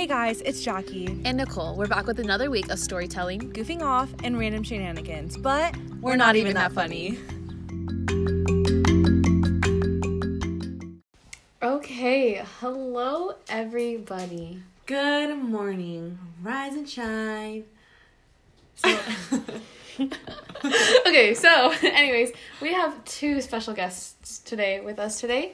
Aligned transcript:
Hey 0.00 0.06
guys, 0.06 0.40
it's 0.46 0.62
Jackie, 0.62 1.20
And 1.26 1.36
Nicole, 1.36 1.76
we're 1.76 1.86
back 1.86 2.06
with 2.06 2.20
another 2.20 2.50
week 2.50 2.70
of 2.70 2.78
storytelling. 2.78 3.52
goofing 3.52 3.82
off 3.82 4.08
and 4.24 4.38
random 4.38 4.62
shenanigans, 4.62 5.36
but 5.36 5.76
we're, 6.00 6.16
not, 6.16 6.36
even 6.36 6.54
that 6.54 6.72
funny. 6.72 7.18
Okay, 11.62 12.42
hello 12.60 13.34
everybody. 13.50 14.62
Good 14.86 15.36
morning, 15.36 16.18
rise 16.42 16.76
and 16.76 16.88
shine. 16.88 17.64
okay, 21.06 21.34
so 21.34 21.74
anyways, 21.82 22.32
we 22.62 22.72
have 22.72 23.04
two 23.04 23.42
special 23.42 23.74
guests 23.74 24.38
today 24.38 24.80
with 24.80 24.98
us 24.98 25.20
today. 25.20 25.52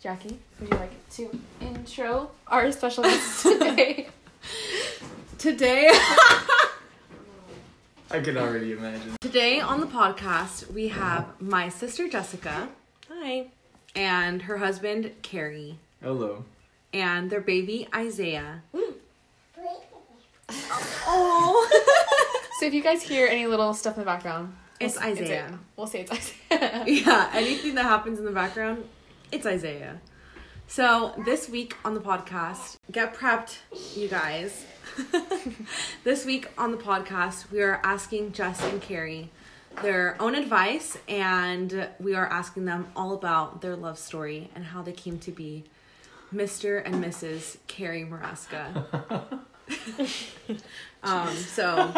Jackie, 0.00 0.38
would 0.60 0.70
you 0.70 0.76
like 0.76 1.08
to 1.10 1.40
intro 1.60 2.30
our 2.46 2.70
special 2.72 3.02
guests 3.04 3.42
today? 3.58 4.08
Today, 5.38 5.88
I 8.10 8.20
can 8.20 8.36
already 8.36 8.72
imagine. 8.72 9.16
today 9.20 9.60
on 9.60 9.80
the 9.80 9.86
podcast, 9.86 10.70
we 10.72 10.88
have 10.88 11.26
my 11.40 11.68
sister 11.68 12.08
Jessica. 12.08 12.68
Hi. 13.10 13.46
And 13.94 14.42
her 14.42 14.58
husband 14.58 15.12
Carrie, 15.22 15.78
Hello. 16.02 16.44
and 16.92 17.30
their 17.30 17.40
baby 17.40 17.88
Isaiah. 17.94 18.62
oh. 20.50 21.68
so 22.58 22.66
if 22.66 22.74
you 22.74 22.82
guys 22.82 23.02
hear 23.02 23.26
any 23.26 23.46
little 23.46 23.74
stuff 23.74 23.94
in 23.94 24.00
the 24.00 24.06
background, 24.06 24.54
It's 24.80 24.94
we'll 24.96 25.04
s- 25.04 25.10
Isaiah. 25.20 25.46
it. 25.46 25.52
We'll 25.76 25.86
say 25.86 26.00
it's 26.00 26.12
Isaiah. 26.12 26.84
Yeah, 26.86 27.30
anything 27.34 27.74
that 27.76 27.84
happens 27.84 28.18
in 28.18 28.24
the 28.24 28.30
background, 28.32 28.84
it's 29.32 29.46
Isaiah. 29.46 30.00
So, 30.70 31.14
this 31.24 31.48
week 31.48 31.74
on 31.82 31.94
the 31.94 32.00
podcast, 32.00 32.76
get 32.92 33.14
prepped, 33.14 33.56
you 33.96 34.06
guys. 34.06 34.66
this 36.04 36.26
week 36.26 36.50
on 36.58 36.72
the 36.72 36.76
podcast, 36.76 37.50
we 37.50 37.62
are 37.62 37.80
asking 37.82 38.32
Jess 38.32 38.62
and 38.62 38.80
Carrie 38.82 39.30
their 39.80 40.20
own 40.20 40.34
advice, 40.34 40.98
and 41.08 41.88
we 41.98 42.14
are 42.14 42.26
asking 42.26 42.66
them 42.66 42.88
all 42.94 43.14
about 43.14 43.62
their 43.62 43.76
love 43.76 43.98
story 43.98 44.50
and 44.54 44.62
how 44.62 44.82
they 44.82 44.92
came 44.92 45.18
to 45.20 45.32
be 45.32 45.64
Mr. 46.34 46.84
and 46.84 47.02
Mrs. 47.02 47.56
Carrie 47.66 48.04
Maraska. 48.04 49.40
um, 51.02 51.34
so. 51.34 51.94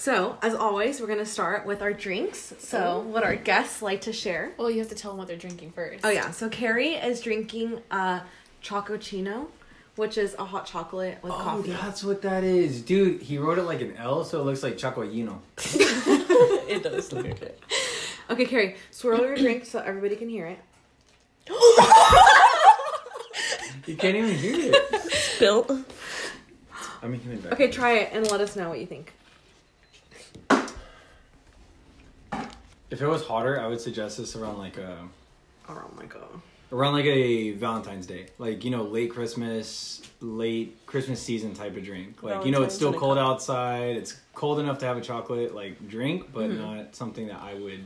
So, 0.00 0.38
as 0.40 0.54
always, 0.54 0.98
we're 0.98 1.08
gonna 1.08 1.26
start 1.26 1.66
with 1.66 1.82
our 1.82 1.92
drinks. 1.92 2.54
So, 2.58 3.00
what 3.00 3.22
our 3.22 3.36
guests 3.36 3.82
like 3.82 4.00
to 4.02 4.14
share. 4.14 4.52
well, 4.56 4.70
you 4.70 4.78
have 4.78 4.88
to 4.88 4.94
tell 4.94 5.10
them 5.10 5.18
what 5.18 5.28
they're 5.28 5.36
drinking 5.36 5.72
first. 5.72 6.02
Oh 6.06 6.08
yeah, 6.08 6.30
so 6.30 6.48
Carrie 6.48 6.94
is 6.94 7.20
drinking 7.20 7.82
uh, 7.90 8.20
a 8.20 8.24
Chococino, 8.64 9.48
which 9.96 10.16
is 10.16 10.34
a 10.38 10.44
hot 10.46 10.64
chocolate 10.64 11.18
with 11.22 11.32
Oh, 11.34 11.36
coffee. 11.36 11.72
that's 11.72 12.02
what 12.02 12.22
that 12.22 12.44
is, 12.44 12.80
dude. 12.80 13.20
He 13.20 13.36
wrote 13.36 13.58
it 13.58 13.64
like 13.64 13.82
an 13.82 13.94
L, 13.98 14.24
so 14.24 14.40
it 14.40 14.44
looks 14.44 14.62
like 14.62 14.78
Chacoyino. 14.78 15.40
It 16.66 16.82
does 16.82 17.12
look 17.12 17.26
like 17.26 17.42
it. 17.42 17.60
Okay, 18.30 18.46
Carrie, 18.46 18.76
swirl 18.90 19.20
your 19.20 19.36
drink 19.36 19.66
so 19.66 19.80
everybody 19.80 20.16
can 20.16 20.30
hear 20.30 20.46
it. 20.46 20.58
You 23.86 23.96
can't 23.96 24.16
even 24.16 24.34
hear 24.34 24.72
it. 24.72 25.12
Spilt. 25.12 25.70
I 27.02 27.06
mean, 27.08 27.20
give 27.20 27.26
me 27.32 27.36
back. 27.36 27.52
Okay, 27.54 27.70
try 27.70 27.98
it 27.98 28.10
and 28.12 28.30
let 28.30 28.40
us 28.40 28.56
know 28.56 28.68
what 28.70 28.78
you 28.78 28.86
think. 28.86 29.12
If 32.90 33.00
it 33.02 33.06
was 33.06 33.22
hotter, 33.24 33.60
I 33.60 33.66
would 33.68 33.80
suggest 33.80 34.18
this 34.18 34.34
around 34.36 34.58
like 34.58 34.76
a 34.78 34.98
around 35.68 35.96
like 35.96 36.14
a 36.14 36.74
around 36.74 36.94
like 36.94 37.04
a 37.04 37.52
Valentine's 37.52 38.06
Day, 38.06 38.26
like 38.38 38.64
you 38.64 38.70
know, 38.70 38.82
late 38.82 39.10
Christmas, 39.12 40.02
late 40.20 40.76
Christmas 40.86 41.22
season 41.22 41.54
type 41.54 41.76
of 41.76 41.84
drink. 41.84 42.22
Like 42.22 42.44
you 42.44 42.50
know, 42.50 42.62
it's 42.62 42.74
Valentine's 42.74 42.74
still 42.74 42.88
in 42.90 42.94
a 42.94 42.98
cold 42.98 43.16
cup. 43.18 43.26
outside. 43.26 43.96
It's 43.96 44.16
cold 44.34 44.58
enough 44.60 44.78
to 44.78 44.86
have 44.86 44.96
a 44.96 45.00
chocolate 45.00 45.54
like 45.54 45.88
drink, 45.88 46.30
but 46.32 46.50
Mm-hmm. 46.50 46.60
not 46.62 46.96
something 46.96 47.28
that 47.28 47.40
I 47.40 47.54
would 47.54 47.84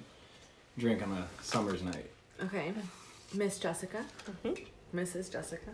drink 0.79 1.03
on 1.03 1.13
a 1.13 1.27
summer's 1.43 1.83
night. 1.83 2.11
Okay, 2.43 2.73
Miss 3.35 3.59
Jessica, 3.59 4.05
Mhm. 4.45 4.67
Mrs. 4.95 5.31
Jessica. 5.31 5.71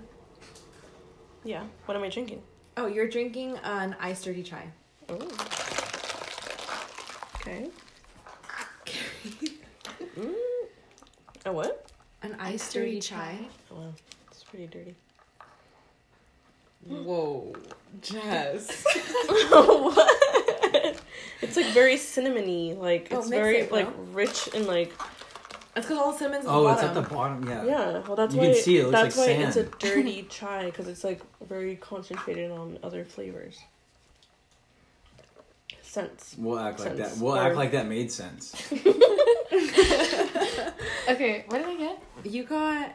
Yeah. 1.44 1.64
What 1.86 1.96
am 1.96 2.02
I 2.02 2.08
drinking? 2.08 2.42
Oh, 2.76 2.86
you're 2.86 3.08
drinking 3.08 3.58
an 3.64 3.94
iced 4.00 4.24
dirty 4.24 4.42
chai. 4.42 4.70
Oh. 5.08 5.14
Okay. 7.36 7.68
A 11.44 11.52
what? 11.52 11.86
An 12.22 12.36
iced 12.38 12.72
dirty 12.74 13.00
chai. 13.00 13.38
Oh, 13.70 13.76
wow. 13.76 13.92
It's 14.30 14.42
pretty 14.44 14.66
dirty. 14.66 14.94
Whoa, 16.86 17.54
Jess. 18.00 18.84
what? 19.50 21.00
It's 21.42 21.56
like 21.56 21.66
very 21.66 21.96
cinnamony. 21.96 22.76
Like 22.78 23.08
Oh, 23.10 23.18
it's 23.20 23.28
very 23.28 23.58
it, 23.58 23.72
like 23.72 23.86
bro. 23.94 24.04
rich 24.12 24.48
and 24.54 24.66
like 24.66 24.92
That's 25.74 25.86
because 25.86 25.98
all 25.98 26.12
the 26.12 26.18
cinnamon's 26.18 26.46
at 26.46 26.50
Oh, 26.50 26.62
the 26.64 26.70
it's 26.72 26.80
bottom. 26.82 26.96
at 26.96 27.02
the 27.08 27.14
bottom. 27.14 27.48
Yeah. 27.48 27.64
yeah. 27.64 27.98
Well, 28.00 28.16
that's 28.16 28.34
You 28.34 28.40
why 28.40 28.46
can 28.46 28.54
see 28.56 28.78
it 28.78 28.84
looks 28.88 28.92
that's 29.00 29.16
like 29.18 29.36
why 29.38 29.44
it's 29.44 29.56
a 29.56 29.64
dirty 29.64 30.22
chai 30.30 30.66
because 30.66 30.88
it's 30.88 31.04
like 31.04 31.20
very 31.46 31.76
concentrated 31.76 32.50
on 32.50 32.78
other 32.82 33.04
flavors. 33.04 33.58
Scents. 35.82 36.34
We'll 36.38 36.58
act 36.58 36.80
like 36.80 36.96
Sense. 36.96 37.14
that. 37.14 37.22
We'll 37.22 37.34
Or- 37.36 37.42
act 37.42 37.56
like 37.56 37.72
that 37.72 37.88
made 37.88 38.10
sense. 38.12 38.54
Okay, 41.08 41.44
what 41.48 41.58
did 41.58 41.66
I 41.68 41.76
get? 41.76 41.98
You 42.24 42.44
got 42.44 42.92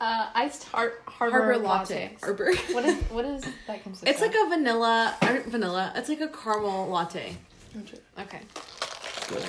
Uh, 0.00 0.28
iced 0.34 0.64
har- 0.64 0.92
harbor, 1.06 1.38
Harbor 1.38 1.56
latte. 1.58 2.10
latte. 2.10 2.16
Harbor. 2.20 2.54
What 2.72 2.84
is 2.84 3.02
what 3.10 3.24
is 3.24 3.44
that 3.66 3.82
consist 3.82 4.06
It's 4.06 4.20
of? 4.20 4.26
like 4.28 4.36
a 4.36 4.48
vanilla, 4.48 5.16
or 5.22 5.40
vanilla. 5.40 5.92
It's 5.96 6.08
like 6.10 6.20
a 6.20 6.28
caramel 6.28 6.88
latte. 6.88 7.36
okay. 8.18 8.40
Good. 9.28 9.42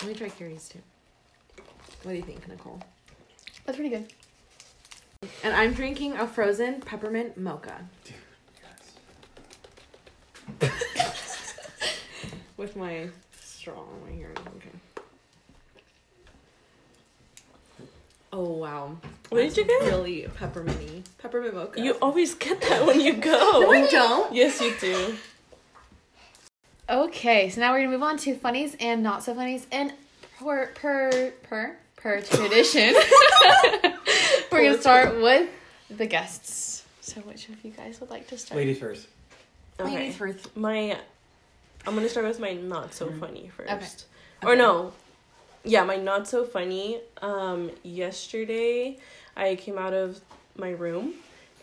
Let 0.00 0.06
me 0.08 0.14
try 0.14 0.28
Carrie's 0.30 0.68
too. 0.68 0.80
What 2.02 2.12
do 2.12 2.16
you 2.16 2.22
think, 2.22 2.46
Nicole? 2.48 2.80
That's 3.64 3.76
pretty 3.76 3.90
good. 3.94 4.12
And 5.44 5.54
I'm 5.54 5.74
drinking 5.74 6.16
a 6.16 6.26
frozen 6.26 6.80
peppermint 6.80 7.36
mocha 7.36 7.84
with 12.56 12.74
my 12.74 13.08
straw 13.40 13.78
on 13.80 14.02
my 14.06 14.12
hair. 14.16 14.32
Okay. 14.56 14.70
Oh 18.32 18.52
wow! 18.52 18.96
What 19.30 19.38
did 19.38 19.56
you 19.56 19.64
get? 19.64 19.82
Really 19.82 20.28
pepperminty 20.38 21.02
peppermint 21.18 21.54
mocha. 21.54 21.80
You 21.80 21.94
always 22.00 22.34
get 22.34 22.60
that 22.60 22.86
when 22.86 23.00
you 23.00 23.14
go. 23.14 23.60
no, 23.60 23.72
I 23.72 23.86
don't. 23.88 24.32
Yes, 24.32 24.60
you 24.60 24.72
do. 24.80 25.16
Okay, 26.88 27.50
so 27.50 27.60
now 27.60 27.72
we're 27.72 27.80
gonna 27.80 27.92
move 27.92 28.02
on 28.02 28.16
to 28.18 28.36
funnies 28.36 28.76
and 28.78 29.02
not 29.02 29.24
so 29.24 29.34
funnies, 29.34 29.66
and 29.72 29.92
per 30.38 30.68
per 30.74 31.32
per 31.42 31.76
per 31.96 32.20
tradition, 32.20 32.94
we're 34.52 34.64
gonna 34.64 34.80
start 34.80 35.20
with 35.20 35.48
the 35.88 36.06
guests. 36.06 36.84
So, 37.00 37.20
which 37.22 37.48
of 37.48 37.64
you 37.64 37.72
guys 37.72 38.00
would 38.00 38.10
like 38.10 38.28
to 38.28 38.38
start? 38.38 38.56
Ladies 38.56 38.78
first. 38.78 39.08
Okay. 39.78 39.94
Ladies 39.94 40.16
first. 40.16 40.56
My, 40.56 40.96
I'm 41.86 41.94
gonna 41.94 42.08
start 42.08 42.26
with 42.26 42.38
my 42.38 42.52
not 42.52 42.94
so 42.94 43.06
mm-hmm. 43.06 43.20
funny 43.20 43.50
first. 43.56 44.06
Okay. 44.42 44.52
Or 44.52 44.56
no, 44.56 44.92
yeah, 45.64 45.84
my 45.84 45.96
not 45.96 46.26
so 46.28 46.44
funny. 46.44 47.00
Um, 47.20 47.70
yesterday 47.82 48.98
I 49.36 49.56
came 49.56 49.78
out 49.78 49.92
of 49.92 50.20
my 50.56 50.70
room, 50.70 51.14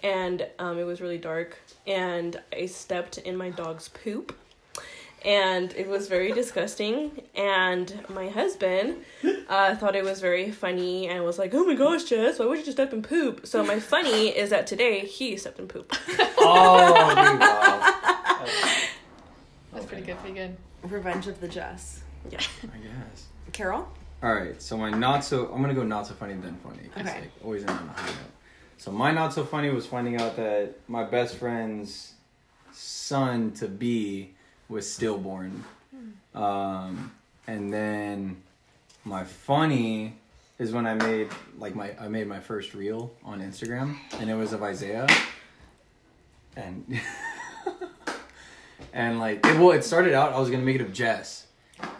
and 0.03 0.45
um, 0.59 0.77
it 0.77 0.83
was 0.83 1.01
really 1.01 1.17
dark, 1.17 1.57
and 1.85 2.39
I 2.53 2.65
stepped 2.67 3.17
in 3.19 3.35
my 3.35 3.49
dog's 3.49 3.89
poop. 3.89 4.35
And 5.25 5.73
it 5.73 5.87
was 5.89 6.07
very 6.07 6.31
disgusting. 6.31 7.23
And 7.35 8.05
my 8.07 8.29
husband 8.29 8.97
uh, 9.49 9.75
thought 9.75 9.95
it 9.95 10.03
was 10.05 10.21
very 10.21 10.51
funny 10.51 11.07
and 11.09 11.23
was 11.25 11.39
like, 11.39 11.55
"Oh 11.55 11.65
my 11.65 11.73
gosh, 11.73 12.03
Jess, 12.03 12.37
why 12.37 12.45
would 12.45 12.59
you 12.59 12.63
just 12.63 12.77
step 12.77 12.93
in 12.93 13.01
poop?" 13.01 13.45
So 13.47 13.63
my 13.65 13.79
funny 13.79 14.27
is 14.29 14.51
that 14.51 14.67
today 14.67 14.99
he 15.05 15.35
stepped 15.35 15.59
in 15.59 15.67
poop. 15.67 15.91
Oh, 16.39 17.09
dude, 17.09 17.39
wow. 17.41 17.95
That's 19.73 19.85
pretty 19.85 20.03
good. 20.03 20.17
Pretty 20.19 20.35
good. 20.35 20.55
Revenge 20.83 21.27
of 21.27 21.41
the 21.41 21.47
Jess. 21.47 22.03
Yeah. 22.31 22.39
I 22.73 22.77
guess. 22.77 23.27
Carol. 23.53 23.87
All 24.23 24.33
right, 24.33 24.59
so 24.61 24.77
my 24.77 24.89
not 24.89 25.23
so 25.23 25.51
I'm 25.53 25.61
gonna 25.61 25.73
go 25.73 25.83
not 25.83 26.07
so 26.07 26.13
funny 26.15 26.33
then 26.35 26.57
funny. 26.63 26.89
'cause, 26.93 27.05
Okay. 27.05 27.19
Like, 27.21 27.31
always 27.43 27.61
end 27.61 27.71
on 27.71 27.89
a 27.89 27.91
high 27.99 28.07
note. 28.07 28.15
So 28.77 28.91
my 28.91 29.11
not 29.11 29.33
so 29.33 29.43
funny 29.43 29.69
was 29.69 29.85
finding 29.85 30.19
out 30.21 30.35
that 30.37 30.75
my 30.87 31.03
best 31.03 31.35
friend's 31.37 32.13
son 32.71 33.51
to 33.53 33.67
be 33.67 34.33
was 34.69 34.91
stillborn, 34.91 35.63
um, 36.35 37.11
and 37.47 37.73
then 37.73 38.41
my 39.03 39.23
funny 39.23 40.17
is 40.59 40.71
when 40.71 40.85
I 40.85 40.93
made 40.93 41.29
like 41.57 41.73
my 41.75 41.95
I 41.99 42.07
made 42.07 42.27
my 42.27 42.39
first 42.39 42.73
reel 42.75 43.13
on 43.23 43.41
Instagram, 43.41 43.97
and 44.19 44.29
it 44.29 44.35
was 44.35 44.53
of 44.53 44.61
Isaiah, 44.61 45.07
and 46.55 46.99
and 48.93 49.19
like 49.19 49.45
it, 49.45 49.57
well, 49.59 49.71
it 49.71 49.83
started 49.83 50.13
out 50.13 50.33
I 50.33 50.39
was 50.39 50.49
gonna 50.49 50.63
make 50.63 50.75
it 50.75 50.81
of 50.81 50.93
Jess, 50.93 51.46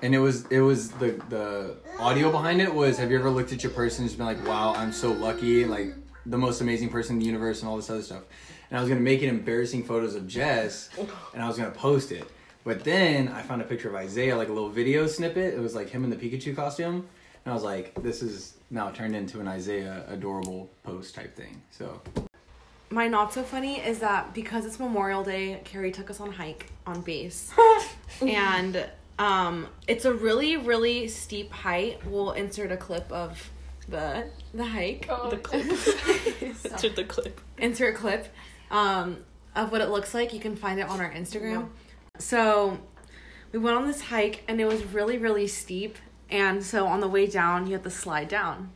and 0.01 0.13
it 0.15 0.19
was 0.19 0.45
it 0.47 0.61
was 0.61 0.89
the 0.91 1.19
the 1.29 1.75
audio 1.99 2.31
behind 2.31 2.61
it 2.61 2.73
was 2.73 2.97
Have 2.97 3.11
you 3.11 3.17
ever 3.19 3.29
looked 3.29 3.51
at 3.53 3.63
your 3.63 3.71
person 3.71 4.03
and 4.03 4.09
just 4.09 4.17
been 4.17 4.27
like, 4.27 4.45
Wow, 4.47 4.73
I'm 4.75 4.91
so 4.91 5.11
lucky, 5.11 5.65
like 5.65 5.93
the 6.25 6.37
most 6.37 6.61
amazing 6.61 6.89
person 6.89 7.15
in 7.15 7.19
the 7.19 7.25
universe, 7.25 7.61
and 7.61 7.69
all 7.69 7.77
this 7.77 7.89
other 7.89 8.01
stuff. 8.01 8.23
and 8.69 8.77
I 8.77 8.81
was 8.81 8.89
gonna 8.89 9.01
make 9.01 9.21
it 9.21 9.27
embarrassing 9.27 9.83
photos 9.83 10.15
of 10.15 10.27
Jess, 10.27 10.89
and 11.33 11.41
I 11.41 11.47
was 11.47 11.57
gonna 11.57 11.71
post 11.71 12.11
it. 12.11 12.29
But 12.63 12.83
then 12.83 13.29
I 13.29 13.41
found 13.43 13.61
a 13.61 13.65
picture 13.65 13.87
of 13.87 13.95
Isaiah, 13.95 14.35
like 14.35 14.49
a 14.49 14.53
little 14.53 14.69
video 14.69 15.07
snippet. 15.07 15.53
It 15.53 15.59
was 15.59 15.73
like 15.73 15.89
him 15.89 16.03
in 16.03 16.09
the 16.09 16.17
Pikachu 16.17 16.53
costume, 16.53 16.95
and 17.45 17.51
I 17.51 17.53
was 17.53 17.63
like, 17.63 17.93
this 18.03 18.21
is 18.21 18.55
now 18.69 18.89
turned 18.91 19.15
into 19.15 19.39
an 19.39 19.47
Isaiah 19.47 20.03
adorable 20.09 20.69
post 20.83 21.15
type 21.15 21.33
thing. 21.33 21.61
So 21.71 22.01
My 22.89 23.07
not 23.07 23.33
so 23.33 23.43
funny 23.43 23.79
is 23.79 23.99
that 23.99 24.33
because 24.33 24.65
it's 24.65 24.79
Memorial 24.79 25.23
Day, 25.23 25.61
Carrie 25.63 25.91
took 25.93 26.09
us 26.09 26.19
on 26.19 26.27
a 26.29 26.33
hike 26.33 26.65
on 26.85 26.99
base. 27.01 27.53
and 28.21 28.85
um 29.19 29.67
it's 29.87 30.05
a 30.05 30.13
really, 30.13 30.57
really 30.57 31.07
steep 31.07 31.51
height. 31.51 32.05
We'll 32.05 32.31
insert 32.31 32.71
a 32.71 32.77
clip 32.77 33.11
of 33.11 33.51
the 33.87 34.29
the 34.53 34.65
hike. 34.65 35.07
The 35.07 35.37
clip. 35.37 35.65
Insert 36.41 36.95
the 36.95 37.03
clip. 37.03 37.41
Insert 37.57 37.95
a 37.95 37.97
clip 37.97 38.27
um 38.69 39.23
of 39.55 39.71
what 39.71 39.81
it 39.81 39.89
looks 39.89 40.13
like. 40.13 40.33
You 40.33 40.39
can 40.39 40.55
find 40.55 40.79
it 40.79 40.87
on 40.87 40.99
our 40.99 41.11
Instagram. 41.11 41.69
So 42.19 42.79
we 43.51 43.59
went 43.59 43.77
on 43.77 43.87
this 43.87 44.01
hike 44.01 44.43
and 44.47 44.59
it 44.59 44.65
was 44.65 44.83
really, 44.85 45.17
really 45.17 45.47
steep. 45.47 45.97
And 46.29 46.63
so 46.63 46.87
on 46.87 46.99
the 46.99 47.07
way 47.07 47.25
down, 47.25 47.67
you 47.67 47.73
have 47.73 47.83
to 47.83 47.89
slide 47.89 48.27
down. 48.27 48.71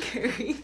Carrie. 0.00 0.56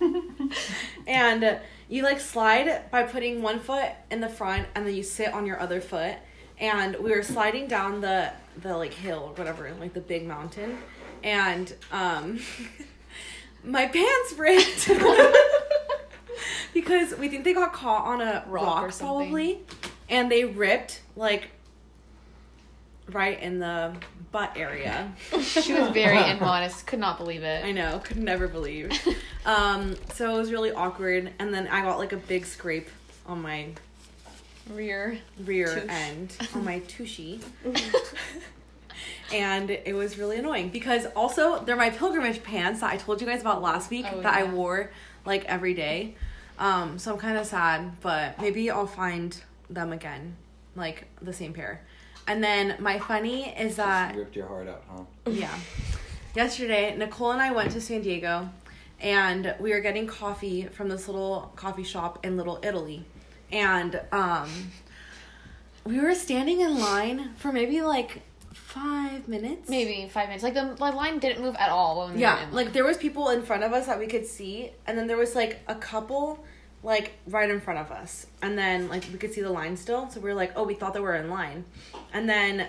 and 1.06 1.60
you 1.88 2.02
like 2.02 2.20
slide 2.20 2.90
by 2.90 3.02
putting 3.02 3.42
one 3.42 3.60
foot 3.60 3.90
in 4.10 4.20
the 4.20 4.28
front 4.28 4.66
and 4.74 4.86
then 4.86 4.94
you 4.94 5.02
sit 5.02 5.32
on 5.32 5.46
your 5.46 5.60
other 5.60 5.80
foot. 5.80 6.16
And 6.58 6.96
we 6.96 7.10
were 7.10 7.22
sliding 7.22 7.66
down 7.66 8.00
the 8.00 8.32
the 8.62 8.76
like 8.76 8.92
hill 8.94 9.30
or 9.30 9.32
whatever, 9.34 9.72
like 9.80 9.94
the 9.94 10.00
big 10.00 10.26
mountain. 10.26 10.78
And 11.22 11.74
um 11.92 12.40
my 13.64 13.86
pants 13.86 14.34
ripped. 14.36 14.88
because 16.74 17.14
we 17.16 17.28
think 17.28 17.44
they 17.44 17.54
got 17.54 17.72
caught 17.72 18.04
on 18.06 18.20
a 18.20 18.44
Rock 18.48 18.66
rock, 18.66 18.82
or 18.84 18.90
something. 18.90 19.28
probably. 19.28 19.60
And 20.08 20.30
they 20.30 20.44
ripped 20.44 21.00
like 21.16 21.48
right 23.10 23.40
in 23.40 23.58
the 23.58 23.94
butt 24.32 24.52
area. 24.56 25.12
She 25.40 25.72
was 25.74 25.90
very 25.90 26.18
immodest. 26.30 26.86
Could 26.86 26.98
not 26.98 27.18
believe 27.18 27.42
it. 27.42 27.64
I 27.64 27.72
know, 27.72 28.00
could 28.02 28.18
never 28.18 28.48
believe. 28.48 28.90
um, 29.46 29.94
so 30.12 30.34
it 30.34 30.38
was 30.38 30.50
really 30.50 30.72
awkward, 30.72 31.32
and 31.38 31.54
then 31.54 31.68
I 31.68 31.82
got 31.82 31.98
like 31.98 32.12
a 32.12 32.16
big 32.16 32.44
scrape 32.46 32.88
on 33.26 33.42
my 33.42 33.68
Rear. 34.70 35.18
rear 35.44 35.66
Touche. 35.66 35.90
end, 35.90 36.36
on 36.54 36.64
my 36.64 36.78
tushy. 36.88 37.40
and 39.32 39.70
it 39.70 39.94
was 39.94 40.18
really 40.18 40.38
annoying 40.38 40.68
because 40.70 41.06
also 41.16 41.62
they're 41.64 41.76
my 41.76 41.90
pilgrimage 41.90 42.42
pants 42.42 42.80
that 42.80 42.92
I 42.92 42.96
told 42.96 43.20
you 43.20 43.26
guys 43.26 43.40
about 43.40 43.62
last 43.62 43.90
week 43.90 44.06
Oh, 44.10 44.20
that 44.20 44.34
I 44.34 44.44
wore 44.44 44.90
like 45.24 45.44
every 45.46 45.74
day. 45.74 46.14
Um, 46.58 46.98
so 46.98 47.12
I'm 47.12 47.18
kind 47.18 47.36
of 47.36 47.46
sad, 47.46 48.00
but 48.00 48.40
maybe 48.40 48.70
I'll 48.70 48.86
find 48.86 49.36
them 49.68 49.92
again, 49.92 50.36
like 50.76 51.06
the 51.20 51.32
same 51.32 51.52
pair. 51.52 51.82
And 52.26 52.42
then 52.42 52.76
my 52.78 52.98
funny 52.98 53.48
is 53.58 53.76
that 53.76 54.14
ripped 54.16 54.36
your 54.36 54.46
heart 54.46 54.68
out, 54.68 54.82
huh? 54.88 55.02
yeah. 55.30 55.54
Yesterday, 56.34 56.96
Nicole 56.96 57.32
and 57.32 57.40
I 57.42 57.52
went 57.52 57.70
to 57.72 57.80
San 57.80 58.02
Diego 58.02 58.48
and 59.00 59.54
we 59.60 59.72
were 59.72 59.80
getting 59.80 60.06
coffee 60.06 60.64
from 60.64 60.88
this 60.88 61.06
little 61.06 61.52
coffee 61.56 61.82
shop 61.84 62.24
in 62.24 62.36
Little 62.36 62.58
Italy. 62.62 63.04
And 63.54 64.00
um 64.12 64.48
we 65.84 66.00
were 66.00 66.14
standing 66.14 66.60
in 66.60 66.78
line 66.80 67.34
for 67.36 67.52
maybe 67.52 67.80
like 67.82 68.22
5 68.52 69.28
minutes. 69.28 69.68
Maybe 69.68 70.08
five 70.08 70.26
minutes. 70.28 70.42
Like 70.42 70.54
the, 70.54 70.74
the 70.76 70.90
line 70.90 71.18
didn't 71.20 71.42
move 71.42 71.54
at 71.58 71.70
all 71.70 71.98
when 71.98 72.08
we 72.08 72.14
were 72.14 72.20
Yeah, 72.20 72.46
like 72.50 72.72
there 72.72 72.84
was 72.84 72.96
people 72.96 73.30
in 73.30 73.42
front 73.42 73.62
of 73.62 73.72
us 73.72 73.86
that 73.86 73.98
we 73.98 74.06
could 74.06 74.26
see 74.26 74.72
and 74.86 74.98
then 74.98 75.06
there 75.06 75.16
was 75.16 75.34
like 75.34 75.60
a 75.68 75.74
couple 75.74 76.44
like 76.82 77.12
right 77.28 77.48
in 77.48 77.60
front 77.60 77.78
of 77.78 77.90
us. 77.92 78.26
And 78.42 78.58
then 78.58 78.88
like 78.88 79.04
we 79.12 79.18
could 79.18 79.32
see 79.32 79.40
the 79.42 79.50
line 79.50 79.76
still. 79.76 80.10
So 80.10 80.20
we 80.20 80.28
were 80.28 80.34
like, 80.34 80.52
"Oh, 80.56 80.64
we 80.64 80.74
thought 80.74 80.92
they 80.92 81.00
were 81.00 81.14
in 81.16 81.30
line." 81.30 81.64
And 82.12 82.28
then 82.28 82.66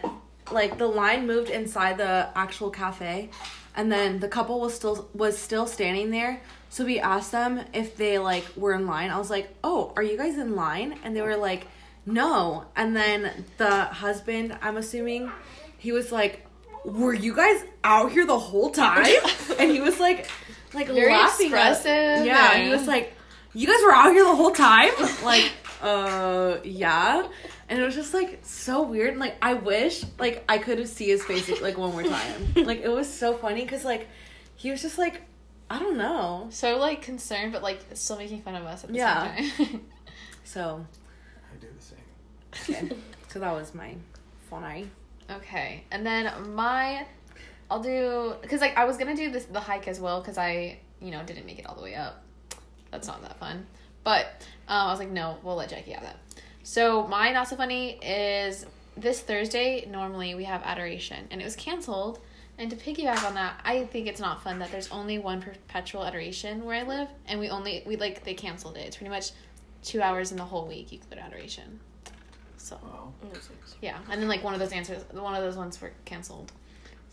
like 0.51 0.77
the 0.77 0.87
line 0.87 1.25
moved 1.27 1.49
inside 1.49 1.97
the 1.97 2.29
actual 2.35 2.69
cafe 2.69 3.29
and 3.75 3.91
then 3.91 4.19
the 4.19 4.27
couple 4.27 4.59
was 4.61 4.73
still 4.73 5.09
was 5.13 5.37
still 5.37 5.67
standing 5.67 6.11
there. 6.11 6.41
So 6.75 6.83
we 6.83 6.99
asked 6.99 7.31
them 7.31 7.61
if 7.71 7.95
they 7.95 8.19
like 8.19 8.43
were 8.57 8.73
in 8.73 8.85
line. 8.85 9.09
I 9.09 9.17
was 9.17 9.29
like, 9.29 9.47
"Oh, 9.63 9.93
are 9.95 10.03
you 10.03 10.17
guys 10.17 10.37
in 10.37 10.57
line?" 10.57 10.99
And 11.05 11.15
they 11.15 11.21
were 11.21 11.37
like, 11.37 11.67
"No." 12.05 12.65
And 12.75 12.93
then 12.93 13.45
the 13.55 13.85
husband, 13.85 14.57
I'm 14.61 14.75
assuming, 14.75 15.31
he 15.77 15.93
was 15.93 16.11
like, 16.11 16.45
"Were 16.83 17.13
you 17.13 17.33
guys 17.33 17.63
out 17.85 18.11
here 18.11 18.25
the 18.25 18.37
whole 18.37 18.71
time?" 18.71 19.05
and 19.57 19.71
he 19.71 19.79
was 19.79 20.01
like 20.01 20.27
like 20.73 20.87
Very 20.87 21.13
laughing 21.13 21.53
at- 21.53 21.71
expressive 21.77 22.25
yeah, 22.25 22.51
and- 22.55 22.63
he 22.63 22.69
was 22.69 22.87
like, 22.87 23.13
"You 23.53 23.67
guys 23.67 23.81
were 23.81 23.93
out 23.93 24.11
here 24.11 24.25
the 24.25 24.35
whole 24.35 24.51
time?" 24.51 24.91
like, 25.23 25.49
uh, 25.81 26.57
yeah. 26.65 27.25
And 27.69 27.79
it 27.79 27.85
was 27.85 27.95
just 27.95 28.13
like 28.13 28.39
so 28.43 28.83
weird. 28.83 29.11
And 29.11 29.19
like, 29.21 29.37
I 29.41 29.53
wish 29.53 30.03
like 30.19 30.43
I 30.49 30.57
could 30.57 30.79
have 30.79 30.89
see 30.89 31.07
his 31.07 31.23
face 31.23 31.49
like 31.61 31.77
one 31.77 31.93
more 31.93 32.03
time. 32.03 32.51
like, 32.57 32.81
it 32.81 32.91
was 32.91 33.07
so 33.09 33.37
funny 33.37 33.61
because 33.61 33.85
like 33.85 34.09
he 34.57 34.71
was 34.71 34.81
just 34.81 34.97
like, 34.97 35.21
I 35.69 35.79
don't 35.79 35.97
know. 35.97 36.47
So 36.51 36.77
like 36.77 37.01
concerned, 37.01 37.51
but 37.51 37.63
like 37.63 37.79
still 37.93 38.17
making 38.17 38.41
fun 38.43 38.55
of 38.55 38.65
us 38.65 38.83
at 38.83 38.91
the 38.91 38.95
Yeah. 38.97 39.35
same 39.35 39.49
time. 39.67 39.81
So, 40.43 40.85
I 41.51 41.55
do 41.59 41.67
the 41.75 41.81
same. 42.69 42.75
okay. 42.87 42.95
so 43.29 43.39
that 43.39 43.51
was 43.51 43.73
my 43.73 43.95
funny. 44.47 44.89
okay, 45.29 45.83
and 45.91 46.05
then 46.05 46.31
my, 46.53 47.05
I'll 47.71 47.81
do 47.81 48.35
because 48.43 48.61
like 48.61 48.77
I 48.77 48.85
was 48.85 48.97
gonna 48.97 49.15
do 49.15 49.31
this 49.31 49.45
the 49.45 49.59
hike 49.59 49.87
as 49.87 49.99
well 49.99 50.21
because 50.21 50.37
I 50.37 50.77
you 51.01 51.09
know 51.09 51.23
didn't 51.23 51.47
make 51.47 51.57
it 51.57 51.65
all 51.65 51.73
the 51.75 51.81
way 51.81 51.95
up. 51.95 52.23
That's 52.91 53.07
not 53.07 53.23
that 53.23 53.39
fun. 53.39 53.65
But 54.03 54.27
um, 54.67 54.87
I 54.87 54.91
was 54.91 54.99
like, 54.99 55.09
no, 55.09 55.37
we'll 55.41 55.55
let 55.55 55.69
Jackie 55.69 55.91
have 55.91 56.03
that. 56.03 56.17
So 56.61 57.07
my 57.07 57.31
not 57.31 57.47
so 57.47 57.55
funny 57.55 57.93
is 58.03 58.67
this 58.95 59.19
Thursday. 59.21 59.87
Normally 59.89 60.35
we 60.35 60.43
have 60.43 60.61
adoration, 60.63 61.27
and 61.31 61.41
it 61.41 61.43
was 61.43 61.55
canceled. 61.55 62.19
And 62.57 62.69
to 62.69 62.75
piggyback 62.77 63.23
on 63.25 63.33
that, 63.35 63.59
I 63.65 63.83
think 63.85 64.07
it's 64.07 64.21
not 64.21 64.41
fun 64.43 64.59
that 64.59 64.71
there's 64.71 64.89
only 64.91 65.17
one 65.19 65.41
perpetual 65.41 66.05
adoration 66.05 66.63
where 66.63 66.77
I 66.77 66.83
live, 66.83 67.09
and 67.27 67.39
we 67.39 67.49
only 67.49 67.83
we 67.85 67.97
like 67.97 68.23
they 68.23 68.33
canceled 68.33 68.77
it. 68.77 68.81
It's 68.87 68.95
pretty 68.97 69.09
much 69.09 69.31
two 69.83 70.01
hours 70.01 70.31
in 70.31 70.37
the 70.37 70.45
whole 70.45 70.65
week 70.65 70.91
you 70.91 70.99
can 70.99 71.07
go 71.09 71.15
to 71.17 71.21
adoration. 71.21 71.79
So 72.57 72.79
Wow. 72.81 73.11
yeah, 73.81 73.97
and 74.09 74.21
then 74.21 74.29
like 74.29 74.43
one 74.43 74.53
of 74.53 74.59
those 74.59 74.71
answers, 74.71 75.03
one 75.11 75.35
of 75.35 75.41
those 75.43 75.57
ones 75.57 75.79
were 75.81 75.91
canceled. 76.05 76.51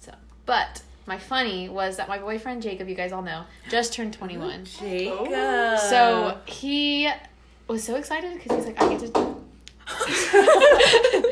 So, 0.01 0.13
but 0.47 0.81
my 1.07 1.19
funny 1.19 1.69
was 1.69 1.97
that 1.97 2.09
my 2.09 2.19
boyfriend 2.19 2.63
Jacob, 2.63 2.89
you 2.89 2.95
guys 2.95 3.11
all 3.13 3.23
know, 3.23 3.45
just 3.69 3.93
turned 3.93 4.13
twenty 4.19 4.39
one. 4.39 4.65
Jacob. 4.65 5.79
So 5.81 6.39
he 6.47 7.11
was 7.67 7.83
so 7.83 7.97
excited 7.97 8.35
because 8.35 8.57
he's 8.59 8.67
like, 8.67 8.81
I 8.81 8.89
get 8.97 9.13
to. 9.13 9.37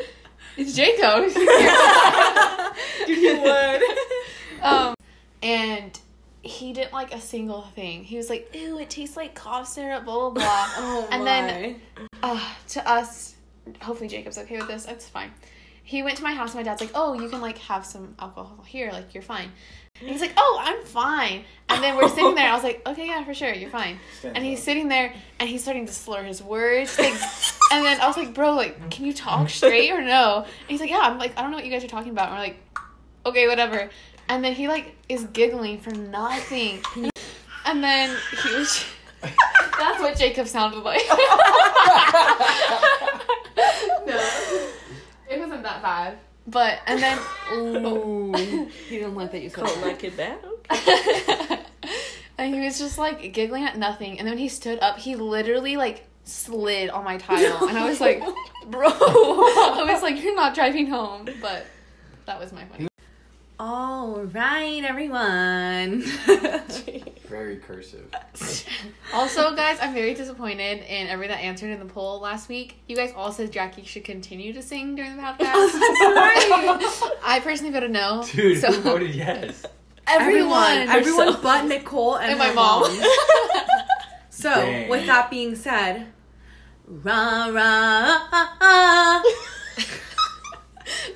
it's 0.61 0.73
Jacob. 0.75 1.25
you 3.07 3.41
would. 3.41 3.81
um, 4.63 4.93
and 5.43 5.99
he 6.43 6.73
didn't 6.73 6.93
like 6.93 7.13
a 7.13 7.21
single 7.21 7.61
thing. 7.75 8.03
He 8.03 8.17
was 8.17 8.29
like, 8.29 8.49
"Ew, 8.53 8.79
it 8.79 8.89
tastes 8.89 9.15
like 9.17 9.35
cough 9.35 9.67
syrup." 9.67 10.05
Blah 10.05 10.29
blah 10.29 10.43
blah. 10.43 10.67
Oh 10.77 11.07
And 11.11 11.23
my. 11.23 11.25
then- 11.25 11.81
uh, 12.23 12.39
to 12.69 12.89
us, 12.89 13.35
hopefully 13.81 14.07
Jacob's 14.09 14.37
okay 14.37 14.57
with 14.57 14.67
this. 14.67 14.85
It's 14.85 15.07
fine. 15.07 15.31
He 15.91 16.03
went 16.03 16.15
to 16.19 16.23
my 16.23 16.33
house. 16.33 16.51
and 16.55 16.59
My 16.59 16.63
dad's 16.63 16.79
like, 16.79 16.91
"Oh, 16.95 17.13
you 17.21 17.27
can 17.27 17.41
like 17.41 17.57
have 17.57 17.85
some 17.85 18.15
alcohol 18.17 18.63
here. 18.65 18.91
Like 18.93 19.13
you're 19.13 19.21
fine." 19.21 19.51
And 19.99 20.09
he's 20.09 20.21
like, 20.21 20.31
"Oh, 20.37 20.57
I'm 20.63 20.85
fine." 20.85 21.43
And 21.67 21.83
then 21.83 21.97
we're 21.97 22.07
sitting 22.07 22.33
there. 22.33 22.49
I 22.49 22.53
was 22.55 22.63
like, 22.63 22.81
"Okay, 22.87 23.07
yeah, 23.07 23.25
for 23.25 23.33
sure, 23.33 23.53
you're 23.53 23.69
fine." 23.69 23.99
Stand 24.19 24.37
And 24.37 24.45
he's 24.45 24.59
up. 24.59 24.63
sitting 24.63 24.87
there, 24.87 25.13
and 25.37 25.49
he's 25.49 25.61
starting 25.61 25.85
to 25.85 25.91
slur 25.93 26.23
his 26.23 26.41
words. 26.41 26.97
Like, 26.97 27.11
and 27.73 27.85
then 27.85 27.99
I 27.99 28.07
was 28.07 28.15
like, 28.15 28.33
"Bro, 28.33 28.53
like, 28.53 28.89
can 28.89 29.03
you 29.05 29.11
talk 29.13 29.49
straight 29.49 29.91
or 29.91 30.01
no?" 30.01 30.43
And 30.45 30.69
he's 30.69 30.79
like, 30.79 30.89
"Yeah." 30.89 30.99
I'm 31.03 31.17
like, 31.17 31.37
"I 31.37 31.41
don't 31.41 31.51
know 31.51 31.57
what 31.57 31.65
you 31.65 31.71
guys 31.71 31.83
are 31.83 31.89
talking 31.89 32.11
about." 32.11 32.29
And 32.29 32.35
we're 32.37 32.43
like, 32.43 32.57
"Okay, 33.25 33.47
whatever." 33.49 33.89
And 34.29 34.41
then 34.45 34.53
he 34.53 34.69
like 34.69 34.95
is 35.09 35.25
giggling 35.25 35.77
for 35.79 35.91
nothing. 35.91 36.79
And 37.65 37.83
then 37.83 38.15
he 38.43 38.55
was. 38.55 38.85
That's 39.21 39.99
what 39.99 40.17
Jacob 40.17 40.47
sounded 40.47 40.83
like. 40.83 41.01
No, 45.61 45.69
wasn't 45.69 45.81
that 45.81 45.81
bad. 45.81 46.17
But 46.47 46.79
and 46.87 47.01
then 47.01 47.19
oh. 47.51 48.35
Ooh. 48.35 48.65
he 48.89 48.97
didn't 48.97 49.15
like 49.15 49.31
that 49.31 49.41
you 49.41 49.49
said 49.49 49.65
Don't 49.65 49.81
that. 49.81 49.87
like 49.87 50.03
it 50.03 50.17
that? 50.17 51.67
and 52.37 52.53
he 52.53 52.61
was 52.61 52.79
just 52.79 52.97
like 52.97 53.33
giggling 53.33 53.63
at 53.63 53.77
nothing. 53.77 54.17
And 54.19 54.27
then 54.27 54.33
when 54.33 54.39
he 54.39 54.49
stood 54.49 54.79
up, 54.79 54.97
he 54.97 55.15
literally 55.15 55.77
like 55.77 56.05
slid 56.23 56.89
on 56.89 57.03
my 57.03 57.17
tile, 57.17 57.67
and 57.67 57.77
I 57.77 57.89
was 57.89 57.99
like, 57.99 58.21
"Bro," 58.67 58.89
I 58.89 59.85
was 59.87 60.01
like, 60.01 60.21
"You're 60.23 60.35
not 60.35 60.53
driving 60.53 60.87
home." 60.87 61.27
But 61.41 61.65
that 62.25 62.39
was 62.39 62.51
my 62.51 62.65
funny. 62.65 62.87
All 63.59 64.21
right, 64.23 64.83
everyone. 64.83 66.03
Very 67.31 67.55
cursive. 67.57 68.13
Also, 69.13 69.55
guys, 69.55 69.77
I'm 69.81 69.93
very 69.93 70.13
disappointed 70.13 70.79
in 70.87 71.07
everyone 71.07 71.35
that 71.35 71.41
answered 71.43 71.69
in 71.69 71.79
the 71.79 71.85
poll 71.93 72.19
last 72.21 72.47
week. 72.49 72.77
You 72.87 72.95
guys 72.95 73.11
all 73.15 73.31
said 73.31 73.51
Jackie 73.51 73.83
should 73.83 74.03
continue 74.05 74.53
to 74.53 74.61
sing 74.61 74.95
during 74.95 75.15
the 75.17 75.21
podcast. 75.23 75.71
I 77.23 77.39
personally 77.43 77.73
voted 77.73 77.91
no. 77.91 78.23
Dude, 78.31 78.59
so 78.61 78.71
who 78.71 78.81
voted 78.91 79.13
yes? 79.15 79.65
everyone, 80.07 80.71
everyone 80.89 81.27
herself. 81.27 81.43
but 81.43 81.65
Nicole 81.65 82.15
and, 82.17 82.31
and 82.31 82.39
my 82.39 82.47
her 82.49 82.53
mom. 82.53 82.83
So, 84.29 84.49
Dang. 84.49 84.89
with 84.89 85.05
that 85.07 85.29
being 85.29 85.55
said, 85.55 86.07
Ra 86.87 87.47
ra. 87.47 89.21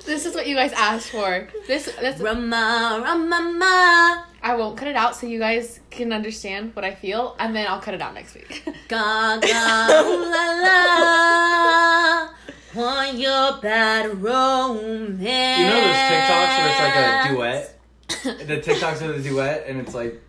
This 0.04 0.24
is 0.26 0.34
what 0.34 0.46
you 0.46 0.54
guys 0.54 0.72
asked 0.72 1.10
for. 1.10 1.48
This 1.66 1.86
this 2.00 2.20
Rama 2.20 3.00
Rama. 3.02 4.24
I 4.46 4.54
won't 4.54 4.76
cut 4.76 4.86
it 4.86 4.94
out 4.94 5.16
so 5.16 5.26
you 5.26 5.40
guys 5.40 5.80
can 5.90 6.12
understand 6.12 6.76
what 6.76 6.84
I 6.84 6.94
feel, 6.94 7.34
and 7.40 7.52
then 7.54 7.66
I'll 7.66 7.80
cut 7.80 7.94
it 7.94 8.00
out 8.00 8.14
next 8.14 8.32
week. 8.36 8.62
Ga 8.88 9.38
ga 9.40 9.88
ooh 9.90 10.30
la 10.30 10.44
la. 10.62 12.28
Want 12.72 13.18
your 13.18 13.58
bad 13.60 14.22
romance. 14.22 15.18
You 15.18 15.66
know 15.66 15.80
those 15.80 15.96
TikToks 16.12 16.58
where 16.58 16.68
it's 16.70 16.80
like 16.80 16.96
a 16.96 17.28
duet? 17.34 18.46
the 18.46 18.58
TikToks 18.58 19.02
are 19.02 19.12
the 19.18 19.28
duet, 19.28 19.64
and 19.66 19.80
it's 19.80 19.94
like 19.94 20.22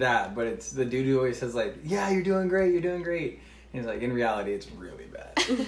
that, 0.00 0.34
but 0.34 0.48
it's 0.48 0.72
the 0.72 0.84
dude 0.84 1.06
who 1.06 1.18
always 1.18 1.38
says 1.38 1.54
like, 1.54 1.76
"Yeah, 1.84 2.10
you're 2.10 2.24
doing 2.24 2.48
great, 2.48 2.72
you're 2.72 2.82
doing 2.82 3.04
great." 3.04 3.38
And 3.72 3.80
he's 3.80 3.86
like, 3.86 4.02
in 4.02 4.12
reality, 4.12 4.54
it's 4.54 4.68
really 4.72 5.04
bad. 5.04 5.38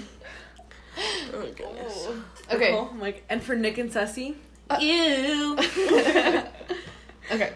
Oh 1.32 1.38
my 1.38 1.50
goodness. 1.50 2.08
okay. 2.52 2.76
I'm 2.76 2.98
like, 2.98 3.22
and 3.28 3.40
for 3.40 3.54
Nick 3.54 3.78
and 3.78 3.92
Ceci. 3.92 4.36
Uh. 4.68 4.78
Ew. 4.80 5.56
okay. 7.30 7.52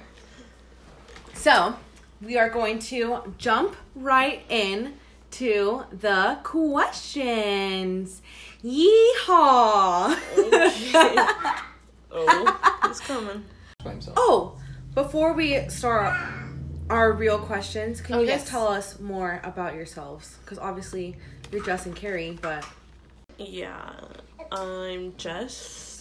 So, 1.42 1.74
we 2.20 2.38
are 2.38 2.48
going 2.48 2.78
to 2.78 3.34
jump 3.36 3.74
right 3.96 4.44
in 4.48 4.94
to 5.32 5.82
the 5.90 6.38
questions. 6.44 8.22
Yeehaw! 8.62 10.16
Oh, 12.12 12.78
it's 12.84 13.00
coming. 13.00 13.44
Oh, 14.16 14.56
before 14.94 15.32
we 15.32 15.68
start 15.68 16.16
our 16.88 17.10
real 17.12 17.40
questions, 17.40 18.00
can 18.00 18.14
Oh, 18.14 18.20
you 18.20 18.26
guys 18.28 18.42
yes. 18.42 18.48
tell 18.48 18.68
us 18.68 19.00
more 19.00 19.40
about 19.42 19.74
yourselves? 19.74 20.36
Because 20.44 20.58
obviously 20.60 21.16
you're 21.50 21.64
Jess 21.64 21.86
and 21.86 21.96
Carrie, 21.96 22.38
but 22.40 22.64
Yeah, 23.36 23.90
I'm 24.52 25.16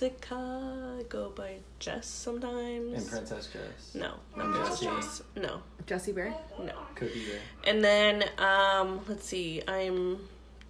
Jessica. 0.01 0.97
I 0.99 1.03
go 1.09 1.29
by 1.29 1.57
Jess 1.77 2.07
sometimes. 2.07 2.93
And 2.97 3.07
Princess 3.07 3.49
Jess. 3.53 3.93
No, 3.93 4.13
not 4.35 4.51
Princess 4.51 4.79
Jessie. 4.79 4.95
Jess. 4.95 5.23
No, 5.35 5.61
Jesse 5.85 6.11
Bear. 6.11 6.33
no. 6.57 6.73
Cookie 6.95 7.23
Bear. 7.25 7.39
And 7.67 7.83
then, 7.83 8.23
um, 8.39 9.01
let's 9.07 9.27
see, 9.27 9.61
I'm 9.67 10.17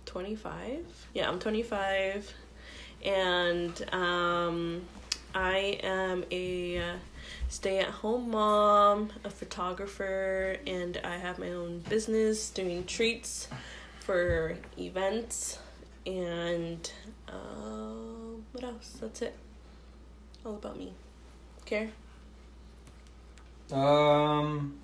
25. 0.05 0.85
Yeah, 1.13 1.29
I'm 1.29 1.39
25. 1.39 2.33
And 3.05 3.93
um, 3.93 4.81
I 5.33 5.79
am 5.81 6.25
a 6.29 6.83
stay 7.47 7.79
at 7.79 7.87
home 7.87 8.31
mom, 8.31 9.11
a 9.23 9.29
photographer, 9.29 10.57
and 10.67 10.99
I 11.05 11.15
have 11.15 11.39
my 11.39 11.51
own 11.51 11.79
business 11.87 12.49
doing 12.49 12.83
treats 12.83 13.47
for 14.01 14.57
events. 14.77 15.57
And 16.05 16.91
uh, 17.29 18.20
what 18.51 18.63
else? 18.63 18.97
That's 18.99 19.21
it. 19.21 19.35
All 20.45 20.55
about 20.55 20.77
me. 20.77 20.93
Care? 21.65 21.89
Um, 23.71 24.75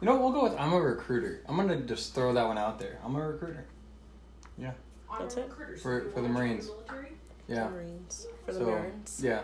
you 0.00 0.06
know, 0.06 0.16
we'll 0.20 0.32
go 0.32 0.42
with 0.44 0.54
I'm 0.58 0.72
a 0.72 0.80
recruiter. 0.80 1.40
I'm 1.48 1.56
gonna 1.56 1.76
just 1.76 2.14
throw 2.14 2.32
that 2.32 2.46
one 2.46 2.58
out 2.58 2.78
there. 2.78 2.98
I'm 3.04 3.14
a 3.14 3.28
recruiter. 3.28 3.64
Yeah. 4.58 4.72
That's 5.18 5.36
it? 5.36 5.50
For- 5.80 6.10
for 6.10 6.20
the 6.20 6.28
Marines. 6.28 6.68
Yeah. 7.48 7.68
Marines. 7.68 8.26
For 8.44 8.52
the 8.52 8.58
So, 8.58 8.64
Marines. 8.66 9.20
Yeah. 9.22 9.42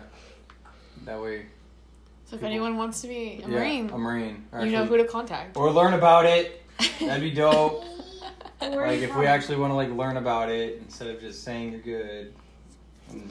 That 1.05 1.21
way. 1.21 1.45
So 2.25 2.35
if 2.35 2.43
anyone 2.43 2.77
wants 2.77 3.01
to 3.01 3.07
be 3.07 3.41
a 3.43 3.47
yeah, 3.47 3.47
marine, 3.47 3.89
A 3.89 3.97
marine. 3.97 4.43
you 4.61 4.71
know 4.71 4.85
who 4.85 4.97
to 4.97 5.05
contact. 5.05 5.55
Or 5.55 5.71
learn 5.71 5.93
about 5.93 6.25
it. 6.25 6.63
That'd 6.99 7.21
be 7.21 7.31
dope. 7.35 7.83
Like 8.61 8.99
if 9.01 9.15
we 9.15 9.25
actually 9.25 9.57
want 9.57 9.71
to 9.71 9.75
like 9.75 9.89
learn 9.91 10.17
about 10.17 10.49
it 10.49 10.77
instead 10.81 11.09
of 11.09 11.19
just 11.19 11.43
saying 11.43 11.71
you're 11.71 11.81
good 11.81 12.27
and 12.27 12.33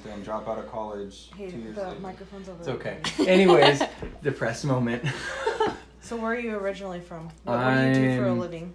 then 0.05 0.23
drop 0.23 0.49
out 0.49 0.59
of 0.59 0.71
college 0.71 1.31
Hey, 1.37 1.51
two 1.51 1.59
years 1.59 1.75
the 1.77 1.89
later. 1.89 2.01
microphone's 2.01 2.49
over 2.49 2.59
It's 2.59 2.67
there. 2.67 2.77
okay. 2.77 2.99
Anyways, 3.31 3.83
depressed 4.23 4.65
moment. 4.65 5.05
So 6.05 6.17
where 6.17 6.33
are 6.33 6.39
you 6.39 6.57
originally 6.57 6.99
from? 7.01 7.29
What, 7.45 7.59
what 7.59 7.75
do 7.75 7.89
you 7.89 7.95
do 7.95 8.17
for 8.17 8.25
a 8.25 8.29
I'm- 8.31 8.41
living? 8.41 8.73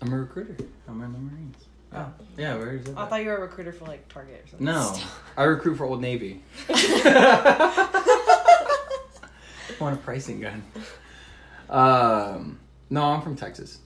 I'm 0.00 0.10
a 0.10 0.16
recruiter. 0.18 0.56
I'm 0.88 1.02
in 1.02 1.12
the 1.12 1.18
Marines. 1.18 1.56
Oh. 1.92 2.06
Yeah, 2.38 2.56
where 2.56 2.72
is 2.76 2.86
it? 2.88 2.96
I 2.96 3.04
thought 3.04 3.22
you 3.22 3.28
were 3.28 3.36
a 3.36 3.40
recruiter 3.42 3.72
for 3.74 3.84
like 3.84 4.08
Target 4.08 4.42
or 4.46 4.48
something. 4.48 4.64
No, 4.64 4.94
I 5.36 5.42
recruit 5.44 5.76
for 5.76 5.84
Old 5.84 6.00
Navy. 6.00 6.42
I 6.70 7.88
want 9.78 9.96
a 9.96 9.98
pricing 10.02 10.40
gun. 10.40 10.62
Um, 11.68 12.58
no, 12.88 13.02
I'm 13.04 13.20
from 13.20 13.36
Texas, 13.36 13.78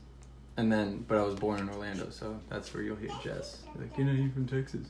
and 0.56 0.70
then 0.72 1.04
but 1.08 1.18
I 1.18 1.22
was 1.22 1.34
born 1.34 1.58
in 1.60 1.68
Orlando, 1.70 2.08
so 2.10 2.38
that's 2.48 2.72
where 2.72 2.82
you'll 2.84 2.96
hear 2.96 3.10
Jess. 3.22 3.62
Like, 3.76 3.98
you 3.98 4.04
know, 4.04 4.12
you're 4.12 4.30
from 4.30 4.46
Texas. 4.46 4.86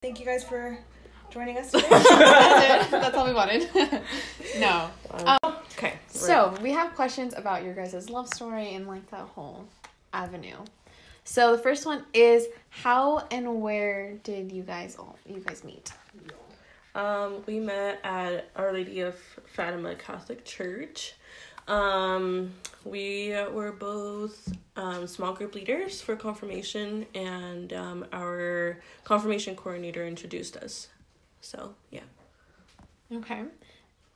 Thank 0.00 0.20
you 0.20 0.26
guys 0.26 0.44
for 0.44 0.78
joining 1.28 1.58
us 1.58 1.70
today. 1.72 1.88
That's. 1.90 2.88
That's 2.92 3.16
all 3.16 3.26
we 3.26 3.34
wanted. 3.34 3.68
no. 4.60 4.90
Um, 5.10 5.56
Okay. 5.76 5.94
So 6.06 6.54
we 6.62 6.70
have 6.70 6.94
questions 6.94 7.34
about 7.36 7.64
your 7.64 7.74
guys' 7.74 8.08
love 8.08 8.28
story 8.28 8.74
and 8.74 8.86
like 8.86 9.10
that 9.10 9.22
whole 9.22 9.64
avenue. 10.12 10.56
So 11.24 11.56
the 11.56 11.60
first 11.62 11.84
one 11.84 12.04
is 12.14 12.46
how 12.70 13.26
and 13.32 13.60
where 13.60 14.14
did 14.22 14.52
you 14.52 14.62
guys 14.62 14.94
all 14.96 15.16
you 15.26 15.40
guys 15.40 15.64
meet? 15.64 15.90
Um, 16.94 17.42
we 17.46 17.58
met 17.58 17.98
at 18.04 18.50
Our 18.54 18.72
Lady 18.72 19.00
of 19.00 19.16
Fatima 19.46 19.96
Catholic 19.96 20.44
Church. 20.44 21.14
Um, 21.68 22.54
we 22.84 23.34
were 23.52 23.72
both 23.72 24.52
um, 24.76 25.06
small 25.06 25.34
group 25.34 25.54
leaders 25.54 26.00
for 26.00 26.16
confirmation, 26.16 27.06
and 27.14 27.72
um, 27.72 28.06
our 28.12 28.80
confirmation 29.04 29.54
coordinator 29.54 30.06
introduced 30.06 30.56
us. 30.56 30.88
So, 31.40 31.74
yeah. 31.90 32.00
Okay. 33.12 33.42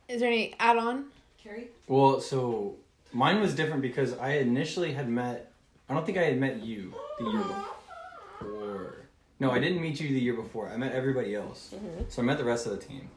Is 0.09 0.21
there 0.21 0.31
any 0.31 0.55
add 0.59 0.79
on? 0.79 1.07
Carrie? 1.43 1.69
Well, 1.87 2.21
so 2.21 2.77
mine 3.13 3.41
was 3.41 3.55
different 3.55 3.83
because 3.83 4.17
I 4.19 4.35
initially 4.35 4.93
had 4.93 5.09
met. 5.09 5.53
I 5.89 5.95
don't 5.95 6.07
think 6.07 6.19
I 6.19 6.23
had 6.23 6.39
met 6.39 6.63
you 6.63 6.95
the 7.19 7.25
year 7.25 7.43
before. 7.43 8.95
No, 9.41 9.51
I 9.51 9.59
didn't 9.59 9.83
meet 9.83 10.01
you 10.01 10.09
the 10.09 10.21
year 10.21 10.35
before. 10.35 10.69
I 10.69 10.77
met 10.77 10.93
everybody 10.93 11.35
else. 11.35 11.75
So 12.09 12.23
I 12.23 12.25
met 12.25 12.39
the 12.39 12.45
rest 12.45 12.67
of 12.67 12.73
the 12.73 12.79
team, 12.79 13.09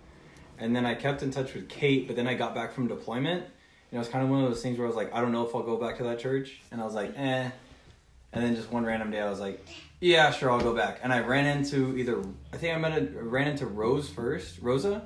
and 0.57 0.75
then 0.75 0.85
I 0.85 0.95
kept 0.95 1.21
in 1.21 1.29
touch 1.31 1.53
with 1.53 1.69
Kate. 1.69 2.07
But 2.07 2.15
then 2.15 2.27
I 2.27 2.33
got 2.33 2.55
back 2.55 2.73
from 2.73 2.87
deployment, 2.87 3.45
and 3.91 3.97
it 3.97 3.99
was 3.99 4.07
kind 4.07 4.23
of 4.23 4.29
one 4.29 4.43
of 4.43 4.49
those 4.49 4.61
things 4.61 4.77
where 4.77 4.85
I 4.85 4.89
was 4.89 4.95
like, 4.95 5.13
I 5.13 5.21
don't 5.21 5.31
know 5.31 5.45
if 5.47 5.55
I'll 5.55 5.63
go 5.63 5.77
back 5.77 5.97
to 5.97 6.03
that 6.03 6.19
church, 6.19 6.59
and 6.71 6.81
I 6.81 6.85
was 6.85 6.93
like, 6.93 7.13
eh. 7.17 7.49
And 8.33 8.43
then 8.43 8.55
just 8.55 8.69
one 8.69 8.83
random 8.85 9.11
day, 9.11 9.21
I 9.21 9.29
was 9.29 9.39
like, 9.39 9.65
yeah, 10.01 10.29
sure, 10.31 10.51
I'll 10.51 10.59
go 10.59 10.75
back. 10.75 10.99
And 11.03 11.13
I 11.13 11.19
ran 11.21 11.45
into 11.45 11.97
either 11.97 12.21
I 12.53 12.57
think 12.57 12.75
I 12.75 12.77
met 12.77 12.97
a, 12.97 13.05
ran 13.23 13.47
into 13.47 13.65
Rose 13.65 14.09
first, 14.09 14.59
Rosa, 14.61 15.01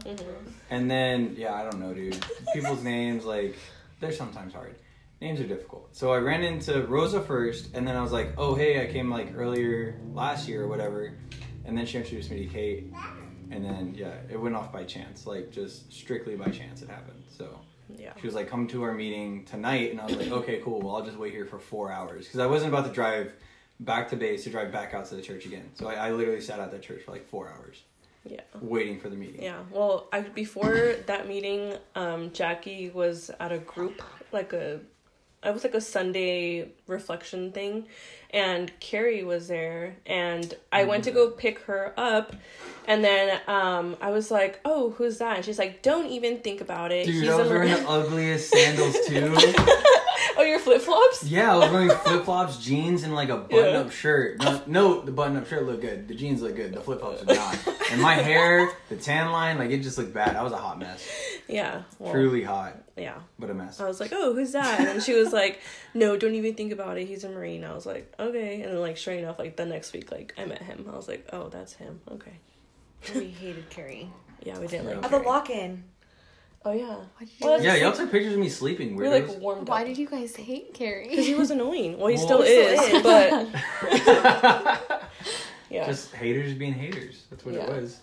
and 0.70 0.90
then 0.90 1.36
yeah, 1.38 1.54
I 1.54 1.64
don't 1.64 1.80
know, 1.80 1.94
dude. 1.94 2.18
People's 2.54 2.84
names 2.84 3.24
like 3.26 3.56
they're 4.00 4.12
sometimes 4.12 4.54
hard. 4.54 4.76
Names 5.22 5.40
are 5.40 5.46
difficult. 5.48 5.96
So 5.96 6.12
I 6.12 6.18
ran 6.18 6.44
into 6.44 6.82
Rosa 6.88 7.22
first, 7.22 7.76
and 7.76 7.88
then 7.88 7.96
I 7.96 8.02
was 8.02 8.12
like, 8.12 8.34
oh 8.38 8.56
hey, 8.56 8.82
I 8.82 8.92
came 8.92 9.12
like 9.12 9.34
earlier 9.36 10.00
last 10.14 10.48
year 10.48 10.64
or 10.64 10.68
whatever, 10.68 11.14
and 11.66 11.78
then 11.78 11.86
she 11.86 11.98
introduced 12.00 12.32
me 12.32 12.48
to 12.48 12.52
Kate, 12.52 12.92
and 13.52 13.64
then 13.64 13.94
yeah, 13.96 14.16
it 14.30 14.42
went 14.42 14.56
off 14.56 14.74
by 14.74 14.86
chance, 14.86 15.28
like 15.28 15.52
just 15.52 15.94
strictly 15.94 16.36
by 16.36 16.50
chance 16.50 16.82
it 16.82 16.90
happened. 16.90 17.24
So 17.38 17.60
Yeah. 17.98 18.14
she 18.20 18.28
was 18.28 18.36
like, 18.36 18.50
come 18.50 18.68
to 18.68 18.84
our 18.84 18.94
meeting 18.94 19.46
tonight, 19.46 19.92
and 19.92 20.00
I 20.00 20.06
was 20.06 20.16
like, 20.16 20.32
okay, 20.32 20.62
cool. 20.64 20.80
Well, 20.82 20.96
I'll 20.96 21.06
just 21.06 21.18
wait 21.18 21.34
here 21.34 21.46
for 21.46 21.60
four 21.60 21.92
hours 21.92 22.26
because 22.26 22.40
I 22.40 22.46
wasn't 22.46 22.74
about 22.74 22.86
to 22.86 22.92
drive 22.92 23.34
back 23.80 24.10
to 24.10 24.16
base 24.16 24.44
to 24.44 24.50
drive 24.50 24.72
back 24.72 24.94
out 24.94 25.06
to 25.06 25.16
the 25.16 25.22
church 25.22 25.46
again. 25.46 25.70
So 25.74 25.88
I, 25.88 25.94
I 26.10 26.12
literally 26.12 26.42
sat 26.42 26.60
at 26.60 26.72
that 26.72 26.82
church 26.82 27.04
for 27.04 27.12
like 27.12 27.26
four 27.28 27.50
hours 27.50 27.84
Yeah. 28.26 28.42
waiting 28.62 29.00
for 29.00 29.10
the 29.10 29.16
meeting. 29.16 29.42
Yeah. 29.42 29.60
Well, 29.72 30.08
I 30.12 30.22
before 30.22 30.96
that 31.06 31.28
meeting, 31.28 31.74
um, 31.96 32.32
Jackie 32.34 32.90
was 32.90 33.32
at 33.40 33.52
a 33.52 33.60
group 33.60 34.02
like 34.32 34.52
a, 34.54 34.82
I 35.42 35.52
was 35.52 35.64
like 35.64 35.74
a 35.74 35.82
Sunday 35.82 36.70
reflection 36.88 37.52
thing, 37.52 37.88
and 38.32 38.72
Carrie 38.80 39.24
was 39.24 39.48
there, 39.48 39.96
and 40.06 40.54
I 40.72 40.84
went 40.84 41.06
to 41.06 41.12
go 41.12 41.30
pick 41.32 41.60
her 41.60 41.94
up, 41.98 42.36
and 42.88 43.04
then 43.04 43.40
um, 43.48 43.96
I 44.02 44.12
was 44.12 44.32
like, 44.32 44.60
"Oh, 44.66 44.92
who's 44.92 45.18
that?" 45.20 45.38
And 45.38 45.46
she's 45.46 45.60
like, 45.60 45.82
"Don't 45.82 46.08
even 46.08 46.40
think 46.40 46.60
about 46.62 46.92
it. 46.92 47.06
Dude, 47.06 47.24
He's 47.24 47.30
I 47.30 47.36
was 47.38 47.50
a 47.50 47.54
wearing 47.54 47.70
the 47.70 47.88
ugliest 47.90 48.50
sandals 48.52 48.98
too. 49.08 49.36
oh, 50.40 50.44
your 50.44 50.60
flip 50.60 50.82
flops." 50.82 51.24
Yeah, 51.24 51.54
I 51.54 51.58
was 51.58 51.72
wearing 51.72 51.90
flip 51.90 52.24
flops, 52.26 52.58
jeans, 52.66 53.04
and 53.04 53.14
like 53.14 53.30
a 53.30 53.38
button 53.38 53.76
up 53.76 53.86
Yeah. 53.88 53.92
shirt. 53.92 54.40
No, 54.40 54.62
no, 54.66 55.02
the 55.02 55.12
button 55.12 55.38
up 55.38 55.48
shirt 55.48 55.66
looked 55.66 55.82
good. 55.82 56.08
The 56.08 56.16
jeans 56.16 56.42
looked 56.42 56.56
good. 56.56 56.74
The 56.74 56.82
flip 56.82 57.00
flops 57.02 57.20
did 57.24 57.36
not. 57.36 57.58
And 57.92 58.02
my 58.02 58.16
hair, 58.16 58.72
the 58.90 58.96
tan 58.96 59.32
line, 59.32 59.58
like 59.58 59.70
it 59.72 59.80
just 59.82 59.98
looked 59.98 60.14
bad. 60.14 60.36
I 60.36 60.42
was 60.44 60.54
a 60.54 60.58
hot 60.58 60.80
mess. 60.80 61.08
Yeah. 61.48 61.84
Well, 61.98 62.12
Truly 62.14 62.44
hot, 62.44 62.78
Yeah. 62.96 63.16
but 63.40 63.50
a 63.50 63.54
mess. 63.54 63.80
I 63.80 63.88
was 63.88 64.00
like, 64.00 64.12
"Oh, 64.14 64.34
who's 64.34 64.52
that?" 64.54 64.80
And 64.88 65.02
she 65.04 65.14
was 65.14 65.34
like, 65.34 65.60
"No, 65.94 66.16
don't 66.18 66.36
even 66.36 66.54
think 66.54 66.72
about 66.72 66.98
it. 66.98 67.08
He's 67.08 67.24
a 67.24 67.30
marine." 67.30 67.64
I 67.64 67.74
was 67.74 67.86
like, 67.86 68.14
"Okay." 68.20 68.62
And 68.62 68.72
then 68.74 68.80
like 68.80 68.98
sure 68.98 69.14
enough, 69.16 69.40
like 69.40 69.56
the 69.56 69.66
next 69.66 69.92
week, 69.94 70.12
like 70.12 70.34
I 70.38 70.46
met 70.46 70.62
him. 70.62 70.88
I 70.92 70.96
was 70.96 71.08
like, 71.08 71.28
"Oh, 71.34 71.50
that's 71.50 71.74
him." 71.74 72.02
Okay. 72.12 72.34
We 73.16 73.28
hated 73.30 73.70
Carrie. 73.70 74.10
Yeah, 74.44 74.60
we 74.60 74.68
didn't 74.68 74.86
like. 74.88 74.96
At 74.98 75.02
the 75.04 75.10
Carrie. 75.10 75.26
lock 75.26 75.50
in. 75.50 75.84
Oh 76.66 76.72
yeah. 76.72 76.88
Why 76.88 77.06
did 77.22 77.30
you 77.40 77.48
Well, 77.48 77.62
Yeah, 77.64 77.76
y'all 77.76 77.94
took 77.94 78.12
pictures 78.12 78.34
of 78.34 78.40
me 78.40 78.50
sleeping. 78.50 78.96
We 78.96 79.08
like 79.08 79.26
Weirdos. 79.28 79.40
warmed 79.40 79.68
why 79.70 79.82
up. 79.82 79.88
did 79.88 79.98
you 79.98 80.08
guys 80.10 80.36
hate 80.36 80.74
Carrie? 80.74 81.08
Because 81.10 81.26
he 81.26 81.34
was 81.36 81.52
annoying. 81.52 81.98
Well, 81.98 82.08
he 82.08 82.16
Well, 82.16 82.26
still 82.26 82.42
he 82.42 82.50
is, 82.50 82.80
still 82.82 82.98
is. 82.98 83.04
but 83.04 85.02
yeah. 85.70 85.86
Just 85.86 86.14
haters 86.14 86.54
being 86.54 86.74
haters. 86.74 87.24
That's 87.30 87.46
what 87.46 87.56
it 87.56 87.68
was. 87.68 88.00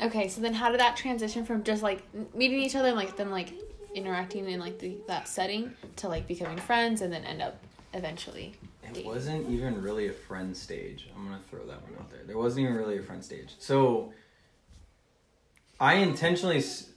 Okay, 0.00 0.26
so 0.28 0.40
then 0.40 0.54
how 0.54 0.70
did 0.70 0.80
that 0.80 0.96
transition 0.96 1.44
from 1.44 1.62
just 1.62 1.82
like 1.82 2.02
meeting 2.34 2.58
each 2.60 2.74
other 2.74 2.88
and 2.88 2.96
like 2.96 3.16
then 3.16 3.30
like 3.30 3.52
interacting 3.94 4.48
in 4.48 4.58
like 4.58 4.78
the, 4.78 4.96
that 5.06 5.28
setting 5.28 5.72
to 5.96 6.08
like 6.08 6.26
becoming 6.26 6.56
friends 6.58 7.02
and 7.02 7.12
then 7.12 7.24
end 7.24 7.42
up 7.42 7.56
eventually 7.94 8.54
It 8.82 8.94
dating? 8.94 9.06
wasn't 9.10 9.48
even 9.50 9.80
really 9.82 10.08
a 10.08 10.12
friend 10.12 10.56
stage. 10.56 11.08
I'm 11.14 11.24
gonna 11.26 11.38
throw 11.50 11.60
that 11.66 11.82
one 11.82 11.92
out 12.00 12.10
there. 12.10 12.20
There 12.26 12.38
wasn't 12.38 12.64
even 12.64 12.76
really 12.76 12.98
a 12.98 13.02
friend 13.02 13.22
stage. 13.22 13.54
So 13.58 14.12
I 15.78 15.94
intentionally 15.96 16.56
s- 16.58 16.88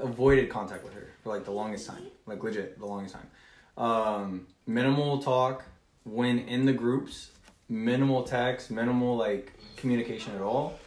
avoided 0.00 0.50
contact 0.50 0.84
with 0.84 0.94
her 0.94 1.08
for 1.22 1.30
like 1.30 1.44
the 1.44 1.50
longest 1.50 1.86
time, 1.86 2.06
like 2.26 2.42
legit 2.42 2.78
the 2.78 2.86
longest 2.86 3.14
time. 3.14 3.28
Um, 3.76 4.46
minimal 4.66 5.18
talk 5.18 5.64
when 6.04 6.38
in 6.40 6.66
the 6.66 6.72
groups, 6.72 7.30
minimal 7.68 8.22
text, 8.22 8.70
minimal 8.70 9.16
like 9.16 9.52
communication 9.76 10.34
at 10.34 10.40
all, 10.40 10.78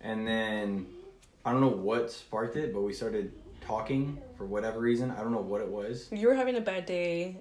and 0.00 0.26
then 0.26 0.86
I 1.44 1.52
don't 1.52 1.60
know 1.60 1.68
what 1.68 2.10
sparked 2.10 2.56
it, 2.56 2.72
but 2.72 2.82
we 2.82 2.92
started 2.92 3.32
talking 3.60 4.18
for 4.36 4.46
whatever 4.46 4.80
reason. 4.80 5.10
I 5.10 5.20
don't 5.20 5.32
know 5.32 5.40
what 5.40 5.60
it 5.60 5.68
was. 5.68 6.08
You 6.10 6.28
were 6.28 6.34
having 6.34 6.56
a 6.56 6.60
bad 6.60 6.86
day 6.86 7.36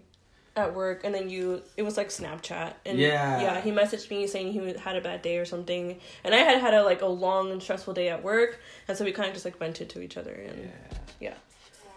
at 0.58 0.74
work, 0.74 1.04
and 1.04 1.14
then 1.14 1.30
you 1.30 1.62
it 1.78 1.84
was 1.84 1.98
like 1.98 2.10
Snapchat, 2.10 2.74
and 2.86 2.98
Yeah. 2.98 3.42
yeah, 3.42 3.62
he 3.62 3.72
messaged 3.72 4.10
me 4.10 4.28
saying 4.28 4.52
he 4.54 4.74
had 4.74 4.96
a 4.96 5.02
bad 5.02 5.22
day 5.22 5.38
or 5.38 5.46
something, 5.46 6.00
and 6.24 6.34
I 6.36 6.40
had 6.40 6.60
had 6.60 6.74
a 6.74 6.84
like 6.84 7.02
a 7.02 7.06
long 7.08 7.52
and 7.52 7.62
stressful 7.62 7.94
day 7.94 8.10
at 8.10 8.24
work, 8.24 8.60
and 8.88 8.98
so 8.98 9.06
we 9.06 9.12
kind 9.12 9.28
of 9.28 9.34
just 9.34 9.46
like 9.46 9.58
vented 9.58 9.90
to 9.92 10.02
each 10.02 10.18
other, 10.18 10.34
and 10.34 10.58
Yeah. 10.60 10.98
Yeah. 11.30 11.34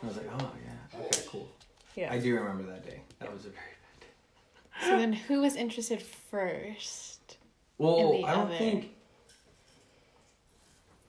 I 0.03 0.07
was 0.07 0.17
like, 0.17 0.27
oh 0.39 0.51
yeah, 0.65 1.01
okay, 1.01 1.23
cool. 1.29 1.49
yeah, 1.97 2.13
I 2.13 2.19
do 2.19 2.35
remember 2.35 2.63
that 2.71 2.85
day. 2.85 3.01
That 3.19 3.33
was 3.33 3.45
a 3.47 3.51
very 3.51 3.57
bad 3.83 4.01
day. 4.01 4.87
So 4.89 4.97
then 4.97 5.13
who 5.13 5.41
was 5.41 5.57
interested 5.57 6.01
first? 6.03 7.37
well. 7.79 8.13
the 8.13 8.25
I 8.25 8.35
don't 8.35 8.47
other. 8.47 8.57
think. 8.57 8.91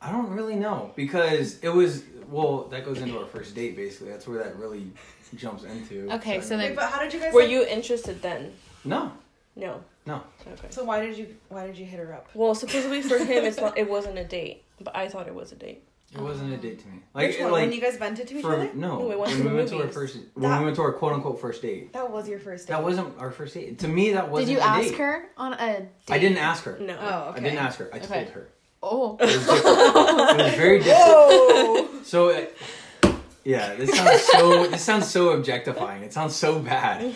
I 0.03 0.12
don't 0.12 0.29
really 0.31 0.55
know 0.55 0.91
because 0.96 1.60
it 1.62 1.70
was 1.70 2.03
well. 2.27 2.63
That 2.72 2.86
goes 2.86 3.01
into 3.01 3.20
our 3.20 3.25
first 3.27 3.53
date. 3.53 3.75
Basically, 3.75 4.10
that's 4.10 4.27
where 4.27 4.43
that 4.43 4.55
really 4.58 4.91
jumps 5.36 5.64
into. 5.64 6.10
Okay, 6.16 6.42
so 6.42 6.50
then- 6.58 6.70
Wait, 6.72 6.76
but 6.76 6.90
how 6.90 7.00
did 7.02 7.14
you 7.14 7.20
guys? 7.20 7.34
Were 7.34 7.42
like- 7.42 7.50
you 7.52 7.66
interested 7.66 8.22
then? 8.22 8.54
no, 8.86 9.12
No. 9.56 9.82
No. 10.08 10.24
Okay. 10.54 10.68
So 10.72 10.84
why 10.84 11.06
did 11.06 11.16
you? 11.18 11.28
Why 11.50 11.68
did 11.68 11.78
you 11.78 11.86
hit 11.86 12.00
her 12.00 12.12
up? 12.14 12.28
Well, 12.34 12.56
supposedly 12.56 13.04
for 13.04 13.18
him, 13.24 13.44
it's 13.46 13.58
not. 13.58 13.78
It 13.78 13.88
wasn't 13.88 14.18
a 14.18 14.24
date, 14.24 14.64
but 14.80 14.96
I 14.96 15.08
thought 15.08 15.28
it 15.28 15.36
was 15.36 15.52
a 15.52 15.56
date. 15.56 15.84
it 16.12 16.20
wasn't 16.20 16.52
a 16.54 16.58
date 16.58 16.80
to 16.80 16.88
me. 16.88 17.00
Like, 17.14 17.28
Which 17.30 17.40
one? 17.40 17.52
like 17.52 17.62
when 17.62 17.72
you 17.72 17.80
guys 17.82 17.98
vented 17.98 18.28
to 18.30 18.36
each 18.36 18.42
for 18.42 18.56
other? 18.56 18.72
no, 18.74 18.98
No, 18.98 19.06
we 19.06 19.16
went 19.16 19.20
when 19.20 19.30
to 19.44 19.50
we 19.50 19.56
went 19.56 19.70
to 19.70 19.76
our 19.76 19.82
movies. 19.82 19.94
first 19.96 20.18
when 20.34 20.50
That- 20.50 20.58
we 20.60 20.66
went 20.66 20.76
to 20.78 20.82
our 20.82 20.94
quote 20.94 21.14
unquote 21.14 21.40
first 21.40 21.62
date. 21.62 21.94
That 21.94 22.10
was 22.12 22.28
your 22.28 22.40
first 22.40 22.66
date. 22.68 22.74
That 22.74 22.84
wasn't 22.84 23.16
our 23.20 23.30
first 23.30 23.54
date. 23.54 23.78
To 23.80 23.88
me, 23.88 24.14
that 24.14 24.28
wasn't. 24.32 24.48
Did 24.48 24.54
you 24.54 24.60
a 24.60 24.64
ask 24.64 24.88
date. 24.90 24.98
her 24.98 25.30
on 25.38 25.54
a 25.54 25.80
date? 25.82 25.88
I 26.10 26.18
didn't 26.18 26.38
ask 26.40 26.64
her. 26.64 26.80
No. 26.80 26.98
Oh, 27.00 27.30
okay. 27.30 27.40
I 27.40 27.44
didn't 27.44 27.60
ask 27.60 27.78
her. 27.78 27.90
I 27.94 27.98
Okay. 27.98 28.08
told 28.08 28.30
her. 28.30 28.48
Oh. 28.82 29.18
It 29.20 29.26
was 29.26 29.36
different. 29.46 30.40
it 30.40 30.44
was 30.46 30.54
very 30.56 30.80
different. 30.80 30.98
Whoa! 31.00 31.88
So, 32.04 32.30
it, 32.30 32.58
yeah, 33.44 33.76
this 33.76 33.92
sounds 33.96 34.22
so. 34.24 34.68
This 34.68 34.84
sounds 34.84 35.08
so 35.10 35.30
objectifying. 35.32 36.04
It 36.04 36.14
sounds 36.14 36.36
so 36.36 36.60
bad. 36.60 37.16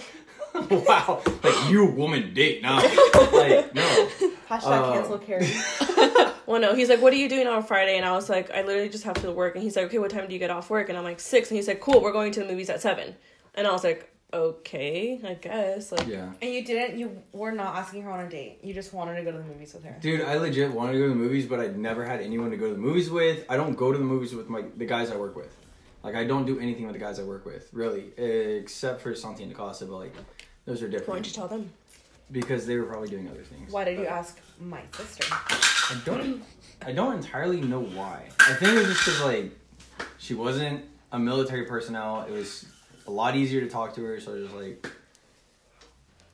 wow, 0.70 1.22
like 1.44 1.70
you 1.70 1.86
woman 1.86 2.34
date 2.34 2.62
now. 2.62 2.78
like 2.78 3.74
no. 3.76 4.10
Hashtag 4.50 4.64
Uh, 4.64 4.94
cancel 4.94 5.18
Carrie. 5.20 5.50
Well, 6.48 6.62
no. 6.62 6.76
He's 6.76 6.90
like, 6.90 7.02
"What 7.02 7.12
are 7.12 7.16
you 7.16 7.28
doing 7.28 7.48
on 7.48 7.64
Friday?" 7.64 7.98
And 7.98 8.06
I 8.06 8.12
was 8.12 8.30
like, 8.30 8.52
"I 8.52 8.62
literally 8.62 8.88
just 8.90 9.04
have 9.04 9.20
to 9.24 9.32
work." 9.32 9.56
And 9.56 9.64
he's 9.64 9.76
like, 9.76 9.86
"Okay, 9.86 9.98
what 9.98 10.12
time 10.12 10.28
do 10.28 10.34
you 10.34 10.38
get 10.38 10.52
off 10.52 10.70
work?" 10.70 10.90
And 10.90 10.98
I'm 10.98 11.04
like, 11.04 11.20
six. 11.20 11.50
And 11.50 11.56
he's 11.58 11.68
like, 11.68 11.82
"Cool, 11.82 12.02
we're 12.04 12.12
going 12.12 12.32
to 12.34 12.42
the 12.42 12.46
movies 12.46 12.70
at 12.70 12.82
7. 12.82 13.16
And 13.56 13.66
I 13.66 13.72
was 13.72 13.84
like, 13.84 14.14
"Okay, 14.32 15.20
I 15.26 15.34
guess." 15.34 15.92
Like, 15.92 16.08
Yeah, 16.08 16.32
And 16.44 16.54
you 16.54 16.64
didn't. 16.64 17.00
You 17.00 17.24
were 17.32 17.52
not 17.52 17.76
asking 17.76 18.04
her 18.04 18.12
on 18.12 18.20
a 18.20 18.30
date. 18.30 18.60
You 18.62 18.76
just 18.76 18.94
wanted 18.94 19.16
to 19.16 19.24
go 19.24 19.32
to 19.32 19.40
the 19.40 19.44
movies 19.44 19.74
with 19.74 19.84
her. 19.86 19.98
dude, 20.00 20.22
I 20.22 20.36
legit 20.38 20.72
wanted 20.72 20.92
to 20.94 21.00
go 21.00 21.04
to 21.06 21.10
the 21.10 21.16
movies, 21.16 21.48
but 21.48 21.60
I'd 21.60 21.80
never 21.80 22.06
had 22.06 22.22
anyone 22.22 22.52
to 22.52 22.58
go 22.58 22.68
to 22.68 22.74
the 22.74 22.80
movies 22.80 23.10
with. 23.10 23.44
I 23.50 23.58
don't 23.58 23.74
go 23.74 23.92
to 23.92 23.98
the 23.98 24.04
movies 24.04 24.36
with 24.36 24.48
my 24.48 24.64
the 24.78 24.86
guys 24.86 25.10
I 25.10 25.16
work 25.16 25.36
with. 25.36 25.52
Like 26.06 26.16
I 26.16 26.24
don't 26.24 26.46
do 26.46 26.60
anything 26.60 26.86
with 26.86 26.94
the 26.94 27.00
guys 27.00 27.20
I 27.20 27.24
work 27.24 27.46
with, 27.46 27.68
really, 27.74 28.14
except 28.18 29.02
for 29.02 29.14
Santi 29.16 29.44
and 29.44 29.52
Acosta. 29.52 29.86
But 29.86 29.98
like, 29.98 30.14
those 30.66 30.82
are 30.82 30.88
different. 30.88 31.10
why 31.10 31.16
don't 31.16 31.28
you 31.28 31.34
tell 31.34 31.48
them? 31.48 31.72
because 32.32 32.66
they 32.66 32.78
were 32.78 32.86
probably 32.86 33.10
doing 33.10 33.30
other 33.30 33.44
things. 33.44 33.72
Why 33.72 33.84
did 33.84 34.00
you 34.00 34.06
ask 34.06 34.40
my 34.60 34.82
sister? 34.94 35.26
I 35.32 36.02
don't. 36.06 36.44
I 36.86 36.92
don't 36.92 37.16
entirely 37.16 37.62
know 37.62 37.82
why. 37.82 38.30
I 38.40 38.54
think 38.54 38.74
it 38.74 38.80
was 38.80 38.88
just 38.88 39.06
because 39.06 39.22
like 39.24 39.52
she 40.18 40.34
wasn't 40.34 40.86
a 41.12 41.20
military 41.20 41.66
personnel. 41.66 42.26
It 42.28 42.32
was 42.32 42.66
a 43.08 43.12
lot 43.12 43.36
easier 43.36 43.62
to 43.62 43.70
talk 43.70 43.96
to 43.96 44.04
her. 44.04 44.20
So 44.20 44.32
I 44.32 44.34
was 44.36 44.44
just 44.44 44.56
like, 44.56 44.92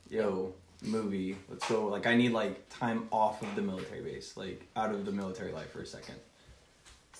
"Yo, 0.08 0.54
movie, 0.82 1.36
let's 1.48 1.68
go." 1.68 1.88
Like 1.88 2.06
I 2.06 2.14
need 2.14 2.32
like 2.32 2.68
time 2.68 3.08
off 3.10 3.42
of 3.42 3.54
the 3.54 3.62
military 3.62 4.02
base, 4.02 4.36
like 4.36 4.66
out 4.76 4.94
of 4.94 5.04
the 5.04 5.12
military 5.12 5.52
life 5.52 5.70
for 5.70 5.82
a 5.82 5.86
second. 5.86 6.16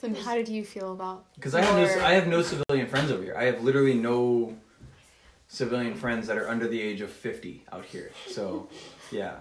So 0.03 0.09
then 0.09 0.21
how 0.21 0.35
did 0.35 0.49
you 0.49 0.65
feel 0.65 0.93
about 0.93 1.25
Because 1.37 1.55
I 1.55 1.63
have 1.63 1.77
no, 1.77 2.05
I 2.05 2.15
have 2.15 2.27
no 2.27 2.43
civilian 2.43 2.89
friends 2.89 3.13
over 3.13 3.23
here. 3.23 3.37
I 3.37 3.45
have 3.45 3.63
literally 3.63 3.95
no 3.95 4.57
civilian 5.47 5.95
friends 5.95 6.27
that 6.27 6.37
are 6.37 6.49
under 6.49 6.67
the 6.67 6.83
age 6.83 7.01
of 7.03 7.11
fifty 7.11 7.65
out 7.73 7.85
here. 7.85 8.11
So, 8.27 8.69
yeah. 9.13 9.37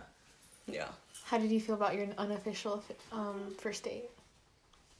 Yeah, 0.67 0.89
how 1.25 1.39
did 1.39 1.49
you 1.49 1.59
feel 1.59 1.73
about 1.73 1.95
your 1.95 2.05
unofficial 2.15 2.83
um 3.11 3.55
first 3.57 3.83
date? 3.83 4.05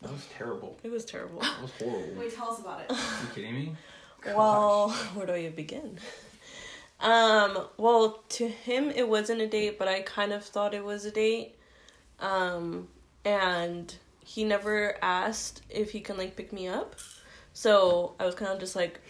That 0.02 0.12
was 0.12 0.26
terrible. 0.36 0.80
it 0.82 0.91
was 0.91 1.06
terrible. 1.06 1.41
That 1.41 1.62
was 1.62 1.71
horrible. 1.78 2.19
Wait, 2.19 2.36
tell 2.36 2.50
us 2.50 2.60
about 2.60 2.82
it. 2.82 2.91
Are 2.91 2.95
you 2.95 3.30
kidding 3.36 3.54
me? 3.54 3.76
Well, 4.26 4.89
where 5.13 5.28
do 5.28 5.34
I 5.34 5.50
begin? 5.50 6.00
Um, 7.00 7.67
well, 7.78 8.24
to 8.30 8.47
him 8.47 8.89
it 8.89 9.08
wasn't 9.08 9.41
a 9.41 9.47
date, 9.47 9.78
but 9.78 9.88
I 9.88 10.02
kind 10.02 10.34
of 10.34 10.43
thought 10.43 10.74
it 10.74 10.84
was 10.84 11.06
a 11.06 11.12
date. 11.12 11.56
Um, 12.19 12.88
and 13.24 13.95
he 14.34 14.44
never 14.46 14.96
asked 15.02 15.62
if 15.70 15.91
he 15.91 16.00
can 16.00 16.17
like 16.17 16.36
pick 16.36 16.54
me 16.54 16.67
up. 16.67 16.96
So 17.54 18.15
I 18.20 18.26
was 18.26 18.36
kind 18.36 18.52
of 18.52 18.60
just 18.60 18.76
like 18.76 19.02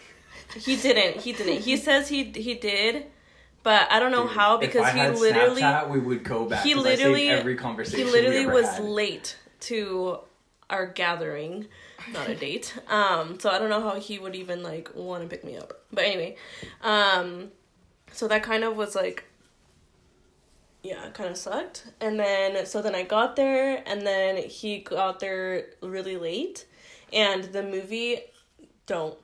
he 0.56 0.76
didn't. 0.76 1.22
He 1.22 1.32
didn't. 1.32 1.60
He 1.62 1.76
says 1.76 2.08
he 2.08 2.24
he 2.24 2.54
did, 2.54 3.06
but 3.62 3.86
I 3.90 4.00
don't 4.00 4.10
know 4.10 4.24
Dude, 4.26 4.36
how 4.36 4.56
because 4.58 4.92
he 4.92 5.00
literally 5.00 5.62
Snapchat, 5.62 5.90
we 5.90 6.00
would 6.00 6.24
go 6.24 6.46
back. 6.46 6.64
he 6.64 6.74
literally- 6.74 7.28
every 7.28 7.54
conversation 7.56 8.06
he 8.06 8.12
literally 8.12 8.46
was 8.46 8.66
had. 8.66 8.84
late 8.84 9.36
to 9.60 10.18
our 10.70 10.86
gathering 10.86 11.66
not 12.14 12.28
a 12.28 12.34
date 12.34 12.74
um 12.88 13.38
so 13.38 13.50
i 13.50 13.58
don't 13.58 13.68
know 13.68 13.82
how 13.82 14.00
he 14.00 14.18
would 14.18 14.34
even 14.34 14.62
like 14.62 14.90
want 14.94 15.22
to 15.22 15.28
pick 15.28 15.44
me 15.44 15.54
up 15.56 15.82
but 15.92 16.02
anyway 16.02 16.34
um 16.82 17.50
so 18.10 18.26
that 18.26 18.42
kind 18.42 18.64
of 18.64 18.74
was 18.74 18.94
like 18.96 19.22
yeah 20.82 21.08
kind 21.10 21.30
of 21.30 21.36
sucked 21.36 21.86
and 22.00 22.18
then 22.18 22.66
so 22.66 22.82
then 22.82 22.94
i 22.94 23.02
got 23.02 23.36
there 23.36 23.82
and 23.86 24.06
then 24.06 24.36
he 24.36 24.78
got 24.78 25.20
there 25.20 25.66
really 25.80 26.16
late 26.16 26.66
and 27.12 27.44
the 27.44 27.62
movie 27.62 28.20
don't 28.86 29.16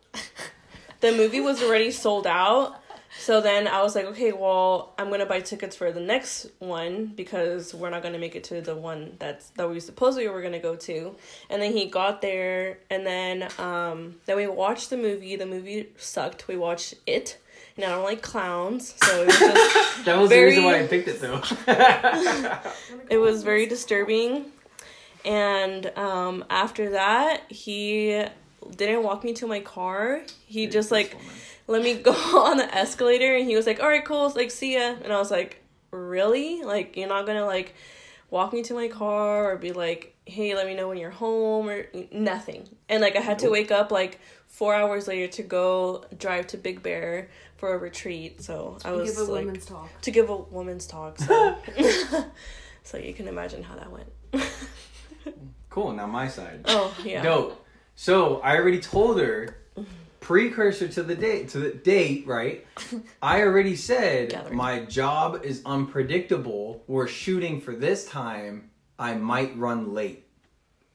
the 1.01 1.13
movie 1.13 1.41
was 1.41 1.63
already 1.63 1.91
sold 1.91 2.27
out 2.27 2.81
so 3.19 3.41
then 3.41 3.67
I 3.67 3.83
was 3.83 3.97
like, 3.97 4.05
okay, 4.07 4.33
well, 4.33 4.95
I'm 4.99 5.11
gonna 5.11 5.27
buy 5.27 5.41
tickets 5.41 5.75
for 5.75 5.91
the 5.91 6.01
next 6.01 6.47
one 6.61 7.07
because 7.07 7.75
we're 7.75 7.91
not 7.91 8.03
gonna 8.03 8.19
make 8.19 8.37
it 8.37 8.45
to 8.45 8.61
the 8.61 8.77
one 8.77 9.17
that's 9.19 9.51
that 9.51 9.69
we 9.69 9.81
supposedly 9.81 10.29
were 10.29 10.41
gonna 10.41 10.61
go 10.61 10.77
to. 10.77 11.17
And 11.51 11.61
then 11.61 11.73
he 11.73 11.87
got 11.87 12.23
there, 12.23 12.79
and 12.91 13.07
then 13.07 13.49
um, 13.59 14.17
then 14.27 14.37
we 14.37 14.47
watched 14.47 14.91
the 14.91 14.97
movie. 14.97 15.37
The 15.37 15.47
movie 15.47 15.89
sucked. 15.97 16.49
We 16.49 16.57
watched 16.57 16.95
it, 17.07 17.39
and 17.79 17.87
I 17.87 17.91
don't 17.95 18.05
like 18.05 18.21
clowns, 18.21 18.95
so 19.03 19.23
it 19.23 19.27
was 19.27 19.39
just 19.39 20.05
That 20.05 20.19
was 20.19 20.29
very- 20.29 20.51
the 20.55 20.61
reason 20.61 20.65
why 20.65 20.81
I 20.83 20.87
picked 20.87 21.09
it 21.09 21.21
though. 21.21 21.41
it 23.11 23.19
was 23.19 23.43
very 23.43 23.67
disturbing. 23.67 24.47
And 25.25 25.87
um, 25.97 26.45
after 26.51 26.91
that, 26.91 27.43
he 27.51 28.25
didn't 28.77 29.03
walk 29.03 29.25
me 29.25 29.33
to 29.35 29.47
my 29.47 29.61
car. 29.61 30.23
He 30.47 30.67
just 30.67 30.91
like 30.91 31.17
let 31.67 31.83
me 31.83 31.95
go 31.95 32.13
on 32.45 32.57
the 32.57 32.75
escalator 32.75 33.37
and 33.37 33.47
he 33.49 33.55
was 33.55 33.67
like 33.67 33.81
all 33.81 33.89
right 33.89 34.05
cool 34.05 34.33
like 34.35 34.51
see 34.51 34.75
ya 34.75 34.95
and 35.05 35.13
i 35.13 35.19
was 35.19 35.31
like 35.31 35.63
really 35.91 36.63
like 36.63 36.97
you're 36.97 37.09
not 37.09 37.27
gonna 37.27 37.45
like 37.45 37.75
walk 38.31 38.55
me 38.55 38.63
to 38.63 38.73
my 38.73 38.89
car 38.89 39.53
or 39.53 39.57
be 39.57 39.73
like 39.73 40.15
hey 40.25 40.55
let 40.55 40.67
me 40.67 40.75
know 40.75 40.89
when 40.89 40.97
you're 40.97 41.11
home 41.11 41.69
or 41.69 41.85
nothing 42.11 42.67
and 42.89 43.03
like 43.03 43.17
i 43.17 43.21
had 43.21 43.39
to 43.39 43.51
wake 43.51 43.71
up 43.71 43.91
like 43.93 44.19
four 44.47 44.75
hours 44.75 45.07
later 45.07 45.31
to 45.31 45.43
go 45.43 46.03
drive 46.19 46.47
to 46.47 46.57
big 46.57 46.83
bear 46.83 47.29
for 47.59 47.75
a 47.75 47.79
retreat 47.79 48.41
so 48.41 48.79
i 48.85 48.93
was 48.93 49.11
Give 49.11 49.29
a 49.29 49.31
like 49.33 49.45
woman's 49.45 49.67
talk. 49.67 50.01
to 50.01 50.11
give 50.11 50.31
a 50.31 50.37
woman's 50.37 50.87
talk 50.87 51.19
so, 51.19 51.57
so 52.85 52.97
you 52.97 53.13
can 53.13 53.29
imagine 53.29 53.63
how 53.63 53.75
that 53.77 53.91
went 53.93 54.09
cool. 55.71 55.93
Now 55.93 56.07
my 56.07 56.29
side. 56.29 56.63
oh 56.67 56.97
yeah 57.05 57.23
Dope. 57.23 57.65
So 57.95 58.41
I 58.41 58.57
already 58.57 58.81
told 58.81 59.21
her 59.21 59.57
precursor 60.21 60.89
to 60.89 61.03
the 61.03 61.15
date 61.15 61.49
to 61.51 61.59
the 61.59 61.71
date, 61.71 62.27
right? 62.27 62.67
I 63.23 63.43
already 63.43 63.77
said 63.77 64.31
Gathering. 64.31 64.57
my 64.57 64.81
job 64.85 65.41
is 65.45 65.63
unpredictable. 65.65 66.83
We're 66.87 67.07
shooting 67.09 67.61
for 67.61 67.75
this 67.75 68.07
time. 68.07 68.71
I 68.99 69.15
might 69.15 69.57
run 69.57 69.95
late. 69.95 70.27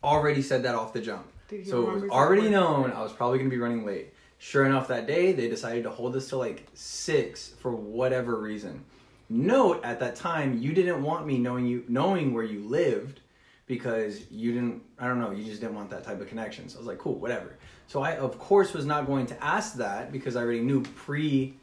Already 0.03 0.41
said 0.41 0.63
that 0.63 0.75
off 0.75 0.93
the 0.93 1.01
jump. 1.01 1.25
Dude, 1.47 1.67
So 1.67 1.89
it 1.89 1.93
was 2.01 2.03
already 2.11 2.49
known 2.49 2.91
I 2.91 3.01
was 3.01 3.13
probably 3.13 3.37
gonna 3.39 3.49
be 3.49 3.57
running 3.59 3.85
late. 3.85 4.13
Sure 4.43 4.65
enough, 4.65 4.89
that 4.89 5.07
day 5.07 5.31
they 5.31 5.47
decided 5.47 5.83
to 5.83 5.89
hold 5.89 6.13
us 6.17 6.27
till 6.27 6.37
like 6.37 6.67
six 6.73 7.53
for 7.59 7.71
whatever 7.71 8.35
reason. 8.35 8.83
Note 9.29 9.79
at 9.85 10.01
that 10.01 10.17
time 10.17 10.59
you 10.59 10.73
didn't 10.73 11.01
want 11.01 11.25
me 11.25 11.37
knowing 11.37 11.65
you 11.65 11.85
knowing 11.87 12.33
where 12.33 12.43
you 12.43 12.59
lived 12.59 13.21
because 13.67 14.29
you 14.29 14.51
didn't 14.51 14.83
I 14.99 15.07
don't 15.07 15.21
know, 15.21 15.31
you 15.31 15.45
just 15.45 15.61
didn't 15.61 15.75
want 15.75 15.89
that 15.91 16.03
type 16.03 16.19
of 16.19 16.27
connection. 16.27 16.67
So 16.67 16.75
I 16.75 16.79
was 16.79 16.87
like, 16.87 16.97
cool, 16.97 17.15
whatever. 17.15 17.55
So 17.87 18.01
I 18.01 18.17
of 18.17 18.37
course 18.37 18.73
was 18.73 18.85
not 18.85 19.05
going 19.05 19.27
to 19.27 19.43
ask 19.43 19.75
that 19.75 20.11
because 20.11 20.35
I 20.35 20.41
already 20.41 20.59
knew 20.59 20.81
pre 20.81 21.53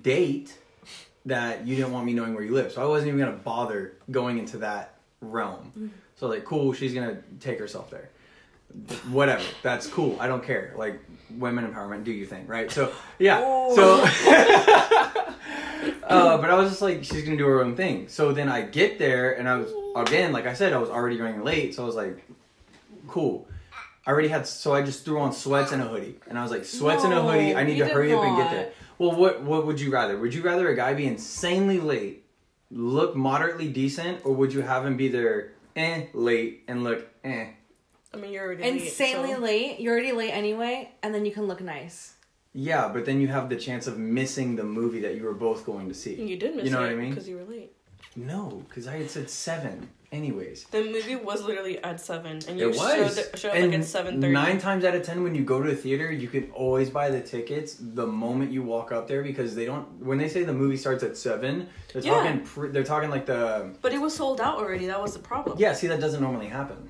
date 0.00 0.56
that 1.26 1.66
you 1.66 1.76
didn't 1.76 1.92
want 1.92 2.06
me 2.06 2.14
knowing 2.14 2.32
where 2.32 2.42
you 2.42 2.54
live. 2.54 2.72
So 2.72 2.82
I 2.82 2.86
wasn't 2.86 3.08
even 3.08 3.20
gonna 3.20 3.36
bother 3.36 3.98
going 4.10 4.38
into 4.38 4.56
that 4.58 4.94
realm. 5.20 5.70
Mm-hmm. 5.76 5.88
So 6.14 6.28
like, 6.28 6.46
cool, 6.46 6.72
she's 6.72 6.94
gonna 6.94 7.18
take 7.40 7.58
herself 7.58 7.90
there. 7.90 8.08
Whatever, 9.10 9.44
that's 9.62 9.86
cool. 9.86 10.16
I 10.18 10.28
don't 10.28 10.42
care. 10.42 10.72
Like 10.78 10.98
women 11.30 11.70
empowerment, 11.70 12.04
do 12.04 12.12
you 12.12 12.26
think, 12.26 12.48
right? 12.48 12.70
So 12.70 12.92
yeah. 13.18 13.40
So 13.74 14.02
uh, 16.04 16.38
but 16.38 16.50
I 16.50 16.54
was 16.54 16.70
just 16.70 16.82
like, 16.82 17.04
she's 17.04 17.24
gonna 17.24 17.36
do 17.36 17.46
her 17.46 17.62
own 17.62 17.76
thing. 17.76 18.08
So 18.08 18.32
then 18.32 18.48
I 18.48 18.62
get 18.62 18.98
there, 18.98 19.32
and 19.38 19.48
I 19.48 19.56
was 19.56 19.72
again, 19.96 20.32
like 20.32 20.46
I 20.46 20.54
said, 20.54 20.72
I 20.72 20.78
was 20.78 20.90
already 20.90 21.20
running 21.20 21.44
late. 21.44 21.74
So 21.74 21.82
I 21.82 21.86
was 21.86 21.96
like, 21.96 22.24
cool. 23.08 23.48
I 24.06 24.12
already 24.12 24.28
had, 24.28 24.46
so 24.46 24.72
I 24.72 24.82
just 24.82 25.04
threw 25.04 25.18
on 25.18 25.32
sweats 25.32 25.72
and 25.72 25.82
a 25.82 25.84
hoodie, 25.86 26.14
and 26.28 26.38
I 26.38 26.42
was 26.42 26.52
like, 26.52 26.64
sweats 26.64 27.02
and 27.02 27.12
a 27.12 27.20
hoodie. 27.20 27.56
I 27.56 27.64
need 27.64 27.78
to 27.78 27.88
hurry 27.88 28.12
up 28.14 28.22
and 28.22 28.36
get 28.36 28.50
there. 28.52 28.72
Well, 28.98 29.12
what 29.12 29.42
what 29.42 29.66
would 29.66 29.80
you 29.80 29.90
rather? 29.90 30.16
Would 30.16 30.32
you 30.32 30.42
rather 30.42 30.68
a 30.68 30.76
guy 30.76 30.94
be 30.94 31.06
insanely 31.06 31.80
late, 31.80 32.24
look 32.70 33.16
moderately 33.16 33.68
decent, 33.68 34.24
or 34.24 34.32
would 34.34 34.52
you 34.52 34.62
have 34.62 34.86
him 34.86 34.96
be 34.96 35.08
there 35.08 35.52
eh 35.74 36.06
late 36.14 36.64
and 36.68 36.84
look 36.84 37.06
eh? 37.24 37.48
I 38.14 38.16
mean, 38.18 38.32
you're 38.32 38.44
already 38.44 38.62
Insanely 38.64 39.30
late. 39.34 39.40
late. 39.40 39.80
You're 39.80 39.92
already 39.92 40.12
late 40.12 40.30
anyway, 40.30 40.90
and 41.02 41.14
then 41.14 41.24
you 41.26 41.32
can 41.32 41.44
look 41.44 41.60
nice. 41.60 42.14
Yeah, 42.54 42.88
but 42.88 43.04
then 43.04 43.20
you 43.20 43.28
have 43.28 43.48
the 43.50 43.56
chance 43.56 43.86
of 43.86 43.98
missing 43.98 44.56
the 44.56 44.64
movie 44.64 45.00
that 45.00 45.14
you 45.16 45.24
were 45.24 45.34
both 45.34 45.66
going 45.66 45.88
to 45.88 45.94
see. 45.94 46.14
you 46.14 46.36
did 46.38 46.56
miss 46.56 46.64
You 46.64 46.70
know 46.70 46.80
it 46.82 46.84
what 46.84 46.92
I 46.92 46.94
mean? 46.94 47.10
because 47.10 47.28
you 47.28 47.36
were 47.36 47.44
late. 47.44 47.72
No, 48.14 48.62
because 48.68 48.86
I 48.88 48.96
had 48.96 49.10
said 49.10 49.28
seven. 49.28 49.90
Anyways. 50.12 50.64
The 50.70 50.84
movie 50.84 51.16
was 51.16 51.42
literally 51.42 51.82
at 51.82 52.00
seven, 52.00 52.38
and 52.48 52.58
you 52.58 52.70
It 52.70 52.78
was. 52.78 53.16
showed, 53.16 53.38
showed 53.38 53.48
up 53.50 53.54
and 53.56 53.72
like 53.72 53.80
at 53.80 53.84
seven 53.84 54.20
thirty. 54.22 54.32
Nine 54.32 54.58
times 54.58 54.84
out 54.84 54.94
of 54.94 55.02
ten, 55.02 55.22
when 55.24 55.34
you 55.34 55.42
go 55.44 55.60
to 55.60 55.70
a 55.70 55.74
theater, 55.74 56.10
you 56.10 56.28
can 56.28 56.48
always 56.52 56.88
buy 56.88 57.10
the 57.10 57.20
tickets 57.20 57.76
the 57.78 58.06
moment 58.06 58.52
you 58.52 58.62
walk 58.62 58.92
up 58.92 59.08
there 59.08 59.22
because 59.22 59.54
they 59.56 59.66
don't. 59.66 59.84
When 60.02 60.16
they 60.16 60.28
say 60.28 60.44
the 60.44 60.52
movie 60.54 60.76
starts 60.78 61.02
at 61.02 61.16
seven, 61.18 61.68
they're 61.92 62.02
Yeah. 62.02 62.38
talking. 62.44 62.72
They're 62.72 62.84
talking 62.84 63.10
like 63.10 63.26
the. 63.26 63.74
But 63.82 63.92
it 63.92 64.00
was 64.00 64.14
sold 64.14 64.40
out 64.40 64.56
already. 64.58 64.86
That 64.86 65.02
was 65.02 65.12
the 65.12 65.18
problem. 65.18 65.58
Yeah, 65.58 65.72
see, 65.74 65.88
that 65.88 66.00
doesn't 66.00 66.22
normally 66.22 66.46
happen. 66.46 66.88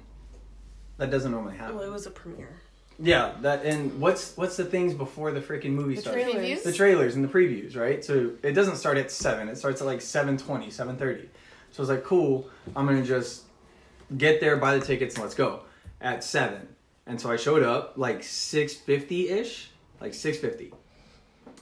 That 0.99 1.11
doesn't 1.11 1.31
normally 1.31 1.57
happen. 1.57 1.77
Well, 1.77 1.85
it 1.85 1.93
was 1.93 2.07
a 2.07 2.11
premiere. 2.11 2.57
Yeah, 2.99 3.35
that 3.43 3.65
and 3.67 4.01
what's 4.01 4.37
what's 4.37 4.57
the 4.57 4.65
things 4.65 4.95
before 4.95 5.31
the 5.31 5.41
freaking 5.41 5.73
movie 5.73 5.97
The 5.97 6.01
starts? 6.01 6.23
trailers. 6.23 6.63
The 6.63 6.73
trailers 6.73 7.15
and 7.15 7.23
the 7.23 7.29
previews, 7.29 7.77
right? 7.77 8.03
So 8.03 8.31
it 8.43 8.53
doesn't 8.53 8.77
start 8.77 8.97
at 8.97 9.11
7. 9.11 9.49
It 9.49 9.59
starts 9.59 9.83
at 9.83 9.87
like 9.87 9.99
7.20, 10.01 10.69
7.30. 10.69 11.27
So 11.73 11.81
I 11.81 11.83
was 11.83 11.89
like, 11.91 12.05
cool, 12.05 12.49
I'm 12.75 12.87
going 12.87 13.01
to 13.01 13.07
just 13.07 13.43
get 14.17 14.41
there, 14.41 14.57
buy 14.57 14.79
the 14.79 14.85
tickets, 14.85 15.15
and 15.15 15.23
let's 15.23 15.35
go 15.35 15.61
at 16.01 16.25
7. 16.25 16.67
And 17.07 17.21
so 17.21 17.31
I 17.31 17.37
showed 17.37 17.63
up 17.63 17.95
like 17.97 18.23
6.50-ish, 18.23 19.71
like 20.01 20.13
6.50. 20.13 20.73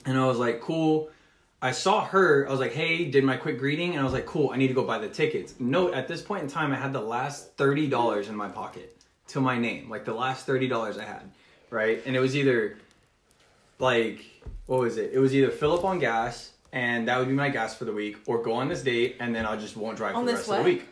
And 0.06 0.16
I 0.16 0.26
was 0.26 0.38
like, 0.38 0.60
cool. 0.60 1.10
I 1.60 1.72
saw 1.72 2.04
her. 2.04 2.46
I 2.46 2.50
was 2.50 2.60
like, 2.60 2.74
hey, 2.74 3.06
did 3.06 3.24
my 3.24 3.36
quick 3.36 3.58
greeting. 3.58 3.90
And 3.92 4.00
I 4.00 4.04
was 4.04 4.12
like, 4.12 4.26
cool, 4.26 4.50
I 4.52 4.56
need 4.56 4.68
to 4.68 4.74
go 4.74 4.84
buy 4.84 4.98
the 4.98 5.08
tickets. 5.08 5.54
Note, 5.58 5.94
at 5.94 6.06
this 6.06 6.22
point 6.22 6.44
in 6.44 6.48
time, 6.48 6.72
I 6.72 6.76
had 6.76 6.92
the 6.92 7.00
last 7.00 7.56
$30 7.56 8.28
in 8.28 8.36
my 8.36 8.48
pocket 8.48 8.96
to 9.28 9.40
my 9.40 9.58
name. 9.58 9.88
Like 9.90 10.04
the 10.04 10.14
last 10.14 10.46
$30 10.46 10.98
I 10.98 11.04
had, 11.04 11.30
right? 11.70 12.02
And 12.06 12.14
it 12.16 12.20
was 12.20 12.36
either 12.36 12.76
like 13.78 14.24
what 14.66 14.80
was 14.80 14.96
it? 14.96 15.10
It 15.12 15.18
was 15.18 15.34
either 15.34 15.50
fill 15.50 15.72
up 15.76 15.84
on 15.84 15.98
gas 15.98 16.52
and 16.72 17.06
that 17.08 17.18
would 17.18 17.28
be 17.28 17.34
my 17.34 17.50
gas 17.50 17.74
for 17.76 17.84
the 17.84 17.92
week, 17.92 18.16
or 18.26 18.42
go 18.42 18.54
on 18.54 18.68
this 18.68 18.82
date 18.82 19.16
and 19.20 19.34
then 19.34 19.46
I 19.46 19.56
just 19.56 19.76
won't 19.76 19.96
drive 19.96 20.16
On 20.16 20.24
for 20.24 20.30
the 20.30 20.36
this 20.36 20.48
rest 20.48 20.58
of 20.60 20.64
the 20.64 20.72
week. 20.72 20.88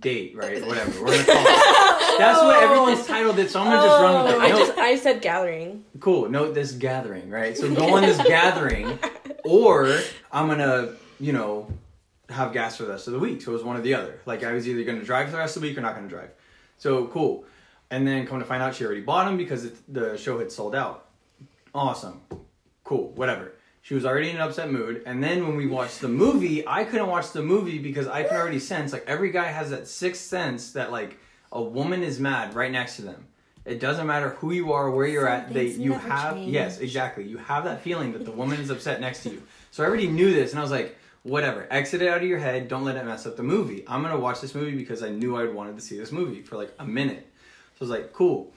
Date, 0.00 0.34
right? 0.36 0.64
Whatever. 0.66 1.02
We're 1.02 1.12
gonna 1.12 1.24
call 1.24 1.36
it. 1.46 2.18
That's 2.18 2.42
what 2.42 2.62
everyone's 2.62 3.06
titled 3.06 3.38
it, 3.38 3.50
so 3.50 3.60
I'm 3.60 3.66
gonna 3.66 3.86
just 3.86 4.00
run 4.00 4.24
with 4.24 4.34
it. 4.34 4.38
Oh. 4.38 4.40
I 4.40 4.48
just 4.50 4.78
I 4.78 4.96
said 4.96 5.20
gathering. 5.20 5.84
cool. 6.00 6.28
Note 6.30 6.54
this 6.54 6.72
gathering, 6.72 7.28
right? 7.28 7.56
So 7.56 7.72
go 7.74 7.94
on 7.94 8.02
this 8.02 8.16
gathering, 8.18 8.98
or 9.44 9.98
I'm 10.32 10.48
gonna, 10.48 10.94
you 11.20 11.32
know, 11.32 11.68
have 12.30 12.52
gas 12.54 12.76
for 12.78 12.84
the 12.84 12.90
rest 12.90 13.08
of 13.08 13.12
the 13.12 13.18
week. 13.18 13.42
So 13.42 13.50
it 13.50 13.54
was 13.54 13.64
one 13.64 13.76
or 13.76 13.82
the 13.82 13.94
other. 13.94 14.20
Like 14.24 14.42
I 14.42 14.52
was 14.52 14.66
either 14.66 14.84
gonna 14.84 15.04
drive 15.04 15.26
for 15.26 15.32
the 15.32 15.38
rest 15.38 15.56
of 15.56 15.62
the 15.62 15.68
week 15.68 15.76
or 15.76 15.82
not 15.82 15.94
gonna 15.94 16.08
drive. 16.08 16.30
So 16.78 17.06
cool. 17.08 17.44
And 17.90 18.06
then 18.06 18.26
come 18.26 18.38
to 18.38 18.44
find 18.44 18.62
out, 18.62 18.74
she 18.74 18.84
already 18.84 19.02
bought 19.02 19.26
them 19.26 19.36
because 19.36 19.64
it, 19.64 19.76
the 19.92 20.16
show 20.16 20.38
had 20.38 20.50
sold 20.50 20.74
out. 20.74 21.08
Awesome. 21.74 22.20
Cool. 22.82 23.10
Whatever. 23.10 23.52
She 23.82 23.94
was 23.94 24.06
already 24.06 24.30
in 24.30 24.36
an 24.36 24.42
upset 24.42 24.70
mood. 24.70 25.02
And 25.04 25.22
then 25.22 25.46
when 25.46 25.56
we 25.56 25.66
watched 25.66 26.00
the 26.00 26.08
movie, 26.08 26.66
I 26.66 26.84
couldn't 26.84 27.08
watch 27.08 27.32
the 27.32 27.42
movie 27.42 27.78
because 27.78 28.06
I 28.06 28.22
can 28.22 28.36
already 28.36 28.58
sense 28.58 28.92
like 28.92 29.04
every 29.06 29.30
guy 29.30 29.44
has 29.44 29.70
that 29.70 29.86
sixth 29.86 30.22
sense 30.22 30.72
that 30.72 30.90
like 30.90 31.18
a 31.52 31.62
woman 31.62 32.02
is 32.02 32.18
mad 32.18 32.54
right 32.54 32.72
next 32.72 32.96
to 32.96 33.02
them. 33.02 33.26
It 33.64 33.80
doesn't 33.80 34.06
matter 34.06 34.30
who 34.30 34.52
you 34.52 34.72
are, 34.72 34.90
where 34.90 35.06
you're 35.06 35.28
at. 35.28 35.52
They 35.52 35.68
you 35.68 35.94
have 35.94 36.36
yes, 36.36 36.80
exactly. 36.80 37.24
You 37.24 37.38
have 37.38 37.64
that 37.64 37.80
feeling 37.80 38.12
that 38.12 38.24
the 38.24 38.30
woman 38.30 38.60
is 38.60 38.68
upset 38.68 39.00
next 39.00 39.22
to 39.22 39.30
you. 39.30 39.42
So 39.70 39.82
I 39.82 39.86
already 39.86 40.06
knew 40.06 40.32
this, 40.32 40.50
and 40.50 40.58
I 40.58 40.62
was 40.62 40.70
like, 40.70 40.96
whatever. 41.22 41.66
Exit 41.70 42.02
it 42.02 42.08
out 42.08 42.18
of 42.18 42.28
your 42.28 42.38
head. 42.38 42.68
Don't 42.68 42.84
let 42.84 42.96
it 42.96 43.04
mess 43.06 43.24
up 43.26 43.36
the 43.36 43.42
movie. 43.42 43.82
I'm 43.86 44.02
gonna 44.02 44.18
watch 44.18 44.42
this 44.42 44.54
movie 44.54 44.76
because 44.76 45.02
I 45.02 45.08
knew 45.08 45.36
I 45.36 45.46
wanted 45.48 45.76
to 45.76 45.82
see 45.82 45.98
this 45.98 46.12
movie 46.12 46.42
for 46.42 46.56
like 46.56 46.74
a 46.78 46.84
minute. 46.84 47.30
So 47.74 47.80
I 47.80 47.84
was 47.84 47.90
like, 47.90 48.12
cool. 48.12 48.52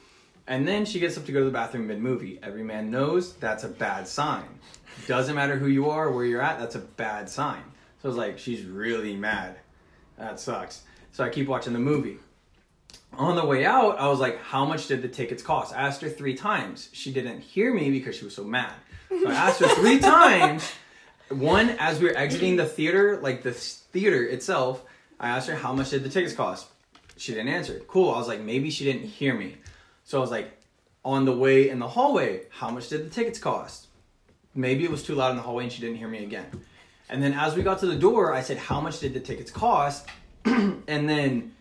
And 0.47 0.67
then 0.67 0.85
she 0.85 0.99
gets 0.99 1.17
up 1.17 1.25
to 1.25 1.31
go 1.31 1.39
to 1.39 1.45
the 1.45 1.51
bathroom 1.51 1.87
mid 1.87 1.99
movie. 1.99 2.39
Every 2.41 2.63
man 2.63 2.89
knows 2.89 3.33
that's 3.33 3.63
a 3.63 3.69
bad 3.69 4.07
sign. 4.07 4.47
Doesn't 5.05 5.35
matter 5.35 5.57
who 5.57 5.67
you 5.67 5.89
are 5.89 6.07
or 6.07 6.11
where 6.11 6.25
you're 6.25 6.41
at, 6.41 6.59
that's 6.59 6.75
a 6.75 6.79
bad 6.79 7.29
sign. 7.29 7.63
So 8.01 8.05
I 8.05 8.07
was 8.07 8.17
like, 8.17 8.39
she's 8.39 8.63
really 8.63 9.15
mad. 9.15 9.57
That 10.17 10.39
sucks. 10.39 10.83
So 11.11 11.23
I 11.23 11.29
keep 11.29 11.47
watching 11.47 11.73
the 11.73 11.79
movie. 11.79 12.17
On 13.13 13.35
the 13.35 13.45
way 13.45 13.65
out, 13.65 13.99
I 13.99 14.07
was 14.07 14.19
like, 14.19 14.39
how 14.41 14.65
much 14.65 14.87
did 14.87 15.01
the 15.01 15.07
tickets 15.07 15.41
cost? 15.41 15.73
I 15.73 15.81
asked 15.81 16.01
her 16.01 16.09
three 16.09 16.35
times. 16.35 16.89
She 16.93 17.11
didn't 17.11 17.41
hear 17.41 17.73
me 17.73 17.89
because 17.89 18.15
she 18.15 18.25
was 18.25 18.35
so 18.35 18.43
mad. 18.43 18.73
So 19.09 19.29
I 19.29 19.33
asked 19.33 19.59
her 19.59 19.67
three 19.67 19.99
times. 19.99 20.71
One, 21.29 21.71
as 21.71 21.99
we 21.99 22.07
were 22.07 22.17
exiting 22.17 22.55
the 22.55 22.65
theater, 22.65 23.19
like 23.21 23.43
the 23.43 23.51
theater 23.51 24.23
itself, 24.23 24.83
I 25.19 25.29
asked 25.29 25.49
her 25.49 25.55
how 25.55 25.73
much 25.73 25.89
did 25.89 26.03
the 26.03 26.09
tickets 26.09 26.33
cost. 26.33 26.67
She 27.17 27.33
didn't 27.33 27.49
answer. 27.49 27.79
Cool. 27.87 28.11
I 28.11 28.17
was 28.17 28.27
like, 28.27 28.41
maybe 28.41 28.69
she 28.69 28.85
didn't 28.85 29.03
hear 29.07 29.33
me. 29.33 29.57
So 30.03 30.17
I 30.17 30.21
was 30.21 30.31
like, 30.31 30.51
on 31.03 31.25
the 31.25 31.35
way 31.35 31.69
in 31.69 31.79
the 31.79 31.87
hallway, 31.87 32.43
how 32.49 32.69
much 32.69 32.89
did 32.89 33.05
the 33.05 33.09
tickets 33.09 33.39
cost? 33.39 33.87
Maybe 34.53 34.83
it 34.83 34.91
was 34.91 35.03
too 35.03 35.15
loud 35.15 35.31
in 35.31 35.37
the 35.37 35.43
hallway 35.43 35.63
and 35.63 35.71
she 35.71 35.81
didn't 35.81 35.97
hear 35.97 36.07
me 36.07 36.23
again. 36.23 36.45
And 37.09 37.23
then 37.23 37.33
as 37.33 37.55
we 37.55 37.63
got 37.63 37.79
to 37.79 37.85
the 37.85 37.95
door, 37.95 38.33
I 38.33 38.41
said, 38.41 38.57
how 38.57 38.81
much 38.81 38.99
did 38.99 39.13
the 39.13 39.19
tickets 39.19 39.51
cost? 39.51 40.07
and 40.45 41.09
then 41.09 41.53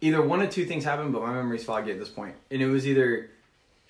either 0.00 0.22
one 0.22 0.40
of 0.40 0.50
two 0.50 0.64
things 0.64 0.84
happened, 0.84 1.12
but 1.12 1.22
my 1.22 1.32
memory's 1.32 1.64
foggy 1.64 1.90
at 1.90 1.98
this 1.98 2.08
point. 2.08 2.36
And 2.50 2.62
it 2.62 2.66
was 2.66 2.86
either 2.86 3.30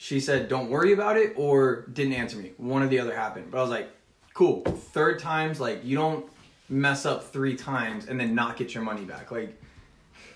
she 0.01 0.21
said, 0.21 0.49
don't 0.49 0.71
worry 0.71 0.93
about 0.93 1.17
it, 1.17 1.35
or 1.37 1.87
didn't 1.93 2.13
answer 2.13 2.37
me. 2.37 2.53
One 2.57 2.83
or 2.83 2.87
the 2.87 3.01
other 3.01 3.15
happened. 3.15 3.51
But 3.51 3.59
I 3.59 3.63
was 3.63 3.71
like, 3.71 3.91
cool. 4.33 4.63
Third 4.63 5.19
time's 5.19 5.59
like, 5.59 5.85
you 5.85 5.97
don't 5.97 6.25
mess 6.69 7.05
up 7.05 7.25
three 7.25 7.57
times 7.57 8.07
and 8.07 8.19
then 8.19 8.33
not 8.33 8.57
get 8.57 8.73
your 8.73 8.85
money 8.85 9.05
back. 9.05 9.33
Like, 9.33 9.61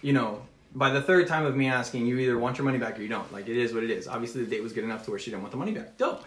you 0.03 0.12
know, 0.12 0.43
by 0.75 0.91
the 0.91 1.01
third 1.01 1.27
time 1.27 1.47
of 1.47 1.57
me 1.57 1.69
asking, 1.69 2.07
you 2.07 2.19
either 2.19 2.38
want 2.38 2.59
your 2.59 2.65
money 2.65 2.79
back 2.79 2.99
or 2.99 3.03
you 3.03 3.09
don't. 3.09 3.31
Like, 3.33 3.49
it 3.49 3.57
is 3.57 3.73
what 3.73 3.85
it 3.85 3.91
is. 3.91 4.09
Obviously, 4.09 4.45
the 4.45 4.51
date 4.51 4.62
was 4.62 4.73
good 4.73 4.85
enough 4.85 5.05
to 5.05 5.11
where 5.11 5.19
she 5.19 5.31
didn't 5.31 5.43
want 5.43 5.53
the 5.53 5.59
money 5.59 5.73
back. 5.73 5.97
Dope. 5.97 6.25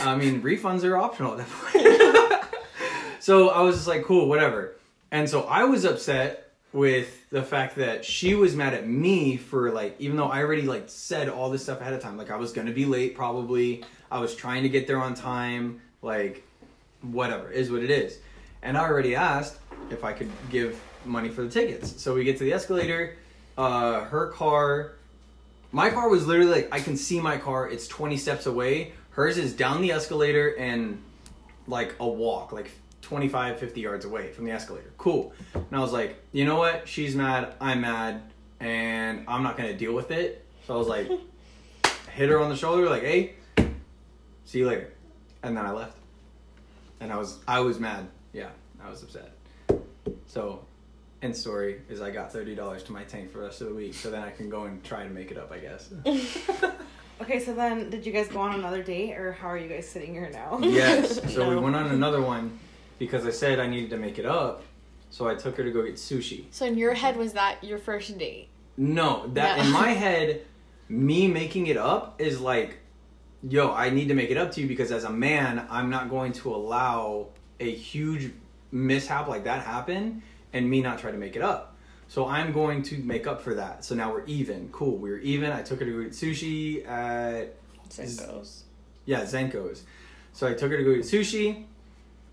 I 0.00 0.16
mean, 0.16 0.42
refunds 0.42 0.84
are 0.84 0.96
optional 0.96 1.38
at 1.38 1.46
that 1.46 2.42
point. 2.42 2.44
so 3.20 3.50
I 3.50 3.62
was 3.62 3.76
just 3.76 3.88
like, 3.88 4.04
cool, 4.04 4.28
whatever. 4.28 4.74
And 5.10 5.28
so 5.28 5.42
I 5.42 5.64
was 5.64 5.84
upset 5.84 6.52
with 6.72 7.28
the 7.30 7.42
fact 7.42 7.76
that 7.76 8.04
she 8.04 8.34
was 8.34 8.54
mad 8.54 8.74
at 8.74 8.86
me 8.86 9.36
for 9.36 9.70
like, 9.70 9.96
even 9.98 10.16
though 10.16 10.28
I 10.28 10.42
already 10.42 10.62
like 10.62 10.84
said 10.86 11.28
all 11.28 11.48
this 11.50 11.62
stuff 11.62 11.80
ahead 11.80 11.94
of 11.94 12.02
time, 12.02 12.18
like 12.18 12.30
I 12.30 12.36
was 12.36 12.52
gonna 12.52 12.72
be 12.72 12.84
late 12.84 13.14
probably. 13.14 13.84
I 14.10 14.20
was 14.20 14.34
trying 14.34 14.62
to 14.64 14.68
get 14.68 14.86
there 14.86 14.98
on 14.98 15.14
time. 15.14 15.80
Like, 16.02 16.44
whatever 17.02 17.50
is 17.50 17.70
what 17.70 17.82
it 17.82 17.90
is. 17.90 18.18
And 18.62 18.76
I 18.76 18.82
already 18.82 19.14
asked 19.14 19.58
if 19.90 20.04
I 20.04 20.12
could 20.12 20.30
give 20.50 20.80
money 21.08 21.28
for 21.28 21.42
the 21.42 21.50
tickets. 21.50 22.00
So 22.00 22.14
we 22.14 22.24
get 22.24 22.38
to 22.38 22.44
the 22.44 22.52
escalator. 22.52 23.16
Uh, 23.56 24.04
her 24.04 24.28
car, 24.28 24.92
my 25.72 25.90
car 25.90 26.08
was 26.08 26.26
literally 26.26 26.50
like 26.50 26.68
I 26.72 26.80
can 26.80 26.96
see 26.96 27.20
my 27.20 27.36
car. 27.36 27.68
It's 27.68 27.88
20 27.88 28.16
steps 28.16 28.46
away. 28.46 28.92
Hers 29.10 29.36
is 29.36 29.52
down 29.52 29.82
the 29.82 29.92
escalator 29.92 30.54
and 30.58 31.02
like 31.66 31.94
a 32.00 32.06
walk, 32.06 32.52
like 32.52 32.70
25, 33.02 33.58
50 33.58 33.80
yards 33.80 34.04
away 34.04 34.32
from 34.32 34.44
the 34.44 34.52
escalator. 34.52 34.92
Cool. 34.98 35.32
And 35.54 35.66
I 35.72 35.80
was 35.80 35.92
like, 35.92 36.22
you 36.32 36.44
know 36.44 36.56
what? 36.56 36.86
She's 36.88 37.16
mad. 37.16 37.54
I'm 37.60 37.80
mad. 37.80 38.22
And 38.60 39.24
I'm 39.28 39.42
not 39.42 39.56
going 39.56 39.70
to 39.70 39.76
deal 39.76 39.92
with 39.94 40.10
it. 40.10 40.44
So 40.66 40.74
I 40.74 40.76
was 40.76 40.88
like, 40.88 41.08
hit 42.12 42.28
her 42.28 42.40
on 42.40 42.50
the 42.50 42.56
shoulder, 42.56 42.88
like, 42.88 43.02
hey, 43.02 43.34
see 44.44 44.58
you 44.58 44.66
later. 44.66 44.92
And 45.42 45.56
then 45.56 45.64
I 45.64 45.72
left. 45.72 45.96
And 47.00 47.12
I 47.12 47.16
was, 47.16 47.38
I 47.46 47.60
was 47.60 47.78
mad. 47.78 48.08
Yeah, 48.32 48.50
I 48.84 48.90
was 48.90 49.02
upset. 49.02 49.32
So 50.26 50.64
end 51.22 51.36
story 51.36 51.80
is 51.88 52.00
I 52.00 52.10
got 52.10 52.32
thirty 52.32 52.54
dollars 52.54 52.82
to 52.84 52.92
my 52.92 53.04
tank 53.04 53.30
for 53.30 53.38
the 53.38 53.44
rest 53.44 53.60
of 53.60 53.68
the 53.68 53.74
week, 53.74 53.94
so 53.94 54.10
then 54.10 54.22
I 54.22 54.30
can 54.30 54.48
go 54.48 54.64
and 54.64 54.82
try 54.84 55.04
to 55.04 55.10
make 55.10 55.30
it 55.30 55.38
up. 55.38 55.50
I 55.52 55.58
guess. 55.58 55.92
Okay, 57.20 57.40
so 57.40 57.52
then 57.52 57.90
did 57.90 58.06
you 58.06 58.12
guys 58.12 58.28
go 58.28 58.38
on 58.38 58.54
another 58.54 58.82
date 58.82 59.16
or 59.16 59.32
how 59.32 59.48
are 59.48 59.58
you 59.58 59.68
guys 59.68 59.88
sitting 59.88 60.12
here 60.14 60.30
now? 60.32 60.58
yes. 60.62 61.20
So 61.34 61.48
we 61.48 61.56
went 61.56 61.74
on 61.74 61.88
another 61.90 62.22
one 62.22 62.58
because 62.98 63.26
I 63.26 63.30
said 63.30 63.58
I 63.58 63.66
needed 63.66 63.90
to 63.90 63.96
make 63.96 64.18
it 64.18 64.24
up. 64.26 64.62
So 65.10 65.26
I 65.26 65.34
took 65.34 65.56
her 65.56 65.64
to 65.64 65.70
go 65.72 65.82
get 65.82 65.94
sushi. 65.94 66.44
So 66.50 66.66
in 66.66 66.78
your 66.78 66.94
head, 66.94 67.16
was 67.16 67.32
that 67.32 67.64
your 67.64 67.78
first 67.78 68.16
date? 68.18 68.48
No, 68.76 69.26
that 69.34 69.58
Yeah. 69.58 69.64
in 69.64 69.72
my 69.72 69.88
head, 69.88 70.42
me 70.88 71.26
making 71.26 71.66
it 71.66 71.76
up 71.76 72.20
is 72.20 72.40
like, 72.40 72.78
yo, 73.42 73.72
I 73.72 73.90
need 73.90 74.08
to 74.08 74.14
make 74.14 74.30
it 74.30 74.36
up 74.36 74.52
to 74.52 74.60
you 74.60 74.68
because 74.68 74.92
as 74.92 75.04
a 75.04 75.10
man, 75.10 75.66
I'm 75.70 75.90
not 75.90 76.10
going 76.10 76.32
to 76.34 76.54
allow 76.54 77.28
a 77.58 77.70
huge 77.70 78.30
mishap 78.70 79.26
like 79.26 79.44
that 79.44 79.64
happen 79.64 80.22
and 80.52 80.68
me 80.68 80.80
not 80.80 80.98
try 80.98 81.10
to 81.10 81.18
make 81.18 81.36
it 81.36 81.42
up. 81.42 81.76
So 82.08 82.26
I'm 82.26 82.52
going 82.52 82.82
to 82.84 82.96
make 82.98 83.26
up 83.26 83.42
for 83.42 83.54
that. 83.54 83.84
So 83.84 83.94
now 83.94 84.10
we're 84.12 84.24
even. 84.24 84.70
Cool, 84.72 84.96
we 84.96 85.10
were 85.10 85.18
even. 85.18 85.52
I 85.52 85.62
took 85.62 85.80
her 85.80 85.84
to 85.84 85.92
go 85.92 86.00
eat 86.00 86.12
sushi 86.12 86.86
at 86.88 87.54
Senkos. 87.90 88.62
yeah, 89.04 89.22
Zenko's. 89.22 89.82
So 90.32 90.46
I 90.46 90.54
took 90.54 90.70
her 90.70 90.78
to 90.78 90.84
go 90.84 90.90
eat 90.92 91.02
sushi, 91.04 91.64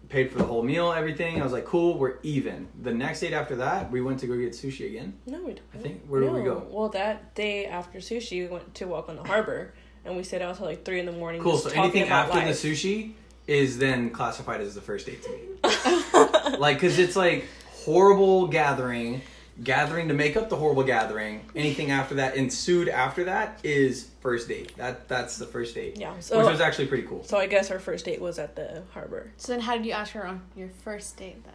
paid 0.07 0.31
for 0.31 0.37
the 0.37 0.45
whole 0.45 0.63
meal, 0.63 0.93
everything. 0.93 1.41
I 1.41 1.43
was 1.43 1.51
like, 1.51 1.65
cool, 1.65 1.97
we're 1.97 2.19
even. 2.23 2.67
The 2.83 2.93
next 2.93 3.19
date 3.19 3.33
after 3.33 3.57
that, 3.57 3.91
we 3.91 4.01
went 4.01 4.19
to 4.21 4.27
go 4.27 4.37
get 4.37 4.51
sushi 4.53 4.87
again. 4.89 5.13
No, 5.25 5.39
we 5.39 5.53
don't. 5.55 5.61
I 5.73 5.77
think- 5.79 6.05
where 6.07 6.21
did 6.21 6.31
we 6.31 6.39
No. 6.39 6.45
go? 6.45 6.67
Well, 6.69 6.89
that 6.89 7.35
day 7.35 7.65
after 7.65 7.99
sushi, 7.99 8.43
we 8.43 8.47
went 8.47 8.73
to 8.75 8.85
walk 8.87 9.09
on 9.09 9.17
the 9.17 9.23
harbor, 9.23 9.73
and 10.05 10.15
we 10.15 10.23
stayed 10.23 10.41
out 10.41 10.55
till 10.57 10.67
like 10.67 10.85
three 10.85 10.99
in 11.01 11.05
the 11.05 11.11
morning. 11.11 11.41
Cool. 11.41 11.57
So 11.57 11.69
anything 11.71 12.03
about 12.03 12.27
after 12.27 12.39
life. 12.39 12.61
the 12.61 12.69
sushi 12.71 13.11
is 13.47 13.77
then 13.77 14.09
classified 14.11 14.61
as 14.61 14.73
the 14.73 14.81
first 14.81 15.05
date 15.05 15.21
to 15.23 15.29
me. 15.31 16.57
like, 16.59 16.79
cause 16.79 16.97
it's 16.97 17.15
like 17.15 17.45
horrible 17.85 18.47
gathering, 18.47 19.21
gathering 19.63 20.07
to 20.07 20.13
make 20.13 20.35
up 20.35 20.49
the 20.49 20.55
horrible 20.55 20.83
gathering. 20.83 21.45
Anything 21.55 21.91
after 21.91 22.15
that 22.15 22.35
ensued 22.35 22.89
after 22.89 23.25
that 23.25 23.59
is 23.63 24.09
first 24.21 24.47
date. 24.47 24.75
That 24.77 25.07
that's 25.07 25.37
the 25.37 25.45
first 25.45 25.75
date. 25.75 25.97
Yeah. 25.97 26.13
So, 26.19 26.39
which 26.39 26.47
was 26.47 26.61
actually 26.61 26.87
pretty 26.87 27.07
cool. 27.07 27.23
so 27.23 27.37
I 27.37 27.47
guess 27.47 27.71
our 27.71 27.79
first 27.79 28.05
date 28.05 28.19
was 28.19 28.39
at 28.39 28.55
the 28.55 28.83
harbor. 28.91 29.31
So 29.37 29.53
then, 29.53 29.61
how 29.61 29.77
did 29.77 29.85
you 29.85 29.91
ask 29.91 30.13
her 30.13 30.25
on 30.25 30.41
your 30.55 30.69
first 30.83 31.15
date 31.17 31.43
then? 31.43 31.53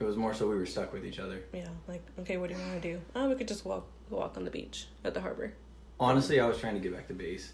It 0.00 0.04
was 0.04 0.16
more 0.16 0.32
so 0.34 0.48
we 0.48 0.54
were 0.54 0.66
stuck 0.66 0.92
with 0.92 1.04
each 1.04 1.18
other. 1.18 1.42
Yeah. 1.52 1.66
Like, 1.88 2.02
okay, 2.20 2.36
what 2.36 2.50
do 2.50 2.54
you 2.56 2.60
want 2.60 2.80
to 2.80 2.92
do? 2.92 3.00
Oh, 3.16 3.28
we 3.28 3.34
could 3.34 3.48
just 3.48 3.64
walk 3.64 3.86
walk 4.10 4.36
on 4.36 4.44
the 4.44 4.50
beach 4.50 4.86
at 5.04 5.14
the 5.14 5.20
harbor. 5.20 5.52
Honestly, 6.00 6.38
I 6.40 6.46
was 6.46 6.58
trying 6.58 6.74
to 6.74 6.80
get 6.80 6.94
back 6.94 7.08
to 7.08 7.14
base, 7.14 7.52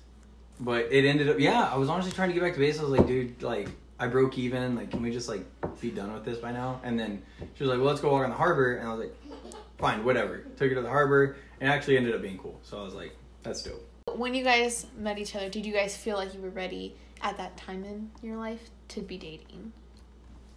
but 0.61 0.93
it 0.93 1.07
ended 1.07 1.29
up. 1.29 1.39
Yeah, 1.39 1.69
I 1.73 1.77
was 1.77 1.89
honestly 1.89 2.13
trying 2.13 2.29
to 2.29 2.35
get 2.35 2.43
back 2.43 2.55
to 2.55 2.59
base. 2.59 2.79
I 2.79 2.83
was 2.83 2.91
like, 2.91 3.07
dude, 3.07 3.43
like 3.43 3.69
I 3.99 4.09
broke 4.09 4.39
even. 4.39 4.75
Like, 4.75 4.91
can 4.91 5.03
we 5.03 5.11
just 5.11 5.29
like 5.29 5.45
be 5.81 5.91
done 5.91 6.13
with 6.13 6.25
this 6.25 6.39
by 6.39 6.53
now? 6.53 6.81
And 6.83 6.99
then 6.99 7.23
she 7.55 7.63
was 7.63 7.71
like, 7.71 7.79
well, 7.79 7.89
let's 7.89 8.01
go 8.01 8.13
walk 8.13 8.25
on 8.25 8.31
the 8.31 8.37
harbor. 8.37 8.77
And 8.77 8.89
I 8.89 8.93
was 8.93 9.01
like, 9.01 9.17
fine, 9.79 10.05
whatever. 10.05 10.39
Took 10.57 10.69
her 10.71 10.75
to 10.75 10.83
the 10.83 10.89
harbor, 10.89 11.37
and 11.61 11.69
it 11.69 11.73
actually 11.73 11.97
ended 11.97 12.15
up 12.15 12.23
being 12.23 12.39
cool. 12.39 12.59
So 12.63 12.81
I 12.81 12.85
was 12.85 12.95
like, 12.95 13.17
that's 13.43 13.63
dope. 13.63 13.89
When 14.17 14.35
you 14.35 14.45
guys 14.45 14.87
met 14.97 15.19
each 15.19 15.35
other, 15.35 15.49
did 15.49 15.65
you 15.65 15.73
guys 15.73 15.97
feel 15.97 16.17
like 16.17 16.35
you 16.35 16.41
were 16.41 16.51
ready 16.51 16.97
at 17.23 17.37
that 17.39 17.57
time 17.57 17.85
in 17.85 18.11
your 18.23 18.37
life 18.37 18.71
to 18.89 19.01
be 19.01 19.17
dating? 19.17 19.73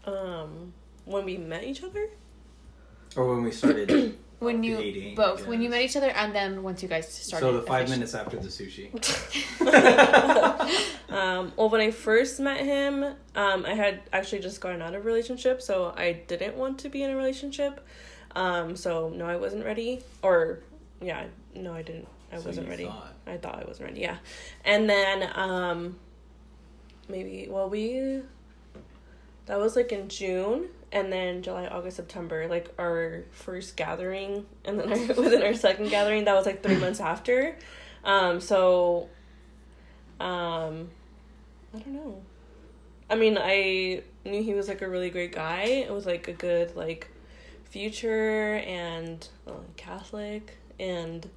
Um, 0.06 0.74
when 1.06 1.26
we 1.26 1.38
met 1.38 1.64
each 1.64 1.84
other. 1.84 2.10
Or 3.16 3.34
when 3.34 3.44
we 3.44 3.52
started. 3.52 4.18
When 4.40 4.64
you 4.64 4.78
Dating, 4.78 5.16
both, 5.16 5.48
when 5.48 5.62
you 5.64 5.70
met 5.70 5.82
each 5.82 5.96
other, 5.96 6.10
and 6.12 6.34
then 6.36 6.62
once 6.62 6.84
you 6.84 6.90
guys 6.90 7.12
started. 7.12 7.44
so 7.46 7.54
the 7.54 7.64
five 7.64 7.88
offici- 7.88 7.90
minutes 7.90 8.14
after 8.14 8.38
the 8.38 8.50
sushi. 8.50 8.92
Um, 11.10 11.54
well, 11.56 11.70
when 11.70 11.80
I 11.82 11.90
first 11.92 12.40
met 12.40 12.60
him, 12.64 13.04
um, 13.36 13.66
I 13.66 13.74
had 13.74 14.02
actually 14.12 14.40
just 14.42 14.60
gotten 14.62 14.82
out 14.82 14.94
of 14.94 15.02
a 15.02 15.06
relationship, 15.06 15.62
so 15.62 15.94
I 15.96 16.22
didn't 16.28 16.56
want 16.58 16.80
to 16.80 16.90
be 16.90 17.02
in 17.02 17.10
a 17.10 17.16
relationship. 17.16 17.86
Um, 18.36 18.76
so 18.76 19.10
no, 19.10 19.26
I 19.26 19.38
wasn't 19.38 19.64
ready. 19.66 20.04
Or 20.22 20.60
yeah, 21.02 21.26
no, 21.56 21.74
I 21.74 21.82
didn't. 21.82 22.08
I 22.32 22.38
So 22.40 22.48
wasn't 22.48 22.66
you 22.68 22.72
ready. 22.72 22.86
thought. 22.86 23.14
I 23.26 23.38
thought 23.38 23.64
I 23.64 23.66
wasn't 23.66 23.90
ready. 23.90 24.02
Yeah, 24.02 24.18
and 24.66 24.90
then 24.90 25.30
um, 25.34 25.96
maybe 27.08 27.48
well 27.50 27.70
we 27.70 28.22
that 29.46 29.58
was 29.58 29.76
like 29.78 29.92
in 29.94 30.10
June, 30.10 30.68
and 30.92 31.12
then 31.12 31.42
July, 31.42 31.68
August, 31.68 31.98
September, 31.98 32.48
like 32.48 32.74
our 32.80 33.24
first 33.32 33.76
gathering, 33.76 34.46
and 34.66 34.80
then 34.80 34.92
our, 34.92 34.98
within 35.22 35.44
our 35.44 35.54
second 35.54 35.90
gathering, 35.90 36.26
that 36.26 36.36
was 36.36 36.46
like 36.46 36.64
three 36.64 36.78
months 36.78 37.00
after. 37.00 37.56
Um, 38.04 38.40
so, 38.40 39.10
um, 40.20 40.90
I 41.74 41.80
don't 41.80 41.94
know. 41.94 42.22
I 43.10 43.16
mean, 43.16 43.38
I 43.40 44.04
knew 44.26 44.44
he 44.44 44.54
was 44.54 44.68
like 44.68 44.82
a 44.82 44.90
really 44.90 45.10
great 45.10 45.34
guy. 45.34 45.64
It 45.64 45.92
was 45.92 46.06
like 46.06 46.28
a 46.28 46.34
good 46.34 46.76
like 46.76 47.10
future 47.66 48.56
and 48.56 49.28
uh, 49.46 49.54
Catholic, 49.76 50.58
and 50.80 51.30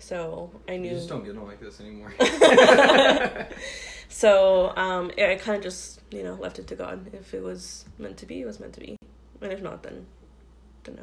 so 0.00 0.50
I 0.68 0.76
knew. 0.76 0.90
You 0.90 0.96
just 0.96 1.08
don't 1.08 1.24
get 1.24 1.34
them 1.34 1.46
like 1.46 1.60
this 1.60 1.80
anymore. 1.80 2.12
So 4.12 4.76
um, 4.76 5.12
I 5.16 5.36
kind 5.36 5.56
of 5.56 5.62
just 5.62 6.00
you 6.10 6.24
know 6.24 6.34
left 6.34 6.58
it 6.58 6.66
to 6.66 6.74
God. 6.74 7.08
If 7.14 7.32
it 7.32 7.42
was 7.42 7.84
meant 7.96 8.16
to 8.18 8.26
be, 8.26 8.40
it 8.40 8.44
was 8.44 8.58
meant 8.58 8.72
to 8.74 8.80
be, 8.80 8.96
and 9.40 9.52
if 9.52 9.62
not, 9.62 9.84
then 9.84 10.04
then 10.82 10.96
no. 10.96 11.02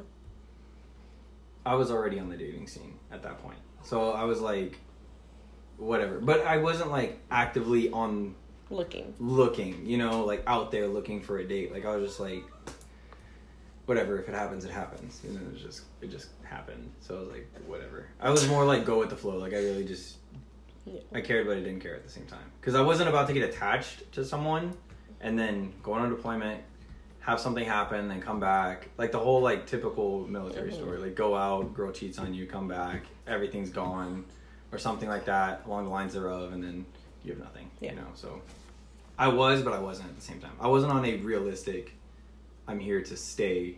I 1.66 1.76
was 1.76 1.90
already 1.90 2.20
on 2.20 2.30
the 2.30 2.36
dating 2.36 2.68
scene 2.68 3.00
at 3.10 3.24
that 3.24 3.42
point. 3.42 3.60
So 3.84 4.12
I 4.12 4.26
was 4.26 4.42
like, 4.42 4.78
whatever. 5.78 6.20
But 6.20 6.46
I 6.46 6.58
wasn't 6.58 6.92
like 6.92 7.20
actively 7.32 7.90
on 7.92 8.36
Looking. 8.70 9.14
looking, 9.20 9.86
you 9.86 9.98
know, 9.98 10.26
like 10.26 10.44
out 10.46 10.72
there 10.72 10.88
looking 10.88 11.22
for 11.22 11.38
a 11.38 11.48
date. 11.48 11.72
Like 11.72 11.86
I 11.86 11.96
was 11.96 12.10
just 12.10 12.20
like, 12.20 12.44
whatever. 13.88 14.20
If 14.20 14.30
it 14.30 14.36
happens, 14.36 14.66
it 14.66 14.72
happens. 14.72 15.22
And 15.24 15.36
it 15.36 15.52
was 15.52 15.62
just, 15.62 15.82
it 16.02 16.12
just 16.12 16.28
happened. 16.44 16.92
So 17.00 17.16
I 17.16 17.20
was 17.22 17.30
like, 17.30 17.48
whatever. 17.66 18.06
I 18.22 18.30
was 18.30 18.48
more 18.48 18.64
like 18.66 18.86
go 18.86 19.00
with 19.00 19.10
the 19.10 19.16
flow. 19.16 19.38
Like 19.38 19.54
I 19.54 19.58
really 19.58 19.86
just, 19.86 20.18
Yeah. 20.86 21.00
I 21.14 21.22
cared, 21.22 21.48
but 21.48 21.58
I 21.58 21.62
didn't 21.62 21.80
care 21.80 21.96
at 21.96 22.04
the 22.04 22.12
same 22.12 22.26
time. 22.26 22.52
Because 22.60 22.76
I 22.76 22.82
wasn't 22.82 23.10
about 23.10 23.28
to 23.28 23.34
get 23.34 23.50
attached 23.50 24.12
to 24.14 24.24
someone 24.26 24.74
and 25.22 25.40
then 25.40 25.74
go 25.82 25.94
on 25.94 26.06
a 26.06 26.10
deployment, 26.16 26.62
have 27.22 27.40
something 27.40 27.66
happen, 27.66 28.08
then 28.10 28.22
come 28.22 28.40
back. 28.40 28.90
Like 28.98 29.12
the 29.12 29.20
whole 29.20 29.42
like 29.42 29.66
typical 29.66 30.28
military 30.28 30.70
Mhm. 30.72 30.76
story. 30.76 30.98
Like 31.00 31.16
go 31.16 31.36
out, 31.36 31.74
girl 31.74 31.92
cheats 31.92 32.20
on 32.20 32.34
you, 32.34 32.46
come 32.46 32.68
back, 32.68 33.04
everything's 33.26 33.70
gone, 33.70 34.26
or 34.72 34.78
something 34.78 35.08
like 35.10 35.26
that 35.26 35.64
along 35.66 35.86
the 35.86 35.92
lines 35.92 36.14
thereof, 36.14 36.52
and 36.54 36.62
then 36.64 36.86
you 37.24 37.32
have 37.32 37.42
nothing. 37.42 37.70
Yeah. 37.80 37.92
You 37.92 37.96
know, 38.00 38.08
so 38.16 38.42
I 39.18 39.30
was, 39.30 39.62
but 39.62 39.72
I 39.74 39.80
wasn't 39.80 40.10
at 40.10 40.16
the 40.16 40.22
same 40.22 40.40
time. 40.40 40.52
I 40.60 40.68
wasn't 40.68 40.92
on 40.92 41.06
a 41.06 41.16
realistic. 41.18 41.94
I'm 42.68 42.80
here 42.80 43.02
to 43.02 43.16
stay 43.18 43.78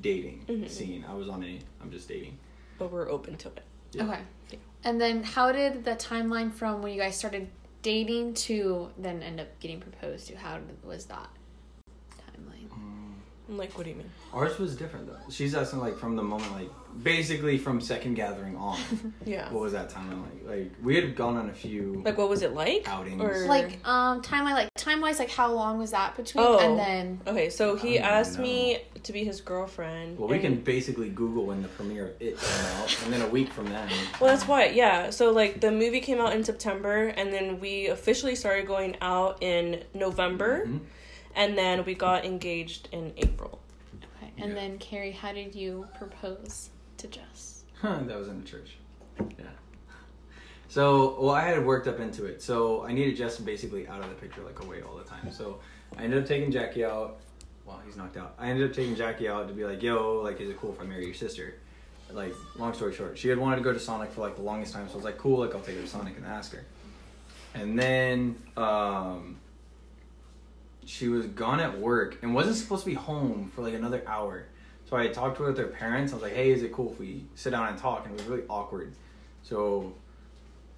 dating 0.00 0.44
Mhm. 0.48 0.68
scene. 0.68 1.04
I 1.08 1.14
was 1.14 1.28
on 1.28 1.42
a. 1.44 1.58
I'm 1.80 1.90
just 1.90 2.08
dating. 2.08 2.38
But 2.78 2.90
we're 2.90 3.08
open 3.10 3.36
to 3.38 3.48
it. 3.48 3.62
Yeah. 3.92 4.04
Okay. 4.48 4.58
And 4.82 5.00
then 5.00 5.22
how 5.22 5.52
did 5.52 5.84
the 5.84 5.92
timeline 5.92 6.52
from 6.52 6.82
when 6.82 6.92
you 6.92 7.00
guys 7.00 7.16
started 7.16 7.48
dating 7.82 8.34
to 8.34 8.90
then 8.98 9.22
end 9.22 9.40
up 9.40 9.58
getting 9.60 9.80
proposed 9.80 10.26
to? 10.28 10.36
How 10.36 10.58
was 10.82 11.06
that 11.06 11.28
timeline? 11.28 11.28
I'm 13.48 13.58
like, 13.58 13.76
what 13.76 13.84
do 13.84 13.90
you 13.90 13.96
mean? 13.96 14.10
Ours 14.32 14.58
was 14.58 14.74
different 14.74 15.06
though. 15.06 15.18
She's 15.30 15.54
asking 15.54 15.80
like 15.80 15.98
from 15.98 16.16
the 16.16 16.22
moment 16.22 16.50
like 16.52 16.70
basically 17.02 17.58
from 17.58 17.80
second 17.80 18.14
gathering 18.14 18.56
on. 18.56 18.78
Yeah. 19.26 19.50
what 19.52 19.60
was 19.62 19.72
that 19.72 19.90
timeline 19.90 20.22
like? 20.22 20.56
Like 20.58 20.72
we 20.82 20.94
had 20.96 21.14
gone 21.14 21.36
on 21.36 21.50
a 21.50 21.52
few 21.52 22.02
Like, 22.04 22.16
what 22.16 22.28
was 22.30 22.42
it 22.42 22.52
like? 22.54 22.88
outings. 22.88 23.20
Or- 23.20 23.46
Like 23.46 23.86
um 23.86 24.22
timeline, 24.22 24.54
like 24.54 24.68
time 24.76 25.00
wise, 25.02 25.18
like 25.18 25.30
how 25.30 25.52
long 25.52 25.78
was 25.78 25.90
that 25.90 26.16
between? 26.16 26.44
Oh. 26.46 26.58
And 26.58 26.78
then 26.78 27.20
Okay, 27.26 27.50
so 27.50 27.76
he 27.76 27.98
asked 27.98 28.38
know. 28.38 28.44
me 28.44 28.78
to 29.02 29.12
be 29.12 29.24
his 29.24 29.42
girlfriend. 29.42 30.18
well, 30.18 30.28
we 30.28 30.36
and- 30.36 30.44
can 30.44 30.54
basically 30.62 31.10
Google 31.10 31.44
when 31.44 31.60
the 31.60 31.68
premiere 31.68 32.06
of 32.08 32.22
It 32.22 32.38
came 32.38 32.66
out, 32.80 32.96
and 33.04 33.12
then 33.12 33.20
a 33.22 33.28
week 33.28 33.52
from 33.52 33.66
then. 33.66 33.88
Well, 34.20 34.30
that's 34.30 34.48
why, 34.48 34.66
yeah. 34.68 35.10
So, 35.10 35.30
like, 35.30 35.60
the 35.60 35.70
movie 35.70 36.00
came 36.00 36.20
out 36.22 36.32
in 36.34 36.42
September, 36.42 37.08
and 37.08 37.30
then 37.30 37.60
we 37.60 37.88
officially 37.88 38.34
started 38.34 38.66
going 38.66 38.96
out 39.02 39.42
in 39.42 39.82
November, 39.92 40.64
Mhm. 40.66 40.80
And 41.34 41.56
then 41.58 41.84
we 41.84 41.94
got 41.94 42.24
engaged 42.24 42.88
in 42.92 43.12
April. 43.16 43.60
okay. 44.18 44.32
And 44.38 44.50
Yeah. 44.50 44.54
then 44.54 44.78
Carrie, 44.78 45.12
how 45.12 45.32
did 45.32 45.54
you 45.54 45.86
propose 45.98 46.70
to 46.98 47.06
Jess? 47.08 47.64
That 47.82 48.18
was 48.18 48.28
in 48.28 48.40
the 48.40 48.46
church. 48.46 48.76
Yeah. 49.38 49.44
So, 50.68 51.16
well, 51.20 51.34
I 51.34 51.42
had 51.42 51.64
worked 51.64 51.86
up 51.86 52.00
into 52.00 52.24
it. 52.24 52.42
So 52.42 52.84
I 52.84 52.92
needed 52.92 53.16
Justin 53.16 53.44
basically 53.44 53.86
out 53.86 54.00
of 54.00 54.08
the 54.08 54.14
picture, 54.16 54.42
like 54.42 54.60
away 54.62 54.82
all 54.82 54.96
the 54.96 55.04
time. 55.04 55.30
So 55.30 55.60
I 55.96 56.02
ended 56.04 56.22
up 56.22 56.26
taking 56.28 56.50
Jackie 56.50 56.84
out. 56.84 57.18
Well, 57.66 57.80
he's 57.86 57.96
knocked 57.96 58.16
out. 58.16 58.34
I 58.38 58.48
ended 58.50 58.68
up 58.68 58.74
taking 58.76 58.96
Jackie 58.96 59.28
out 59.28 59.46
to 59.48 59.54
be 59.54 59.64
like, 59.64 59.82
yo, 59.82 60.20
like, 60.22 60.40
is 60.40 60.48
it 60.50 60.58
cool 60.58 60.72
if 60.72 60.80
I 60.80 60.84
marry 60.84 61.04
your 61.04 61.14
sister? 61.14 61.54
Like, 62.12 62.34
long 62.56 62.74
story 62.74 62.94
short, 62.94 63.16
she 63.18 63.28
had 63.28 63.38
wanted 63.38 63.56
to 63.56 63.62
go 63.62 63.72
to 63.72 63.78
Sonic 63.80 64.10
for 64.12 64.20
like 64.20 64.36
the 64.36 64.42
longest 64.42 64.72
time. 64.72 64.86
So 64.88 64.94
I 64.94 64.96
was 64.96 65.04
like, 65.04 65.18
cool, 65.18 65.38
like, 65.40 65.54
I'll 65.54 65.60
take 65.60 65.76
her 65.76 65.82
to 65.82 65.88
Sonic 65.88 66.16
and 66.16 66.26
ask 66.26 66.52
her. 66.52 66.64
And 67.54 67.78
then, 67.78 68.36
um, 68.56 69.36
she 70.86 71.08
was 71.08 71.26
gone 71.26 71.60
at 71.60 71.78
work 71.78 72.18
and 72.22 72.34
wasn't 72.34 72.56
supposed 72.56 72.84
to 72.84 72.90
be 72.90 72.94
home 72.94 73.50
for 73.54 73.62
like 73.62 73.74
another 73.74 74.02
hour. 74.06 74.46
So 74.88 74.96
I 74.96 75.08
talked 75.08 75.36
to 75.38 75.44
her 75.44 75.48
with 75.48 75.56
their 75.56 75.66
parents. 75.66 76.12
I 76.12 76.16
was 76.16 76.22
like, 76.22 76.34
"Hey, 76.34 76.50
is 76.50 76.62
it 76.62 76.72
cool 76.72 76.92
if 76.92 76.98
we 76.98 77.24
sit 77.34 77.50
down 77.50 77.68
and 77.68 77.78
talk?" 77.78 78.06
And 78.06 78.14
it 78.14 78.20
was 78.20 78.28
really 78.28 78.46
awkward. 78.48 78.94
So 79.42 79.94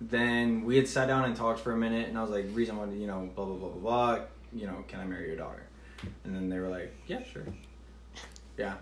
then 0.01 0.65
we 0.65 0.77
had 0.77 0.87
sat 0.87 1.07
down 1.07 1.25
and 1.25 1.35
talked 1.35 1.61
for 1.61 1.73
a 1.73 1.77
minute, 1.77 2.09
and 2.09 2.17
I 2.19 2.23
was 2.23 2.31
like, 2.31 2.47
"Reason 2.53 2.77
why, 2.77 2.87
you 2.87 3.07
know, 3.07 3.29
blah 3.35 3.45
blah 3.45 3.57
blah 3.57 3.69
blah 3.69 3.81
blah. 4.17 4.25
You 4.53 4.67
know, 4.67 4.85
can 4.89 5.01
I 5.01 5.05
marry 5.05 5.27
your 5.27 5.37
daughter?" 5.37 5.67
And 6.25 6.35
then 6.35 6.49
they 6.49 6.59
were 6.59 6.69
like, 6.69 6.95
"Yeah, 7.07 7.23
sure." 7.25 7.45
Yeah. 8.57 8.75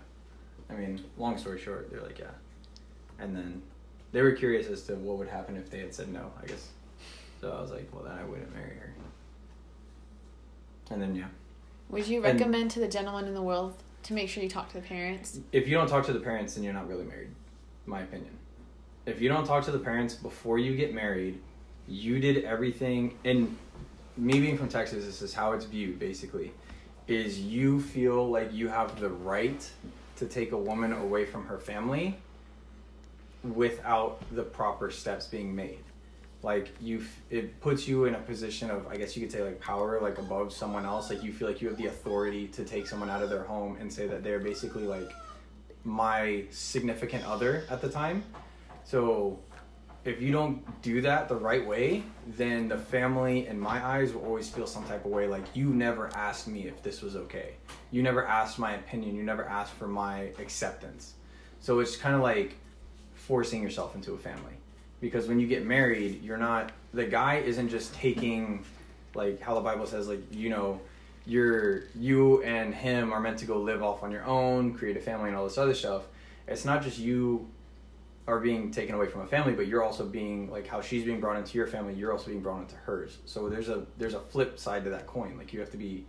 I 0.69 0.73
mean, 0.73 1.03
long 1.17 1.37
story 1.37 1.59
short, 1.59 1.91
they're 1.91 2.01
like, 2.01 2.19
yeah. 2.19 2.31
And 3.19 3.35
then 3.35 3.61
they 4.11 4.21
were 4.21 4.31
curious 4.31 4.67
as 4.67 4.83
to 4.83 4.95
what 4.95 5.17
would 5.17 5.27
happen 5.27 5.57
if 5.57 5.69
they 5.69 5.79
had 5.79 5.93
said 5.93 6.11
no, 6.11 6.31
I 6.41 6.47
guess. 6.47 6.69
So 7.41 7.51
I 7.51 7.61
was 7.61 7.71
like, 7.71 7.89
well, 7.93 8.03
then 8.03 8.17
I 8.17 8.23
wouldn't 8.23 8.53
marry 8.53 8.75
her. 8.75 8.93
And 10.91 11.01
then, 11.01 11.15
yeah. 11.15 11.27
Would 11.89 12.07
you 12.07 12.23
And- 12.23 12.39
recommend 12.39 12.71
to 12.71 12.79
the 12.79 12.87
gentleman 12.87 13.25
in 13.25 13.33
the 13.33 13.41
world 13.41 13.75
to 14.03 14.13
make 14.13 14.29
sure 14.29 14.43
you 14.43 14.49
talk 14.49 14.69
to 14.69 14.75
the 14.75 14.87
parents? 14.87 15.39
If 15.51 15.67
you 15.67 15.75
don't 15.75 15.87
talk 15.87 16.05
to 16.05 16.13
the 16.13 16.19
parents, 16.19 16.55
then 16.55 16.63
you're 16.63 16.73
not 16.73 16.87
really 16.87 17.05
married, 17.05 17.29
my 17.85 18.01
opinion. 18.01 18.31
If 19.05 19.21
you 19.21 19.29
don't 19.29 19.45
talk 19.45 19.63
to 19.65 19.71
the 19.71 19.79
parents 19.79 20.15
before 20.15 20.57
you 20.57 20.75
get 20.75 20.93
married, 20.93 21.39
you 21.87 22.19
did 22.19 22.43
everything. 22.43 23.17
And 23.23 23.55
me 24.17 24.39
being 24.39 24.57
from 24.57 24.67
Texas, 24.69 25.05
this 25.05 25.21
is 25.21 25.33
how 25.33 25.51
it's 25.53 25.65
viewed 25.65 25.99
basically. 25.99 26.53
Is 27.07 27.39
you 27.39 27.79
feel 27.79 28.27
like 28.27 28.51
you 28.51 28.67
have 28.67 28.99
the 28.99 29.09
right 29.09 29.69
to 30.17 30.25
take 30.25 30.53
a 30.53 30.57
woman 30.57 30.91
away 30.93 31.25
from 31.25 31.45
her 31.45 31.59
family 31.59 32.17
without 33.43 34.19
the 34.31 34.41
proper 34.41 34.89
steps 34.89 35.27
being 35.27 35.55
made. 35.55 35.83
Like 36.45 36.69
you, 36.79 37.03
it 37.31 37.59
puts 37.59 37.87
you 37.87 38.05
in 38.05 38.13
a 38.13 38.19
position 38.19 38.69
of, 38.69 38.85
I 38.85 38.97
guess 38.97 39.17
you 39.17 39.23
could 39.23 39.31
say, 39.31 39.41
like 39.41 39.59
power, 39.59 39.99
like 39.99 40.19
above 40.19 40.53
someone 40.53 40.85
else. 40.85 41.09
Like 41.09 41.23
you 41.23 41.33
feel 41.33 41.47
like 41.47 41.59
you 41.59 41.67
have 41.69 41.77
the 41.77 41.87
authority 41.87 42.47
to 42.49 42.63
take 42.63 42.85
someone 42.85 43.09
out 43.09 43.23
of 43.23 43.31
their 43.31 43.41
home 43.41 43.77
and 43.79 43.91
say 43.91 44.05
that 44.05 44.23
they're 44.23 44.39
basically 44.39 44.83
like 44.83 45.11
my 45.83 46.43
significant 46.51 47.25
other 47.25 47.65
at 47.71 47.81
the 47.81 47.89
time. 47.89 48.23
So 48.83 49.39
if 50.03 50.21
you 50.21 50.31
don't 50.31 50.61
do 50.83 51.01
that 51.01 51.27
the 51.27 51.35
right 51.35 51.65
way, 51.65 52.03
then 52.27 52.67
the 52.67 52.77
family, 52.77 53.47
in 53.47 53.59
my 53.59 53.83
eyes, 53.83 54.13
will 54.13 54.23
always 54.23 54.47
feel 54.47 54.67
some 54.67 54.85
type 54.85 55.03
of 55.03 55.09
way 55.09 55.27
like 55.27 55.45
you 55.55 55.73
never 55.73 56.15
asked 56.15 56.47
me 56.47 56.67
if 56.67 56.83
this 56.83 57.01
was 57.01 57.15
okay. 57.15 57.55
You 57.89 58.03
never 58.03 58.23
asked 58.23 58.59
my 58.59 58.75
opinion. 58.75 59.15
You 59.15 59.23
never 59.23 59.45
asked 59.45 59.73
for 59.73 59.87
my 59.87 60.31
acceptance. 60.37 61.15
So 61.59 61.79
it's 61.79 61.95
kind 61.95 62.13
of 62.13 62.21
like 62.21 62.57
forcing 63.15 63.63
yourself 63.63 63.95
into 63.95 64.13
a 64.13 64.17
family. 64.19 64.53
Because 65.05 65.27
when 65.27 65.39
you 65.39 65.45
get 65.45 65.63
married, 65.67 66.23
you're 66.23 66.35
not, 66.35 66.71
the 66.91 67.05
guy 67.05 67.35
isn't 67.35 67.69
just 67.69 67.93
taking, 67.93 68.65
like 69.13 69.39
how 69.39 69.53
the 69.53 69.61
Bible 69.61 69.85
says, 69.85 70.07
like, 70.07 70.21
you 70.31 70.49
know, 70.49 70.81
you're, 71.27 71.83
you 71.93 72.41
and 72.41 72.73
him 72.73 73.13
are 73.13 73.19
meant 73.19 73.37
to 73.37 73.45
go 73.45 73.59
live 73.59 73.83
off 73.83 74.01
on 74.01 74.09
your 74.09 74.25
own, 74.25 74.73
create 74.73 74.97
a 74.97 74.99
family, 74.99 75.29
and 75.29 75.37
all 75.37 75.43
this 75.43 75.59
other 75.59 75.75
stuff. 75.75 76.05
It's 76.47 76.65
not 76.65 76.81
just 76.81 76.97
you 76.97 77.47
are 78.27 78.39
being 78.39 78.71
taken 78.71 78.95
away 78.95 79.05
from 79.05 79.21
a 79.21 79.27
family, 79.27 79.53
but 79.53 79.67
you're 79.67 79.83
also 79.83 80.07
being 80.07 80.49
like 80.49 80.65
how 80.65 80.81
she's 80.81 81.03
being 81.03 81.19
brought 81.19 81.37
into 81.37 81.55
your 81.55 81.67
family. 81.67 81.93
You're 81.93 82.11
also 82.11 82.29
being 82.29 82.41
brought 82.41 82.61
into 82.61 82.75
hers. 82.77 83.19
So 83.25 83.47
there's 83.47 83.69
a 83.69 83.85
there's 83.99 84.15
a 84.15 84.19
flip 84.19 84.57
side 84.57 84.85
to 84.85 84.89
that 84.89 85.05
coin. 85.05 85.37
Like 85.37 85.53
you 85.53 85.59
have 85.59 85.69
to 85.69 85.77
be 85.77 86.03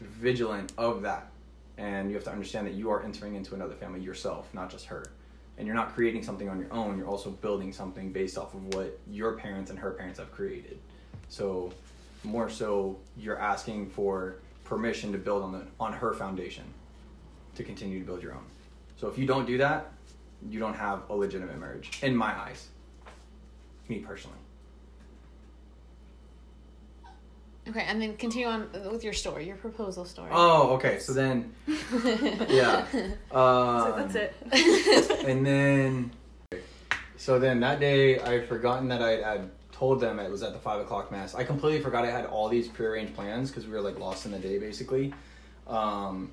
vigilant 0.00 0.72
of 0.78 1.02
that, 1.02 1.28
and 1.76 2.08
you 2.08 2.14
have 2.14 2.24
to 2.24 2.32
understand 2.32 2.66
that 2.66 2.72
you 2.72 2.88
are 2.88 3.02
entering 3.02 3.34
into 3.34 3.54
another 3.54 3.74
family 3.74 4.00
yourself, 4.00 4.48
not 4.54 4.70
just 4.70 4.86
her. 4.86 5.04
And 5.58 5.66
you're 5.66 5.76
not 5.76 5.94
creating 5.94 6.22
something 6.22 6.48
on 6.48 6.58
your 6.58 6.72
own. 6.72 6.96
You're 6.96 7.08
also 7.08 7.30
building 7.30 7.72
something 7.72 8.12
based 8.12 8.38
off 8.38 8.54
of 8.54 8.74
what 8.74 8.98
your 9.10 9.32
parents 9.32 9.70
and 9.70 9.78
her 9.78 9.90
parents 9.90 10.18
have 10.18 10.32
created. 10.32 10.78
So 11.28 11.72
more 12.24 12.48
so, 12.48 12.98
you're 13.16 13.38
asking 13.38 13.90
for 13.90 14.36
permission 14.64 15.12
to 15.12 15.18
build 15.18 15.42
on 15.42 15.52
the 15.52 15.66
on 15.80 15.92
her 15.92 16.12
foundation 16.12 16.64
to 17.56 17.64
continue 17.64 17.98
to 17.98 18.06
build 18.06 18.22
your 18.22 18.34
own. 18.34 18.44
So 18.96 19.08
if 19.08 19.18
you 19.18 19.26
don't 19.26 19.46
do 19.46 19.58
that, 19.58 19.92
you 20.48 20.60
don't 20.60 20.74
have 20.74 21.02
a 21.10 21.14
legitimate 21.14 21.58
marriage 21.58 21.90
in 22.02 22.14
my 22.14 22.36
eyes. 22.38 22.68
Me 23.88 23.98
personally. 23.98 24.38
Okay, 27.68 27.84
and 27.86 28.00
then 28.00 28.16
continue 28.16 28.46
on 28.46 28.68
with 28.90 29.04
your 29.04 29.12
story, 29.12 29.46
your 29.46 29.56
proposal 29.56 30.04
story. 30.04 30.30
Oh, 30.32 30.74
okay. 30.74 30.98
So 30.98 31.12
then, 31.12 31.52
yeah. 32.48 32.86
Um, 33.30 33.80
So 33.80 33.94
that's 33.96 34.14
it. 34.14 34.34
And 35.28 35.44
then, 35.44 36.12
so 37.16 37.38
then 37.38 37.60
that 37.60 37.80
day, 37.80 38.18
I 38.20 38.32
had 38.32 38.48
forgotten 38.48 38.88
that 38.88 39.02
I 39.02 39.10
had 39.30 39.50
told 39.72 40.00
them 40.00 40.18
it 40.18 40.30
was 40.30 40.42
at 40.42 40.52
the 40.52 40.58
five 40.58 40.80
o'clock 40.80 41.12
mass. 41.12 41.34
I 41.34 41.44
completely 41.44 41.80
forgot 41.80 42.04
I 42.04 42.10
had 42.10 42.26
all 42.26 42.48
these 42.48 42.68
prearranged 42.68 43.14
plans 43.14 43.50
because 43.50 43.66
we 43.66 43.72
were 43.72 43.80
like 43.80 43.98
lost 43.98 44.26
in 44.26 44.32
the 44.32 44.38
day 44.38 44.58
basically. 44.58 45.14
Um, 45.66 46.32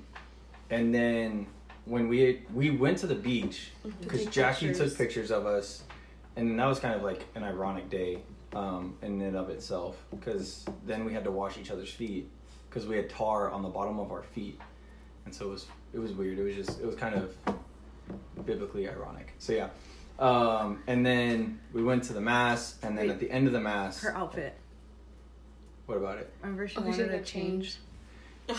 and 0.70 0.94
then 0.94 1.46
when 1.84 2.08
we 2.08 2.42
we 2.52 2.70
went 2.70 2.98
to 2.98 3.06
the 3.06 3.14
beach 3.14 3.70
because 4.00 4.26
Jackie 4.26 4.68
pictures. 4.68 4.90
took 4.90 4.98
pictures 4.98 5.30
of 5.30 5.46
us, 5.46 5.84
and 6.34 6.58
that 6.58 6.66
was 6.66 6.80
kind 6.80 6.94
of 6.94 7.02
like 7.02 7.24
an 7.34 7.44
ironic 7.44 7.88
day 7.88 8.22
um, 8.54 8.96
in 9.02 9.20
and 9.22 9.36
of 9.36 9.50
itself 9.50 10.02
because 10.10 10.64
then 10.84 11.04
we 11.04 11.12
had 11.12 11.24
to 11.24 11.30
wash 11.30 11.58
each 11.58 11.70
other's 11.70 11.90
feet 11.92 12.28
because 12.68 12.86
we 12.86 12.96
had 12.96 13.08
tar 13.10 13.50
on 13.50 13.62
the 13.62 13.68
bottom 13.68 13.98
of 13.98 14.10
our 14.12 14.22
feet, 14.22 14.60
and 15.24 15.34
so 15.34 15.46
it 15.46 15.50
was 15.50 15.66
it 15.92 15.98
was 15.98 16.12
weird. 16.12 16.38
It 16.38 16.42
was 16.44 16.54
just 16.54 16.80
it 16.80 16.86
was 16.86 16.94
kind 16.96 17.14
of 17.14 17.34
biblically 18.44 18.88
ironic. 18.88 19.32
So 19.38 19.52
yeah. 19.52 19.68
Um, 20.18 20.82
and 20.86 21.04
then 21.04 21.60
we 21.74 21.82
went 21.82 22.04
to 22.04 22.14
the 22.14 22.20
mass, 22.22 22.76
and 22.82 22.96
then 22.96 23.08
Wait. 23.08 23.12
at 23.14 23.20
the 23.20 23.30
end 23.30 23.46
of 23.46 23.52
the 23.52 23.60
mass, 23.60 24.00
Her 24.00 24.16
outfit. 24.16 24.54
what 25.84 25.98
about 25.98 26.16
it? 26.18 26.32
Remember 26.40 26.66
she 26.66 26.76
Oh, 26.78 26.82
'cause 26.82 26.94
she 26.96 27.02
wanted 27.02 27.12
to 27.12 27.18
to 27.18 27.24
change. 27.24 27.78
change. 28.48 28.58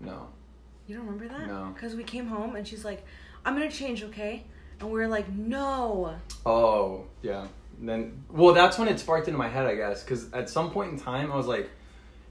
No. 0.00 0.28
You 0.86 0.96
don't 0.96 1.06
remember 1.06 1.28
that? 1.28 1.46
No. 1.46 1.70
Because 1.74 1.94
we 1.94 2.04
came 2.04 2.26
home 2.26 2.56
and 2.56 2.68
she's 2.68 2.84
like, 2.84 3.04
"I'm 3.46 3.54
gonna 3.54 3.70
change, 3.70 4.02
okay?" 4.04 4.44
And 4.80 4.90
we 4.90 5.00
are 5.00 5.08
like, 5.08 5.30
"No." 5.32 6.16
Oh, 6.44 7.06
yeah. 7.22 7.46
Then, 7.80 8.24
well, 8.30 8.54
that's 8.54 8.78
when 8.78 8.88
it 8.88 8.98
sparked 9.00 9.28
into 9.28 9.38
my 9.38 9.48
head, 9.48 9.66
I 9.66 9.74
guess, 9.74 10.02
because 10.02 10.32
at 10.32 10.48
some 10.48 10.70
point 10.70 10.92
in 10.92 10.98
time, 10.98 11.30
I 11.32 11.36
was 11.36 11.46
like, 11.46 11.70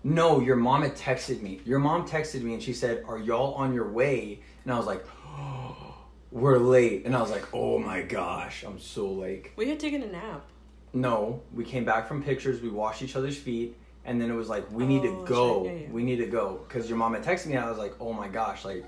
"No, 0.03 0.39
your 0.39 0.55
mom 0.55 0.81
had 0.83 0.95
texted 0.95 1.41
me. 1.41 1.61
Your 1.65 1.79
mom 1.79 2.07
texted 2.07 2.41
me, 2.41 2.53
and 2.53 2.61
she 2.63 2.73
said, 2.73 3.03
"Are 3.07 3.17
y'all 3.17 3.53
on 3.55 3.73
your 3.73 3.89
way?" 3.89 4.41
And 4.63 4.73
I 4.73 4.77
was 4.77 4.85
like, 4.87 5.05
oh, 5.27 5.95
"We're 6.31 6.57
late." 6.57 7.05
And 7.05 7.15
I 7.15 7.21
was 7.21 7.31
like, 7.31 7.45
"Oh 7.53 7.77
my 7.79 8.01
gosh, 8.01 8.63
I'm 8.63 8.79
so 8.79 9.11
late." 9.11 9.51
We 9.55 9.69
had 9.69 9.79
taken 9.79 10.01
a 10.03 10.07
nap. 10.07 10.45
No, 10.93 11.41
we 11.53 11.63
came 11.63 11.85
back 11.85 12.07
from 12.07 12.23
pictures. 12.23 12.61
We 12.61 12.69
washed 12.69 13.01
each 13.01 13.15
other's 13.15 13.37
feet, 13.37 13.75
and 14.05 14.21
then 14.21 14.29
it 14.29 14.35
was 14.35 14.47
like, 14.49 14.71
"We 14.71 14.85
need 14.85 15.01
to 15.03 15.09
Oh, 15.09 15.23
go. 15.25 15.65
yeah, 15.65 15.71
yeah. 15.71 15.87
We 15.91 16.03
need 16.03 16.17
to 16.17 16.27
go," 16.27 16.61
because 16.67 16.87
your 16.87 16.97
mom 16.97 17.13
had 17.15 17.23
texted 17.23 17.47
me. 17.47 17.53
And 17.55 17.65
I 17.65 17.69
was 17.69 17.79
like, 17.79 17.95
"Oh 17.99 18.13
my 18.13 18.27
gosh, 18.27 18.63
like, 18.65 18.85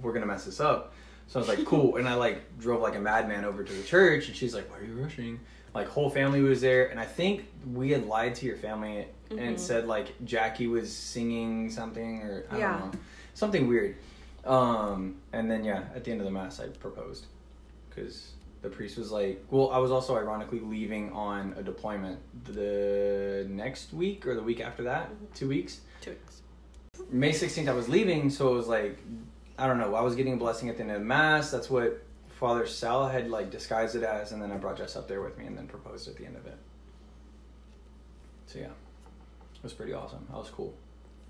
we're 0.00 0.12
gonna 0.12 0.26
mess 0.26 0.44
this 0.44 0.60
up." 0.60 0.92
So 1.28 1.40
I 1.40 1.40
was 1.40 1.48
like, 1.48 1.64
"Cool," 1.72 1.96
and 1.96 2.08
I 2.08 2.14
like 2.14 2.58
drove 2.58 2.80
like 2.82 2.94
a 2.94 3.00
madman 3.00 3.44
over 3.44 3.64
to 3.64 3.72
the 3.72 3.82
church, 3.82 4.28
and 4.28 4.36
she's 4.36 4.54
like, 4.54 4.70
"Why 4.70 4.78
are 4.78 4.84
you 4.84 4.94
rushing?" 5.02 5.40
Like, 5.76 5.88
whole 5.88 6.08
family 6.08 6.40
was 6.40 6.62
there, 6.62 6.86
and 6.86 6.98
I 6.98 7.04
think 7.04 7.44
we 7.74 7.90
had 7.90 8.06
lied 8.06 8.34
to 8.36 8.46
your 8.46 8.56
family 8.56 9.08
and 9.30 9.56
Mhm. 9.56 9.58
said 9.58 9.86
like 9.86 10.14
Jackie 10.24 10.68
was 10.68 10.90
singing 10.90 11.68
something 11.68 12.22
or 12.22 12.44
I 12.50 12.58
Yeah. 12.58 12.78
don't 12.78 12.94
know, 12.94 13.00
something 13.34 13.68
weird. 13.68 13.96
Um, 14.46 15.16
and 15.34 15.50
then 15.50 15.64
yeah, 15.64 15.82
at 15.94 16.04
the 16.04 16.12
end 16.12 16.20
of 16.22 16.24
the 16.24 16.30
mass, 16.30 16.60
I 16.60 16.68
proposed 16.68 17.26
because 17.90 18.32
the 18.62 18.70
priest 18.70 18.96
was 18.96 19.12
like, 19.12 19.44
well, 19.50 19.70
I 19.70 19.76
was 19.76 19.90
also 19.90 20.16
ironically 20.16 20.60
leaving 20.60 21.12
on 21.12 21.54
a 21.58 21.62
deployment 21.62 22.20
the 22.44 23.46
next 23.50 23.92
week 23.92 24.26
or 24.26 24.34
the 24.34 24.42
week 24.42 24.60
after 24.60 24.82
that, 24.84 25.10
two 25.34 25.48
weeks. 25.48 25.80
Two 26.00 26.12
weeks. 26.12 26.40
May 27.10 27.32
16th, 27.32 27.68
I 27.68 27.74
was 27.74 27.88
leaving, 27.90 28.30
so 28.30 28.48
it 28.48 28.56
was 28.56 28.66
like, 28.68 28.96
I 29.58 29.66
don't 29.66 29.78
know, 29.78 29.94
I 29.94 30.00
was 30.00 30.14
getting 30.14 30.32
a 30.32 30.36
blessing 30.38 30.70
at 30.70 30.76
the 30.76 30.84
end 30.84 30.92
of 30.92 31.00
the 31.00 31.04
mass. 31.04 31.50
That's 31.50 31.68
what 31.68 32.02
Father 32.36 32.66
Sal 32.66 33.08
had 33.08 33.30
like 33.30 33.50
disguised 33.50 33.96
it 33.96 34.02
as, 34.02 34.32
and 34.32 34.42
then 34.42 34.52
I 34.52 34.56
brought 34.56 34.76
Jess 34.76 34.94
up 34.94 35.08
there 35.08 35.22
with 35.22 35.38
me 35.38 35.46
and 35.46 35.56
then 35.56 35.66
proposed 35.66 36.06
at 36.06 36.16
the 36.16 36.26
end 36.26 36.36
of 36.36 36.46
it. 36.46 36.58
So 38.46 38.58
yeah, 38.58 38.66
it 38.66 39.62
was 39.62 39.72
pretty 39.72 39.94
awesome. 39.94 40.26
That 40.28 40.36
was 40.36 40.50
cool. 40.50 40.74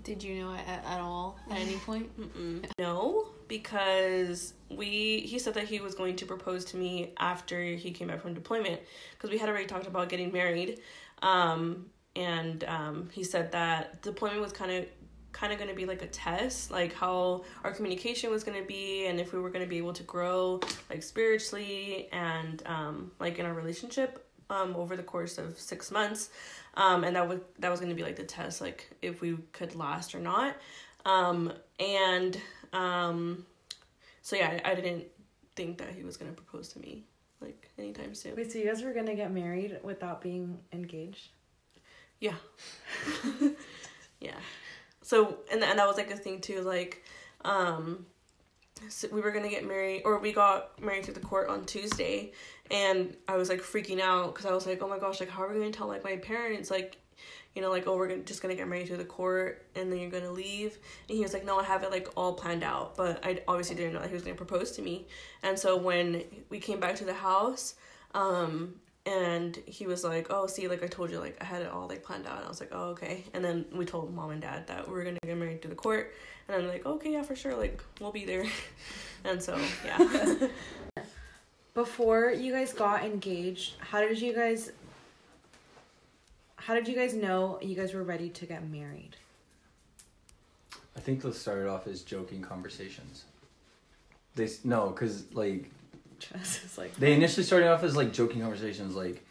Did 0.03 0.21
you 0.21 0.41
know 0.41 0.53
at, 0.53 0.83
at 0.85 0.99
all 0.99 1.39
at 1.49 1.59
any 1.59 1.75
point? 1.85 2.09
Mm-mm. 2.19 2.65
No, 2.79 3.29
because 3.47 4.53
we 4.69 5.21
he 5.21 5.39
said 5.39 5.53
that 5.53 5.63
he 5.63 5.79
was 5.79 5.95
going 5.95 6.17
to 6.17 6.25
propose 6.25 6.65
to 6.65 6.77
me 6.77 7.13
after 7.17 7.63
he 7.63 7.91
came 7.91 8.09
back 8.09 8.21
from 8.21 8.33
deployment 8.33 8.81
because 9.13 9.29
we 9.29 9.37
had 9.37 9.47
already 9.47 9.65
talked 9.65 9.87
about 9.87 10.09
getting 10.09 10.33
married, 10.33 10.81
um, 11.21 11.85
and 12.17 12.65
um, 12.65 13.07
he 13.13 13.23
said 13.23 13.53
that 13.53 14.01
deployment 14.01 14.41
was 14.41 14.51
kind 14.51 14.71
of 14.71 14.85
kind 15.37 15.53
of 15.53 15.59
going 15.59 15.69
to 15.69 15.75
be 15.75 15.85
like 15.85 16.01
a 16.01 16.07
test 16.07 16.71
like 16.71 16.93
how 16.93 17.43
our 17.63 17.71
communication 17.71 18.31
was 18.31 18.43
going 18.43 18.59
to 18.59 18.67
be 18.67 19.05
and 19.05 19.19
if 19.19 19.33
we 19.33 19.39
were 19.39 19.51
going 19.51 19.63
to 19.63 19.69
be 19.69 19.77
able 19.77 19.93
to 19.93 20.01
grow 20.03 20.59
like 20.89 21.03
spiritually 21.03 22.09
and 22.11 22.63
um, 22.65 23.11
like 23.19 23.37
in 23.37 23.45
our 23.45 23.53
relationship 23.53 24.25
um, 24.49 24.75
over 24.75 24.97
the 24.97 25.03
course 25.03 25.37
of 25.37 25.59
six 25.59 25.91
months 25.91 26.31
um, 26.73 27.03
and 27.03 27.15
that 27.15 27.27
was 27.27 27.39
that 27.59 27.69
was 27.69 27.79
going 27.79 27.91
to 27.91 27.95
be 27.95 28.01
like 28.01 28.15
the 28.15 28.23
test 28.23 28.61
like 28.61 28.89
if 29.03 29.21
we 29.21 29.37
could 29.51 29.75
last 29.75 30.15
or 30.15 30.19
not 30.19 30.55
um, 31.05 31.53
and 31.79 32.41
um, 32.73 33.45
so 34.23 34.35
yeah 34.35 34.59
I, 34.65 34.71
I 34.71 34.75
didn't 34.75 35.05
think 35.55 35.77
that 35.77 35.93
he 35.93 36.03
was 36.03 36.17
going 36.17 36.31
to 36.31 36.35
propose 36.35 36.69
to 36.69 36.79
me 36.79 37.03
like 37.41 37.69
anytime 37.77 38.15
soon 38.15 38.35
Wait, 38.35 38.51
so 38.51 38.57
you 38.57 38.65
guys 38.65 38.81
were 38.81 38.93
gonna 38.93 39.15
get 39.15 39.31
married 39.31 39.77
without 39.83 40.19
being 40.19 40.57
engaged? 40.73 41.29
Yeah. 42.19 42.33
yeah. 44.19 44.31
So 45.07 45.37
and 45.49 45.63
and 45.63 45.79
that 45.79 45.87
was 45.87 45.95
like 45.95 46.11
a 46.11 46.17
thing 46.17 46.41
too, 46.41 46.59
like, 46.63 47.01
um, 47.45 48.05
so 48.89 49.07
we 49.09 49.21
were 49.21 49.31
gonna 49.31 49.47
get 49.47 49.65
married, 49.65 50.01
or 50.03 50.19
we 50.19 50.33
got 50.33 50.81
married 50.83 51.05
through 51.05 51.13
the 51.13 51.21
court 51.21 51.47
on 51.47 51.63
Tuesday, 51.63 52.33
and 52.69 53.15
I 53.25 53.37
was 53.37 53.47
like 53.47 53.61
freaking 53.61 54.01
out 54.01 54.35
because 54.35 54.45
I 54.45 54.53
was 54.53 54.67
like, 54.67 54.81
oh 54.81 54.87
my 54.89 54.99
gosh, 54.99 55.21
like 55.21 55.29
how 55.29 55.43
are 55.43 55.53
we 55.53 55.59
gonna 55.59 55.71
tell 55.71 55.87
like 55.87 56.03
my 56.03 56.17
parents, 56.17 56.69
like, 56.69 56.97
you 57.55 57.61
know, 57.61 57.69
like, 57.69 57.87
oh, 57.87 57.95
we're 57.95 58.09
gonna, 58.09 58.23
just 58.23 58.41
gonna 58.41 58.53
get 58.53 58.67
married 58.67 58.87
through 58.87 58.97
the 58.97 59.05
court 59.05 59.65
and 59.75 59.89
then 59.89 59.99
you're 59.99 60.11
gonna 60.11 60.29
leave. 60.29 60.77
And 61.07 61.15
he 61.15 61.23
was 61.23 61.31
like, 61.31 61.45
no, 61.45 61.57
I 61.57 61.63
have 61.63 61.83
it 61.83 61.89
like 61.89 62.09
all 62.17 62.33
planned 62.33 62.65
out. 62.65 62.97
But 62.97 63.25
I 63.25 63.41
obviously 63.47 63.77
didn't 63.77 63.93
know 63.93 64.01
that 64.01 64.09
he 64.09 64.13
was 64.13 64.23
gonna 64.23 64.35
propose 64.35 64.73
to 64.73 64.81
me. 64.81 65.07
And 65.41 65.57
so 65.57 65.77
when 65.77 66.25
we 66.49 66.59
came 66.59 66.81
back 66.81 66.97
to 66.97 67.05
the 67.05 67.13
house, 67.13 67.75
um, 68.13 68.75
and 69.07 69.55
he 69.65 69.87
was 69.87 70.03
like, 70.03 70.27
oh, 70.29 70.47
see, 70.47 70.67
like 70.67 70.83
I 70.83 70.87
told 70.87 71.09
you, 71.11 71.19
like 71.19 71.37
I 71.39 71.45
had 71.45 71.61
it 71.61 71.71
all 71.71 71.87
like 71.87 72.03
planned 72.03 72.27
out. 72.27 72.37
And 72.37 72.45
I 72.45 72.49
was 72.49 72.59
like, 72.59 72.71
oh, 72.73 72.89
okay. 72.89 73.23
And 73.33 73.43
then 73.43 73.65
we 73.71 73.85
told 73.85 74.13
mom 74.13 74.31
and 74.31 74.41
dad 74.41 74.67
that 74.67 74.85
we 74.85 74.93
were 74.93 75.03
gonna 75.05 75.17
get 75.25 75.37
married 75.37 75.61
to 75.61 75.69
the 75.69 75.75
court. 75.75 76.13
And 76.47 76.61
I'm 76.61 76.67
like, 76.67 76.85
okay, 76.85 77.13
yeah, 77.13 77.21
for 77.21 77.35
sure, 77.35 77.55
like 77.55 77.81
we'll 78.01 78.11
be 78.11 78.25
there. 78.25 78.45
and 79.23 79.41
so, 79.41 79.57
yeah. 79.85 80.49
Before 81.73 82.31
you 82.31 82.51
guys 82.51 82.73
got 82.73 83.05
engaged, 83.05 83.75
how 83.79 84.01
did 84.01 84.19
you 84.19 84.33
guys 84.33 84.71
how 86.57 86.73
did 86.73 86.85
you 86.85 86.95
guys 86.95 87.13
know 87.13 87.59
you 87.61 87.75
guys 87.75 87.93
were 87.93 88.03
ready 88.03 88.29
to 88.29 88.45
get 88.45 88.67
married? 88.69 89.15
I 90.97 90.99
think 90.99 91.23
let's 91.23 91.47
off 91.47 91.87
as 91.87 92.01
joking 92.01 92.41
conversations. 92.41 93.23
They 94.35 94.49
no, 94.65 94.89
cause 94.89 95.23
like 95.31 95.71
Jess 96.19 96.63
is 96.63 96.77
like 96.77 96.95
they 96.95 97.13
initially 97.13 97.43
started 97.43 97.69
off 97.69 97.83
as 97.83 97.95
like 97.95 98.13
joking 98.13 98.41
conversations, 98.41 98.95
like 98.95 99.23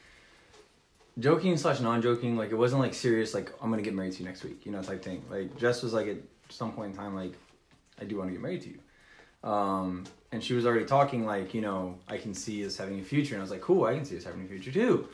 joking 1.18 1.56
slash 1.56 1.80
non-joking. 1.80 2.36
Like 2.36 2.50
it 2.50 2.56
wasn't 2.56 2.80
like 2.82 2.94
serious, 2.94 3.34
like 3.34 3.52
I'm 3.62 3.70
gonna 3.70 3.82
get 3.82 3.94
married 3.94 4.12
to 4.14 4.20
you 4.20 4.24
next 4.26 4.44
week, 4.44 4.64
you 4.64 4.72
know, 4.72 4.82
type 4.82 5.02
thing. 5.02 5.22
Like 5.30 5.56
Jess 5.58 5.82
was 5.82 5.92
like 5.92 6.08
at 6.08 6.18
some 6.48 6.72
point 6.72 6.92
in 6.92 6.96
time, 6.96 7.14
like 7.14 7.32
I 8.00 8.04
do 8.04 8.18
want 8.18 8.28
to 8.28 8.32
get 8.32 8.42
married 8.42 8.62
to 8.62 8.68
you, 8.68 9.48
um, 9.48 10.04
and 10.32 10.42
she 10.42 10.54
was 10.54 10.66
already 10.66 10.84
talking 10.84 11.24
like 11.26 11.54
you 11.54 11.60
know 11.60 11.98
I 12.08 12.18
can 12.18 12.34
see 12.34 12.64
us 12.64 12.76
having 12.76 13.00
a 13.00 13.04
future, 13.04 13.34
and 13.34 13.40
I 13.40 13.44
was 13.44 13.50
like, 13.50 13.62
cool, 13.62 13.84
I 13.84 13.94
can 13.94 14.04
see 14.04 14.16
us 14.16 14.24
having 14.24 14.44
a 14.44 14.48
future 14.48 14.72
too, 14.72 15.08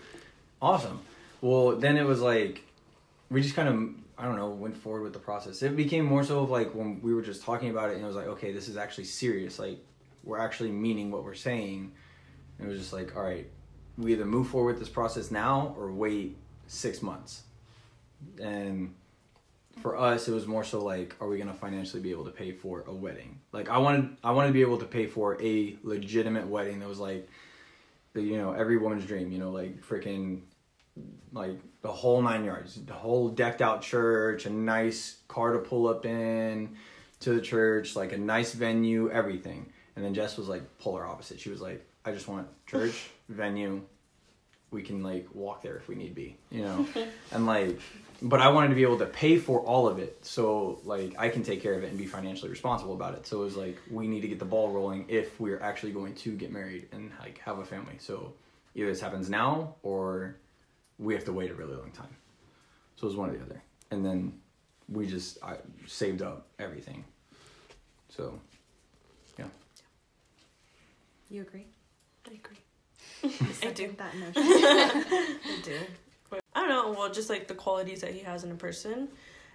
awesome. 0.60 1.00
Well, 1.40 1.76
then 1.76 1.96
it 1.96 2.04
was 2.04 2.20
like 2.20 2.64
we 3.30 3.42
just 3.42 3.54
kind 3.54 3.68
of 3.68 3.94
I 4.18 4.26
don't 4.26 4.36
know 4.36 4.50
went 4.50 4.76
forward 4.76 5.02
with 5.02 5.12
the 5.12 5.18
process. 5.18 5.62
It 5.62 5.76
became 5.76 6.04
more 6.04 6.22
so 6.22 6.40
of 6.40 6.50
like 6.50 6.74
when 6.74 7.00
we 7.02 7.14
were 7.14 7.22
just 7.22 7.42
talking 7.42 7.70
about 7.70 7.90
it, 7.90 7.94
and 7.94 8.04
it 8.04 8.06
was 8.06 8.16
like, 8.16 8.28
okay, 8.28 8.52
this 8.52 8.68
is 8.68 8.76
actually 8.76 9.04
serious. 9.04 9.58
Like 9.58 9.78
we're 10.24 10.38
actually 10.38 10.70
meaning 10.70 11.10
what 11.10 11.24
we're 11.24 11.34
saying. 11.34 11.92
And 12.58 12.68
it 12.68 12.70
was 12.70 12.80
just 12.80 12.92
like, 12.92 13.16
all 13.16 13.22
right, 13.22 13.46
we 13.98 14.12
either 14.12 14.24
move 14.24 14.48
forward 14.48 14.74
with 14.74 14.78
this 14.80 14.88
process 14.88 15.30
now 15.30 15.74
or 15.78 15.92
wait 15.92 16.36
six 16.66 17.02
months. 17.02 17.42
And 18.40 18.94
for 19.80 19.96
us, 19.96 20.28
it 20.28 20.32
was 20.32 20.46
more 20.46 20.64
so 20.64 20.82
like, 20.84 21.16
are 21.20 21.28
we 21.28 21.38
gonna 21.38 21.54
financially 21.54 22.02
be 22.02 22.10
able 22.10 22.24
to 22.24 22.30
pay 22.30 22.52
for 22.52 22.84
a 22.86 22.92
wedding? 22.92 23.40
Like 23.52 23.68
I 23.68 23.78
wanted, 23.78 24.16
I 24.22 24.32
wanted 24.32 24.48
to 24.48 24.54
be 24.54 24.60
able 24.60 24.78
to 24.78 24.86
pay 24.86 25.06
for 25.06 25.40
a 25.42 25.76
legitimate 25.82 26.46
wedding 26.46 26.80
that 26.80 26.88
was 26.88 26.98
like, 26.98 27.28
the, 28.12 28.22
you 28.22 28.36
know, 28.36 28.52
every 28.52 28.76
woman's 28.76 29.06
dream. 29.06 29.32
You 29.32 29.38
know, 29.38 29.50
like 29.50 29.82
freaking, 29.82 30.42
like 31.32 31.58
the 31.80 31.90
whole 31.90 32.20
nine 32.20 32.44
yards, 32.44 32.80
the 32.84 32.92
whole 32.92 33.30
decked 33.30 33.62
out 33.62 33.82
church, 33.82 34.46
a 34.46 34.50
nice 34.50 35.16
car 35.28 35.54
to 35.54 35.58
pull 35.58 35.88
up 35.88 36.04
in 36.04 36.76
to 37.20 37.34
the 37.34 37.40
church, 37.40 37.96
like 37.96 38.12
a 38.12 38.18
nice 38.18 38.52
venue, 38.52 39.10
everything. 39.10 39.72
And 39.96 40.04
then 40.04 40.14
Jess 40.14 40.36
was 40.36 40.48
like 40.48 40.78
polar 40.78 41.06
opposite. 41.06 41.40
She 41.40 41.50
was 41.50 41.60
like, 41.60 41.84
I 42.04 42.12
just 42.12 42.28
want 42.28 42.48
church, 42.66 43.10
venue. 43.28 43.82
We 44.70 44.82
can 44.82 45.02
like 45.02 45.28
walk 45.34 45.62
there 45.62 45.76
if 45.76 45.86
we 45.86 45.94
need 45.94 46.14
be, 46.14 46.36
you 46.50 46.62
know? 46.62 46.86
and 47.32 47.44
like, 47.44 47.78
but 48.22 48.40
I 48.40 48.48
wanted 48.48 48.68
to 48.68 48.74
be 48.74 48.82
able 48.82 48.98
to 48.98 49.06
pay 49.06 49.36
for 49.36 49.60
all 49.60 49.86
of 49.86 49.98
it. 49.98 50.24
So 50.24 50.80
like 50.84 51.14
I 51.18 51.28
can 51.28 51.42
take 51.42 51.62
care 51.62 51.74
of 51.74 51.84
it 51.84 51.90
and 51.90 51.98
be 51.98 52.06
financially 52.06 52.50
responsible 52.50 52.94
about 52.94 53.14
it. 53.14 53.26
So 53.26 53.42
it 53.42 53.44
was 53.44 53.56
like, 53.56 53.76
we 53.90 54.06
need 54.06 54.22
to 54.22 54.28
get 54.28 54.38
the 54.38 54.46
ball 54.46 54.70
rolling 54.70 55.04
if 55.08 55.38
we're 55.38 55.60
actually 55.60 55.92
going 55.92 56.14
to 56.14 56.32
get 56.32 56.50
married 56.50 56.88
and 56.92 57.10
like 57.20 57.38
have 57.44 57.58
a 57.58 57.64
family. 57.64 57.96
So 57.98 58.32
either 58.74 58.88
this 58.88 59.00
happens 59.00 59.28
now 59.28 59.74
or 59.82 60.36
we 60.98 61.12
have 61.14 61.24
to 61.24 61.32
wait 61.32 61.50
a 61.50 61.54
really 61.54 61.74
long 61.74 61.90
time. 61.90 62.16
So 62.96 63.06
it 63.06 63.10
was 63.10 63.16
one 63.16 63.28
or 63.28 63.34
the 63.34 63.44
other. 63.44 63.62
And 63.90 64.04
then 64.04 64.40
we 64.88 65.06
just 65.06 65.38
I 65.42 65.56
saved 65.86 66.22
up 66.22 66.46
everything. 66.58 67.04
So 68.08 68.38
You 71.32 71.40
agree? 71.40 71.66
I 72.28 72.34
agree. 72.34 72.58
I 73.24 73.66
I 73.68 73.72
do. 73.72 73.94
That 73.96 74.14
notion. 74.18 74.34
I 74.36 75.60
do. 75.64 75.78
I 76.54 76.60
don't 76.60 76.68
know. 76.68 76.94
Well, 76.96 77.10
just 77.10 77.30
like 77.30 77.48
the 77.48 77.54
qualities 77.54 78.02
that 78.02 78.10
he 78.10 78.18
has 78.20 78.44
in 78.44 78.50
a 78.50 78.54
person, 78.54 79.08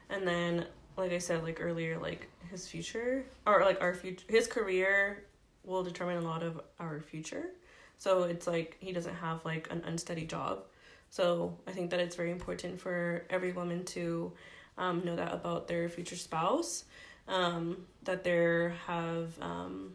and 0.09 0.27
then 0.27 0.65
like 0.97 1.11
I 1.11 1.19
said 1.19 1.43
like 1.43 1.59
earlier, 1.61 1.99
like 1.99 2.29
his 2.49 2.67
future 2.67 3.23
or 3.45 3.61
like 3.61 3.79
our 3.79 3.93
future, 3.93 4.25
his 4.27 4.47
career 4.47 5.23
will 5.63 5.83
determine 5.83 6.17
a 6.17 6.21
lot 6.21 6.41
of 6.41 6.59
our 6.79 6.99
future. 6.99 7.51
So 7.99 8.23
it's 8.23 8.47
like 8.47 8.77
he 8.79 8.91
doesn't 8.91 9.13
have 9.13 9.45
like 9.45 9.67
an 9.69 9.83
unsteady 9.85 10.25
job. 10.25 10.63
So 11.11 11.59
I 11.67 11.73
think 11.73 11.91
that 11.91 11.99
it's 11.99 12.15
very 12.15 12.31
important 12.31 12.81
for 12.81 13.23
every 13.29 13.51
woman 13.51 13.85
to 13.85 14.33
um, 14.79 15.05
know 15.05 15.15
that 15.15 15.31
about 15.31 15.67
their 15.67 15.89
future 15.89 16.15
spouse, 16.15 16.85
um, 17.27 17.85
that 18.01 18.23
they 18.23 18.71
have 18.87 19.39
um, 19.41 19.91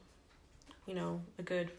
you 0.86 0.94
know 0.94 1.20
a 1.38 1.42
good 1.42 1.70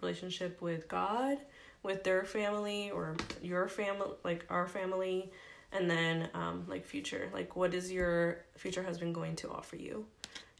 relationship 0.00 0.60
with 0.60 0.88
God 0.88 1.38
with 1.82 2.04
their 2.04 2.24
family 2.24 2.90
or 2.90 3.16
your 3.42 3.68
family 3.68 4.08
like 4.24 4.44
our 4.50 4.66
family 4.66 5.30
and 5.72 5.90
then 5.90 6.28
um 6.34 6.64
like 6.68 6.84
future 6.84 7.28
like 7.32 7.56
what 7.56 7.74
is 7.74 7.90
your 7.90 8.44
future 8.56 8.82
husband 8.82 9.14
going 9.14 9.34
to 9.36 9.50
offer 9.50 9.76
you 9.76 10.04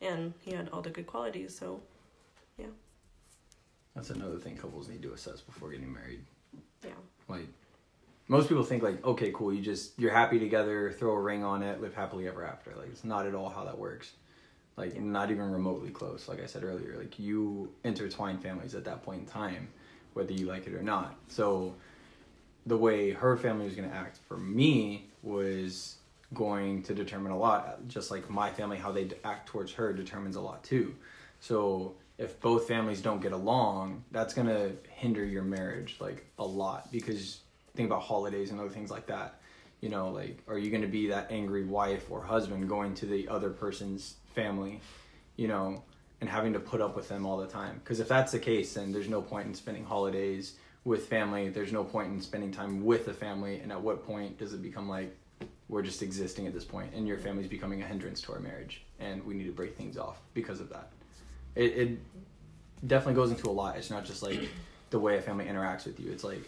and 0.01 0.33
he 0.41 0.53
had 0.53 0.69
all 0.71 0.83
the 0.83 0.91
good 0.91 1.07
qualities 1.07 1.57
so 1.57 1.81
yeah. 2.59 2.67
that's 3.95 4.11
another 4.11 4.39
thing 4.39 4.57
couples 4.57 4.89
need 4.89 5.03
to 5.03 5.13
assess 5.13 5.41
before 5.41 5.71
getting 5.71 5.93
married. 5.93 6.21
yeah 6.85 6.91
Like 7.29 7.47
most 8.29 8.49
people 8.49 8.63
think 8.65 8.83
like, 8.83 9.05
okay, 9.05 9.31
cool, 9.35 9.53
you 9.53 9.61
just 9.61 9.99
you're 9.99 10.13
happy 10.13 10.39
together, 10.39 10.93
throw 10.93 11.13
a 11.13 11.21
ring 11.21 11.45
on 11.45 11.63
it, 11.63 11.81
live 11.81 11.95
happily 11.95 12.27
ever 12.29 12.45
after. 12.45 12.73
Like 12.77 12.89
it's 12.89 13.05
not 13.05 13.27
at 13.27 13.35
all 13.35 13.49
how 13.49 13.65
that 13.65 13.79
works. 13.79 14.13
Like 14.77 14.99
not 14.99 15.31
even 15.31 15.51
remotely 15.51 15.91
close. 15.91 16.29
Like 16.29 16.43
I 16.43 16.47
said 16.47 16.65
earlier, 16.65 16.97
like 16.99 17.19
you 17.19 17.73
intertwine 17.85 18.39
families 18.39 18.75
at 18.75 18.85
that 18.85 19.03
point 19.03 19.21
in 19.21 19.27
time, 19.27 19.69
whether 20.15 20.33
you 20.33 20.47
like 20.47 20.67
it 20.67 20.75
or 20.75 20.83
not. 20.83 21.15
So 21.29 21.75
the 22.67 22.77
way 22.77 23.11
her 23.11 23.37
family 23.37 23.67
was 23.67 23.75
going 23.75 23.89
to 23.89 23.95
act 23.95 24.19
for 24.29 24.37
me 24.37 25.07
was 25.23 25.97
going 26.33 26.83
to 26.85 26.95
determine 26.95 27.33
a 27.33 27.39
lot. 27.39 27.87
Just 27.89 28.11
like 28.11 28.31
my 28.31 28.51
family, 28.51 28.79
how 28.79 28.93
they 28.93 29.11
act 29.25 29.49
towards 29.49 29.73
her 29.73 29.93
determines 29.93 30.37
a 30.37 30.41
lot 30.41 30.63
too. 30.65 30.95
So 31.41 31.97
if 32.19 32.41
both 32.41 32.69
families 32.69 33.01
don't 33.01 33.21
get 33.21 33.33
along, 33.33 34.05
that's 34.13 34.33
going 34.33 34.47
to 34.47 34.73
hinder 34.91 35.25
your 35.25 35.43
marriage 35.43 35.97
like 36.01 36.25
a 36.39 36.45
lot 36.45 36.91
because 36.93 37.41
think 37.75 37.89
about 37.89 38.03
holidays 38.03 38.51
and 38.51 38.61
other 38.61 38.71
things 38.71 38.91
like 38.91 39.07
that. 39.07 39.41
You 39.81 39.89
know, 39.89 40.11
like 40.11 40.39
are 40.47 40.59
you 40.59 40.71
going 40.71 40.83
to 40.83 40.89
be 40.89 41.09
that 41.09 41.31
angry 41.31 41.65
wife 41.65 42.11
or 42.11 42.23
husband 42.23 42.69
going 42.69 42.95
to 42.97 43.07
the 43.07 43.29
other 43.29 43.51
person's 43.51 44.15
family, 44.35 44.81
you 45.37 45.49
know, 45.49 45.83
and 46.21 46.29
having 46.29 46.53
to 46.53 46.61
put 46.61 46.81
up 46.81 46.97
with 46.97 47.09
them 47.09 47.27
all 47.27 47.39
the 47.39 47.47
time? 47.47 47.81
Because 47.83 48.01
if 48.01 48.09
that's 48.09 48.33
the 48.33 48.39
case, 48.39 48.75
then 48.75 48.93
there's 48.93 49.09
no 49.09 49.23
point 49.23 49.47
in 49.47 49.55
spending 49.55 49.85
holidays 49.85 50.55
with 50.85 51.07
family. 51.07 51.49
There's 51.49 51.73
no 51.73 51.85
point 51.85 52.09
in 52.09 52.21
spending 52.21 52.53
time 52.53 52.85
with 52.85 53.07
the 53.07 53.15
family. 53.15 53.61
And 53.61 53.73
at 53.73 53.81
what 53.81 54.05
point 54.05 54.39
does 54.39 54.53
it 54.53 54.63
become 54.63 54.89
like 54.89 55.17
we're 55.69 55.83
just 55.83 56.03
existing 56.03 56.47
at 56.47 56.53
this 56.53 56.65
point 56.65 56.93
and 56.95 57.07
your 57.09 57.19
family's 57.19 57.49
becoming 57.49 57.83
a 57.83 57.87
hindrance 57.87 58.21
to 58.21 58.33
our 58.33 58.41
marriage 58.41 58.83
and 59.01 59.25
we 59.25 59.35
need 59.35 59.47
to 59.47 59.53
break 59.53 59.77
things 59.77 59.97
off 59.97 60.19
because 60.35 60.61
of 60.61 60.69
that? 60.71 60.91
It, 61.55 61.77
it 61.77 61.99
definitely 62.87 63.15
goes 63.15 63.31
into 63.31 63.49
a 63.49 63.53
lot. 63.53 63.77
It's 63.77 63.91
not 63.91 64.05
just 64.05 64.23
like 64.23 64.49
the 64.91 64.99
way 64.99 65.17
a 65.17 65.23
family 65.23 65.47
interacts 65.47 65.87
with 65.87 66.01
you. 66.01 66.11
It's 66.11 66.25
like 66.25 66.43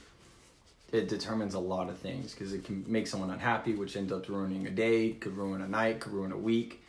it 0.93 1.09
determines 1.09 1.55
a 1.55 1.59
lot 1.59 1.89
of 1.89 1.99
things 1.99 2.33
because 2.33 2.53
it 2.53 2.65
can 2.65 2.85
make 2.87 3.07
someone 3.07 3.31
unhappy, 3.31 3.75
which 3.75 3.97
ends 3.97 4.13
up 4.13 4.29
ruining 4.29 4.67
a 4.67 4.71
day, 4.71 5.13
could 5.13 5.37
ruin 5.37 5.61
a 5.61 5.69
night, 5.69 6.01
could 6.01 6.13
ruin 6.13 6.31
a 6.31 6.39
week, 6.39 6.84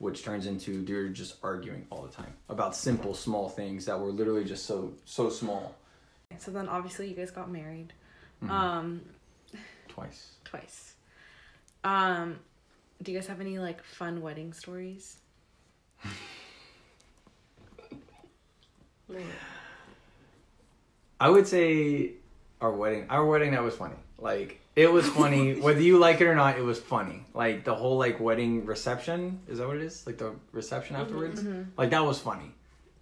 which 0.00 0.24
turns 0.24 0.46
into 0.46 0.72
you're 0.88 1.08
just 1.10 1.36
arguing 1.42 1.86
all 1.90 2.02
the 2.02 2.08
time 2.10 2.32
about 2.48 2.74
simple, 2.74 3.14
small 3.14 3.48
things 3.48 3.84
that 3.84 4.00
were 4.00 4.10
literally 4.10 4.44
just 4.44 4.64
so 4.66 4.92
so 5.04 5.30
small. 5.30 5.76
So 6.38 6.50
then 6.50 6.68
obviously 6.68 7.08
you 7.08 7.14
guys 7.14 7.30
got 7.30 7.50
married. 7.50 7.92
Mhm. 8.42 8.50
Um 8.50 9.00
Twice. 9.88 10.32
twice. 10.44 10.94
Um 11.84 12.38
do 13.02 13.12
you 13.12 13.18
guys 13.18 13.26
have 13.28 13.40
any 13.40 13.58
like 13.58 13.82
fun 13.84 14.20
wedding 14.22 14.52
stories? 14.52 15.18
I 21.20 21.28
would 21.28 21.46
say 21.46 22.12
our 22.60 22.72
wedding. 22.72 23.06
Our 23.10 23.24
wedding 23.26 23.50
that 23.52 23.62
was 23.62 23.74
funny. 23.74 23.96
Like 24.20 24.60
it 24.76 24.92
was 24.92 25.08
funny 25.08 25.54
whether 25.60 25.80
you 25.80 25.98
like 25.98 26.20
it 26.20 26.26
or 26.26 26.34
not. 26.34 26.58
It 26.58 26.62
was 26.62 26.78
funny. 26.78 27.24
Like 27.34 27.64
the 27.64 27.74
whole 27.74 27.98
like 27.98 28.20
wedding 28.20 28.66
reception. 28.66 29.40
Is 29.48 29.58
that 29.58 29.66
what 29.66 29.76
it 29.76 29.82
is? 29.82 30.06
Like 30.06 30.18
the 30.18 30.34
reception 30.52 30.96
mm-hmm. 30.96 31.04
afterwards. 31.04 31.42
Mm-hmm. 31.42 31.70
Like 31.76 31.90
that 31.90 32.04
was 32.04 32.18
funny. 32.18 32.52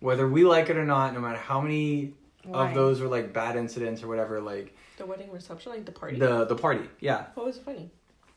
Whether 0.00 0.28
we 0.28 0.44
like 0.44 0.70
it 0.70 0.76
or 0.76 0.84
not, 0.84 1.12
no 1.14 1.20
matter 1.20 1.38
how 1.38 1.60
many 1.60 2.14
Why? 2.44 2.68
of 2.68 2.74
those 2.74 3.00
were 3.00 3.08
like 3.08 3.32
bad 3.32 3.56
incidents 3.56 4.02
or 4.02 4.08
whatever, 4.08 4.40
like 4.40 4.76
the 4.96 5.06
wedding 5.06 5.30
reception 5.32 5.72
like 5.72 5.84
the 5.84 5.92
party 5.92 6.18
the 6.18 6.44
the 6.44 6.56
party. 6.56 6.88
Yeah, 7.00 7.26
what 7.34 7.46
was 7.46 7.58
funny 7.58 7.90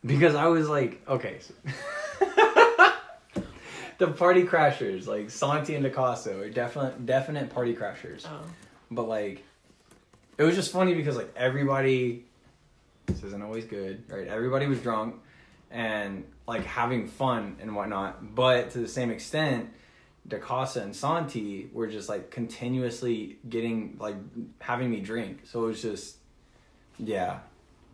because 0.06 0.36
I 0.36 0.48
was 0.48 0.68
like, 0.68 1.02
okay. 1.08 1.40
So 1.40 1.54
the 3.98 4.08
party 4.08 4.44
crashers, 4.44 5.08
like 5.08 5.30
Santi 5.30 5.76
and 5.76 5.84
DaCosta, 5.84 6.40
are 6.40 6.50
definite 6.50 7.06
definite 7.06 7.50
party 7.52 7.76
crashers. 7.76 8.26
oh 8.26 8.42
But 8.90 9.08
like, 9.08 9.44
it 10.38 10.44
was 10.44 10.56
just 10.56 10.72
funny 10.72 10.94
because 10.94 11.16
like 11.16 11.32
everybody 11.36 12.26
This 13.12 13.24
isn't 13.24 13.44
always 13.44 13.66
good, 13.66 14.04
right? 14.08 14.28
Everybody 14.28 14.68
was 14.68 14.80
drunk 14.80 15.16
and 15.70 16.26
like 16.48 16.66
having 16.66 17.08
fun 17.08 17.58
and 17.62 17.76
whatnot, 17.76 18.36
but 18.36 18.72
to 18.72 18.80
the 18.80 18.88
same 18.88 19.10
extent, 19.10 19.70
DaCosta 20.28 20.82
and 20.82 20.96
Santi 20.96 21.70
were 21.74 21.88
just 21.88 22.10
like 22.10 22.30
continuously 22.32 23.38
getting 23.48 23.98
like 24.00 24.16
having 24.60 24.90
me 24.90 25.00
drink. 25.00 25.42
So 25.46 25.66
it 25.66 25.68
was 25.68 25.82
just, 25.82 26.18
yeah, 27.00 27.40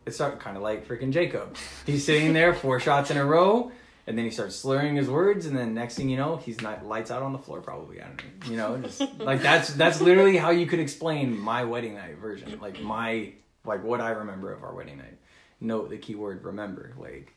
it's 0.05 0.18
kind 0.18 0.57
of 0.57 0.63
like 0.63 0.88
freaking 0.88 1.11
Jacob. 1.11 1.55
He's 1.86 2.05
sitting 2.05 2.34
there 2.34 2.53
four 2.53 2.80
shots 2.82 3.11
in 3.11 3.18
a 3.18 3.26
row, 3.26 3.72
and 4.05 4.18
then 4.18 4.26
he 4.26 4.32
starts 4.32 4.55
slurring 4.55 4.95
his 4.95 5.09
words, 5.09 5.45
and 5.45 5.57
then 5.57 5.74
next 5.74 5.95
thing 5.95 6.09
you 6.09 6.18
know, 6.18 6.38
he's 6.38 6.61
not 6.61 6.86
lights 6.86 7.11
out 7.11 7.22
on 7.22 7.34
the 7.34 7.39
floor. 7.39 7.61
Probably, 7.61 8.01
I 8.01 8.07
don't 8.07 8.18
know. 8.18 8.51
You 8.51 8.57
know, 8.57 8.78
just 8.78 9.01
like 9.20 9.41
that's 9.41 9.74
that's 9.74 10.01
literally 10.01 10.38
how 10.38 10.49
you 10.49 10.65
could 10.65 10.80
explain 10.80 11.38
my 11.38 11.63
wedding 11.63 11.95
night 11.95 12.18
version, 12.18 12.59
like 12.61 12.82
my 12.82 13.34
like 13.68 13.84
what 13.84 14.01
I 14.01 14.09
remember 14.09 14.53
of 14.53 14.63
our 14.63 14.74
wedding 14.74 14.97
night. 14.97 15.18
Note 15.59 15.89
the 15.89 15.97
keyword 15.97 16.43
remember. 16.43 16.93
Like, 16.99 17.34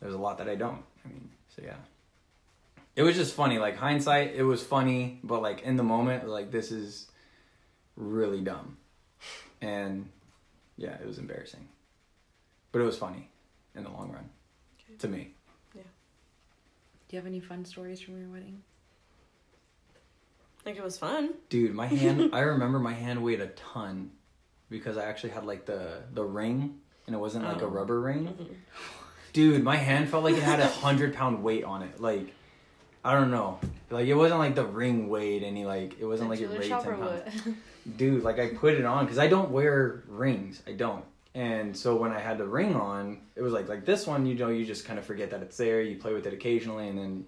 there's 0.00 0.14
a 0.14 0.18
lot 0.18 0.38
that 0.38 0.48
I 0.48 0.54
don't. 0.54 0.82
I 1.04 1.08
mean, 1.08 1.30
so 1.54 1.62
yeah. 1.64 1.76
It 2.94 3.02
was 3.02 3.14
just 3.14 3.34
funny. 3.34 3.58
Like 3.58 3.76
hindsight, 3.76 4.34
it 4.34 4.42
was 4.42 4.62
funny, 4.62 5.20
but 5.22 5.42
like 5.42 5.62
in 5.62 5.76
the 5.76 5.82
moment, 5.82 6.28
like 6.28 6.50
this 6.50 6.72
is 6.72 7.08
really 7.94 8.40
dumb, 8.40 8.78
and 9.60 10.08
yeah, 10.78 10.94
it 10.94 11.06
was 11.06 11.18
embarrassing, 11.18 11.68
but 12.72 12.80
it 12.80 12.84
was 12.84 12.96
funny 12.96 13.28
in 13.74 13.84
the 13.84 13.90
long 13.90 14.10
run, 14.10 14.30
to 14.98 15.08
me. 15.08 15.34
Yeah. 15.74 15.82
Do 17.08 17.16
you 17.16 17.18
have 17.18 17.26
any 17.26 17.40
fun 17.40 17.66
stories 17.66 18.00
from 18.00 18.18
your 18.18 18.30
wedding? 18.30 18.62
Like 20.64 20.76
it 20.76 20.82
was 20.82 20.98
fun. 20.98 21.34
Dude, 21.50 21.74
my 21.74 21.86
hand 21.86 22.30
I 22.32 22.40
remember 22.40 22.78
my 22.78 22.94
hand 22.94 23.22
weighed 23.22 23.40
a 23.40 23.48
ton 23.48 24.10
because 24.70 24.96
I 24.96 25.04
actually 25.04 25.30
had 25.30 25.44
like 25.44 25.66
the 25.66 26.02
the 26.12 26.24
ring 26.24 26.78
and 27.06 27.14
it 27.14 27.18
wasn't 27.18 27.44
like 27.44 27.62
a 27.62 27.66
Oh. 27.66 27.68
rubber 27.68 28.00
ring. 28.00 28.34
Dude, 29.32 29.62
my 29.62 29.76
hand 29.76 30.08
felt 30.08 30.24
like 30.24 30.36
it 30.36 30.42
had 30.42 30.60
a 30.60 30.66
hundred 30.68 31.14
pound 31.14 31.42
weight 31.42 31.64
on 31.64 31.82
it. 31.82 32.00
Like 32.00 32.32
I 33.04 33.12
don't 33.14 33.30
know. 33.30 33.60
Like 33.90 34.06
it 34.08 34.14
wasn't 34.14 34.40
like 34.40 34.54
the 34.54 34.64
ring 34.64 35.08
weighed 35.08 35.42
any 35.42 35.64
like 35.64 35.98
it 36.00 36.04
wasn't 36.06 36.30
like 36.30 36.40
it 36.40 36.50
weighed 36.50 36.68
ten 36.70 36.82
pounds. 36.82 37.22
Dude, 37.96 38.24
like 38.24 38.38
I 38.40 38.48
put 38.48 38.74
it 38.74 38.84
on 38.84 39.04
because 39.04 39.18
I 39.18 39.28
don't 39.28 39.50
wear 39.50 40.02
rings. 40.08 40.62
I 40.66 40.72
don't. 40.72 41.04
And 41.34 41.76
so 41.76 41.96
when 41.96 42.12
I 42.12 42.18
had 42.18 42.38
the 42.38 42.46
ring 42.46 42.74
on, 42.74 43.20
it 43.36 43.42
was 43.42 43.52
like 43.52 43.68
like 43.68 43.84
this 43.84 44.06
one, 44.06 44.24
you 44.26 44.34
know, 44.34 44.48
you 44.48 44.64
just 44.64 44.86
kind 44.86 44.98
of 44.98 45.04
forget 45.04 45.30
that 45.30 45.42
it's 45.42 45.56
there. 45.56 45.82
You 45.82 45.96
play 45.98 46.14
with 46.14 46.26
it 46.26 46.32
occasionally, 46.32 46.88
and 46.88 46.98
then 46.98 47.26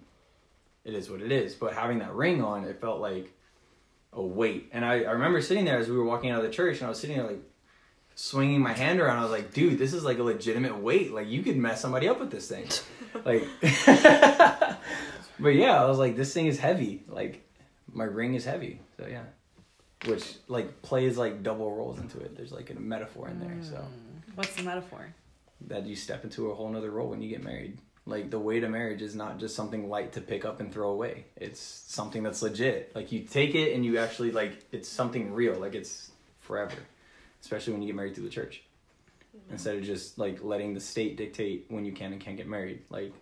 it 0.83 0.95
is 0.95 1.09
what 1.09 1.21
it 1.21 1.31
is. 1.31 1.53
But 1.53 1.73
having 1.73 1.99
that 1.99 2.13
ring 2.13 2.41
on, 2.43 2.65
it 2.65 2.81
felt 2.81 2.99
like 2.99 3.31
a 4.13 4.21
weight. 4.21 4.69
And 4.71 4.83
I, 4.83 5.01
I 5.03 5.11
remember 5.11 5.41
sitting 5.41 5.65
there 5.65 5.77
as 5.77 5.89
we 5.89 5.97
were 5.97 6.03
walking 6.03 6.31
out 6.31 6.39
of 6.39 6.45
the 6.45 6.51
church, 6.51 6.77
and 6.77 6.85
I 6.85 6.89
was 6.89 6.99
sitting 6.99 7.17
there 7.17 7.27
like 7.27 7.41
swinging 8.15 8.61
my 8.61 8.73
hand 8.73 8.99
around. 8.99 9.19
I 9.19 9.23
was 9.23 9.31
like, 9.31 9.53
dude, 9.53 9.79
this 9.79 9.93
is 9.93 10.03
like 10.03 10.19
a 10.19 10.23
legitimate 10.23 10.77
weight. 10.77 11.13
Like 11.13 11.27
you 11.27 11.41
could 11.41 11.57
mess 11.57 11.81
somebody 11.81 12.07
up 12.07 12.19
with 12.19 12.31
this 12.31 12.47
thing. 12.47 12.67
like, 13.25 13.47
but 15.39 15.55
yeah, 15.55 15.81
I 15.81 15.85
was 15.85 15.97
like, 15.97 16.15
this 16.15 16.33
thing 16.33 16.47
is 16.47 16.59
heavy. 16.59 17.03
Like 17.07 17.47
my 17.91 18.05
ring 18.05 18.35
is 18.35 18.45
heavy. 18.45 18.79
So 18.97 19.07
yeah 19.07 19.23
which 20.05 20.35
like 20.47 20.81
plays 20.81 21.17
like 21.17 21.43
double 21.43 21.75
roles 21.75 21.99
into 21.99 22.19
it. 22.19 22.35
There's 22.35 22.51
like 22.51 22.69
a 22.69 22.79
metaphor 22.79 23.27
in 23.27 23.39
there, 23.39 23.57
so 23.61 23.75
Mm. 23.75 24.35
What's 24.35 24.55
the 24.55 24.63
metaphor? 24.63 25.13
that 25.67 25.85
you 25.85 25.93
step 25.93 26.23
into 26.23 26.51
a 26.51 26.55
whole 26.55 26.69
nother 26.69 26.89
role 26.89 27.09
when 27.09 27.21
you 27.21 27.27
get 27.27 27.43
married. 27.43 27.77
Like 28.09 28.29
the 28.31 28.39
way 28.39 28.59
to 28.59 28.67
marriage 28.67 29.01
is 29.01 29.15
not 29.15 29.39
just 29.39 29.55
something 29.55 29.89
light 29.89 30.13
to 30.13 30.21
pick 30.21 30.43
up 30.43 30.59
and 30.59 30.73
throw 30.73 30.89
away. 30.89 31.25
It's 31.35 31.59
something 31.59 32.23
that's 32.23 32.41
legit. 32.41 32.95
Like 32.95 33.11
you 33.11 33.21
take 33.21 33.55
it 33.55 33.73
and 33.73 33.85
you 33.85 33.99
actually 33.99 34.31
like 34.31 34.65
it's 34.71 34.89
something 34.89 35.33
real. 35.33 35.55
Like 35.59 35.75
it's 35.75 36.11
forever. 36.39 36.75
Especially 37.41 37.73
when 37.73 37.81
you 37.81 37.87
get 37.87 37.95
married 37.95 38.15
through 38.15 38.25
the 38.25 38.29
church. 38.29 38.63
Mm-hmm. 39.37 39.53
Instead 39.53 39.75
of 39.77 39.83
just 39.83 40.17
like 40.17 40.43
letting 40.43 40.73
the 40.73 40.79
state 40.79 41.17
dictate 41.17 41.65
when 41.69 41.85
you 41.85 41.91
can 41.91 42.11
and 42.11 42.19
can't 42.19 42.35
get 42.35 42.47
married. 42.47 42.81
Like 42.89 43.13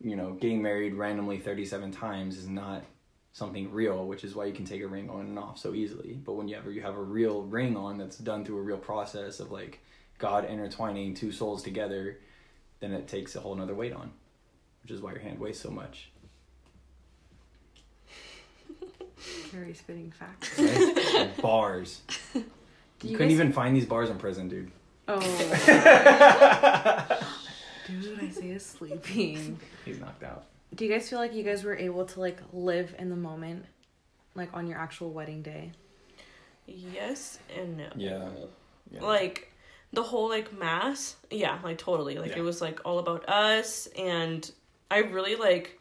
you 0.00 0.14
know, 0.14 0.32
getting 0.32 0.62
married 0.62 0.94
randomly 0.94 1.38
37 1.38 1.90
times 1.90 2.36
is 2.36 2.48
not 2.48 2.84
something 3.32 3.70
real, 3.70 4.06
which 4.06 4.24
is 4.24 4.34
why 4.34 4.46
you 4.46 4.52
can 4.52 4.64
take 4.64 4.82
a 4.82 4.86
ring 4.86 5.10
on 5.10 5.20
and 5.20 5.38
off 5.38 5.58
so 5.58 5.74
easily. 5.74 6.14
But 6.14 6.34
whenever 6.34 6.70
you 6.70 6.80
have 6.82 6.96
a 6.96 7.02
real 7.02 7.42
ring 7.42 7.76
on 7.76 7.98
that's 7.98 8.18
done 8.18 8.44
through 8.44 8.58
a 8.58 8.62
real 8.62 8.78
process 8.78 9.40
of 9.40 9.50
like 9.50 9.80
God 10.18 10.46
intertwining 10.46 11.14
two 11.14 11.32
souls 11.32 11.62
together, 11.62 12.18
then 12.80 12.92
it 12.92 13.08
takes 13.08 13.34
a 13.36 13.40
whole 13.40 13.54
nother 13.54 13.74
weight 13.74 13.92
on, 13.92 14.10
which 14.82 14.90
is 14.92 15.00
why 15.00 15.12
your 15.12 15.20
hand 15.20 15.38
weighs 15.40 15.58
so 15.58 15.70
much. 15.70 16.10
Carrie 19.50 19.74
spitting 19.74 20.12
facts. 20.12 20.58
Right? 20.58 21.32
bars. 21.42 22.00
You, 23.02 23.10
you 23.10 23.16
couldn't 23.18 23.28
guys- 23.32 23.40
even 23.40 23.52
find 23.52 23.76
these 23.76 23.84
bars 23.84 24.08
in 24.08 24.16
prison, 24.16 24.48
dude. 24.48 24.70
Oh. 25.06 25.20
Dude, 27.86 28.22
Isaiah's 28.22 28.64
sleeping. 28.64 29.60
He's 29.84 30.00
knocked 30.00 30.24
out. 30.24 30.46
Do 30.74 30.86
you 30.86 30.90
guys 30.92 31.08
feel 31.08 31.18
like 31.18 31.34
you 31.34 31.42
guys 31.42 31.62
were 31.62 31.76
able 31.76 32.06
to 32.06 32.20
like 32.20 32.38
live 32.54 32.94
in 32.98 33.10
the 33.10 33.16
moment, 33.16 33.66
like 34.34 34.48
on 34.54 34.66
your 34.66 34.78
actual 34.78 35.10
wedding 35.12 35.42
day? 35.42 35.72
Yes 36.66 37.38
and 37.54 37.76
no. 37.76 37.88
Yeah. 37.96 38.28
Yeah. 38.90 39.02
Like 39.02 39.52
the 39.92 40.02
whole 40.02 40.28
like 40.28 40.52
mass, 40.58 41.16
yeah, 41.30 41.58
like 41.64 41.78
totally. 41.78 42.18
Like 42.18 42.32
Yeah. 42.32 42.38
it 42.38 42.42
was 42.42 42.60
like 42.60 42.80
all 42.84 42.98
about 42.98 43.28
us, 43.28 43.86
and 43.96 44.50
I 44.90 44.98
really 44.98 45.36
like. 45.36 45.80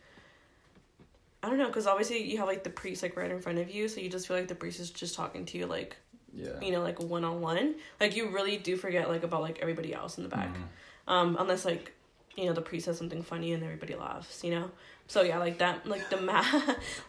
I 1.44 1.50
don't 1.50 1.60
know, 1.60 1.68
because 1.68 1.86
obviously 1.86 2.24
you 2.24 2.40
have 2.40 2.48
like 2.48 2.64
the 2.64 2.72
priest 2.72 3.04
like 3.04 3.16
right 3.16 3.30
in 3.30 3.40
front 3.40 3.60
of 3.60 3.70
you, 3.70 3.88
so 3.88 4.02
you 4.02 4.10
just 4.10 4.28
feel 4.28 4.36
like 4.38 4.48
the 4.48 4.56
priest 4.56 4.80
is 4.80 4.90
just 4.90 5.14
talking 5.16 5.46
to 5.46 5.58
you 5.60 5.68
like 5.68 5.96
yeah. 6.34 6.60
you 6.60 6.72
know 6.72 6.82
like 6.82 7.00
one 7.00 7.24
on 7.24 7.40
one. 7.42 7.76
Like 8.00 8.16
you 8.16 8.30
really 8.30 8.58
do 8.58 8.76
forget 8.78 9.10
like 9.10 9.24
about 9.24 9.42
like 9.42 9.60
everybody 9.62 9.94
else 9.94 10.18
in 10.18 10.24
the 10.24 10.30
back, 10.30 10.50
Mhm. 10.56 11.12
um, 11.12 11.38
unless 11.40 11.64
like 11.66 11.94
you 12.36 12.46
know 12.46 12.54
the 12.54 12.62
priest 12.62 12.86
says 12.86 12.98
something 12.98 13.22
funny 13.22 13.54
and 13.54 13.64
everybody 13.64 13.94
laughs, 13.96 14.44
you 14.44 14.52
know. 14.52 14.72
So 15.08 15.22
yeah, 15.22 15.38
like 15.38 15.60
that, 15.60 15.86
like 15.86 16.10
the 16.10 16.20
mass, 16.32 16.52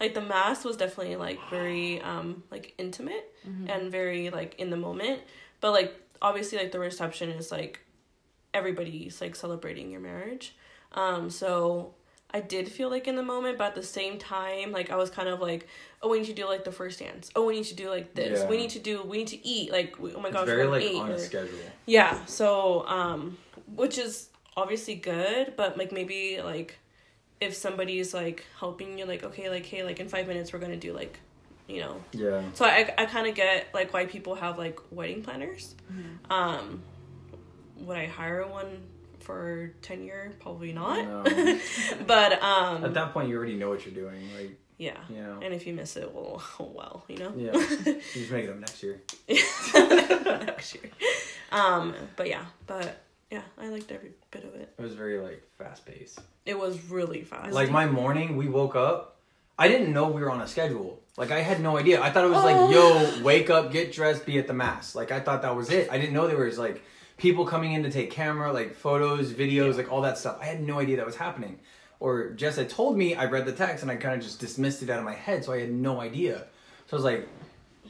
like 0.00 0.12
the 0.12 0.20
mass 0.20 0.64
was 0.66 0.76
definitely 0.76 1.16
like 1.16 1.38
very 1.48 2.02
um 2.02 2.42
like 2.50 2.74
intimate 2.76 3.32
and 3.68 3.90
very 3.90 4.28
like 4.28 4.56
in 4.58 4.68
the 4.68 4.76
moment, 4.76 5.20
but 5.62 5.70
like 5.72 5.94
obviously 6.22 6.58
like 6.58 6.72
the 6.72 6.78
reception 6.78 7.30
is 7.30 7.50
like 7.52 7.80
everybody's 8.54 9.20
like 9.20 9.36
celebrating 9.36 9.90
your 9.90 10.00
marriage, 10.00 10.54
um 10.92 11.30
so. 11.30 11.94
I 12.28 12.40
did 12.40 12.68
feel 12.68 12.90
like 12.90 13.06
in 13.06 13.14
the 13.14 13.22
moment, 13.22 13.56
but 13.56 13.68
at 13.68 13.74
the 13.76 13.84
same 13.84 14.18
time, 14.18 14.72
like 14.72 14.90
I 14.90 14.96
was 14.96 15.10
kind 15.10 15.28
of 15.28 15.40
like, 15.40 15.68
oh, 16.02 16.10
we 16.10 16.18
need 16.18 16.26
to 16.26 16.32
do 16.34 16.44
like 16.46 16.64
the 16.64 16.72
first 16.72 16.98
dance. 16.98 17.30
Oh, 17.36 17.46
we 17.46 17.54
need 17.54 17.64
to 17.66 17.74
do 17.76 17.88
like 17.88 18.14
this. 18.14 18.44
We 18.50 18.56
need 18.56 18.70
to 18.70 18.80
do. 18.80 19.00
We 19.04 19.18
need 19.18 19.28
to 19.28 19.46
eat. 19.46 19.70
Like, 19.70 19.96
we, 20.00 20.12
oh 20.12 20.20
my 20.20 20.28
It's 20.28 20.36
gosh, 20.36 20.44
very 20.46 20.66
like 20.66 20.82
eight 20.82 20.96
on 20.96 21.12
or- 21.12 21.18
schedule. 21.18 21.56
yeah, 21.86 22.24
so 22.26 22.84
um 22.88 23.38
which 23.76 23.96
is 23.96 24.28
obviously 24.56 24.96
good, 24.96 25.54
but 25.56 25.78
like 25.78 25.92
maybe 25.92 26.40
like 26.42 26.76
if 27.40 27.54
somebody's 27.54 28.12
like 28.12 28.44
helping 28.58 28.98
you 28.98 29.06
like 29.06 29.22
okay, 29.22 29.48
like 29.48 29.64
hey, 29.64 29.84
like 29.84 30.00
in 30.00 30.08
5 30.08 30.26
minutes 30.26 30.52
we're 30.52 30.58
to 30.72 30.76
do 30.76 30.92
like 30.92 31.20
you 31.68 31.80
know. 31.80 32.00
Yeah. 32.12 32.42
So 32.54 32.64
I 32.64 32.92
I 32.96 33.06
kind 33.06 33.26
of 33.26 33.34
get 33.34 33.68
like 33.74 33.92
why 33.92 34.06
people 34.06 34.34
have 34.34 34.58
like 34.58 34.78
wedding 34.90 35.22
planners. 35.22 35.74
Um 36.30 36.82
would 37.78 37.96
I 37.96 38.06
hire 38.06 38.46
one 38.46 38.82
for 39.20 39.72
tenure? 39.82 40.32
Probably 40.40 40.72
not. 40.72 41.04
No. 41.04 41.58
but 42.06 42.42
um 42.42 42.84
At 42.84 42.94
that 42.94 43.12
point, 43.12 43.28
you 43.28 43.36
already 43.36 43.54
know 43.54 43.68
what 43.68 43.84
you're 43.84 43.94
doing. 43.94 44.22
Like, 44.36 44.58
yeah. 44.78 44.98
you 45.08 45.16
know. 45.16 45.38
And 45.42 45.52
if 45.52 45.66
you 45.66 45.72
miss 45.74 45.96
it, 45.96 46.12
well, 46.14 46.42
oh 46.60 46.72
well, 46.74 47.04
you 47.08 47.18
know. 47.18 47.32
Yeah. 47.36 47.52
you 47.86 48.00
just 48.12 48.30
make 48.30 48.44
it 48.44 48.50
up 48.50 48.58
next 48.58 48.82
year. 48.82 49.02
Next 49.28 50.74
year. 50.74 50.90
Um, 51.52 51.94
but 52.16 52.28
yeah, 52.28 52.44
but 52.66 53.02
yeah, 53.30 53.42
I 53.58 53.68
liked 53.68 53.90
every 53.90 54.12
bit 54.30 54.44
of 54.44 54.54
it. 54.54 54.72
It 54.78 54.82
was 54.82 54.94
very 54.94 55.18
like 55.18 55.42
fast 55.58 55.84
paced. 55.84 56.20
It 56.44 56.58
was 56.58 56.90
really 56.90 57.22
fast. 57.22 57.52
Like 57.52 57.70
my 57.70 57.86
morning, 57.86 58.36
we 58.36 58.48
woke 58.48 58.76
up. 58.76 59.15
I 59.58 59.68
didn't 59.68 59.92
know 59.92 60.08
we 60.08 60.20
were 60.20 60.30
on 60.30 60.40
a 60.40 60.48
schedule. 60.48 61.00
Like 61.16 61.30
I 61.30 61.40
had 61.40 61.60
no 61.60 61.78
idea. 61.78 62.02
I 62.02 62.10
thought 62.10 62.24
it 62.24 62.30
was 62.30 62.44
like, 62.44 62.56
yo, 62.74 62.80
oh. 62.82 63.22
wake 63.22 63.48
up, 63.48 63.72
get 63.72 63.92
dressed, 63.92 64.26
be 64.26 64.38
at 64.38 64.46
the 64.46 64.52
mass. 64.52 64.94
Like 64.94 65.10
I 65.10 65.20
thought 65.20 65.42
that 65.42 65.56
was 65.56 65.70
it. 65.70 65.90
I 65.90 65.98
didn't 65.98 66.12
know 66.12 66.26
there 66.26 66.36
was 66.36 66.58
like 66.58 66.82
people 67.16 67.46
coming 67.46 67.72
in 67.72 67.82
to 67.84 67.90
take 67.90 68.10
camera, 68.10 68.52
like 68.52 68.74
photos, 68.74 69.32
videos, 69.32 69.76
like 69.76 69.90
all 69.90 70.02
that 70.02 70.18
stuff. 70.18 70.38
I 70.40 70.44
had 70.44 70.62
no 70.62 70.78
idea 70.78 70.96
that 70.96 71.06
was 71.06 71.16
happening. 71.16 71.58
Or 71.98 72.30
Jess 72.30 72.56
had 72.56 72.68
told 72.68 72.98
me, 72.98 73.14
I 73.14 73.24
read 73.24 73.46
the 73.46 73.52
text 73.52 73.82
and 73.82 73.90
I 73.90 73.96
kind 73.96 74.14
of 74.14 74.20
just 74.20 74.38
dismissed 74.38 74.82
it 74.82 74.90
out 74.90 74.98
of 74.98 75.04
my 75.04 75.14
head, 75.14 75.44
so 75.44 75.52
I 75.54 75.60
had 75.60 75.72
no 75.72 76.00
idea. 76.00 76.44
So 76.86 76.92
I 76.92 76.96
was 76.96 77.04
like, 77.04 77.28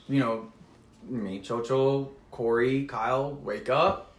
you 0.09 0.21
know, 0.21 0.53
me, 1.09 1.41
Chocho, 1.41 2.11
Corey, 2.31 2.87
Kyle, 2.87 3.35
wake 3.35 3.69
up, 3.69 4.16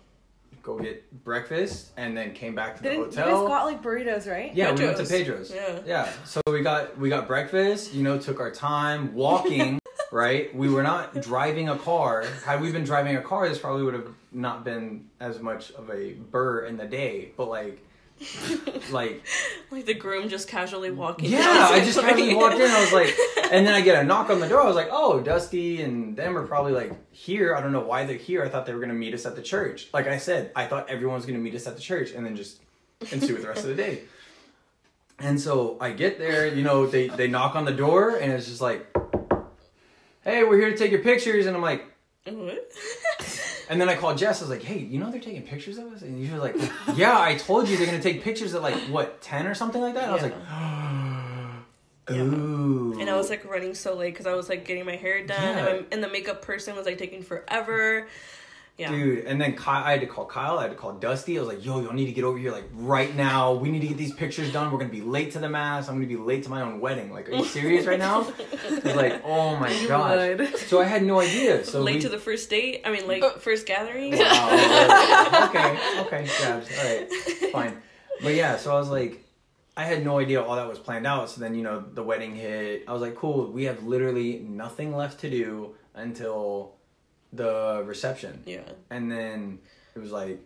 go 0.67 0.77
get 0.77 1.23
breakfast, 1.23 1.91
and 1.95 2.15
then 2.15 2.33
came 2.33 2.53
back 2.53 2.75
to 2.75 2.83
the 2.83 2.89
Didn't 2.89 3.05
hotel. 3.05 3.27
you 3.27 3.33
guys 3.33 3.47
got 3.47 3.65
like 3.65 3.81
burritos, 3.81 4.29
right? 4.29 4.53
Yeah, 4.53 4.73
we 4.73 4.83
went 4.85 4.97
to 4.97 5.05
Pedro's. 5.05 5.49
Pedro's. 5.49 5.53
Yeah. 5.55 5.79
Yeah. 6.05 6.11
So 6.25 6.41
we 6.51 6.61
got 6.61 6.97
we 6.99 7.07
got 7.09 7.25
breakfast, 7.25 7.93
you 7.93 8.03
know, 8.03 8.19
took 8.19 8.41
our 8.41 8.51
time 8.51 9.13
walking, 9.15 9.79
right? 10.11 10.53
We 10.53 10.69
were 10.69 10.83
not 10.83 11.21
driving 11.21 11.69
a 11.69 11.77
car. 11.77 12.25
Had 12.45 12.61
we 12.61 12.71
been 12.73 12.83
driving 12.83 13.15
a 13.15 13.21
car, 13.21 13.47
this 13.47 13.57
probably 13.57 13.83
would 13.83 13.93
have 13.93 14.09
not 14.33 14.65
been 14.65 15.07
as 15.21 15.39
much 15.39 15.71
of 15.71 15.89
a 15.89 16.13
burr 16.13 16.65
in 16.65 16.75
the 16.75 16.85
day. 16.85 17.31
But 17.37 17.47
like 17.47 17.81
like 18.91 19.23
Like 19.69 19.85
the 19.85 19.93
groom 19.93 20.29
just 20.29 20.47
casually 20.47 20.91
walking. 20.91 21.29
yeah, 21.29 21.67
I 21.71 21.79
just 21.83 21.99
casually 22.01 22.33
walked 22.35 22.55
in. 22.55 22.69
I 22.69 22.81
was 22.81 22.91
like, 22.93 23.15
and 23.51 23.65
then 23.65 23.73
I 23.73 23.81
get 23.81 24.01
a 24.01 24.05
knock 24.05 24.29
on 24.29 24.39
the 24.39 24.47
door. 24.47 24.61
I 24.61 24.65
was 24.65 24.75
like, 24.75 24.89
oh, 24.91 25.19
Dusty 25.21 25.81
and 25.81 26.15
them 26.17 26.37
are 26.37 26.45
probably 26.47 26.73
like 26.73 26.93
here. 27.13 27.55
I 27.55 27.61
don't 27.61 27.71
know 27.71 27.81
why 27.81 28.05
they're 28.05 28.17
here. 28.17 28.43
I 28.43 28.49
thought 28.49 28.65
they 28.65 28.73
were 28.73 28.79
gonna 28.79 28.93
meet 28.93 29.13
us 29.13 29.25
at 29.25 29.35
the 29.35 29.41
church. 29.41 29.87
Like 29.93 30.07
I 30.07 30.17
said, 30.17 30.51
I 30.55 30.65
thought 30.65 30.89
everyone 30.89 31.15
was 31.15 31.25
gonna 31.25 31.37
meet 31.39 31.55
us 31.55 31.67
at 31.67 31.75
the 31.75 31.81
church, 31.81 32.11
and 32.11 32.25
then 32.25 32.35
just 32.35 32.59
and 33.01 33.13
ensue 33.13 33.33
with 33.33 33.43
the 33.43 33.49
rest 33.49 33.61
of 33.63 33.69
the 33.69 33.75
day. 33.75 34.01
And 35.19 35.39
so 35.39 35.77
I 35.79 35.91
get 35.91 36.17
there, 36.19 36.47
you 36.47 36.63
know, 36.63 36.85
they 36.87 37.07
they 37.07 37.27
knock 37.27 37.55
on 37.55 37.65
the 37.65 37.73
door, 37.73 38.15
and 38.17 38.31
it's 38.31 38.47
just 38.47 38.61
like, 38.61 38.85
hey, 40.23 40.43
we're 40.43 40.57
here 40.59 40.71
to 40.71 40.77
take 40.77 40.91
your 40.91 41.01
pictures, 41.03 41.45
and 41.45 41.55
I'm 41.55 41.61
like. 41.61 41.85
What? 42.29 42.73
And 43.69 43.79
then 43.81 43.89
I 43.89 43.95
called 43.95 44.17
Jess. 44.17 44.41
I 44.41 44.45
was 44.45 44.49
like, 44.49 44.63
"Hey, 44.63 44.79
you 44.79 44.99
know 44.99 45.11
they're 45.11 45.19
taking 45.19 45.41
pictures 45.43 45.77
of 45.77 45.91
us?" 45.93 46.01
And 46.01 46.25
she 46.25 46.31
was 46.33 46.41
like, 46.41 46.55
"Yeah, 46.95 47.19
I 47.19 47.35
told 47.35 47.67
you 47.67 47.75
they're 47.77 47.85
gonna 47.85 48.01
take 48.01 48.23
pictures 48.23 48.53
at 48.55 48.61
like 48.61 48.75
what 48.89 49.21
ten 49.21 49.45
or 49.47 49.53
something 49.55 49.81
like 49.81 49.93
that." 49.95 50.03
And 50.03 50.11
I 50.11 50.13
was 50.13 50.23
like, 50.23 50.33
"Ooh." 52.11 52.99
And 52.99 53.09
I 53.09 53.15
was 53.17 53.29
like 53.29 53.43
running 53.45 53.73
so 53.73 53.95
late 53.95 54.13
because 54.13 54.25
I 54.25 54.33
was 54.33 54.49
like 54.49 54.65
getting 54.65 54.85
my 54.85 54.95
hair 54.95 55.25
done, 55.25 55.41
Yeah. 55.41 55.65
and, 55.67 55.79
my, 55.81 55.85
and 55.91 56.03
the 56.03 56.09
makeup 56.09 56.41
person 56.41 56.75
was 56.75 56.85
like 56.85 56.97
taking 56.97 57.21
forever. 57.23 58.07
Yeah. 58.77 58.91
Dude, 58.91 59.25
and 59.25 59.41
then 59.41 59.55
Kyle, 59.55 59.83
I 59.83 59.91
had 59.91 60.01
to 60.01 60.05
call 60.05 60.25
Kyle. 60.25 60.59
I 60.59 60.63
had 60.63 60.69
to 60.71 60.77
call 60.77 60.93
Dusty. 60.93 61.35
I 61.37 61.41
was 61.41 61.47
like, 61.49 61.65
"Yo, 61.65 61.79
y'all 61.81 61.93
need 61.93 62.05
to 62.05 62.11
get 62.11 62.23
over 62.23 62.37
here 62.37 62.51
like 62.51 62.65
right 62.75 63.15
now. 63.15 63.53
We 63.55 63.71
need 63.71 63.79
to 63.81 63.87
get 63.87 63.97
these 63.97 64.13
pictures 64.13 64.53
done. 64.53 64.71
We're 64.71 64.77
gonna 64.77 64.91
be 64.91 65.01
late 65.01 65.31
to 65.31 65.39
the 65.39 65.49
mass. 65.49 65.87
I'm 65.89 65.95
gonna 65.95 66.05
be 66.05 66.15
late 66.15 66.43
to 66.43 66.49
my 66.51 66.61
own 66.61 66.79
wedding. 66.79 67.11
Like, 67.11 67.27
are 67.27 67.31
you 67.33 67.43
serious 67.45 67.87
right 67.87 67.97
now?" 67.97 68.31
It's 68.69 68.95
like, 68.95 69.21
"Oh 69.25 69.55
my 69.55 69.73
god!" 69.87 70.47
So 70.67 70.79
I 70.79 70.85
had 70.85 71.01
no 71.03 71.19
idea. 71.21 71.65
So 71.65 71.81
late 71.81 71.95
we, 71.95 72.01
to 72.01 72.09
the 72.09 72.19
first 72.19 72.51
date. 72.51 72.81
I 72.85 72.91
mean, 72.91 73.07
like 73.07 73.23
Oh. 73.23 73.31
first 73.39 73.65
gathering. 73.65 74.15
Wow. 74.15 75.47
okay, 75.49 75.77
okay, 76.01 76.25
Jabs. 76.39 76.69
All 76.77 76.85
right, 76.85 77.51
fine. 77.51 77.81
But 78.21 78.35
yeah, 78.35 78.57
so 78.57 78.75
I 78.75 78.79
was 78.79 78.89
like, 78.89 79.23
I 79.75 79.83
had 79.85 80.03
no 80.03 80.19
idea 80.19 80.41
all 80.41 80.55
that 80.55 80.67
was 80.67 80.79
planned 80.79 81.05
out. 81.07 81.29
So 81.29 81.41
then, 81.41 81.53
you 81.55 81.63
know, 81.63 81.83
the 81.93 82.03
wedding 82.03 82.35
hit. 82.35 82.83
I 82.87 82.93
was 82.93 83.01
like, 83.01 83.15
cool. 83.15 83.51
We 83.51 83.65
have 83.65 83.83
literally 83.83 84.39
nothing 84.39 84.95
left 84.95 85.19
to 85.21 85.29
do 85.29 85.75
until 85.93 86.76
the 87.33 87.83
reception, 87.85 88.41
Yeah. 88.45 88.61
and 88.89 89.11
then 89.11 89.59
it 89.95 89.99
was 89.99 90.11
like, 90.11 90.39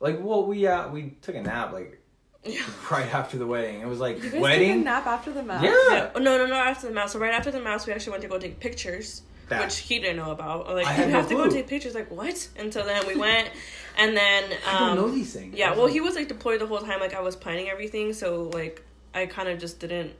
like, 0.00 0.18
well, 0.20 0.46
we 0.46 0.66
uh, 0.66 0.88
we 0.88 1.10
took 1.22 1.34
a 1.34 1.42
nap 1.42 1.72
like 1.72 2.00
Yeah. 2.44 2.62
right 2.90 3.12
after 3.14 3.38
the 3.38 3.46
wedding. 3.46 3.80
It 3.80 3.86
was 3.86 4.00
like 4.00 4.16
You 4.16 4.22
guys 4.22 4.30
took 4.32 4.38
a 4.40 4.42
wedding. 4.42 4.84
nap 4.84 5.06
after 5.06 5.32
the 5.32 5.42
mass? 5.42 5.62
Yeah. 5.62 5.70
Yeah. 5.90 6.10
Oh, 6.14 6.18
no, 6.20 6.38
no, 6.38 6.46
no. 6.46 6.54
After 6.54 6.88
the 6.88 6.94
mouse. 6.94 7.12
So 7.12 7.18
right 7.18 7.32
after 7.34 7.50
the 7.50 7.60
mouse, 7.60 7.86
we 7.86 7.92
actually 7.92 8.12
went 8.12 8.22
to 8.22 8.28
go 8.28 8.38
take 8.38 8.58
pictures, 8.58 9.22
That- 9.48 9.62
which 9.64 9.78
he 9.78 9.98
didn't 10.00 10.16
know 10.16 10.30
about. 10.32 10.68
I'm 10.68 10.74
Like 10.76 10.86
I 10.86 11.04
you 11.04 11.06
no 11.10 11.18
have 11.20 11.28
to 11.28 11.34
go 11.34 11.48
take 11.48 11.68
pictures. 11.68 11.94
Like 11.94 12.10
what? 12.10 12.48
And 12.56 12.72
so 12.72 12.82
then 12.84 13.06
we 13.06 13.14
went, 13.16 13.50
and 13.96 14.16
then 14.16 14.44
um, 14.52 14.58
I 14.66 14.78
don't 14.80 14.96
know 14.96 15.10
these 15.10 15.32
things. 15.34 15.54
Yeah, 15.56 15.72
well, 15.72 15.84
like- 15.84 15.92
he 15.92 16.00
was 16.00 16.14
like 16.16 16.28
deployed 16.28 16.60
the 16.60 16.66
whole 16.66 16.80
time. 16.80 16.98
Like 16.98 17.14
I 17.14 17.20
was 17.20 17.36
planning 17.36 17.68
everything, 17.68 18.12
so 18.14 18.44
like 18.54 18.82
I 19.14 19.26
kind 19.26 19.48
of 19.48 19.58
just 19.60 19.78
didn't. 19.78 20.14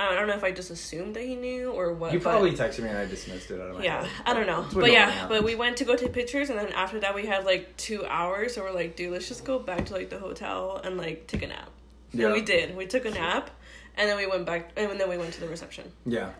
I 0.00 0.14
don't 0.14 0.26
know 0.28 0.34
if 0.34 0.44
I 0.44 0.50
just 0.50 0.70
assumed 0.70 1.14
that 1.16 1.22
he 1.24 1.36
knew 1.36 1.70
or 1.72 1.92
what. 1.92 2.12
You 2.12 2.18
but- 2.20 2.30
probably 2.30 2.52
texted 2.52 2.82
me 2.82 2.88
and 2.88 2.98
I 2.98 3.06
dismissed 3.06 3.50
it 3.50 3.60
out 3.60 3.68
of 3.70 3.76
my 3.78 3.84
Yeah, 3.84 4.02
head. 4.04 4.10
I 4.24 4.34
don't 4.34 4.46
know, 4.46 4.66
but 4.72 4.90
yeah, 4.90 5.06
normally 5.06 5.28
but 5.40 5.44
we 5.44 5.54
went 5.56 5.76
to 5.78 5.84
go 5.84 5.94
take 5.96 6.12
pictures, 6.12 6.48
and 6.50 6.58
then 6.58 6.72
after 6.72 7.00
that 7.00 7.14
we 7.14 7.26
had 7.26 7.44
like 7.44 7.76
two 7.76 8.04
hours, 8.06 8.54
so 8.54 8.62
we're 8.62 8.72
like, 8.72 8.96
dude, 8.96 9.12
let's 9.12 9.28
just 9.28 9.44
go 9.44 9.58
back 9.58 9.86
to 9.86 9.92
like 9.94 10.08
the 10.10 10.18
hotel 10.18 10.80
and 10.82 10.96
like 10.96 11.26
take 11.26 11.42
a 11.42 11.48
nap. 11.48 11.68
Yeah. 12.12 12.26
And 12.26 12.34
we 12.34 12.40
did. 12.42 12.76
We 12.76 12.86
took 12.86 13.04
a 13.04 13.10
nap, 13.10 13.50
and 13.96 14.08
then 14.08 14.16
we 14.16 14.26
went 14.26 14.46
back, 14.46 14.70
and 14.76 14.98
then 14.98 15.08
we 15.08 15.18
went 15.18 15.32
to 15.34 15.40
the 15.40 15.48
reception. 15.48 15.92
Yeah, 16.06 16.30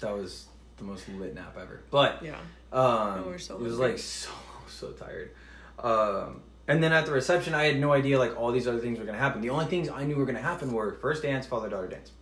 that 0.00 0.12
was 0.16 0.46
the 0.78 0.84
most 0.84 1.08
lit 1.10 1.34
nap 1.34 1.56
ever. 1.60 1.82
But 1.90 2.22
Yeah. 2.22 2.36
Um, 2.72 2.80
Oh, 2.82 3.22
we're 3.26 3.38
so 3.38 3.56
it 3.56 3.60
was 3.60 3.78
like 3.78 3.98
so 3.98 4.30
so 4.68 4.92
tired. 4.92 5.30
Um, 5.78 6.42
and 6.68 6.82
then 6.82 6.92
at 6.92 7.04
the 7.06 7.12
reception, 7.12 7.52
I 7.54 7.64
had 7.64 7.78
no 7.80 7.92
idea 7.92 8.18
like 8.18 8.38
all 8.38 8.52
these 8.52 8.66
other 8.68 8.78
things 8.78 8.98
were 8.98 9.04
gonna 9.04 9.18
happen. 9.18 9.40
The 9.40 9.50
only 9.50 9.66
things 9.66 9.88
I 9.88 10.04
knew 10.04 10.16
were 10.16 10.24
gonna 10.26 10.40
happen 10.40 10.72
were 10.72 10.94
first 11.00 11.22
dance, 11.22 11.46
father 11.46 11.68
daughter 11.68 11.88
dance. 11.88 12.12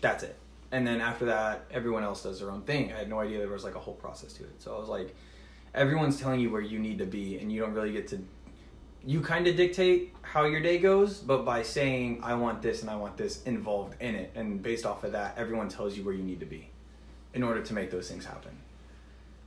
That's 0.00 0.22
it. 0.22 0.36
And 0.72 0.86
then 0.86 1.00
after 1.00 1.26
that, 1.26 1.64
everyone 1.70 2.04
else 2.04 2.22
does 2.22 2.40
their 2.40 2.50
own 2.50 2.62
thing. 2.62 2.92
I 2.92 2.98
had 2.98 3.08
no 3.08 3.18
idea 3.18 3.38
there 3.38 3.48
was 3.48 3.64
like 3.64 3.74
a 3.74 3.80
whole 3.80 3.94
process 3.94 4.32
to 4.34 4.44
it. 4.44 4.62
So 4.62 4.74
I 4.74 4.78
was 4.78 4.88
like, 4.88 5.14
everyone's 5.74 6.20
telling 6.20 6.40
you 6.40 6.50
where 6.50 6.60
you 6.60 6.78
need 6.78 6.98
to 6.98 7.06
be, 7.06 7.38
and 7.38 7.50
you 7.50 7.60
don't 7.60 7.74
really 7.74 7.92
get 7.92 8.08
to. 8.08 8.24
You 9.04 9.20
kind 9.20 9.46
of 9.46 9.56
dictate 9.56 10.14
how 10.22 10.44
your 10.44 10.60
day 10.60 10.78
goes, 10.78 11.18
but 11.18 11.44
by 11.44 11.62
saying 11.62 12.20
I 12.22 12.34
want 12.34 12.60
this 12.62 12.82
and 12.82 12.90
I 12.90 12.96
want 12.96 13.16
this 13.16 13.42
involved 13.44 14.00
in 14.00 14.14
it, 14.14 14.30
and 14.34 14.62
based 14.62 14.86
off 14.86 15.04
of 15.04 15.12
that, 15.12 15.36
everyone 15.38 15.68
tells 15.68 15.96
you 15.96 16.04
where 16.04 16.14
you 16.14 16.22
need 16.22 16.40
to 16.40 16.46
be, 16.46 16.68
in 17.34 17.42
order 17.42 17.62
to 17.62 17.74
make 17.74 17.90
those 17.90 18.08
things 18.08 18.24
happen. 18.24 18.52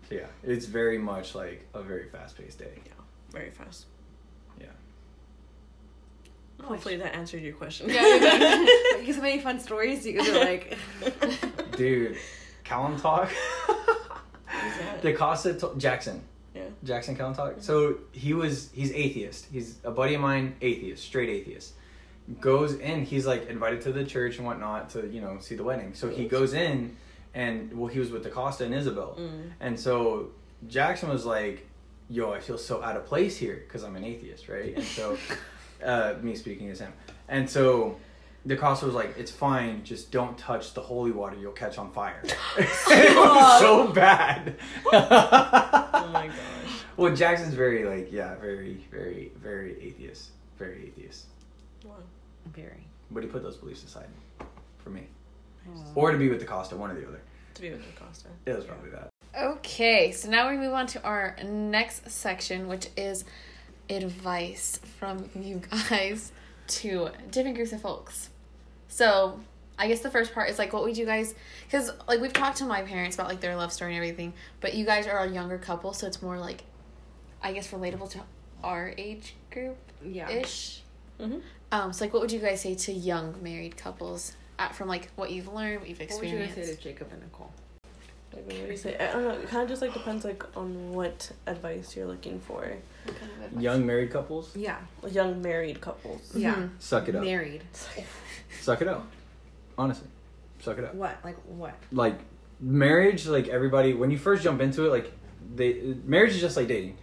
So 0.09 0.15
yeah, 0.15 0.27
it's 0.43 0.65
very 0.65 0.97
much 0.97 1.35
like 1.35 1.67
a 1.73 1.81
very 1.81 2.09
fast 2.09 2.37
paced 2.37 2.59
day. 2.59 2.79
Yeah. 2.85 2.91
Very 3.31 3.51
fast. 3.51 3.85
Yeah. 6.63 6.69
Hopefully 6.69 6.95
that 6.97 7.15
answered 7.15 7.41
your 7.41 7.53
question. 7.53 7.89
Yeah, 7.89 8.05
you 8.07 8.19
did. 8.19 8.69
You 9.03 9.07
guys 9.07 9.15
have 9.15 9.23
any 9.25 9.39
fun 9.41 9.59
stories? 9.59 10.05
You 10.05 10.17
guys 10.17 10.29
are 10.29 10.39
like, 10.39 10.77
Dude, 11.77 12.17
Callum 12.63 12.97
talk. 12.99 13.29
Who's 13.29 14.77
that? 14.79 15.01
DaCosta 15.01 15.53
to- 15.59 15.73
Jackson. 15.77 16.21
Yeah. 16.55 16.63
Jackson 16.83 17.15
Callum 17.15 17.33
talk. 17.35 17.55
So 17.59 17.97
he 18.11 18.33
was 18.33 18.69
he's 18.73 18.91
atheist. 18.91 19.47
He's 19.51 19.77
a 19.83 19.91
buddy 19.91 20.13
of 20.15 20.21
mine, 20.21 20.55
atheist, 20.61 21.03
straight 21.03 21.29
atheist. 21.29 21.73
Goes 22.39 22.75
in, 22.75 23.03
he's 23.03 23.25
like 23.25 23.49
invited 23.49 23.81
to 23.81 23.91
the 23.91 24.05
church 24.05 24.37
and 24.37 24.45
whatnot 24.45 24.91
to, 24.91 25.05
you 25.09 25.19
know, 25.19 25.37
see 25.39 25.55
the 25.55 25.63
wedding. 25.63 25.93
So 25.93 26.07
he 26.09 26.25
goes 26.27 26.53
in 26.53 26.95
and 27.33 27.77
well 27.77 27.87
he 27.87 27.99
was 27.99 28.11
with 28.11 28.23
DaCosta 28.23 28.63
and 28.65 28.73
Isabel. 28.73 29.17
Mm. 29.19 29.51
And 29.59 29.77
so 29.79 30.29
Jackson 30.67 31.09
was 31.09 31.25
like, 31.25 31.67
"Yo, 32.09 32.31
I 32.31 32.39
feel 32.39 32.57
so 32.57 32.81
out 32.81 32.95
of 32.95 33.05
place 33.05 33.35
here 33.35 33.63
because 33.67 33.83
I'm 33.83 33.95
an 33.97 34.05
atheist, 34.05 34.47
right?" 34.47 34.73
And 34.75 34.85
so, 34.85 35.17
uh, 35.83 36.15
me 36.21 36.35
speaking 36.35 36.69
as 36.69 36.79
him, 36.79 36.93
and 37.27 37.49
so 37.49 37.97
DaCosta 38.45 38.85
was 38.85 38.95
like, 38.95 39.15
"It's 39.17 39.31
fine, 39.31 39.83
just 39.83 40.11
don't 40.11 40.37
touch 40.37 40.73
the 40.73 40.81
holy 40.81 41.11
water; 41.11 41.35
you'll 41.39 41.51
catch 41.53 41.77
on 41.77 41.91
fire." 41.91 42.19
it 42.57 43.15
was 43.15 43.59
so 43.59 43.87
bad. 43.91 44.55
Oh 46.05 46.09
my 46.11 46.27
gosh. 46.27 46.35
Well, 46.97 47.15
Jackson's 47.15 47.53
very 47.55 47.85
like, 47.85 48.11
yeah, 48.11 48.35
very, 48.35 48.83
very, 48.91 49.31
very 49.41 49.81
atheist, 49.81 50.29
very 50.59 50.87
atheist. 50.87 51.25
Wow. 51.85 51.95
very. 52.53 52.85
But 53.09 53.23
he 53.23 53.29
put 53.29 53.41
those 53.41 53.57
beliefs 53.57 53.83
aside 53.83 54.07
for 54.83 54.89
me, 54.89 55.03
Aw. 55.69 55.93
or 55.95 56.11
to 56.11 56.17
be 56.17 56.29
with 56.29 56.39
DaCosta, 56.39 56.75
one 56.75 56.91
or 56.91 56.99
the 56.99 57.07
other. 57.07 57.21
To 57.55 57.61
be 57.61 57.69
with 57.69 57.81
Acosta. 57.95 58.27
It 58.45 58.55
was 58.55 58.65
probably 58.65 58.89
that. 58.91 59.09
Okay, 59.39 60.11
so 60.11 60.29
now 60.29 60.49
we 60.49 60.57
move 60.57 60.73
on 60.73 60.87
to 60.87 61.03
our 61.03 61.35
next 61.43 62.09
section, 62.09 62.67
which 62.67 62.89
is 62.97 63.25
advice 63.89 64.79
from 64.99 65.29
you 65.35 65.61
guys 65.89 66.31
to 66.67 67.09
different 67.31 67.55
groups 67.57 67.71
of 67.73 67.81
folks. 67.81 68.29
So, 68.87 69.39
I 69.77 69.87
guess 69.87 70.01
the 70.01 70.09
first 70.11 70.33
part 70.33 70.49
is 70.49 70.59
like, 70.59 70.71
what 70.71 70.83
would 70.83 70.97
you 70.97 71.05
guys? 71.05 71.33
Because 71.65 71.91
like 72.07 72.21
we've 72.21 72.31
talked 72.33 72.57
to 72.57 72.65
my 72.65 72.83
parents 72.83 73.15
about 73.15 73.27
like 73.27 73.41
their 73.41 73.55
love 73.55 73.73
story 73.73 73.91
and 73.95 73.97
everything, 73.97 74.33
but 74.61 74.73
you 74.75 74.85
guys 74.85 75.07
are 75.07 75.19
a 75.19 75.27
younger 75.29 75.57
couple, 75.57 75.93
so 75.93 76.05
it's 76.07 76.21
more 76.21 76.37
like, 76.37 76.63
I 77.41 77.53
guess, 77.53 77.71
relatable 77.71 78.09
to 78.11 78.19
our 78.63 78.93
age 78.97 79.35
group 79.51 79.77
Yeah. 80.03 80.29
ish. 80.29 80.81
Mm-hmm. 81.19 81.39
Um, 81.71 81.91
so 81.91 82.05
like, 82.05 82.13
what 82.13 82.21
would 82.21 82.31
you 82.31 82.39
guys 82.39 82.61
say 82.61 82.75
to 82.75 82.91
young 82.93 83.35
married 83.41 83.75
couples 83.75 84.35
at, 84.59 84.75
from 84.75 84.87
like 84.87 85.09
what 85.15 85.31
you've 85.31 85.51
learned, 85.51 85.79
what 85.81 85.89
you've 85.89 85.99
What 85.99 86.19
would 86.19 86.29
you 86.29 86.37
guys 86.37 86.47
experienced? 86.49 86.71
say 86.71 86.75
to 86.77 86.81
Jacob 86.95 87.11
and 87.11 87.21
Nicole? 87.23 87.51
Like, 88.33 88.45
what 88.45 88.55
do 88.55 88.71
you 88.71 88.77
say? 88.77 88.97
I 88.97 89.11
don't 89.13 89.23
know. 89.23 89.31
It 89.31 89.47
kind 89.47 89.63
of 89.63 89.69
just 89.69 89.81
like 89.81 89.93
depends 89.93 90.25
like 90.25 90.43
on 90.57 90.91
what 90.91 91.31
advice 91.47 91.95
you're 91.95 92.07
looking 92.07 92.39
for. 92.39 92.55
What 93.05 93.19
kind 93.19 93.31
of 93.37 93.43
advice? 93.45 93.63
Young 93.63 93.85
married 93.85 94.11
couples, 94.11 94.55
Yeah. 94.55 94.77
Young 95.09 95.41
married 95.41 95.79
couples. 95.81 96.31
Yeah. 96.35 96.55
Mhm. 96.55 96.69
suck 96.79 97.07
it 97.09 97.15
up. 97.15 97.23
Married. 97.23 97.61
Suck 98.61 98.81
it 98.81 98.87
up. 98.87 99.07
Honestly, 99.77 100.07
suck 100.59 100.77
it 100.77 100.83
up. 100.85 100.95
What? 100.95 101.17
Like 101.23 101.37
what? 101.47 101.75
like 101.91 102.19
marriage 102.59 103.27
like 103.27 103.47
everybody 103.49 103.93
when 103.93 104.09
you 104.09 104.17
first 104.17 104.41
jump 104.43 104.61
into 104.61 104.85
it 104.85 104.89
like 104.89 105.11
they 105.55 105.95
marriage 106.05 106.31
is 106.33 106.39
just 106.39 106.55
like 106.55 106.67
dating 106.67 106.95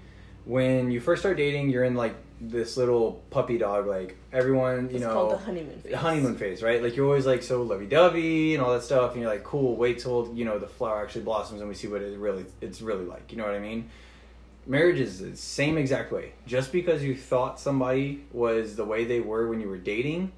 when 0.47 0.91
you 0.91 0.99
first 1.01 1.21
start 1.21 1.37
dating 1.37 1.69
you're 1.69 1.85
in 1.85 1.95
like 1.95 2.15
this 2.41 2.77
little 2.79 3.23
puppy 3.31 3.59
dog 3.59 3.87
like 3.87 4.17
everyone 4.33 4.89
you 4.89 4.97
It's 4.97 5.05
know 5.05 5.13
called 5.13 5.33
the 5.33 5.37
honeymoon 5.39 5.79
phase. 5.81 5.95
honeymoon 5.95 6.37
phase 6.37 6.63
right? 6.63 6.83
Like 6.83 6.97
you're 6.97 7.05
always 7.07 7.27
like 7.27 7.43
so 7.43 7.63
lovey-dovey 7.63 8.55
and 8.55 8.63
all 8.65 8.73
that 8.73 8.83
stuff 8.83 9.13
and 9.13 9.21
you're 9.21 9.31
like 9.31 9.45
cool 9.45 9.77
wait 9.77 9.99
till 9.99 10.33
you 10.35 10.45
know 10.47 10.59
the 10.59 10.67
flower 10.67 11.03
actually 11.03 11.23
blossoms 11.25 11.61
and 11.61 11.69
we 11.69 11.75
see 11.75 11.87
what 11.89 12.01
it 12.01 12.19
really 12.19 12.47
it's 12.63 12.81
really 12.81 13.05
like 13.05 13.31
you 13.31 13.37
know 13.39 13.45
what 13.45 13.55
i 13.55 13.59
mean? 13.59 13.89
Marriage 14.67 15.01
is 15.01 15.19
the 15.19 15.35
same 15.37 15.79
exact 15.79 16.13
way. 16.13 16.33
Just 16.47 16.71
because 16.71 17.03
you 17.03 17.17
thought 17.17 17.59
somebody 17.59 18.25
was 18.31 18.77
the 18.77 18.85
way 18.85 19.05
they 19.05 19.19
were 19.21 19.49
when 19.49 19.61
you 19.61 19.69
were 19.69 19.79
dating 19.79 20.33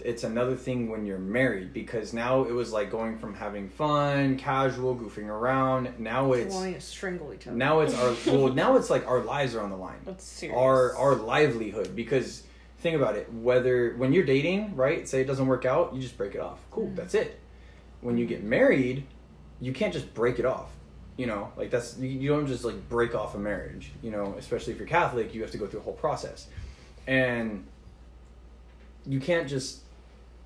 it's 0.00 0.24
another 0.24 0.56
thing 0.56 0.90
when 0.90 1.06
you're 1.06 1.18
married 1.18 1.72
because 1.72 2.12
now 2.12 2.42
it 2.44 2.52
was 2.52 2.72
like 2.72 2.90
going 2.90 3.18
from 3.18 3.34
having 3.34 3.68
fun 3.68 4.36
casual 4.36 4.96
goofing 4.96 5.26
around. 5.26 5.92
Now 5.98 6.32
it's 6.32 6.54
wanting 6.54 6.74
to 6.74 6.80
strangle 6.80 7.32
each 7.34 7.46
other. 7.46 7.56
now 7.56 7.80
it's 7.80 7.94
our 7.94 8.14
well 8.26 8.52
now 8.52 8.76
it's 8.76 8.90
like 8.90 9.06
our 9.06 9.20
lives 9.20 9.54
are 9.54 9.60
on 9.60 9.70
the 9.70 9.76
line. 9.76 10.00
That's 10.04 10.24
serious. 10.24 10.56
our 10.58 10.96
our 10.96 11.14
livelihood 11.14 11.94
because 11.94 12.42
think 12.78 12.96
about 12.96 13.16
it 13.16 13.32
whether 13.32 13.94
when 13.96 14.12
you're 14.12 14.24
dating 14.24 14.74
right 14.74 15.08
say 15.08 15.20
it 15.20 15.26
doesn't 15.26 15.46
work 15.46 15.64
out 15.64 15.94
you 15.94 16.00
just 16.00 16.16
break 16.16 16.34
it 16.34 16.40
off. 16.40 16.58
Cool 16.70 16.86
Mm-hmm. 16.86 16.96
that's 16.96 17.14
it. 17.14 17.38
When 18.00 18.18
you 18.18 18.26
get 18.26 18.42
married 18.42 19.04
you 19.60 19.72
can't 19.72 19.92
just 19.92 20.12
break 20.14 20.38
it 20.38 20.44
off 20.44 20.70
you 21.16 21.26
know? 21.26 21.52
Like 21.56 21.70
that's 21.70 21.98
you, 21.98 22.08
you 22.08 22.28
don't 22.30 22.46
just 22.46 22.64
like 22.64 22.88
break 22.88 23.14
off 23.14 23.34
a 23.34 23.38
marriage 23.38 23.92
you 24.02 24.10
know? 24.10 24.34
Especially 24.38 24.72
if 24.72 24.78
you're 24.78 24.88
catholic 24.88 25.34
you 25.34 25.42
have 25.42 25.50
to 25.52 25.58
go 25.58 25.66
through 25.66 25.80
a 25.80 25.82
whole 25.84 25.92
process. 25.92 26.48
And 27.06 27.66
you 29.06 29.20
can't 29.20 29.48
just 29.48 29.80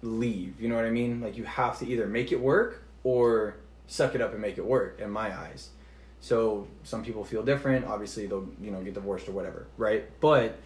leave. 0.03 0.61
You 0.61 0.69
know 0.69 0.77
what 0.77 0.85
I 0.85 0.91
mean? 0.91 1.21
Like 1.21 1.37
you 1.37 1.45
have 1.45 1.79
to 1.81 1.87
either 1.87 2.07
make 2.07 2.33
it 2.33 2.41
work 2.41 2.83
or 3.05 3.57
suck 3.87 4.15
it 4.15 4.21
up 4.21 4.33
and 4.33 4.41
make 4.41 4.59
it 4.59 4.65
work. 4.65 5.01
In 5.01 5.11
my 5.11 5.37
eyes. 5.37 5.71
So 6.21 6.67
some 6.83 7.05
people 7.05 7.25
feel 7.25 7.43
different. 7.43 7.85
Obviously, 7.87 8.27
they'll 8.27 8.49
you 8.61 8.71
know 8.71 8.83
get 8.83 8.95
divorced 8.95 9.29
or 9.29 9.33
whatever, 9.33 9.67
right? 9.77 10.09
But 10.21 10.59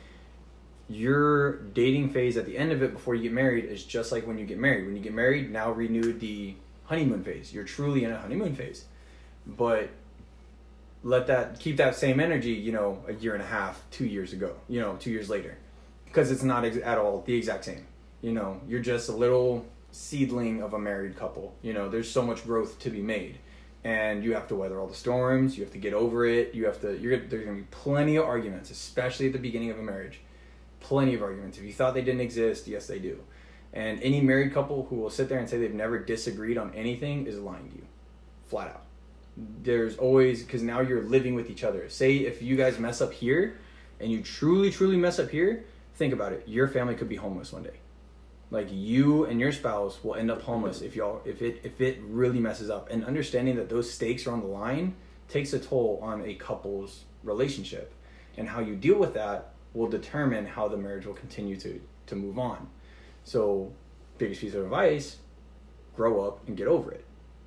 your 0.89 1.59
dating 1.59 2.11
phase 2.11 2.37
at 2.37 2.47
the 2.47 2.57
end 2.57 2.73
of 2.73 2.83
it 2.83 2.93
before 2.93 3.15
you 3.15 3.23
get 3.23 3.33
married 3.33 3.65
is 3.65 3.85
just 3.85 4.11
like 4.11 4.27
when 4.27 4.39
you 4.39 4.47
get 4.47 4.59
married. 4.59 4.87
When 4.87 4.97
you 4.97 5.03
get 5.03 5.15
married, 5.15 5.53
now 5.53 5.71
renew 5.71 6.13
the 6.13 6.55
honeymoon 6.85 7.23
phase. 7.23 7.53
You're 7.53 7.65
truly 7.65 8.05
in 8.05 8.11
a 8.11 8.19
honeymoon 8.19 8.57
phase. 8.57 8.87
But 9.47 9.91
let 11.03 11.29
that 11.29 11.61
keep 11.61 11.77
that 11.77 11.95
same 11.95 12.21
energy, 12.21 12.53
you 12.53 12.73
know, 12.73 13.03
a 13.07 13.13
year 13.15 13.35
and 13.35 13.43
a 13.43 13.47
half, 13.47 13.83
2 13.93 14.05
years 14.05 14.33
ago, 14.33 14.55
you 14.69 14.81
know, 14.81 14.97
2 14.97 15.11
years 15.11 15.31
later. 15.31 15.57
Because 16.11 16.31
it's 16.31 16.43
not 16.43 16.65
ex- 16.65 16.79
at 16.85 16.99
all 16.99 17.23
the 17.23 17.35
exact 17.35 17.65
same. 17.65 17.87
You 18.21 18.33
know, 18.33 18.61
you're 18.69 18.81
just 18.81 19.09
a 19.09 19.13
little 19.13 19.67
seedling 19.93 20.63
of 20.63 20.75
a 20.75 20.79
married 20.79 21.17
couple. 21.17 21.55
You 21.63 21.73
know, 21.73 21.89
there's 21.89 22.11
so 22.11 22.23
much 22.23 22.45
growth 22.45 22.79
to 22.81 22.91
be 22.91 23.01
made. 23.01 23.39
And 23.83 24.23
you 24.23 24.35
have 24.35 24.47
to 24.49 24.55
weather 24.55 24.79
all 24.79 24.87
the 24.87 24.95
storms, 24.95 25.57
you 25.57 25.65
have 25.65 25.73
to 25.73 25.79
get 25.79 25.95
over 25.95 26.27
it. 26.27 26.55
You 26.55 26.67
have 26.67 26.81
to 26.83 26.99
you're 26.99 27.17
there's 27.17 27.45
going 27.45 27.57
to 27.57 27.63
be 27.63 27.69
plenty 27.71 28.17
of 28.17 28.27
arguments, 28.27 28.71
especially 28.71 29.27
at 29.27 29.33
the 29.33 29.39
beginning 29.39 29.71
of 29.71 29.79
a 29.79 29.83
marriage 29.83 30.21
plenty 30.81 31.15
of 31.15 31.23
arguments. 31.23 31.59
If 31.59 31.65
you 31.65 31.73
thought 31.73 31.95
they 31.95 32.03
didn't 32.03 32.23
exist, 32.23 32.67
yes, 32.67 32.87
they 32.87 32.99
do. 32.99 33.21
And 33.73 34.03
any 34.03 34.21
married 34.21 34.53
couple 34.53 34.87
who 34.87 34.97
will 34.97 35.11
sit 35.11 35.29
there 35.29 35.39
and 35.39 35.49
say 35.49 35.59
they've 35.59 35.73
never 35.73 35.99
disagreed 35.99 36.59
on 36.59 36.75
anything 36.75 37.27
is 37.27 37.39
lying 37.39 37.69
to 37.69 37.77
you, 37.77 37.87
flat 38.47 38.69
out. 38.69 38.83
There's 39.37 39.97
always, 39.97 40.43
because 40.43 40.63
now 40.63 40.81
you're 40.81 41.05
living 41.05 41.35
with 41.35 41.51
each 41.51 41.63
other. 41.63 41.89
Say 41.89 42.17
if 42.17 42.43
you 42.43 42.57
guys 42.57 42.79
mess 42.79 43.01
up 43.01 43.13
here 43.13 43.59
and 44.01 44.11
you 44.11 44.23
truly, 44.23 44.71
truly 44.71 44.97
mess 44.97 45.19
up 45.21 45.31
here, 45.31 45.65
think 46.01 46.15
about 46.15 46.33
it. 46.33 46.49
Your 46.49 46.67
family 46.67 46.95
could 46.95 47.11
be 47.11 47.17
homeless 47.17 47.53
one 47.53 47.63
day. 47.63 47.79
Like 48.51 48.69
you 48.71 49.27
and 49.27 49.39
your 49.39 49.53
spouse 49.53 50.03
will 50.03 50.15
end 50.15 50.31
up 50.31 50.41
homeless 50.41 50.81
if 50.81 50.97
y'all 50.97 51.21
if 51.27 51.43
it 51.43 51.61
if 51.63 51.79
it 51.81 51.99
really 52.03 52.41
messes 52.41 52.71
up. 52.71 52.91
And 52.91 53.05
understanding 53.05 53.57
that 53.57 53.69
those 53.69 53.93
stakes 53.93 54.27
are 54.27 54.33
on 54.33 54.41
the 54.41 54.47
line 54.47 54.97
takes 55.29 55.53
a 55.53 55.59
toll 55.59 56.01
on 56.03 56.25
a 56.25 56.35
couple's 56.35 57.05
relationship. 57.23 57.93
And 58.39 58.49
how 58.49 58.61
you 58.61 58.77
deal 58.77 58.99
with 58.99 59.13
that 59.15 59.53
will 59.75 59.89
determine 59.89 60.47
how 60.47 60.69
the 60.69 60.79
marriage 60.79 61.05
will 61.05 61.21
continue 61.25 61.57
to 61.59 61.79
to 62.07 62.17
move 62.17 62.39
on. 62.39 62.67
So, 63.23 63.71
biggest 64.17 64.41
piece 64.41 64.55
of 64.55 64.65
advice: 64.65 65.19
grow 65.95 66.25
up 66.27 66.49
and 66.49 66.57
get 66.57 66.67
over 66.67 66.91
it. 66.93 67.05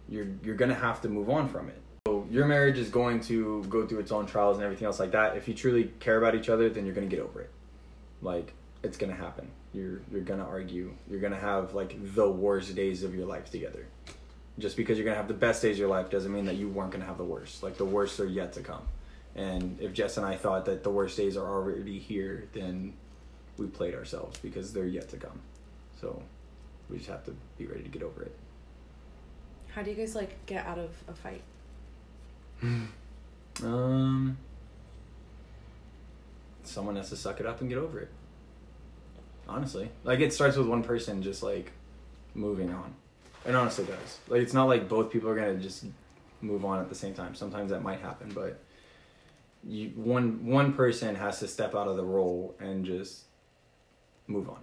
You're 0.08 0.28
you're 0.43 0.56
gonna 0.56 0.82
have 0.88 1.01
to 1.01 1.10
move 1.10 1.28
on 1.32 1.49
from 1.49 1.70
it. 1.70 1.82
So 2.06 2.28
your 2.30 2.45
marriage 2.45 2.78
is 2.78 2.89
going 2.89 3.22
to 3.32 3.64
go 3.64 3.88
through 3.88 4.01
its 4.01 4.12
own 4.12 4.28
trials 4.28 4.58
and 4.58 4.64
everything 4.64 4.86
else 4.86 4.99
like 4.99 5.12
that. 5.12 5.38
If 5.38 5.47
you 5.47 5.56
truly 5.56 5.86
care 5.99 6.20
about 6.20 6.36
each 6.36 6.49
other, 6.49 6.70
then 6.70 6.86
you're 6.86 6.95
gonna 6.95 7.08
get 7.08 7.20
over 7.20 7.41
it. 7.41 7.49
Like 8.24 8.54
it's 8.82 8.98
gonna 8.98 9.16
happen. 9.16 9.48
You're 9.74 10.02
you're 10.12 10.22
gonna 10.22 10.46
argue. 10.46 10.94
You're 11.10 11.20
gonna 11.20 11.40
have 11.40 11.74
like 11.74 11.96
the 12.16 12.30
worst 12.30 12.76
days 12.76 13.04
of 13.04 13.14
your 13.14 13.26
life 13.26 13.52
together. 13.52 13.86
Just 14.60 14.78
because 14.78 14.98
you're 14.98 15.06
gonna 15.06 15.18
have 15.18 15.28
the 15.28 15.34
best 15.34 15.62
days 15.62 15.76
of 15.76 15.80
your 15.80 15.90
life 15.90 16.10
doesn't 16.10 16.32
mean 16.32 16.46
that 16.46 16.56
you 16.56 16.70
weren't 16.70 16.92
gonna 16.92 17.06
have 17.06 17.18
the 17.18 17.24
worst. 17.24 17.64
Like 17.64 17.78
the 17.78 17.86
worst 17.86 18.20
are 18.20 18.26
yet 18.26 18.54
to 18.54 18.62
come. 18.62 18.84
And 19.36 19.80
if 19.82 19.94
Jess 19.94 20.18
and 20.18 20.26
I 20.26 20.36
thought 20.36 20.66
that 20.66 20.84
the 20.84 20.92
worst 20.92 21.18
days 21.18 21.38
are 21.38 21.48
already 21.48 21.98
here, 21.98 22.48
then 22.54 22.94
we 23.58 23.66
played 23.68 23.96
ourselves 23.96 24.38
because 24.40 24.74
they're 24.74 24.86
yet 24.86 25.10
to 25.10 25.18
come. 25.18 25.42
So 26.00 26.22
we 26.90 26.98
just 26.98 27.10
have 27.10 27.26
to 27.26 27.36
be 27.58 27.66
ready 27.66 27.84
to 27.84 27.90
get 27.90 28.04
over 28.04 28.24
it. 28.24 28.36
How 29.74 29.82
do 29.82 29.90
you 29.90 29.96
guys 29.96 30.14
like 30.14 30.46
get 30.46 30.66
out 30.66 30.78
of 30.78 30.92
a 31.08 31.14
fight? 31.14 31.42
Um, 33.62 34.38
someone 36.64 36.95
has 36.95 37.09
to 37.09 37.16
suck 37.16 37.39
it 37.39 37.45
up 37.45 37.61
and 37.61 37.70
get 37.70 37.78
over 37.78 37.99
it. 37.99 38.09
Honestly, 39.47 39.89
like 40.03 40.20
it 40.20 40.32
starts 40.34 40.55
with 40.55 40.68
one 40.68 40.84
person 40.84 41.22
just 41.22 41.43
like 41.43 41.72
moving 42.34 42.74
on. 42.74 42.95
It 43.45 43.55
honestly 43.55 43.86
does. 43.86 44.20
Like 44.28 44.41
it's 44.41 44.53
not 44.53 44.66
like 44.66 44.88
both 44.88 45.11
people 45.11 45.30
are 45.30 45.36
gonna 45.36 45.55
just 45.55 45.86
move 46.41 46.64
on 46.64 46.80
at 46.80 46.89
the 46.89 46.95
same 46.95 47.14
time. 47.14 47.36
Sometimes 47.36 47.72
that 47.72 47.82
might 47.82 47.99
happen, 47.99 48.32
but 48.34 48.59
you 49.64 49.89
one 49.95 50.45
one 50.45 50.74
person 50.74 51.16
has 51.16 51.39
to 51.39 51.47
step 51.47 51.76
out 51.76 51.88
of 51.88 51.97
the 51.97 52.03
role 52.03 52.55
and 52.59 52.86
just 52.86 53.26
move 54.28 54.49
on, 54.49 54.59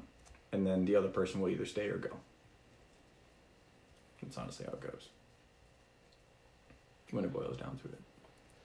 and 0.52 0.66
then 0.66 0.84
the 0.84 0.96
other 0.96 1.08
person 1.08 1.40
will 1.40 1.48
either 1.48 1.66
stay 1.66 1.88
or 1.88 1.98
go. 1.98 2.16
That's 4.22 4.36
honestly 4.36 4.66
how 4.66 4.72
it 4.72 4.80
goes. 4.80 5.08
When 7.10 7.24
it 7.24 7.32
boils 7.32 7.56
down 7.56 7.78
to 7.78 7.88
it. 7.88 8.00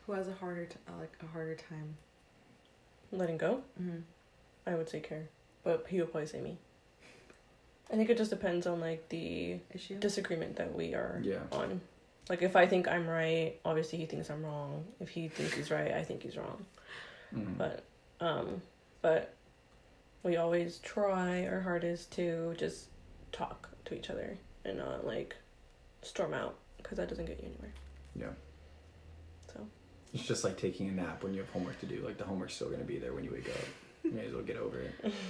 Who 0.06 0.12
has 0.14 0.28
a 0.28 0.34
harder 0.34 0.66
t- 0.66 0.76
like 1.00 1.14
a 1.24 1.28
harder 1.28 1.56
time? 1.56 1.98
Letting 3.18 3.38
go, 3.38 3.62
Mm-hmm. 3.82 4.00
I 4.68 4.76
would 4.76 4.90
say 4.90 5.00
care, 5.00 5.28
but 5.64 5.86
he 5.90 6.00
would 6.00 6.12
probably 6.12 6.28
say 6.28 6.42
me. 6.42 6.58
I 7.92 7.96
think 7.96 8.10
it 8.10 8.18
just 8.18 8.32
depends 8.32 8.66
on 8.66 8.80
like 8.82 9.08
the 9.10 9.60
Issue. 9.74 10.00
disagreement 10.00 10.56
that 10.58 10.74
we 10.74 10.94
are 10.96 11.20
Yeah. 11.24 11.40
on. 11.52 11.82
Like 12.30 12.42
if 12.42 12.56
I 12.56 12.66
think 12.66 12.88
I'm 12.88 13.08
right, 13.08 13.54
obviously 13.64 14.00
he 14.00 14.06
thinks 14.08 14.30
I'm 14.32 14.44
wrong. 14.44 14.86
If 15.00 15.10
he 15.10 15.28
thinks 15.30 15.54
he's 15.54 15.70
right, 15.72 15.92
I 15.94 16.04
think 16.04 16.24
he's 16.24 16.36
wrong. 16.36 16.66
Mhm. 17.34 17.58
But 17.58 17.84
um 18.20 18.62
but 19.04 19.34
we 20.24 20.36
always 20.38 20.80
try 20.80 21.46
our 21.46 21.62
hardest 21.62 22.12
to 22.14 22.56
just 22.58 22.88
talk 23.32 23.70
to 23.86 23.94
each 23.96 24.10
other 24.10 24.36
and 24.66 24.80
not 24.80 25.06
like 25.06 25.36
storm 26.02 26.34
out 26.34 26.56
because 26.78 26.98
that 26.98 27.08
doesn't 27.08 27.26
get 27.26 27.40
you 27.40 27.46
anywhere. 27.50 27.74
Yeah. 28.16 28.34
It's 30.16 30.26
just 30.26 30.46
like 30.46 30.58
taking 30.58 30.88
a 30.88 30.92
nap 30.94 31.24
when 31.24 31.34
you 31.34 31.42
have 31.42 31.50
homework 31.50 31.78
to 31.82 31.86
do. 31.86 32.02
Like 32.04 32.18
the 32.18 32.24
homework's 32.24 32.56
still 32.56 32.70
gonna 32.70 32.86
be 32.86 32.98
there 32.98 33.14
when 33.14 33.26
you 33.26 33.32
wake 33.32 33.50
up. 33.50 33.66
You 34.02 34.12
may 34.12 34.26
as 34.26 34.34
well 34.34 34.44
get 34.44 34.58
over 34.58 34.80
it. 34.80 35.14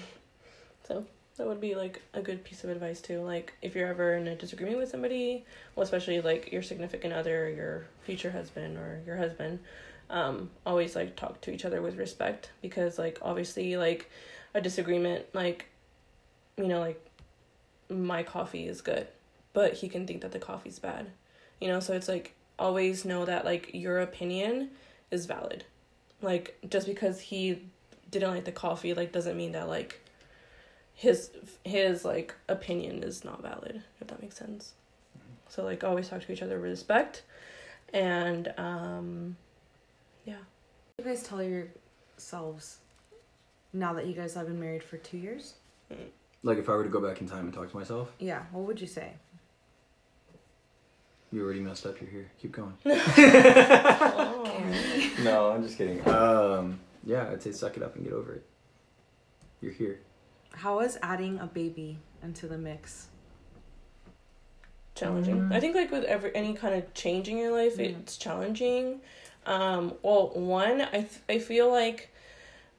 So 0.87 1.03
that 1.37 1.47
would 1.47 1.59
be 1.59 1.73
like 1.73 2.03
a 2.13 2.21
good 2.21 2.43
piece 2.43 2.63
of 2.63 2.69
advice 2.69 3.01
too. 3.01 3.19
Like 3.21 3.53
if 3.63 3.73
you're 3.73 3.87
ever 3.87 4.13
in 4.13 4.27
a 4.27 4.35
disagreement 4.35 4.77
with 4.77 4.89
somebody, 4.89 5.43
well, 5.75 5.83
especially 5.83 6.21
like 6.21 6.51
your 6.51 6.61
significant 6.61 7.11
other, 7.11 7.49
your 7.49 7.87
future 8.03 8.29
husband 8.29 8.77
or 8.77 9.01
your 9.03 9.17
husband, 9.17 9.57
um, 10.11 10.51
always 10.63 10.95
like 10.95 11.15
talk 11.15 11.41
to 11.41 11.51
each 11.51 11.65
other 11.65 11.81
with 11.81 11.97
respect 11.97 12.51
because 12.61 12.99
like 12.99 13.17
obviously 13.23 13.77
like 13.77 14.11
a 14.53 14.61
disagreement 14.61 15.25
like, 15.33 15.65
you 16.55 16.67
know 16.67 16.79
like, 16.79 17.03
my 17.89 18.21
coffee 18.21 18.67
is 18.67 18.81
good, 18.81 19.07
but 19.53 19.73
he 19.73 19.89
can 19.89 20.05
think 20.05 20.21
that 20.21 20.33
the 20.33 20.37
coffee's 20.37 20.77
bad, 20.77 21.07
you 21.59 21.67
know. 21.67 21.79
So 21.79 21.93
it's 21.93 22.07
like 22.07 22.34
always 22.57 23.05
know 23.05 23.25
that 23.25 23.45
like 23.45 23.71
your 23.73 23.99
opinion 23.99 24.69
is 25.11 25.25
valid, 25.25 25.65
like 26.21 26.57
just 26.69 26.87
because 26.87 27.19
he 27.19 27.63
didn't 28.11 28.31
like 28.31 28.45
the 28.45 28.51
coffee 28.51 28.93
like 28.93 29.11
doesn't 29.11 29.35
mean 29.35 29.51
that 29.51 29.67
like 29.67 29.99
his 30.93 31.31
his 31.63 32.05
like 32.05 32.33
opinion 32.47 33.03
is 33.03 33.25
not 33.25 33.41
valid 33.41 33.81
if 33.99 34.07
that 34.07 34.21
makes 34.21 34.37
sense 34.37 34.73
so 35.49 35.63
like 35.63 35.83
always 35.83 36.07
talk 36.07 36.23
to 36.23 36.31
each 36.31 36.41
other 36.41 36.55
with 36.59 36.69
respect 36.69 37.23
and 37.93 38.53
um 38.57 39.35
yeah 40.23 40.35
you 40.97 41.03
guys 41.03 41.23
tell 41.23 41.43
yourselves 41.43 42.77
now 43.73 43.93
that 43.93 44.07
you 44.07 44.13
guys 44.13 44.33
have 44.33 44.47
been 44.47 44.59
married 44.59 44.83
for 44.83 44.97
two 44.97 45.17
years? 45.17 45.55
Like 46.43 46.57
if 46.57 46.69
I 46.69 46.73
were 46.73 46.83
to 46.83 46.89
go 46.89 47.01
back 47.01 47.21
in 47.21 47.27
time 47.27 47.45
and 47.45 47.53
talk 47.53 47.69
to 47.69 47.75
myself, 47.75 48.11
Yeah. 48.19 48.43
What 48.51 48.65
would 48.65 48.79
you 48.79 48.87
say? 48.87 49.13
You 51.31 51.43
already 51.43 51.59
messed 51.59 51.85
up. 51.85 51.99
You're 52.01 52.09
here. 52.09 52.31
Keep 52.41 52.51
going. 52.53 52.73
oh. 52.85 54.63
no, 55.23 55.51
I'm 55.51 55.63
just 55.63 55.77
kidding. 55.77 56.07
Um, 56.07 56.79
yeah, 57.03 57.29
I'd 57.31 57.41
say 57.43 57.51
suck 57.51 57.77
it 57.77 57.83
up 57.83 57.95
and 57.95 58.03
get 58.03 58.13
over 58.13 58.33
it. 58.33 58.45
You're 59.61 59.73
here. 59.73 59.99
How 60.51 60.79
is 60.79 60.97
adding 61.01 61.39
a 61.39 61.47
baby 61.47 61.99
into 62.23 62.47
the 62.47 62.57
mix? 62.57 63.07
challenging 64.95 65.35
Mm. 65.41 65.53
i 65.53 65.59
think 65.59 65.75
like 65.75 65.91
with 65.91 66.05
every 66.05 66.33
any 66.33 66.53
kind 66.53 66.73
of 66.73 66.93
change 66.93 67.27
in 67.27 67.35
your 67.35 67.51
life 67.51 67.75
Mm. 67.75 67.99
it's 67.99 68.15
challenging 68.15 69.01
um 69.45 69.93
well 70.01 70.29
one 70.29 70.79
i 70.83 71.01
th- 71.01 71.19
i 71.27 71.37
feel 71.37 71.69
like 71.69 72.13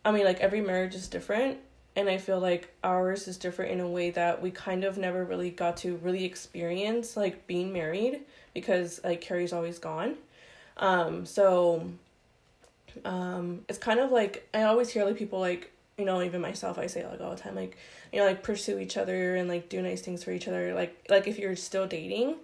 i 0.02 0.10
mean 0.10 0.24
like 0.24 0.40
every 0.40 0.62
marriage 0.62 0.94
is 0.94 1.08
different 1.08 1.58
and 1.96 2.08
i 2.08 2.18
feel 2.18 2.38
like 2.38 2.72
ours 2.84 3.26
is 3.26 3.36
different 3.36 3.72
in 3.72 3.80
a 3.80 3.88
way 3.88 4.10
that 4.10 4.40
we 4.40 4.50
kind 4.50 4.84
of 4.84 4.96
never 4.98 5.24
really 5.24 5.50
got 5.50 5.76
to 5.76 5.96
really 5.96 6.24
experience 6.24 7.16
like 7.16 7.46
being 7.46 7.72
married 7.72 8.20
because 8.54 9.00
like 9.02 9.20
carrie's 9.20 9.52
always 9.52 9.78
gone 9.78 10.14
um 10.76 11.26
so 11.26 11.84
um 13.04 13.64
it's 13.68 13.78
kind 13.78 14.00
of 14.00 14.10
like 14.10 14.48
i 14.54 14.62
always 14.62 14.90
hear 14.90 15.04
like 15.04 15.16
people 15.16 15.40
like 15.40 15.70
you 15.98 16.04
know 16.04 16.22
even 16.22 16.40
myself 16.40 16.78
i 16.78 16.86
say 16.86 17.06
like 17.06 17.20
all 17.20 17.30
the 17.30 17.36
time 17.40 17.54
like 17.54 17.76
you 18.12 18.18
know 18.18 18.26
like 18.26 18.42
pursue 18.42 18.78
each 18.78 18.96
other 18.96 19.34
and 19.36 19.48
like 19.48 19.68
do 19.68 19.80
nice 19.82 20.00
things 20.02 20.22
for 20.22 20.30
each 20.30 20.46
other 20.48 20.74
like 20.74 21.04
like 21.08 21.26
if 21.26 21.38
you're 21.38 21.56
still 21.56 21.86
dating 21.86 22.36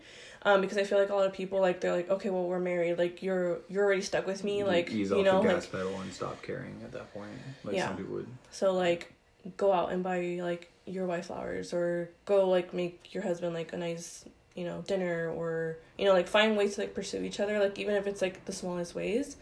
um 0.44 0.60
because 0.60 0.76
i 0.78 0.84
feel 0.84 0.98
like 0.98 1.10
a 1.10 1.14
lot 1.14 1.26
of 1.26 1.32
people 1.32 1.60
like 1.60 1.80
they're 1.80 1.92
like 1.94 2.08
okay 2.10 2.30
well 2.30 2.44
we're 2.44 2.58
married 2.58 2.96
like 2.98 3.22
you're 3.22 3.58
you're 3.68 3.84
already 3.84 4.02
stuck 4.02 4.26
with 4.26 4.42
me 4.44 4.64
like 4.64 4.90
you 4.90 5.04
off 5.04 5.24
know 5.24 5.40
the 5.42 5.48
like 5.48 5.56
gas 5.56 5.66
pedal 5.66 6.00
and 6.00 6.12
stop 6.12 6.42
caring 6.42 6.80
at 6.82 6.92
that 6.92 7.12
point. 7.12 7.30
Like 7.64 7.76
Yeah. 7.76 7.88
some 7.88 7.96
people 7.96 8.14
would. 8.14 8.26
so 8.50 8.72
like 8.72 9.12
go 9.56 9.72
out 9.72 9.92
and 9.92 10.02
buy 10.02 10.38
like 10.40 10.70
your 10.86 11.06
wife 11.06 11.26
flowers 11.26 11.72
or 11.72 12.10
go 12.24 12.48
like 12.48 12.72
make 12.74 13.12
your 13.14 13.22
husband 13.22 13.54
like 13.54 13.72
a 13.72 13.76
nice 13.76 14.24
you 14.54 14.64
know 14.64 14.82
dinner 14.86 15.30
or 15.30 15.76
you 15.98 16.04
know 16.04 16.12
like 16.12 16.28
find 16.28 16.56
ways 16.56 16.74
to 16.74 16.80
like 16.82 16.94
pursue 16.94 17.22
each 17.22 17.40
other 17.40 17.58
like 17.58 17.78
even 17.78 17.94
if 17.94 18.06
it's 18.06 18.20
like 18.20 18.44
the 18.44 18.52
smallest 18.52 18.94
ways 18.94 19.36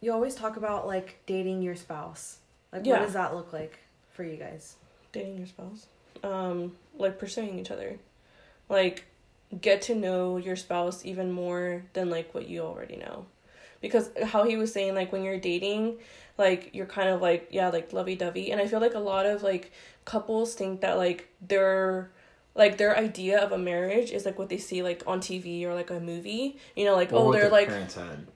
You 0.00 0.12
always 0.12 0.34
talk 0.34 0.56
about 0.58 0.86
like 0.86 1.18
dating 1.26 1.62
your 1.62 1.76
spouse. 1.76 2.38
Like, 2.72 2.84
Yeah. 2.84 2.94
what 2.98 3.04
does 3.04 3.14
that 3.14 3.34
look 3.34 3.52
like 3.52 3.78
for 4.12 4.24
you 4.24 4.36
guys? 4.36 4.76
dating 5.12 5.38
your 5.38 5.46
spouse 5.46 5.86
um 6.24 6.72
like 6.98 7.18
pursuing 7.18 7.58
each 7.58 7.70
other. 7.70 7.98
Like 8.68 9.04
get 9.60 9.82
to 9.82 9.94
know 9.94 10.36
your 10.38 10.56
spouse 10.56 11.04
even 11.04 11.30
more 11.30 11.84
than 11.92 12.10
like 12.10 12.34
what 12.34 12.48
you 12.48 12.62
already 12.62 12.96
know. 12.96 13.26
Because 13.80 14.10
how 14.24 14.44
he 14.44 14.56
was 14.56 14.72
saying 14.72 14.94
like 14.94 15.12
when 15.12 15.22
you're 15.22 15.38
dating, 15.38 15.98
like 16.38 16.70
you're 16.74 16.86
kind 16.86 17.08
of 17.08 17.20
like 17.22 17.48
yeah, 17.50 17.68
like 17.68 17.92
lovey-dovey 17.92 18.50
and 18.50 18.60
I 18.60 18.66
feel 18.66 18.80
like 18.80 18.94
a 18.94 18.98
lot 18.98 19.26
of 19.26 19.42
like 19.42 19.72
couples 20.04 20.54
think 20.54 20.80
that 20.80 20.96
like 20.98 21.28
their 21.40 22.10
like 22.54 22.76
their 22.78 22.96
idea 22.96 23.40
of 23.40 23.52
a 23.52 23.58
marriage 23.58 24.10
is 24.12 24.24
like 24.24 24.38
what 24.38 24.48
they 24.48 24.58
see 24.58 24.82
like 24.82 25.02
on 25.06 25.20
TV 25.20 25.64
or 25.64 25.74
like 25.74 25.90
a 25.90 25.98
movie. 26.00 26.56
You 26.76 26.84
know, 26.86 26.94
like 26.94 27.12
Or 27.12 27.16
oh 27.28 27.32
they're 27.32 27.42
their 27.42 27.50
like 27.50 27.68
parents 27.68 27.94
had, 27.96 28.26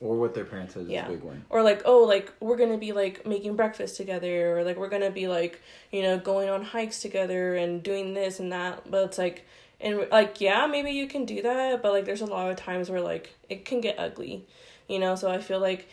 or 0.00 0.16
what 0.18 0.34
their 0.34 0.44
parents 0.44 0.74
had 0.74 0.84
is 0.84 0.88
Yeah. 0.88 1.06
a 1.06 1.10
big 1.10 1.22
one. 1.22 1.44
or 1.50 1.62
like 1.62 1.82
oh 1.84 2.04
like 2.04 2.32
we're 2.40 2.56
gonna 2.56 2.78
be 2.78 2.92
like 2.92 3.26
making 3.26 3.54
breakfast 3.56 3.96
together 3.96 4.58
or 4.58 4.64
like 4.64 4.76
we're 4.76 4.88
gonna 4.88 5.10
be 5.10 5.28
like 5.28 5.60
you 5.92 6.02
know 6.02 6.18
going 6.18 6.48
on 6.48 6.62
hikes 6.64 7.00
together 7.00 7.54
and 7.54 7.82
doing 7.82 8.14
this 8.14 8.40
and 8.40 8.50
that 8.52 8.90
but 8.90 9.04
it's 9.04 9.18
like 9.18 9.46
and 9.80 10.06
like 10.10 10.40
yeah 10.40 10.66
maybe 10.66 10.90
you 10.90 11.06
can 11.06 11.24
do 11.24 11.40
that 11.42 11.82
but 11.82 11.92
like 11.92 12.04
there's 12.04 12.20
a 12.22 12.26
lot 12.26 12.50
of 12.50 12.56
times 12.56 12.90
where 12.90 13.00
like 13.00 13.34
it 13.48 13.64
can 13.64 13.80
get 13.80 13.98
ugly 13.98 14.46
you 14.88 14.98
know 14.98 15.14
so 15.14 15.30
i 15.30 15.38
feel 15.38 15.60
like 15.60 15.88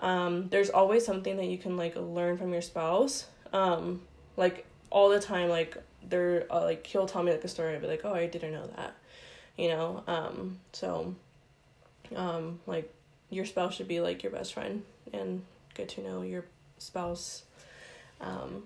um 0.00 0.48
there's 0.48 0.70
always 0.70 1.04
something 1.04 1.36
that 1.36 1.46
you 1.46 1.58
can 1.58 1.76
like 1.76 1.96
learn 1.96 2.36
from 2.36 2.52
your 2.52 2.62
spouse. 2.62 3.26
Um 3.52 4.02
like 4.36 4.66
all 4.90 5.08
the 5.08 5.20
time 5.20 5.48
like 5.48 5.76
they're 6.08 6.46
uh, 6.50 6.62
like 6.62 6.86
he'll 6.86 7.06
tell 7.06 7.22
me 7.22 7.32
like 7.32 7.42
a 7.44 7.48
story 7.48 7.72
and 7.72 7.82
be 7.82 7.88
like 7.88 8.02
oh 8.04 8.14
i 8.14 8.26
didn't 8.26 8.52
know 8.52 8.66
that 8.76 8.94
you 9.56 9.68
know? 9.68 10.04
Um 10.06 10.58
so 10.72 11.14
um 12.14 12.60
like 12.66 12.92
your 13.30 13.44
spouse 13.44 13.74
should 13.74 13.88
be 13.88 14.00
like 14.00 14.22
your 14.22 14.30
best 14.30 14.54
friend 14.54 14.84
and 15.12 15.42
get 15.74 15.88
to 15.90 16.02
know 16.02 16.22
your 16.22 16.44
spouse 16.78 17.42
um, 18.20 18.62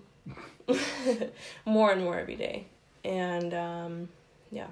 more 1.65 1.91
and 1.91 2.01
more 2.01 2.17
every 2.17 2.35
day. 2.35 2.67
And 3.03 3.53
um, 3.53 4.09
yeah. 4.51 4.67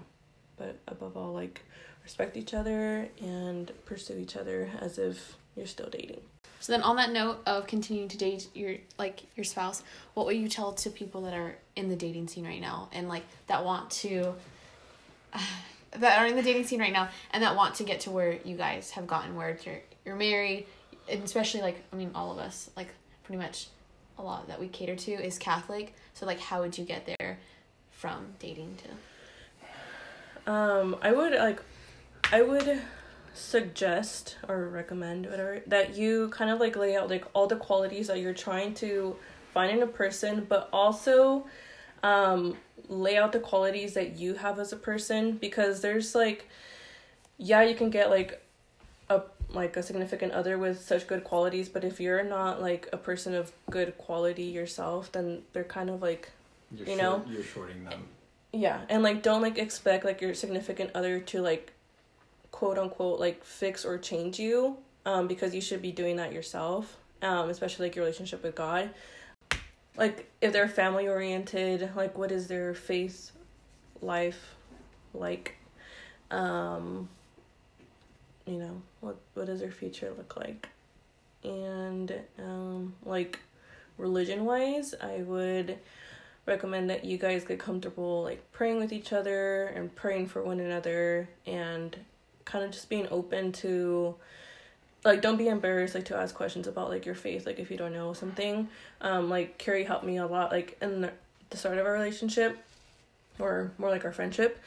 But 0.57 0.77
above 0.87 1.15
all 1.15 1.33
like 1.33 1.61
respect 2.03 2.37
each 2.37 2.53
other 2.53 3.07
and 3.21 3.71
pursue 3.85 4.17
each 4.17 4.35
other 4.35 4.69
as 4.79 4.97
if 4.97 5.35
you're 5.55 5.67
still 5.67 5.89
dating 5.89 6.21
So 6.59 6.73
then, 6.73 6.81
on 6.81 6.97
that 6.97 7.11
note 7.11 7.41
of 7.45 7.67
continuing 7.67 8.09
to 8.09 8.17
date 8.17 8.49
your 8.53 8.75
like 8.97 9.23
your 9.35 9.43
spouse, 9.43 9.83
what 10.13 10.25
would 10.25 10.35
you 10.35 10.49
tell 10.49 10.73
to 10.73 10.89
people 10.89 11.21
that 11.21 11.33
are 11.33 11.57
in 11.75 11.89
the 11.89 11.95
dating 11.95 12.27
scene 12.27 12.45
right 12.45 12.61
now 12.61 12.89
and 12.91 13.07
like 13.07 13.23
that 13.47 13.63
want 13.63 13.89
to 13.91 14.33
that 15.97 16.19
are 16.19 16.27
in 16.27 16.35
the 16.35 16.41
dating 16.41 16.65
scene 16.65 16.79
right 16.79 16.93
now 16.93 17.09
and 17.31 17.43
that 17.43 17.55
want 17.55 17.75
to 17.75 17.83
get 17.83 18.01
to 18.01 18.11
where 18.11 18.37
you 18.43 18.55
guys 18.55 18.91
have 18.91 19.07
gotten, 19.07 19.35
where 19.35 19.57
you're 19.65 19.79
you're 20.05 20.15
married, 20.15 20.65
and 21.09 21.23
especially 21.23 21.61
like 21.61 21.81
I 21.93 21.95
mean 21.95 22.11
all 22.13 22.31
of 22.31 22.37
us 22.39 22.69
like 22.75 22.89
pretty 23.23 23.41
much 23.41 23.67
a 24.17 24.21
lot 24.21 24.47
that 24.47 24.59
we 24.59 24.67
cater 24.67 24.95
to 24.95 25.11
is 25.11 25.37
Catholic. 25.37 25.93
So 26.13 26.25
like, 26.25 26.39
how 26.39 26.61
would 26.61 26.77
you 26.77 26.83
get 26.83 27.05
there 27.05 27.39
from 27.91 28.27
dating 28.39 28.77
to? 28.83 28.89
um, 30.49 30.95
i 31.01 31.11
would 31.11 31.33
like 31.33 31.61
i 32.31 32.41
would 32.41 32.81
suggest 33.39 34.37
or 34.47 34.67
recommend 34.67 35.25
whatever 35.25 35.61
that 35.67 35.95
you 35.95 36.29
kind 36.29 36.49
of 36.51 36.59
like 36.59 36.75
lay 36.75 36.95
out 36.95 37.09
like 37.09 37.25
all 37.33 37.47
the 37.47 37.55
qualities 37.55 38.07
that 38.07 38.19
you're 38.19 38.33
trying 38.33 38.73
to 38.73 39.15
find 39.53 39.71
in 39.71 39.81
a 39.81 39.87
person 39.87 40.45
but 40.47 40.69
also 40.73 41.45
um 42.03 42.55
lay 42.87 43.17
out 43.17 43.31
the 43.31 43.39
qualities 43.39 43.93
that 43.93 44.17
you 44.17 44.33
have 44.35 44.59
as 44.59 44.71
a 44.73 44.75
person 44.77 45.31
because 45.33 45.81
there's 45.81 46.13
like 46.15 46.47
yeah 47.37 47.61
you 47.61 47.75
can 47.75 47.89
get 47.89 48.09
like 48.09 48.43
a 49.09 49.21
like 49.51 49.75
a 49.77 49.81
significant 49.83 50.31
other 50.33 50.57
with 50.57 50.79
such 50.81 51.07
good 51.07 51.23
qualities 51.23 51.67
but 51.69 51.83
if 51.83 51.99
you're 51.99 52.23
not 52.23 52.61
like 52.61 52.87
a 52.93 52.97
person 52.97 53.33
of 53.33 53.51
good 53.71 53.97
quality 53.97 54.43
yourself 54.43 55.11
then 55.11 55.41
they're 55.53 55.63
kind 55.63 55.89
of 55.89 56.01
like 56.01 56.31
You're 56.71 56.87
You 56.87 56.97
short- 56.97 57.01
know? 57.01 57.31
you're 57.33 57.43
shorting 57.43 57.83
them. 57.85 58.03
yeah, 58.53 58.81
and 58.89 59.01
like 59.03 59.23
don't 59.23 59.41
like 59.41 59.57
expect 59.57 60.05
like 60.05 60.21
your 60.21 60.33
significant 60.35 60.91
other 60.93 61.19
to 61.19 61.41
like 61.41 61.73
quote 62.59 62.77
unquote 62.77 63.21
like 63.21 63.41
fix 63.45 63.85
or 63.85 63.97
change 63.97 64.37
you 64.37 64.75
um 65.05 65.29
because 65.29 65.55
you 65.55 65.61
should 65.61 65.81
be 65.81 65.93
doing 65.93 66.17
that 66.17 66.33
yourself. 66.33 66.97
Um 67.21 67.49
especially 67.49 67.85
like 67.85 67.95
your 67.95 68.03
relationship 68.03 68.43
with 68.43 68.53
God. 68.53 68.89
Like 69.95 70.29
if 70.41 70.51
they're 70.51 70.67
family 70.67 71.07
oriented, 71.07 71.91
like 71.95 72.17
what 72.17 72.33
is 72.33 72.47
their 72.47 72.73
faith 72.73 73.31
life 74.01 74.55
like 75.13 75.55
um 76.31 77.07
you 78.45 78.57
know, 78.57 78.81
what 78.99 79.15
what 79.35 79.45
does 79.45 79.61
their 79.61 79.71
future 79.71 80.11
look 80.17 80.35
like? 80.35 80.67
And 81.45 82.13
um 82.39 82.93
like 83.05 83.39
religion 83.97 84.43
wise, 84.43 84.93
I 85.01 85.21
would 85.21 85.77
recommend 86.45 86.89
that 86.89 87.05
you 87.05 87.17
guys 87.17 87.45
get 87.45 87.57
comfortable 87.57 88.21
like 88.21 88.51
praying 88.51 88.79
with 88.79 88.91
each 88.91 89.13
other 89.13 89.67
and 89.67 89.95
praying 89.95 90.27
for 90.27 90.43
one 90.43 90.59
another 90.59 91.29
and 91.45 91.95
kind 92.49 92.65
of 92.65 92.71
just 92.71 92.89
being 92.89 93.07
open 93.11 93.51
to 93.51 94.15
like 95.05 95.21
don't 95.21 95.37
be 95.37 95.47
embarrassed 95.47 95.95
like 95.95 96.05
to 96.05 96.17
ask 96.17 96.35
questions 96.35 96.67
about 96.67 96.89
like 96.89 97.05
your 97.05 97.15
faith 97.15 97.45
like 97.45 97.59
if 97.59 97.69
you 97.69 97.77
don't 97.77 97.93
know 97.93 98.13
something. 98.13 98.67
Um 99.01 99.29
like 99.29 99.57
carrie 99.57 99.83
helped 99.83 100.03
me 100.03 100.17
a 100.17 100.25
lot 100.25 100.51
like 100.51 100.77
in 100.81 101.01
the, 101.01 101.11
start 101.55 101.77
of 101.79 101.85
our 101.85 101.93
relationship 101.93 102.57
or 103.39 103.71
more 103.77 103.89
like 103.89 104.05
our 104.05 104.11
friendship. 104.11 104.59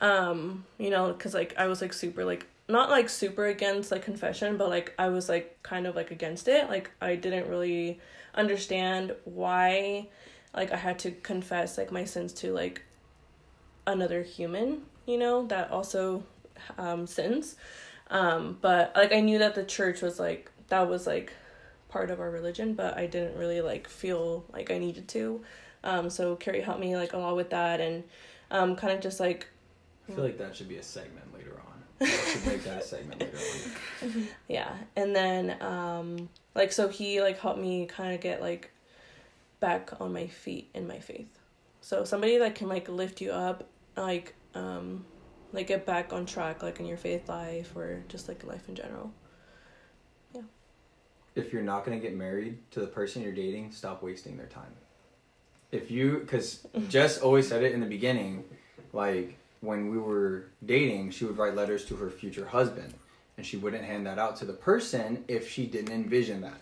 Um 0.00 0.64
you 0.78 0.90
know 0.90 1.12
because 1.12 1.34
like 1.34 1.54
i 1.58 1.66
was 1.66 1.80
like 1.80 1.92
super 1.92 2.24
like 2.24 2.46
not 2.68 2.88
like 2.90 3.08
super 3.08 3.46
against 3.46 3.90
like 3.90 4.02
confession 4.02 4.56
but 4.56 4.68
like 4.68 4.94
i 4.98 5.08
was 5.08 5.28
like 5.28 5.60
kind 5.62 5.86
of 5.86 5.96
like 5.96 6.10
against 6.10 6.46
it. 6.46 6.68
Like 6.68 6.90
i 7.00 7.16
didn't 7.16 7.48
really 7.48 8.00
understand 8.34 9.14
why 9.24 10.06
like 10.54 10.72
I 10.72 10.76
had 10.76 10.98
to 11.00 11.10
confess 11.10 11.78
like 11.78 11.92
my 11.92 12.04
sins 12.04 12.32
to 12.34 12.52
like 12.52 12.82
another 13.86 14.22
human, 14.22 14.82
you 15.06 15.18
know, 15.18 15.46
that 15.46 15.70
also 15.70 16.22
um 16.78 17.06
sins. 17.06 17.56
Um 18.08 18.58
but 18.60 18.92
like 18.96 19.12
I 19.12 19.20
knew 19.20 19.38
that 19.38 19.54
the 19.54 19.64
church 19.64 20.02
was 20.02 20.18
like 20.18 20.50
that 20.68 20.88
was 20.88 21.06
like 21.06 21.32
part 21.88 22.10
of 22.10 22.20
our 22.20 22.30
religion, 22.30 22.74
but 22.74 22.96
I 22.96 23.06
didn't 23.06 23.36
really 23.36 23.60
like 23.60 23.88
feel 23.88 24.44
like 24.52 24.70
I 24.70 24.78
needed 24.78 25.08
to. 25.08 25.42
Um 25.84 26.10
so 26.10 26.36
Carrie 26.36 26.60
helped 26.60 26.80
me 26.80 26.96
like 26.96 27.12
a 27.12 27.18
lot 27.18 27.36
with 27.36 27.50
that 27.50 27.80
and 27.80 28.04
um 28.50 28.76
kind 28.76 28.92
of 28.92 29.00
just 29.00 29.20
like 29.20 29.48
I 30.08 30.12
feel 30.12 30.24
like 30.24 30.38
that 30.38 30.56
should 30.56 30.68
be 30.68 30.76
a 30.76 30.82
segment 30.82 31.32
later 31.32 31.52
on. 31.52 31.82
I 32.00 32.06
should 32.06 32.46
make 32.46 32.64
that 32.64 32.82
a 32.82 32.84
segment 32.84 33.20
later 33.20 33.38
on. 34.02 34.28
yeah 34.48 34.72
and 34.96 35.14
then 35.14 35.56
um 35.62 36.28
like 36.54 36.72
so 36.72 36.88
he 36.88 37.20
like 37.20 37.38
helped 37.38 37.60
me 37.60 37.86
kind 37.86 38.14
of 38.14 38.20
get 38.20 38.40
like 38.40 38.70
back 39.60 39.90
on 40.00 40.12
my 40.12 40.26
feet 40.26 40.68
in 40.74 40.88
my 40.88 40.98
faith 40.98 41.38
so 41.80 42.04
somebody 42.04 42.38
that 42.38 42.54
can 42.54 42.68
like 42.68 42.88
lift 42.88 43.20
you 43.20 43.30
up 43.30 43.64
like 43.96 44.34
um 44.54 45.04
like 45.52 45.66
get 45.66 45.84
back 45.86 46.12
on 46.12 46.26
track 46.26 46.62
like 46.62 46.80
in 46.80 46.86
your 46.86 46.96
faith 46.96 47.28
life 47.28 47.74
or 47.76 48.02
just 48.08 48.28
like 48.28 48.44
life 48.44 48.68
in 48.68 48.74
general 48.74 49.12
Yeah. 50.34 50.42
if 51.34 51.52
you're 51.52 51.62
not 51.62 51.84
going 51.84 51.98
to 51.98 52.02
get 52.06 52.16
married 52.16 52.58
to 52.72 52.80
the 52.80 52.86
person 52.86 53.22
you're 53.22 53.32
dating, 53.32 53.72
stop 53.72 54.02
wasting 54.02 54.36
their 54.36 54.46
time. 54.46 54.72
If 55.72 55.90
you, 55.90 56.18
because 56.20 56.66
Jess 56.88 57.18
always 57.18 57.48
said 57.48 57.62
it 57.62 57.72
in 57.72 57.80
the 57.80 57.86
beginning, 57.86 58.44
like 58.92 59.36
when 59.60 59.90
we 59.90 59.98
were 59.98 60.46
dating, 60.64 61.10
she 61.10 61.24
would 61.24 61.36
write 61.38 61.54
letters 61.54 61.84
to 61.86 61.96
her 61.96 62.10
future 62.10 62.46
husband, 62.46 62.94
and 63.36 63.44
she 63.46 63.56
wouldn't 63.56 63.84
hand 63.84 64.06
that 64.06 64.18
out 64.18 64.36
to 64.36 64.44
the 64.44 64.52
person 64.52 65.24
if 65.28 65.48
she 65.50 65.66
didn't 65.66 65.92
envision 65.92 66.40
that. 66.40 66.60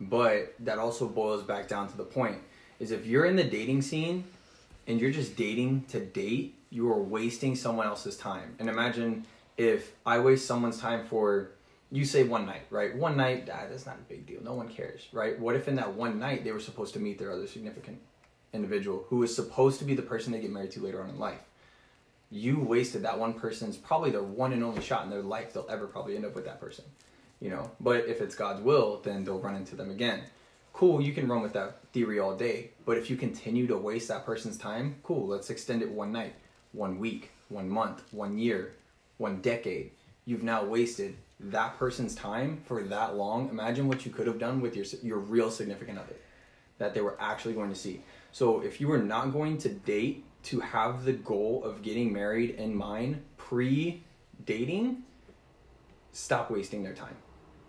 But 0.00 0.54
that 0.60 0.78
also 0.78 1.06
boils 1.06 1.42
back 1.42 1.68
down 1.68 1.88
to 1.88 1.96
the 1.96 2.04
point 2.04 2.38
is 2.80 2.90
if 2.90 3.06
you're 3.06 3.26
in 3.26 3.36
the 3.36 3.44
dating 3.44 3.82
scene 3.82 4.24
and 4.88 5.00
you're 5.00 5.12
just 5.12 5.36
dating 5.36 5.84
to 5.90 6.00
date, 6.04 6.56
you 6.72 6.90
are 6.90 7.02
wasting 7.02 7.54
someone 7.54 7.86
else's 7.86 8.16
time. 8.16 8.56
And 8.58 8.68
imagine 8.68 9.26
if 9.58 9.92
I 10.06 10.18
waste 10.18 10.46
someone's 10.46 10.78
time 10.78 11.06
for 11.06 11.50
you 11.90 12.06
say 12.06 12.24
one 12.24 12.46
night, 12.46 12.62
right? 12.70 12.96
One 12.96 13.18
night, 13.18 13.50
ah, 13.52 13.64
that's 13.68 13.84
not 13.84 13.96
a 13.96 14.08
big 14.08 14.26
deal. 14.26 14.40
No 14.42 14.54
one 14.54 14.68
cares, 14.68 15.06
right? 15.12 15.38
What 15.38 15.54
if 15.54 15.68
in 15.68 15.76
that 15.76 15.92
one 15.92 16.18
night 16.18 16.42
they 16.42 16.50
were 16.50 16.60
supposed 16.60 16.94
to 16.94 17.00
meet 17.00 17.18
their 17.18 17.30
other 17.30 17.46
significant 17.46 18.00
individual 18.54 19.04
who 19.08 19.22
is 19.22 19.36
supposed 19.36 19.78
to 19.80 19.84
be 19.84 19.94
the 19.94 20.02
person 20.02 20.32
they 20.32 20.40
get 20.40 20.50
married 20.50 20.70
to 20.72 20.80
later 20.80 21.02
on 21.02 21.10
in 21.10 21.18
life? 21.18 21.42
You 22.30 22.58
wasted 22.58 23.02
that 23.02 23.18
one 23.18 23.34
person's 23.34 23.76
probably 23.76 24.10
their 24.10 24.22
one 24.22 24.54
and 24.54 24.64
only 24.64 24.80
shot 24.80 25.04
in 25.04 25.10
their 25.10 25.20
life. 25.20 25.52
They'll 25.52 25.66
ever 25.68 25.86
probably 25.86 26.16
end 26.16 26.24
up 26.24 26.34
with 26.34 26.46
that 26.46 26.58
person, 26.58 26.86
you 27.40 27.50
know. 27.50 27.70
But 27.78 28.06
if 28.06 28.22
it's 28.22 28.34
God's 28.34 28.62
will, 28.62 29.02
then 29.04 29.22
they'll 29.22 29.38
run 29.38 29.54
into 29.54 29.76
them 29.76 29.90
again. 29.90 30.22
Cool, 30.72 31.02
you 31.02 31.12
can 31.12 31.28
run 31.28 31.42
with 31.42 31.52
that 31.52 31.84
theory 31.92 32.18
all 32.18 32.34
day. 32.34 32.70
But 32.86 32.96
if 32.96 33.10
you 33.10 33.16
continue 33.16 33.66
to 33.66 33.76
waste 33.76 34.08
that 34.08 34.24
person's 34.24 34.56
time, 34.56 34.96
cool, 35.02 35.26
let's 35.26 35.50
extend 35.50 35.82
it 35.82 35.90
one 35.90 36.10
night, 36.10 36.34
one 36.72 36.98
week, 36.98 37.30
one 37.48 37.68
month, 37.68 38.02
one 38.10 38.38
year, 38.38 38.74
one 39.18 39.40
decade. 39.40 39.90
You've 40.24 40.42
now 40.42 40.64
wasted 40.64 41.16
that 41.40 41.78
person's 41.78 42.14
time 42.14 42.62
for 42.66 42.82
that 42.84 43.16
long. 43.16 43.48
Imagine 43.48 43.88
what 43.88 44.06
you 44.06 44.12
could 44.12 44.26
have 44.26 44.38
done 44.38 44.60
with 44.60 44.76
your 44.76 44.86
your 45.02 45.18
real 45.18 45.50
significant 45.50 45.98
other 45.98 46.16
that 46.78 46.94
they 46.94 47.00
were 47.00 47.16
actually 47.20 47.54
going 47.54 47.70
to 47.70 47.78
see. 47.78 48.02
So 48.32 48.60
if 48.60 48.80
you 48.80 48.88
were 48.88 48.98
not 48.98 49.32
going 49.32 49.58
to 49.58 49.68
date 49.68 50.24
to 50.44 50.60
have 50.60 51.04
the 51.04 51.12
goal 51.12 51.62
of 51.64 51.82
getting 51.82 52.12
married 52.12 52.50
in 52.50 52.74
mind 52.74 53.22
pre 53.36 54.02
dating, 54.44 55.02
stop 56.12 56.50
wasting 56.50 56.82
their 56.82 56.94
time. 56.94 57.16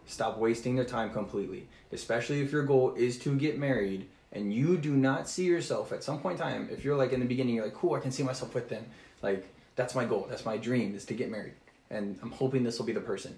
Stop 0.05 0.37
wasting 0.37 0.75
their 0.75 0.85
time 0.85 1.11
completely. 1.11 1.67
Especially 1.91 2.41
if 2.41 2.51
your 2.51 2.63
goal 2.63 2.93
is 2.95 3.17
to 3.19 3.35
get 3.35 3.57
married 3.57 4.07
and 4.33 4.51
you 4.51 4.77
do 4.77 4.95
not 4.95 5.29
see 5.29 5.45
yourself 5.45 5.91
at 5.91 6.03
some 6.03 6.19
point 6.19 6.39
in 6.39 6.43
time, 6.43 6.69
if 6.71 6.83
you're 6.83 6.97
like 6.97 7.13
in 7.13 7.19
the 7.19 7.25
beginning, 7.25 7.55
you're 7.55 7.65
like, 7.65 7.75
cool, 7.75 7.93
I 7.93 7.99
can 7.99 8.11
see 8.11 8.23
myself 8.23 8.53
with 8.53 8.67
them. 8.67 8.85
Like, 9.21 9.47
that's 9.75 9.95
my 9.95 10.05
goal. 10.05 10.25
That's 10.29 10.45
my 10.45 10.57
dream 10.57 10.95
is 10.95 11.05
to 11.05 11.13
get 11.13 11.29
married. 11.29 11.53
And 11.89 12.17
I'm 12.21 12.31
hoping 12.31 12.63
this 12.63 12.79
will 12.79 12.85
be 12.85 12.93
the 12.93 12.99
person. 12.99 13.37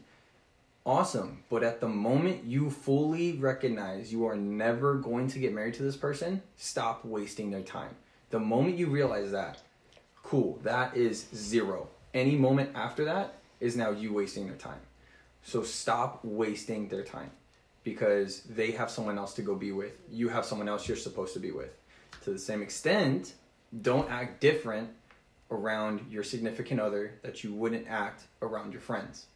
Awesome. 0.85 1.43
But 1.49 1.63
at 1.63 1.81
the 1.81 1.89
moment 1.89 2.45
you 2.45 2.69
fully 2.69 3.33
recognize 3.33 4.11
you 4.11 4.25
are 4.25 4.37
never 4.37 4.95
going 4.95 5.27
to 5.29 5.39
get 5.39 5.53
married 5.53 5.73
to 5.75 5.83
this 5.83 5.97
person, 5.97 6.41
stop 6.55 7.03
wasting 7.03 7.51
their 7.51 7.61
time. 7.61 7.95
The 8.29 8.39
moment 8.39 8.77
you 8.77 8.87
realize 8.87 9.31
that, 9.31 9.59
cool, 10.23 10.59
that 10.63 10.95
is 10.95 11.27
zero. 11.35 11.89
Any 12.13 12.35
moment 12.35 12.69
after 12.73 13.03
that 13.05 13.35
is 13.59 13.75
now 13.75 13.89
you 13.89 14.13
wasting 14.13 14.47
their 14.47 14.55
time. 14.55 14.79
So 15.43 15.63
stop 15.63 16.23
wasting 16.23 16.87
their 16.87 17.03
time 17.03 17.31
because 17.85 18.41
they 18.41 18.71
have 18.71 18.89
someone 18.91 19.17
else 19.17 19.33
to 19.35 19.41
go 19.41 19.55
be 19.55 19.71
with. 19.71 19.93
You 20.11 20.27
have 20.27 20.43
someone 20.43 20.67
else 20.67 20.87
you're 20.87 20.97
supposed 20.97 21.33
to 21.35 21.39
be 21.39 21.51
with. 21.51 21.71
To 22.23 22.31
the 22.31 22.39
same 22.39 22.61
extent, 22.61 23.35
don't 23.81 24.09
act 24.11 24.41
different 24.41 24.89
around 25.51 26.01
your 26.09 26.23
significant 26.23 26.81
other 26.81 27.13
that 27.21 27.43
you 27.43 27.53
wouldn't 27.53 27.87
act 27.87 28.23
around 28.41 28.73
your 28.73 28.81
friends. 28.81 29.27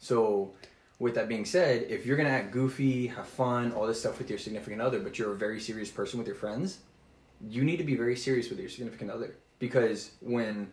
So, 0.00 0.52
with 0.98 1.14
that 1.14 1.28
being 1.28 1.44
said, 1.44 1.86
if 1.88 2.04
you're 2.04 2.16
gonna 2.16 2.28
act 2.28 2.50
goofy, 2.50 3.06
have 3.06 3.26
fun, 3.26 3.72
all 3.72 3.86
this 3.86 4.00
stuff 4.00 4.18
with 4.18 4.28
your 4.28 4.38
significant 4.38 4.82
other, 4.82 4.98
but 4.98 5.18
you're 5.18 5.32
a 5.32 5.36
very 5.36 5.60
serious 5.60 5.90
person 5.90 6.18
with 6.18 6.26
your 6.26 6.36
friends, 6.36 6.78
you 7.48 7.62
need 7.62 7.76
to 7.76 7.84
be 7.84 7.96
very 7.96 8.16
serious 8.16 8.50
with 8.50 8.58
your 8.58 8.68
significant 8.68 9.10
other 9.10 9.36
because 9.60 10.10
when 10.20 10.68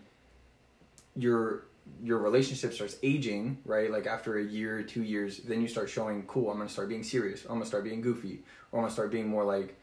your 1.15 1.65
your 2.03 2.19
relationship 2.19 2.73
starts 2.73 2.97
aging, 3.03 3.57
right? 3.65 3.91
Like 3.91 4.07
after 4.07 4.37
a 4.37 4.43
year, 4.43 4.83
two 4.83 5.03
years, 5.03 5.39
then 5.39 5.61
you 5.61 5.67
start 5.67 5.89
showing, 5.89 6.23
cool, 6.27 6.49
I'm 6.49 6.57
gonna 6.57 6.69
start 6.69 6.89
being 6.89 7.03
serious, 7.03 7.43
I'm 7.43 7.55
gonna 7.55 7.65
start 7.65 7.83
being 7.83 8.01
goofy, 8.01 8.43
or 8.71 8.79
I'm 8.79 8.85
gonna 8.85 8.93
start 8.93 9.11
being 9.11 9.27
more 9.27 9.43
like 9.43 9.77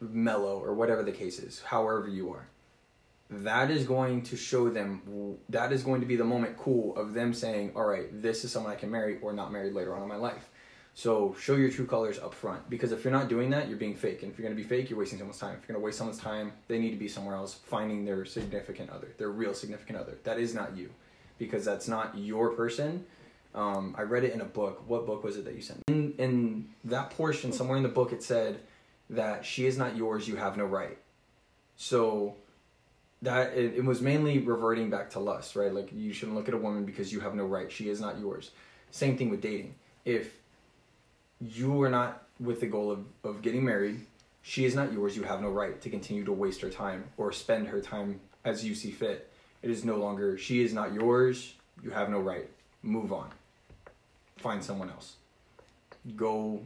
mellow, 0.00 0.58
or 0.58 0.74
whatever 0.74 1.02
the 1.02 1.12
case 1.12 1.38
is, 1.38 1.60
however 1.62 2.08
you 2.08 2.32
are. 2.32 2.46
That 3.30 3.70
is 3.70 3.86
going 3.86 4.22
to 4.22 4.36
show 4.36 4.70
them, 4.70 5.36
that 5.50 5.72
is 5.72 5.84
going 5.84 6.00
to 6.00 6.06
be 6.06 6.16
the 6.16 6.24
moment, 6.24 6.56
cool, 6.56 6.96
of 6.96 7.14
them 7.14 7.32
saying, 7.32 7.72
all 7.76 7.84
right, 7.84 8.08
this 8.20 8.44
is 8.44 8.50
someone 8.50 8.72
I 8.72 8.76
can 8.76 8.90
marry 8.90 9.18
or 9.20 9.32
not 9.32 9.52
marry 9.52 9.70
later 9.70 9.94
on 9.94 10.02
in 10.02 10.08
my 10.08 10.16
life. 10.16 10.49
So 10.94 11.34
show 11.40 11.56
your 11.56 11.70
true 11.70 11.86
colors 11.86 12.18
up 12.18 12.34
front 12.34 12.68
because 12.68 12.92
if 12.92 13.04
you're 13.04 13.12
not 13.12 13.28
doing 13.28 13.50
that, 13.50 13.68
you're 13.68 13.78
being 13.78 13.94
fake. 13.94 14.22
And 14.22 14.32
if 14.32 14.38
you're 14.38 14.46
going 14.46 14.56
to 14.56 14.62
be 14.62 14.68
fake, 14.68 14.90
you're 14.90 14.98
wasting 14.98 15.18
someone's 15.18 15.38
time. 15.38 15.54
If 15.54 15.60
you're 15.60 15.74
going 15.74 15.80
to 15.80 15.84
waste 15.84 15.98
someone's 15.98 16.18
time, 16.18 16.52
they 16.68 16.78
need 16.78 16.90
to 16.90 16.96
be 16.96 17.08
somewhere 17.08 17.34
else 17.34 17.54
finding 17.54 18.04
their 18.04 18.24
significant 18.24 18.90
other, 18.90 19.08
their 19.16 19.30
real 19.30 19.54
significant 19.54 19.98
other. 19.98 20.18
That 20.24 20.38
is 20.38 20.54
not 20.54 20.76
you 20.76 20.90
because 21.38 21.64
that's 21.64 21.88
not 21.88 22.18
your 22.18 22.50
person. 22.50 23.06
Um, 23.54 23.94
I 23.98 24.02
read 24.02 24.24
it 24.24 24.32
in 24.32 24.40
a 24.40 24.44
book. 24.44 24.84
What 24.86 25.06
book 25.06 25.24
was 25.24 25.36
it 25.36 25.44
that 25.44 25.54
you 25.54 25.62
sent? 25.62 25.82
In, 25.88 26.14
in 26.18 26.68
that 26.84 27.10
portion, 27.10 27.52
somewhere 27.52 27.76
in 27.76 27.82
the 27.82 27.88
book, 27.88 28.12
it 28.12 28.22
said 28.22 28.60
that 29.08 29.44
she 29.44 29.66
is 29.66 29.76
not 29.76 29.96
yours, 29.96 30.28
you 30.28 30.36
have 30.36 30.56
no 30.56 30.64
right. 30.64 30.98
So 31.76 32.36
that 33.22 33.54
it, 33.54 33.74
it 33.76 33.84
was 33.84 34.00
mainly 34.00 34.38
reverting 34.38 34.90
back 34.90 35.10
to 35.10 35.18
lust, 35.18 35.56
right? 35.56 35.72
Like 35.72 35.90
you 35.92 36.12
shouldn't 36.12 36.36
look 36.36 36.48
at 36.48 36.54
a 36.54 36.58
woman 36.58 36.84
because 36.84 37.12
you 37.12 37.20
have 37.20 37.34
no 37.34 37.44
right. 37.44 37.70
She 37.70 37.88
is 37.88 38.00
not 38.00 38.18
yours. 38.18 38.50
Same 38.90 39.16
thing 39.16 39.30
with 39.30 39.40
dating. 39.40 39.74
If 40.04 40.34
you 41.40 41.82
are 41.82 41.88
not 41.88 42.24
with 42.38 42.60
the 42.60 42.66
goal 42.66 42.90
of, 42.90 43.04
of 43.24 43.42
getting 43.42 43.64
married. 43.64 44.06
She 44.42 44.64
is 44.64 44.74
not 44.74 44.92
yours. 44.92 45.16
You 45.16 45.22
have 45.24 45.40
no 45.40 45.48
right 45.48 45.80
to 45.82 45.90
continue 45.90 46.24
to 46.24 46.32
waste 46.32 46.60
her 46.62 46.70
time 46.70 47.04
or 47.16 47.32
spend 47.32 47.68
her 47.68 47.80
time 47.80 48.20
as 48.44 48.64
you 48.64 48.74
see 48.74 48.90
fit. 48.90 49.30
It 49.62 49.70
is 49.70 49.84
no 49.84 49.96
longer, 49.96 50.38
she 50.38 50.62
is 50.62 50.72
not 50.72 50.94
yours. 50.94 51.54
You 51.82 51.90
have 51.90 52.08
no 52.08 52.18
right. 52.20 52.48
Move 52.82 53.12
on. 53.12 53.30
Find 54.38 54.64
someone 54.64 54.90
else. 54.90 55.16
Go 56.16 56.62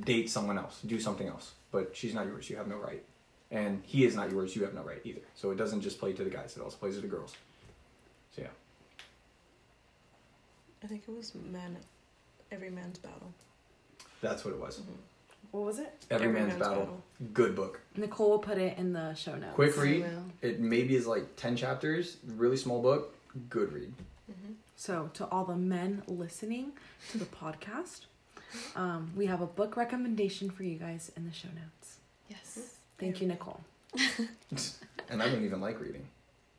date 0.00 0.30
someone 0.30 0.56
else. 0.56 0.80
Do 0.86 0.98
something 0.98 1.28
else. 1.28 1.52
But 1.70 1.94
she's 1.94 2.14
not 2.14 2.26
yours. 2.26 2.48
You 2.48 2.56
have 2.56 2.68
no 2.68 2.76
right. 2.76 3.02
And 3.50 3.82
he 3.84 4.04
is 4.04 4.14
not 4.14 4.30
yours. 4.30 4.56
You 4.56 4.64
have 4.64 4.74
no 4.74 4.82
right 4.82 5.00
either. 5.04 5.20
So 5.34 5.50
it 5.50 5.56
doesn't 5.56 5.82
just 5.82 5.98
play 5.98 6.12
to 6.14 6.24
the 6.24 6.30
guys, 6.30 6.56
it 6.56 6.62
also 6.62 6.76
plays 6.76 6.94
to 6.96 7.00
the 7.00 7.06
girls. 7.06 7.34
So 8.34 8.42
yeah. 8.42 8.48
I 10.82 10.86
think 10.86 11.02
it 11.08 11.14
was 11.14 11.34
man, 11.34 11.76
every 12.52 12.70
man's 12.70 12.98
battle. 12.98 13.32
That's 14.20 14.44
what 14.44 14.54
it 14.54 14.60
was. 14.60 14.80
What 15.50 15.64
was 15.64 15.78
it? 15.78 15.92
Every, 16.10 16.26
Every 16.26 16.40
man's, 16.40 16.50
Man's 16.50 16.62
battle. 16.62 16.82
Battle. 16.84 17.02
Good 17.32 17.56
book. 17.56 17.80
Nicole 17.96 18.30
will 18.30 18.38
put 18.38 18.58
it 18.58 18.76
in 18.76 18.92
the 18.92 19.14
show 19.14 19.34
notes. 19.34 19.54
Quick 19.54 19.76
read. 19.76 20.04
It 20.42 20.60
maybe 20.60 20.94
is 20.94 21.06
like 21.06 21.36
10 21.36 21.56
chapters, 21.56 22.18
really 22.26 22.56
small 22.56 22.82
book, 22.82 23.14
good 23.48 23.72
read. 23.72 23.92
So, 24.76 25.10
to 25.14 25.26
all 25.26 25.44
the 25.44 25.56
men 25.56 26.02
listening 26.06 26.70
to 27.10 27.18
the 27.18 27.24
podcast, 27.24 28.02
um, 28.76 29.10
we 29.16 29.26
have 29.26 29.40
a 29.40 29.46
book 29.46 29.76
recommendation 29.76 30.50
for 30.50 30.62
you 30.62 30.76
guys 30.78 31.10
in 31.16 31.24
the 31.26 31.32
show 31.32 31.48
notes. 31.48 31.96
Yes. 32.28 32.76
Thank 32.98 33.20
you, 33.20 33.26
Nicole. 33.26 33.60
And 35.10 35.22
I 35.22 35.30
don't 35.30 35.42
even 35.42 35.62
like 35.62 35.80
reading. 35.80 36.06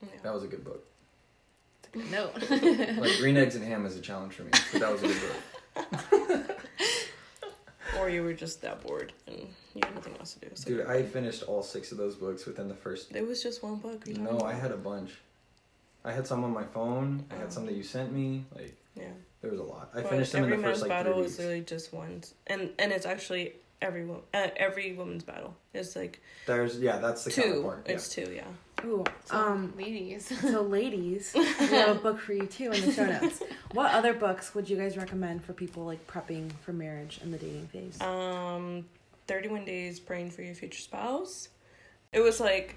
Yeah. 0.01 0.07
That 0.23 0.33
was 0.33 0.43
a 0.43 0.47
good 0.47 0.63
book. 0.63 0.83
No. 2.11 2.31
Like 2.49 3.17
Green 3.19 3.37
Eggs 3.37 3.55
and 3.55 3.63
Ham 3.63 3.85
is 3.85 3.95
a 3.95 4.01
challenge 4.01 4.33
for 4.33 4.41
me, 4.43 4.49
but 4.71 4.81
that 4.81 4.91
was 4.91 5.03
a 5.03 5.07
good 5.07 5.21
book. 5.21 5.35
Or 7.99 8.07
you 8.09 8.21
were 8.23 8.33
just 8.33 8.61
that 8.61 8.81
bored 8.85 9.11
and 9.27 9.35
you 9.75 9.81
had 9.83 9.93
nothing 9.95 10.15
else 10.19 10.33
to 10.35 10.39
do. 10.41 10.47
So 10.53 10.69
Dude, 10.69 10.85
I 10.85 11.01
finished 11.03 11.43
all 11.43 11.63
six 11.63 11.91
of 11.91 11.97
those 11.97 12.15
books 12.15 12.45
within 12.45 12.67
the 12.69 12.75
first. 12.75 13.13
It 13.15 13.27
was 13.27 13.41
just 13.41 13.63
one 13.63 13.75
book. 13.77 14.07
No, 14.07 14.37
know? 14.37 14.45
I 14.45 14.53
had 14.53 14.71
a 14.71 14.77
bunch. 14.77 15.11
I 16.05 16.11
had 16.11 16.25
some 16.27 16.43
on 16.43 16.51
my 16.53 16.63
phone. 16.63 17.25
I 17.31 17.35
had 17.35 17.51
some 17.51 17.65
that 17.65 17.73
you 17.75 17.83
sent 17.83 18.13
me. 18.13 18.45
Like 18.55 18.75
Yeah. 18.95 19.09
there 19.41 19.49
was 19.51 19.59
a 19.59 19.63
lot. 19.63 19.89
I 19.95 20.03
finished 20.03 20.31
them 20.31 20.43
in 20.45 20.51
every 20.51 20.57
the 20.57 20.63
first 20.63 20.81
man's 20.81 20.89
like 20.89 20.89
battle 20.89 21.13
three 21.15 21.23
is 21.23 21.27
weeks. 21.31 21.39
literally 21.39 21.61
just 21.61 21.93
one, 21.93 22.23
and 22.47 22.69
and 22.79 22.91
it's 22.93 23.05
actually 23.07 23.53
every 23.81 24.05
wo- 24.05 24.23
uh, 24.33 24.47
every 24.55 24.93
woman's 24.93 25.23
battle. 25.23 25.55
It's 25.73 25.95
like 25.95 26.21
There's 26.45 26.79
yeah, 26.79 26.99
that's 26.99 27.23
the 27.25 27.31
two. 27.31 27.41
counterpart. 27.41 27.83
Yeah. 27.87 27.93
It's 27.93 28.07
two. 28.09 28.31
Yeah. 28.33 28.43
Ooh, 28.85 29.03
So, 29.25 29.37
um, 29.37 29.73
ladies. 29.77 30.27
so 30.41 30.61
ladies, 30.61 31.33
we 31.35 31.67
have 31.67 31.97
a 31.97 31.99
book 31.99 32.19
for 32.19 32.33
you 32.33 32.45
too 32.45 32.71
in 32.71 32.85
the 32.85 32.91
show 32.91 33.05
notes. 33.05 33.41
What 33.73 33.93
other 33.93 34.13
books 34.13 34.55
would 34.55 34.67
you 34.67 34.77
guys 34.77 34.97
recommend 34.97 35.43
for 35.43 35.53
people 35.53 35.85
like 35.85 36.07
prepping 36.07 36.51
for 36.61 36.73
marriage 36.73 37.19
and 37.21 37.31
the 37.31 37.37
dating 37.37 37.67
phase? 37.67 38.01
Um, 38.01 38.85
thirty 39.27 39.47
one 39.47 39.63
days 39.63 39.99
praying 39.99 40.31
for 40.31 40.41
your 40.41 40.55
future 40.55 40.81
spouse. 40.81 41.49
It 42.11 42.21
was 42.21 42.39
like, 42.39 42.75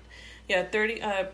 yeah, 0.49 0.65
thirty 0.65 1.01
uh, 1.01 1.27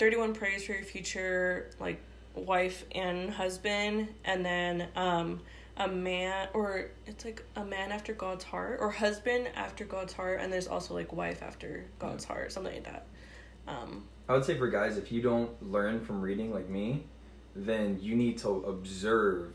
thirty 0.00 0.16
one 0.16 0.34
prayers 0.34 0.64
for 0.64 0.72
your 0.72 0.82
future 0.82 1.70
like 1.78 2.00
wife 2.34 2.84
and 2.92 3.30
husband, 3.30 4.08
and 4.24 4.44
then 4.44 4.88
um 4.96 5.40
a 5.76 5.86
man 5.86 6.48
or 6.54 6.90
it's 7.06 7.24
like 7.24 7.44
a 7.54 7.64
man 7.64 7.92
after 7.92 8.12
God's 8.12 8.44
heart 8.44 8.78
or 8.80 8.90
husband 8.90 9.48
after 9.54 9.84
God's 9.84 10.12
heart, 10.14 10.40
and 10.40 10.52
there's 10.52 10.66
also 10.66 10.94
like 10.94 11.12
wife 11.12 11.42
after 11.42 11.84
God's 11.98 12.24
heart, 12.24 12.50
something 12.50 12.74
like 12.74 12.84
that. 12.84 13.06
Um, 13.66 14.04
I 14.28 14.32
would 14.32 14.44
say 14.44 14.56
for 14.56 14.68
guys, 14.68 14.96
if 14.96 15.12
you 15.12 15.22
don't 15.22 15.50
learn 15.62 16.00
from 16.00 16.20
reading 16.20 16.52
like 16.52 16.68
me, 16.68 17.04
then 17.54 17.98
you 18.00 18.16
need 18.16 18.38
to 18.38 18.48
observe 18.64 19.54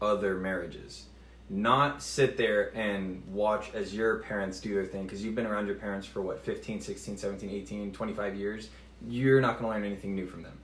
other 0.00 0.36
marriages. 0.36 1.06
Not 1.50 2.02
sit 2.02 2.36
there 2.36 2.74
and 2.76 3.22
watch 3.26 3.74
as 3.74 3.94
your 3.94 4.18
parents 4.20 4.58
do 4.60 4.74
their 4.74 4.86
thing 4.86 5.04
because 5.04 5.24
you've 5.24 5.34
been 5.34 5.46
around 5.46 5.66
your 5.66 5.74
parents 5.74 6.06
for 6.06 6.22
what, 6.22 6.44
15, 6.44 6.80
16, 6.80 7.16
17, 7.16 7.50
18, 7.50 7.92
25 7.92 8.36
years. 8.36 8.70
You're 9.06 9.40
not 9.40 9.58
going 9.58 9.70
to 9.70 9.78
learn 9.78 9.84
anything 9.84 10.14
new 10.14 10.26
from 10.26 10.42
them. 10.42 10.58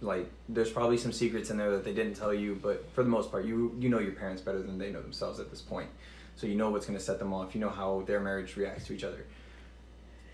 Like, 0.00 0.30
there's 0.48 0.70
probably 0.70 0.96
some 0.96 1.12
secrets 1.12 1.50
in 1.50 1.56
there 1.56 1.70
that 1.72 1.84
they 1.84 1.94
didn't 1.94 2.14
tell 2.14 2.32
you, 2.32 2.58
but 2.62 2.88
for 2.94 3.02
the 3.02 3.10
most 3.10 3.30
part, 3.30 3.44
you, 3.44 3.76
you 3.78 3.88
know 3.88 3.98
your 3.98 4.12
parents 4.12 4.40
better 4.40 4.62
than 4.62 4.78
they 4.78 4.90
know 4.90 5.02
themselves 5.02 5.40
at 5.40 5.50
this 5.50 5.60
point. 5.60 5.88
So 6.36 6.46
you 6.46 6.54
know 6.54 6.70
what's 6.70 6.86
going 6.86 6.98
to 6.98 7.04
set 7.04 7.18
them 7.18 7.32
off. 7.32 7.54
You 7.54 7.60
know 7.60 7.70
how 7.70 8.02
their 8.06 8.20
marriage 8.20 8.56
reacts 8.56 8.86
to 8.86 8.92
each 8.92 9.04
other 9.04 9.26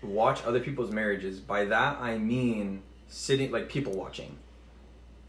watch 0.01 0.43
other 0.43 0.59
people's 0.59 0.91
marriages. 0.91 1.39
By 1.39 1.65
that 1.65 1.99
I 1.99 2.17
mean 2.17 2.83
sitting 3.07 3.51
like 3.51 3.69
people 3.69 3.93
watching. 3.93 4.37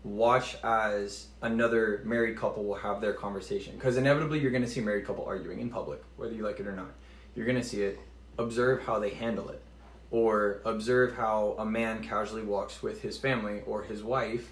Watch 0.05 0.57
as 0.65 1.27
another 1.43 2.03
married 2.05 2.37
couple 2.37 2.65
will 2.65 2.77
have 2.77 3.01
their 3.01 3.13
conversation 3.13 3.75
because 3.75 3.97
inevitably 3.97 4.41
you're 4.41 4.51
going 4.51 4.65
to 4.65 4.69
see 4.69 4.81
a 4.81 4.83
married 4.83 5.07
couple 5.07 5.25
arguing 5.25 5.61
in 5.61 5.71
public, 5.71 6.03
whether 6.17 6.33
you 6.33 6.43
like 6.43 6.59
it 6.59 6.67
or 6.67 6.75
not. 6.75 6.93
You're 7.35 7.47
going 7.47 7.61
to 7.61 7.65
see 7.65 7.83
it. 7.83 8.01
Observe 8.39 8.83
how 8.83 8.99
they 8.99 9.11
handle 9.11 9.51
it, 9.51 9.63
or 10.11 10.63
observe 10.65 11.15
how 11.15 11.55
a 11.59 11.67
man 11.67 12.03
casually 12.03 12.43
walks 12.43 12.83
with 12.83 13.03
his 13.03 13.19
family 13.19 13.61
or 13.67 13.83
his 13.83 14.03
wife 14.03 14.51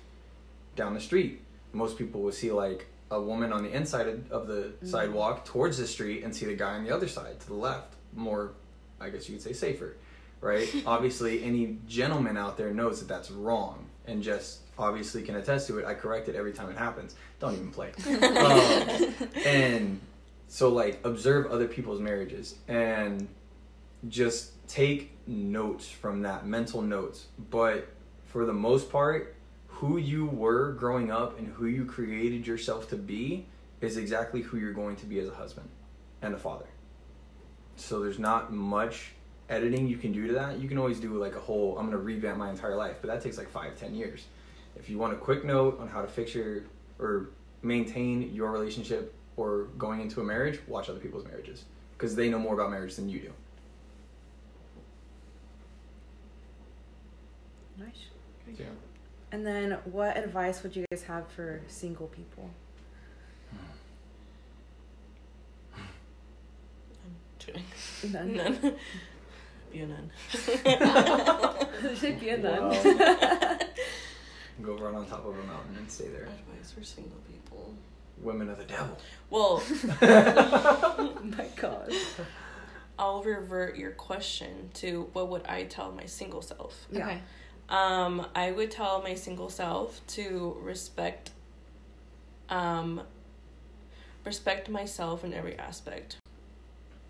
down 0.76 0.94
the 0.94 1.00
street. 1.00 1.40
Most 1.72 1.96
people 1.96 2.20
will 2.20 2.32
see 2.32 2.52
like 2.52 2.86
a 3.10 3.20
woman 3.20 3.52
on 3.52 3.62
the 3.62 3.70
inside 3.70 4.06
of 4.06 4.30
of 4.30 4.46
the 4.46 4.54
mm-hmm. 4.54 4.86
sidewalk 4.86 5.44
towards 5.44 5.78
the 5.78 5.86
street 5.86 6.22
and 6.22 6.34
see 6.34 6.46
the 6.46 6.54
guy 6.54 6.74
on 6.74 6.84
the 6.84 6.94
other 6.94 7.08
side 7.08 7.40
to 7.40 7.46
the 7.46 7.54
left. 7.54 7.94
More, 8.14 8.52
I 9.00 9.08
guess 9.08 9.28
you 9.28 9.36
could 9.36 9.42
say, 9.42 9.52
safer, 9.52 9.96
right? 10.40 10.68
obviously, 10.86 11.42
any 11.42 11.78
gentleman 11.86 12.36
out 12.36 12.56
there 12.56 12.72
knows 12.72 13.00
that 13.00 13.08
that's 13.08 13.30
wrong 13.30 13.86
and 14.06 14.22
just 14.22 14.60
obviously 14.78 15.22
can 15.22 15.36
attest 15.36 15.66
to 15.68 15.78
it. 15.78 15.84
I 15.84 15.94
correct 15.94 16.28
it 16.28 16.34
every 16.34 16.52
time 16.52 16.70
it 16.70 16.76
happens. 16.76 17.14
Don't 17.38 17.54
even 17.54 17.70
play. 17.70 17.92
um, 18.06 19.14
and 19.44 20.00
so, 20.48 20.68
like, 20.68 21.00
observe 21.04 21.46
other 21.50 21.68
people's 21.68 22.00
marriages 22.00 22.56
and 22.68 23.28
just 24.08 24.66
take 24.68 25.16
notes 25.26 25.88
from 25.88 26.22
that, 26.22 26.46
mental 26.46 26.82
notes. 26.82 27.26
But 27.50 27.88
for 28.24 28.46
the 28.46 28.52
most 28.52 28.90
part, 28.90 29.36
who 29.66 29.96
you 29.96 30.26
were 30.26 30.72
growing 30.72 31.10
up 31.10 31.38
and 31.38 31.48
who 31.48 31.66
you 31.66 31.84
created 31.84 32.46
yourself 32.46 32.88
to 32.90 32.96
be 32.96 33.46
is 33.80 33.96
exactly 33.96 34.42
who 34.42 34.58
you're 34.58 34.72
going 34.72 34.96
to 34.96 35.06
be 35.06 35.18
as 35.18 35.28
a 35.28 35.34
husband 35.34 35.68
and 36.22 36.34
a 36.34 36.38
father. 36.38 36.66
so 37.76 38.00
there's 38.00 38.18
not 38.18 38.52
much 38.52 39.12
editing 39.50 39.86
you 39.88 39.96
can 39.96 40.12
do 40.12 40.26
to 40.28 40.32
that. 40.34 40.58
You 40.58 40.68
can 40.68 40.78
always 40.78 41.00
do 41.00 41.14
like 41.18 41.34
a 41.34 41.40
whole. 41.40 41.76
I'm 41.78 41.86
gonna 41.86 41.98
revamp 41.98 42.38
my 42.38 42.50
entire 42.50 42.76
life, 42.76 42.96
but 43.00 43.08
that 43.08 43.22
takes 43.22 43.36
like 43.36 43.50
five, 43.50 43.76
ten 43.78 43.94
years. 43.94 44.26
If 44.76 44.88
you 44.88 44.98
want 44.98 45.12
a 45.12 45.16
quick 45.16 45.44
note 45.44 45.78
on 45.80 45.88
how 45.88 46.00
to 46.00 46.08
fix 46.08 46.34
your 46.34 46.62
or 46.98 47.28
maintain 47.62 48.32
your 48.34 48.50
relationship 48.50 49.14
or 49.36 49.64
going 49.76 50.00
into 50.00 50.20
a 50.20 50.24
marriage, 50.24 50.60
watch 50.66 50.88
other 50.88 51.00
people's 51.00 51.24
marriages 51.24 51.64
because 51.96 52.14
they 52.14 52.28
know 52.30 52.38
more 52.38 52.54
about 52.54 52.70
marriage 52.70 52.94
than 52.96 53.08
you 53.08 53.20
do. 53.20 53.32
Nice. 57.78 58.06
Yeah. 58.58 58.66
And 59.32 59.46
then, 59.46 59.78
what 59.84 60.16
advice 60.16 60.62
would 60.62 60.74
you 60.74 60.84
guys 60.90 61.02
have 61.04 61.28
for 61.28 61.60
single 61.68 62.08
people? 62.08 62.50
Hmm. 65.74 65.82
Kidding. 67.38 67.64
None. 68.12 68.36
None. 68.62 68.74
Be 69.72 69.80
a 69.80 69.86
nun. 69.86 70.10
Should 71.96 72.20
be 72.20 72.30
a 72.30 72.38
nun. 72.38 72.70
Wow. 72.70 73.58
Go 74.62 74.76
run 74.76 74.94
on 74.94 75.06
top 75.06 75.24
of 75.24 75.38
a 75.38 75.42
mountain 75.44 75.76
and 75.78 75.90
stay 75.90 76.08
there. 76.08 76.24
Advice 76.24 76.72
for 76.72 76.82
single 76.82 77.18
people. 77.30 77.74
Women 78.20 78.50
of 78.50 78.58
the 78.58 78.64
devil. 78.64 78.98
Well, 79.30 79.62
oh 80.02 81.18
my 81.24 81.46
god. 81.56 81.92
I'll 82.98 83.22
revert 83.22 83.76
your 83.78 83.92
question 83.92 84.70
to 84.74 85.08
what 85.14 85.28
would 85.28 85.46
I 85.46 85.64
tell 85.64 85.90
my 85.92 86.04
single 86.04 86.42
self? 86.42 86.86
Yeah. 86.90 87.06
Okay. 87.06 87.20
Um, 87.70 88.26
I 88.34 88.50
would 88.50 88.70
tell 88.70 89.00
my 89.00 89.14
single 89.14 89.48
self 89.48 90.04
to 90.08 90.56
respect 90.60 91.30
um 92.50 93.00
respect 94.24 94.68
myself 94.68 95.24
in 95.24 95.32
every 95.32 95.56
aspect. 95.58 96.19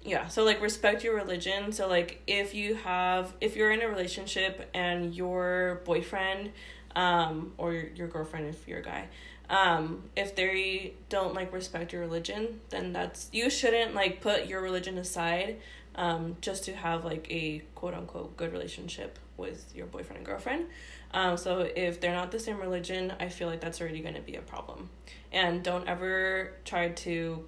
Yeah, 0.03 0.29
so 0.29 0.45
like 0.45 0.63
respect 0.63 1.05
your 1.05 1.15
religion. 1.15 1.73
So 1.73 1.89
like 1.89 2.23
if 2.27 2.55
you 2.55 2.75
have 2.77 3.35
if 3.41 3.55
you're 3.57 3.71
in 3.71 3.83
a 3.83 3.89
relationship 3.89 4.71
and 4.73 5.15
your 5.15 5.83
boyfriend 5.85 6.53
um 6.97 7.53
or 7.57 7.73
your, 7.73 8.09
girlfriend 8.09 8.49
if 8.49 8.67
you're 8.67 8.81
a 8.81 8.83
guy 8.83 9.07
um 9.49 10.03
if 10.17 10.35
they 10.35 10.93
don't 11.09 11.35
like 11.35 11.53
respect 11.53 11.93
your 11.93 12.03
religion 12.03 12.61
then 12.71 12.93
that's 12.93 13.29
you 13.33 13.49
shouldn't 13.49 13.95
like 13.95 14.21
put 14.21 14.47
your 14.47 14.61
religion 14.61 14.99
aside 14.99 15.57
um 15.95 16.37
just 16.41 16.65
to 16.65 16.75
have 16.75 17.05
like 17.05 17.27
a 17.31 17.63
quote 17.75 17.95
unquote 17.95 18.37
good 18.37 18.53
relationship 18.53 19.19
with 19.37 19.73
your 19.75 19.87
boyfriend 19.87 20.19
and 20.19 20.27
girlfriend 20.27 20.67
um 21.13 21.37
so 21.37 21.61
if 21.77 22.01
they're 22.01 22.15
not 22.15 22.31
the 22.33 22.39
same 22.39 22.59
religion 22.59 23.13
i 23.21 23.29
feel 23.29 23.49
like 23.49 23.61
that's 23.61 23.81
already 23.81 24.01
going 24.01 24.15
to 24.15 24.21
be 24.21 24.35
a 24.35 24.43
problem 24.43 24.89
and 25.33 25.63
don't 25.63 25.89
ever 25.89 26.53
try 26.65 26.89
to 26.89 27.45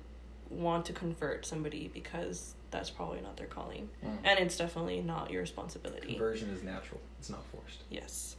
want 0.53 0.87
to 0.87 0.93
convert 0.93 1.45
somebody 1.47 1.91
because 1.93 2.55
that's 2.71 2.91
probably 2.91 3.21
not 3.21 3.37
their 3.37 3.47
calling 3.47 3.89
Mm. 4.05 4.19
and 4.25 4.39
it's 4.39 4.57
definitely 4.57 5.01
not 5.01 5.31
your 5.31 5.41
responsibility 5.43 6.15
Conversion 6.15 6.51
is 6.51 6.63
natural. 6.63 7.01
It's 7.19 7.31
not 7.31 7.45
forced. 7.53 7.83
Yes. 7.91 8.37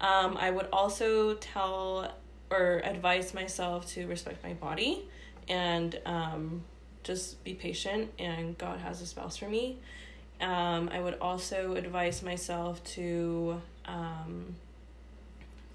Um, 0.00 0.36
I 0.36 0.50
would 0.50 0.68
also 0.72 1.34
tell 1.34 2.12
or 2.50 2.80
advise 2.84 3.34
myself 3.34 3.86
to 3.94 4.06
respect 4.06 4.42
my 4.44 4.52
body 4.52 5.02
and 5.48 5.98
um, 6.06 6.62
just 7.02 7.42
be 7.44 7.54
patient, 7.54 8.10
and 8.18 8.56
God 8.58 8.78
has 8.80 9.00
a 9.02 9.06
spouse 9.06 9.36
for 9.36 9.48
me. 9.48 9.78
Um, 10.40 10.88
I 10.92 11.00
would 11.00 11.18
also 11.20 11.74
advise 11.76 12.22
myself 12.22 12.82
to 12.94 13.60
um, 13.86 14.54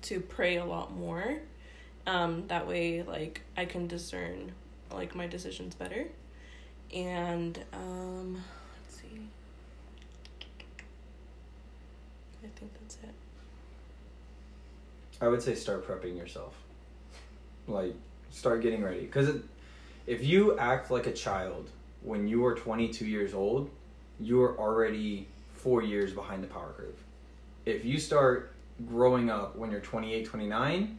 to 0.04 0.20
pray 0.20 0.58
a 0.58 0.66
lot 0.66 0.96
more. 0.96 1.40
Um, 2.08 2.48
that 2.48 2.68
way, 2.68 3.04
like 3.04 3.42
I 3.56 3.66
can 3.66 3.88
discern 3.88 4.54
like 4.94 5.16
my 5.16 5.28
decisions 5.28 5.76
better. 5.76 6.08
And 6.94 7.60
um, 7.74 8.44
let's 8.84 9.02
see. 9.02 9.22
I 12.44 12.48
think 12.56 12.72
that's 12.80 12.96
it. 13.04 13.14
I 15.22 15.28
would 15.28 15.42
say 15.42 15.56
start 15.56 15.88
prepping 15.88 16.18
yourself. 16.18 16.56
Like, 17.68 17.94
start 18.32 18.62
getting 18.62 18.84
ready. 18.84 19.02
Because 19.02 19.36
if 20.08 20.24
you 20.24 20.58
act 20.58 20.90
like 20.90 21.08
a 21.08 21.14
child 21.14 21.70
when 22.02 22.28
you 22.28 22.46
are 22.46 22.56
22 22.56 23.06
years 23.06 23.34
old, 23.34 23.70
you 24.20 24.42
are 24.42 24.58
already 24.58 25.28
four 25.56 25.84
years 25.84 26.14
behind 26.14 26.44
the 26.44 26.48
power 26.48 26.74
curve. 26.76 26.96
If 27.66 27.86
you 27.86 28.00
start 28.00 28.54
growing 28.88 29.30
up 29.30 29.56
when 29.56 29.72
you're 29.72 29.82
28, 29.82 30.26
29, 30.26 30.99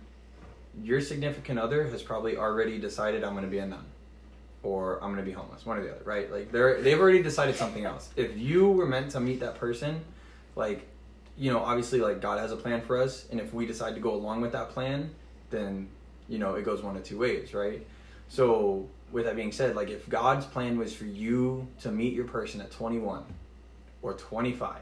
your 0.83 1.01
significant 1.01 1.59
other 1.59 1.87
has 1.87 2.03
probably 2.03 2.37
already 2.37 2.79
decided 2.79 3.25
I'm 3.25 3.33
going 3.33 3.45
to 3.45 3.51
be 3.51 3.59
a 3.59 3.67
nun 3.67 3.85
or 4.63 4.97
I'm 4.97 5.13
going 5.13 5.25
to 5.25 5.31
be 5.31 5.33
homeless, 5.33 5.65
one 5.65 5.79
or 5.79 5.83
the 5.83 5.91
other, 5.91 6.05
right? 6.05 6.31
Like 6.31 6.53
they're 6.53 6.81
they've 6.83 7.01
already 7.01 7.23
decided 7.23 7.57
something 7.57 7.85
else. 7.85 8.11
If 8.17 8.37
you 8.37 8.71
were 8.71 8.87
meant 8.87 9.11
to 9.13 9.21
meet 9.21 9.41
that 9.41 9.57
person, 9.57 10.05
like 10.57 10.87
you 11.37 11.51
know, 11.53 11.61
obviously 11.61 12.01
like 12.01 12.21
God 12.21 12.39
has 12.39 12.53
a 12.53 12.57
plan 12.57 12.83
for 12.83 12.99
us 12.99 13.27
and 13.31 13.41
if 13.41 13.55
we 13.55 13.67
decide 13.67 13.95
to 13.95 14.01
go 14.01 14.15
along 14.15 14.41
with 14.41 14.53
that 14.53 14.71
plan, 14.71 15.11
then 15.51 15.89
you 16.29 16.39
know, 16.39 16.55
it 16.55 16.65
goes 16.65 16.83
one 16.83 16.97
of 16.97 17.03
two 17.03 17.19
ways, 17.19 17.53
right? 17.53 17.85
So, 18.29 18.89
with 19.11 19.25
that 19.25 19.35
being 19.35 19.51
said, 19.51 19.75
like 19.75 19.91
if 19.91 20.09
God's 20.09 20.47
plan 20.47 20.79
was 20.79 20.95
for 20.95 21.05
you 21.05 21.67
to 21.81 21.91
meet 21.91 22.15
your 22.15 22.27
person 22.27 22.61
at 22.61 22.71
21 22.71 23.25
or 24.03 24.15
25 24.15 24.77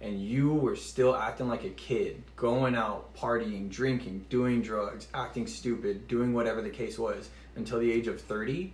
and 0.00 0.20
you 0.20 0.52
were 0.52 0.76
still 0.76 1.16
acting 1.16 1.48
like 1.48 1.64
a 1.64 1.70
kid, 1.70 2.22
going 2.36 2.74
out, 2.74 3.14
partying, 3.16 3.70
drinking, 3.70 4.26
doing 4.28 4.60
drugs, 4.60 5.08
acting 5.14 5.46
stupid, 5.46 6.06
doing 6.06 6.34
whatever 6.34 6.60
the 6.60 6.70
case 6.70 6.98
was 6.98 7.30
until 7.56 7.78
the 7.78 7.90
age 7.90 8.06
of 8.06 8.20
30, 8.20 8.72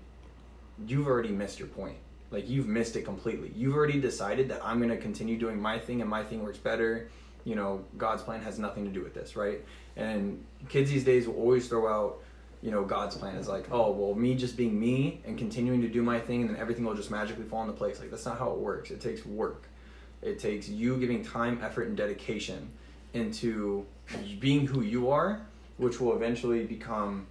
you've 0.87 1.07
already 1.07 1.31
missed 1.31 1.59
your 1.59 1.69
point. 1.69 1.97
Like 2.31 2.49
you've 2.49 2.67
missed 2.67 2.97
it 2.97 3.03
completely. 3.03 3.53
You've 3.55 3.77
already 3.77 4.01
decided 4.01 4.49
that 4.49 4.61
I'm 4.65 4.79
going 4.79 4.91
to 4.91 4.97
continue 4.97 5.39
doing 5.39 5.61
my 5.61 5.79
thing 5.79 6.01
and 6.01 6.11
my 6.11 6.25
thing 6.25 6.43
works 6.43 6.59
better. 6.59 7.09
You 7.45 7.55
know, 7.55 7.85
God's 7.99 8.23
plan 8.23 8.41
has 8.43 8.59
nothing 8.59 8.85
to 8.85 8.91
do 8.91 9.03
with 9.03 9.15
this, 9.15 9.37
right? 9.37 9.61
And 9.97 10.45
kids 10.69 10.91
these 10.91 11.05
days 11.05 11.27
will 11.27 11.37
always 11.37 11.69
throw 11.69 11.93
out, 11.93 12.21
you 12.63 12.71
know, 12.71 12.85
God's 12.85 13.17
plan 13.17 13.37
is 13.37 13.49
like, 13.49 13.67
oh, 13.71 13.91
well, 13.91 14.15
me 14.15 14.35
just 14.35 14.57
being 14.57 14.79
me 14.79 15.21
and 15.27 15.37
continuing 15.37 15.83
to 15.83 15.89
do 15.89 16.03
my 16.03 16.19
thing 16.19 16.41
and 16.41 16.51
then 16.51 16.57
everything 16.57 16.85
will 16.85 16.95
just 16.95 17.11
magically 17.11 17.45
fall 17.45 17.61
into 17.63 17.75
place. 17.75 18.01
Like 18.01 18.11
that's 18.11 18.25
not 18.25 18.39
how 18.39 18.51
it 18.53 18.59
works. 18.59 18.91
It 18.91 19.01
takes 19.01 19.25
work. 19.27 19.69
It 20.23 20.39
takes 20.39 20.69
you 20.69 20.97
giving 20.99 21.25
time, 21.25 21.61
effort, 21.63 21.89
and 21.89 21.97
dedication 21.97 22.71
into 23.13 23.85
being 24.39 24.67
who 24.67 24.83
you 24.83 25.11
are, 25.11 25.43
which 25.77 26.01
will 26.01 26.15
eventually 26.15 26.65
become 26.65 27.27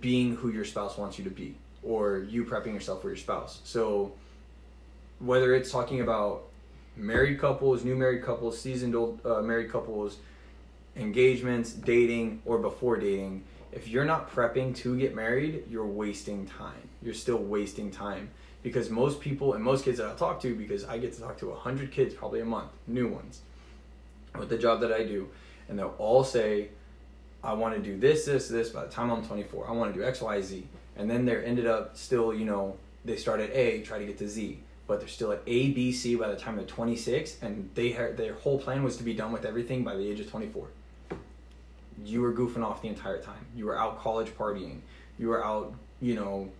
being 0.00 0.36
who 0.36 0.50
your 0.50 0.64
spouse 0.64 0.96
wants 0.96 1.18
you 1.18 1.24
to 1.24 1.30
be, 1.30 1.54
or 1.82 2.20
you 2.28 2.44
prepping 2.44 2.72
yourself 2.72 3.02
for 3.02 3.08
your 3.08 3.16
spouse. 3.16 3.60
So, 3.64 4.12
whether 5.18 5.54
it's 5.54 5.70
talking 5.70 6.00
about 6.00 6.44
married 6.96 7.38
couples, 7.38 7.84
new 7.84 7.96
married 7.96 8.22
couples, 8.22 8.58
seasoned 8.58 8.94
old 8.94 9.24
uh, 9.24 9.42
married 9.42 9.70
couples, 9.70 10.16
engagements, 10.96 11.72
dating, 11.72 12.40
or 12.46 12.58
before 12.58 12.96
dating, 12.96 13.44
if 13.72 13.88
you're 13.88 14.04
not 14.04 14.30
prepping 14.32 14.74
to 14.76 14.98
get 14.98 15.14
married, 15.14 15.64
you're 15.68 15.86
wasting 15.86 16.46
time. 16.46 16.88
You're 17.02 17.14
still 17.14 17.38
wasting 17.38 17.90
time 17.90 18.30
because 18.62 18.90
most 18.90 19.20
people 19.20 19.54
and 19.54 19.64
most 19.64 19.84
kids 19.84 19.98
that 19.98 20.10
I 20.10 20.14
talk 20.14 20.40
to, 20.42 20.54
because 20.54 20.84
I 20.84 20.98
get 20.98 21.12
to 21.14 21.20
talk 21.20 21.38
to 21.38 21.50
a 21.50 21.56
hundred 21.56 21.92
kids 21.92 22.14
probably 22.14 22.40
a 22.40 22.44
month, 22.44 22.70
new 22.86 23.08
ones, 23.08 23.40
with 24.38 24.48
the 24.48 24.58
job 24.58 24.80
that 24.80 24.92
I 24.92 25.04
do, 25.04 25.28
and 25.68 25.78
they'll 25.78 25.94
all 25.98 26.24
say, 26.24 26.68
"I 27.42 27.52
want 27.54 27.74
to 27.74 27.80
do 27.80 27.98
this, 27.98 28.24
this, 28.24 28.48
this." 28.48 28.68
By 28.70 28.84
the 28.84 28.90
time 28.90 29.10
I'm 29.10 29.24
24, 29.24 29.68
I 29.68 29.72
want 29.72 29.92
to 29.94 29.98
do 29.98 30.04
X, 30.04 30.20
Y, 30.20 30.40
Z, 30.40 30.66
and 30.96 31.10
then 31.10 31.24
they're 31.24 31.44
ended 31.44 31.66
up 31.66 31.96
still, 31.96 32.34
you 32.34 32.44
know, 32.44 32.76
they 33.04 33.16
start 33.16 33.40
at 33.40 33.50
A, 33.54 33.82
try 33.82 33.98
to 33.98 34.04
get 34.04 34.18
to 34.18 34.28
Z, 34.28 34.58
but 34.86 35.00
they're 35.00 35.08
still 35.08 35.32
at 35.32 35.42
A, 35.46 35.70
B, 35.70 35.92
C 35.92 36.16
by 36.16 36.28
the 36.28 36.36
time 36.36 36.56
they're 36.56 36.66
26, 36.66 37.38
and 37.42 37.70
they 37.74 37.92
ha- 37.92 38.14
their 38.14 38.34
whole 38.34 38.58
plan 38.58 38.82
was 38.82 38.96
to 38.98 39.02
be 39.02 39.14
done 39.14 39.32
with 39.32 39.44
everything 39.44 39.84
by 39.84 39.96
the 39.96 40.08
age 40.08 40.20
of 40.20 40.30
24 40.30 40.68
you 42.04 42.20
were 42.20 42.32
goofing 42.32 42.64
off 42.64 42.82
the 42.82 42.88
entire 42.88 43.20
time. 43.20 43.44
You 43.54 43.66
were 43.66 43.78
out 43.78 43.98
college 43.98 44.28
partying. 44.36 44.80
You 45.18 45.28
were 45.28 45.44
out, 45.44 45.74
you 46.00 46.14
know, 46.14 46.50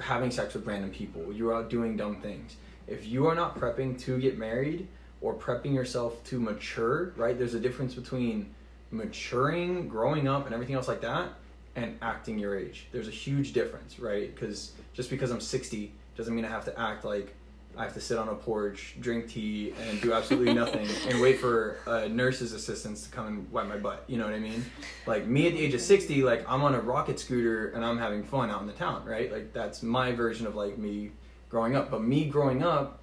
having 0.00 0.30
sex 0.30 0.54
with 0.54 0.66
random 0.66 0.90
people. 0.90 1.32
You're 1.32 1.54
out 1.54 1.70
doing 1.70 1.96
dumb 1.96 2.20
things. 2.20 2.56
If 2.86 3.06
you 3.06 3.26
are 3.26 3.34
not 3.34 3.58
prepping 3.58 3.98
to 4.02 4.18
get 4.18 4.38
married 4.38 4.88
or 5.20 5.34
prepping 5.34 5.74
yourself 5.74 6.22
to 6.24 6.40
mature, 6.40 7.12
right? 7.16 7.36
There's 7.36 7.54
a 7.54 7.60
difference 7.60 7.94
between 7.94 8.54
maturing, 8.90 9.88
growing 9.88 10.28
up, 10.28 10.46
and 10.46 10.54
everything 10.54 10.74
else 10.74 10.88
like 10.88 11.02
that, 11.02 11.30
and 11.76 11.98
acting 12.00 12.38
your 12.38 12.58
age. 12.58 12.86
There's 12.92 13.08
a 13.08 13.12
huge 13.12 13.52
difference, 13.52 13.98
right? 13.98 14.34
Because 14.34 14.72
just 14.94 15.10
because 15.10 15.30
I'm 15.30 15.40
60 15.40 15.92
doesn't 16.16 16.34
mean 16.34 16.44
I 16.44 16.48
have 16.48 16.64
to 16.64 16.80
act 16.80 17.04
like 17.04 17.34
I 17.76 17.84
have 17.84 17.94
to 17.94 18.00
sit 18.00 18.18
on 18.18 18.28
a 18.28 18.34
porch, 18.34 18.96
drink 19.00 19.28
tea, 19.28 19.72
and 19.88 20.00
do 20.00 20.12
absolutely 20.12 20.52
nothing, 20.52 20.88
and 21.08 21.20
wait 21.20 21.38
for 21.38 21.78
uh, 21.86 22.08
nurse's 22.08 22.52
assistants 22.52 23.04
to 23.04 23.10
come 23.10 23.26
and 23.26 23.52
wipe 23.52 23.68
my 23.68 23.76
butt. 23.76 24.04
You 24.08 24.18
know 24.18 24.24
what 24.24 24.34
I 24.34 24.40
mean? 24.40 24.64
Like 25.06 25.26
me 25.26 25.46
at 25.46 25.52
the 25.52 25.60
age 25.60 25.74
of 25.74 25.80
sixty, 25.80 26.22
like 26.22 26.48
I'm 26.48 26.62
on 26.62 26.74
a 26.74 26.80
rocket 26.80 27.20
scooter 27.20 27.68
and 27.70 27.84
I'm 27.84 27.98
having 27.98 28.24
fun 28.24 28.50
out 28.50 28.60
in 28.60 28.66
the 28.66 28.72
town, 28.72 29.04
right? 29.04 29.30
Like 29.30 29.52
that's 29.52 29.82
my 29.82 30.12
version 30.12 30.46
of 30.46 30.56
like 30.56 30.76
me 30.76 31.12
growing 31.48 31.76
up. 31.76 31.90
But 31.90 32.02
me 32.02 32.24
growing 32.24 32.62
up 32.64 33.00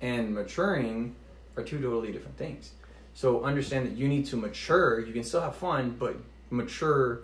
and 0.00 0.34
maturing 0.34 1.14
are 1.56 1.62
two 1.62 1.80
totally 1.80 2.12
different 2.12 2.36
things. 2.36 2.72
So 3.14 3.42
understand 3.42 3.86
that 3.86 3.96
you 3.96 4.08
need 4.08 4.26
to 4.26 4.36
mature. 4.36 5.00
You 5.00 5.12
can 5.12 5.24
still 5.24 5.40
have 5.40 5.56
fun, 5.56 5.96
but 5.98 6.16
mature 6.50 7.22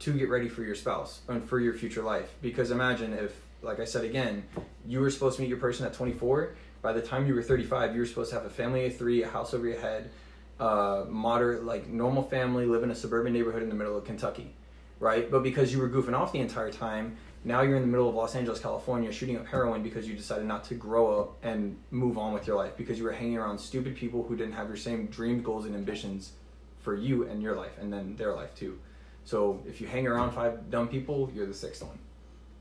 to 0.00 0.12
get 0.12 0.28
ready 0.28 0.48
for 0.48 0.62
your 0.62 0.74
spouse 0.74 1.20
and 1.28 1.46
for 1.46 1.58
your 1.58 1.74
future 1.74 2.02
life. 2.02 2.34
Because 2.40 2.70
imagine 2.70 3.12
if 3.12 3.34
like 3.62 3.80
I 3.80 3.84
said 3.84 4.04
again, 4.04 4.44
you 4.86 5.00
were 5.00 5.10
supposed 5.10 5.36
to 5.36 5.42
meet 5.42 5.48
your 5.48 5.58
person 5.58 5.86
at 5.86 5.92
24. 5.92 6.54
By 6.82 6.92
the 6.92 7.02
time 7.02 7.26
you 7.26 7.34
were 7.34 7.42
35, 7.42 7.94
you 7.94 8.00
were 8.00 8.06
supposed 8.06 8.30
to 8.30 8.36
have 8.36 8.46
a 8.46 8.50
family 8.50 8.86
of 8.86 8.96
three, 8.96 9.22
a 9.22 9.28
house 9.28 9.52
over 9.52 9.66
your 9.66 9.80
head, 9.80 10.10
uh, 10.58 11.04
moderate, 11.08 11.64
like 11.64 11.88
normal 11.88 12.22
family, 12.22 12.64
live 12.66 12.82
in 12.82 12.90
a 12.90 12.94
suburban 12.94 13.32
neighborhood 13.32 13.62
in 13.62 13.68
the 13.68 13.74
middle 13.74 13.96
of 13.96 14.04
Kentucky, 14.04 14.54
right? 14.98 15.30
But 15.30 15.42
because 15.42 15.72
you 15.72 15.78
were 15.78 15.88
goofing 15.88 16.14
off 16.14 16.32
the 16.32 16.38
entire 16.38 16.72
time, 16.72 17.16
now 17.44 17.62
you're 17.62 17.76
in 17.76 17.82
the 17.82 17.88
middle 17.88 18.08
of 18.08 18.14
Los 18.14 18.34
Angeles, 18.34 18.60
California, 18.60 19.10
shooting 19.12 19.36
up 19.36 19.46
heroin 19.46 19.82
because 19.82 20.06
you 20.06 20.14
decided 20.14 20.46
not 20.46 20.64
to 20.64 20.74
grow 20.74 21.20
up 21.20 21.36
and 21.42 21.78
move 21.90 22.18
on 22.18 22.32
with 22.32 22.46
your 22.46 22.56
life 22.56 22.76
because 22.76 22.98
you 22.98 23.04
were 23.04 23.12
hanging 23.12 23.38
around 23.38 23.58
stupid 23.58 23.96
people 23.96 24.22
who 24.22 24.36
didn't 24.36 24.52
have 24.52 24.68
your 24.68 24.76
same 24.76 25.06
dream, 25.06 25.42
goals, 25.42 25.64
and 25.64 25.74
ambitions 25.74 26.32
for 26.80 26.94
you 26.94 27.26
and 27.26 27.42
your 27.42 27.56
life, 27.56 27.76
and 27.80 27.92
then 27.92 28.16
their 28.16 28.34
life 28.34 28.54
too. 28.54 28.78
So 29.24 29.62
if 29.66 29.80
you 29.80 29.86
hang 29.86 30.06
around 30.06 30.32
five 30.32 30.70
dumb 30.70 30.88
people, 30.88 31.30
you're 31.34 31.46
the 31.46 31.54
sixth 31.54 31.82
one. 31.82 31.98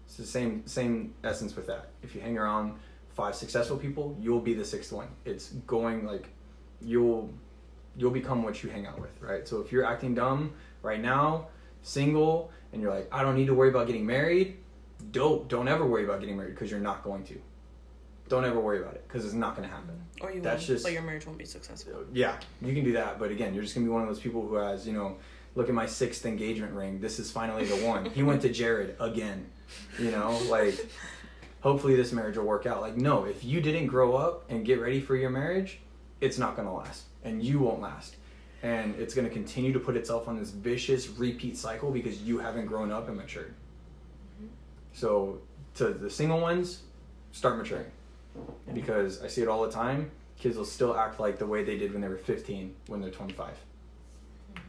It's 0.09 0.17
the 0.17 0.25
same 0.25 0.65
same 0.65 1.13
essence 1.23 1.55
with 1.55 1.67
that. 1.67 1.89
If 2.01 2.15
you 2.15 2.21
hang 2.21 2.35
around 2.35 2.73
five 3.09 3.35
successful 3.35 3.77
people, 3.77 4.17
you'll 4.19 4.39
be 4.41 4.55
the 4.55 4.65
sixth 4.65 4.91
one. 4.91 5.07
It's 5.23 5.49
going 5.67 6.03
like 6.03 6.29
you'll 6.81 7.31
you'll 7.95 8.09
become 8.09 8.41
what 8.41 8.63
you 8.63 8.71
hang 8.71 8.87
out 8.87 8.99
with, 8.99 9.11
right? 9.21 9.47
So 9.47 9.61
if 9.61 9.71
you're 9.71 9.85
acting 9.85 10.15
dumb 10.15 10.53
right 10.81 10.99
now, 10.99 11.49
single, 11.83 12.49
and 12.73 12.81
you're 12.81 12.91
like, 12.91 13.07
I 13.11 13.21
don't 13.21 13.35
need 13.35 13.45
to 13.47 13.53
worry 13.53 13.69
about 13.69 13.85
getting 13.85 14.03
married, 14.03 14.57
dope. 15.11 15.47
Don't 15.47 15.67
ever 15.67 15.85
worry 15.85 16.05
about 16.05 16.21
getting 16.21 16.37
married 16.37 16.55
because 16.55 16.71
you're 16.71 16.79
not 16.79 17.03
going 17.03 17.23
to. 17.25 17.39
Don't 18.29 18.45
ever 18.45 18.59
worry 18.59 18.79
about 18.79 18.95
it 18.95 19.07
because 19.07 19.25
it's 19.25 19.35
not 19.35 19.55
going 19.55 19.67
to 19.69 19.73
happen. 19.73 19.95
Or 20.21 20.31
you 20.31 20.41
That's 20.41 20.61
won't, 20.61 20.67
just- 20.67 20.85
but 20.85 20.93
your 20.93 21.03
marriage 21.03 21.27
won't 21.27 21.37
be 21.37 21.45
successful. 21.45 22.03
Yeah, 22.13 22.35
you 22.63 22.73
can 22.73 22.83
do 22.83 22.93
that, 22.93 23.19
but 23.19 23.29
again, 23.29 23.53
you're 23.53 23.63
just 23.63 23.75
gonna 23.75 23.85
be 23.85 23.91
one 23.91 24.01
of 24.01 24.07
those 24.07 24.19
people 24.19 24.47
who 24.47 24.55
has, 24.55 24.87
you 24.87 24.93
know, 24.93 25.17
look 25.53 25.69
at 25.69 25.75
my 25.75 25.85
sixth 25.85 26.25
engagement 26.25 26.73
ring. 26.73 26.99
This 26.99 27.19
is 27.19 27.31
finally 27.31 27.65
the 27.65 27.75
one. 27.85 28.05
He 28.05 28.23
went 28.23 28.41
to 28.41 28.49
Jared 28.49 28.95
again. 28.99 29.51
You 29.97 30.11
know, 30.11 30.39
like 30.49 30.89
hopefully 31.61 31.95
this 31.95 32.11
marriage 32.11 32.37
will 32.37 32.45
work 32.45 32.65
out. 32.65 32.81
Like, 32.81 32.97
no, 32.97 33.25
if 33.25 33.43
you 33.43 33.61
didn't 33.61 33.87
grow 33.87 34.15
up 34.15 34.49
and 34.49 34.65
get 34.65 34.79
ready 34.79 34.99
for 35.01 35.15
your 35.15 35.29
marriage, 35.29 35.79
it's 36.21 36.37
not 36.37 36.55
gonna 36.55 36.73
last. 36.73 37.05
And 37.23 37.43
you 37.43 37.59
won't 37.59 37.81
last. 37.81 38.15
And 38.63 38.95
it's 38.95 39.13
gonna 39.13 39.29
continue 39.29 39.73
to 39.73 39.79
put 39.79 39.95
itself 39.95 40.27
on 40.27 40.37
this 40.37 40.51
vicious 40.51 41.09
repeat 41.09 41.57
cycle 41.57 41.91
because 41.91 42.21
you 42.21 42.39
haven't 42.39 42.65
grown 42.65 42.91
up 42.91 43.07
and 43.07 43.17
matured. 43.17 43.53
Mm-hmm. 44.35 44.47
So 44.93 45.41
to 45.75 45.89
the 45.89 46.09
single 46.09 46.39
ones, 46.39 46.81
start 47.31 47.57
maturing. 47.57 47.85
Because 48.73 49.21
I 49.21 49.27
see 49.27 49.41
it 49.41 49.47
all 49.47 49.63
the 49.63 49.71
time. 49.71 50.11
Kids 50.37 50.55
will 50.55 50.65
still 50.65 50.95
act 50.95 51.19
like 51.19 51.37
the 51.37 51.45
way 51.45 51.63
they 51.63 51.77
did 51.77 51.91
when 51.91 52.01
they 52.01 52.07
were 52.07 52.17
15 52.17 52.73
when 52.87 53.01
they're 53.01 53.11
25. 53.11 53.47
Mm-hmm. 54.55 54.61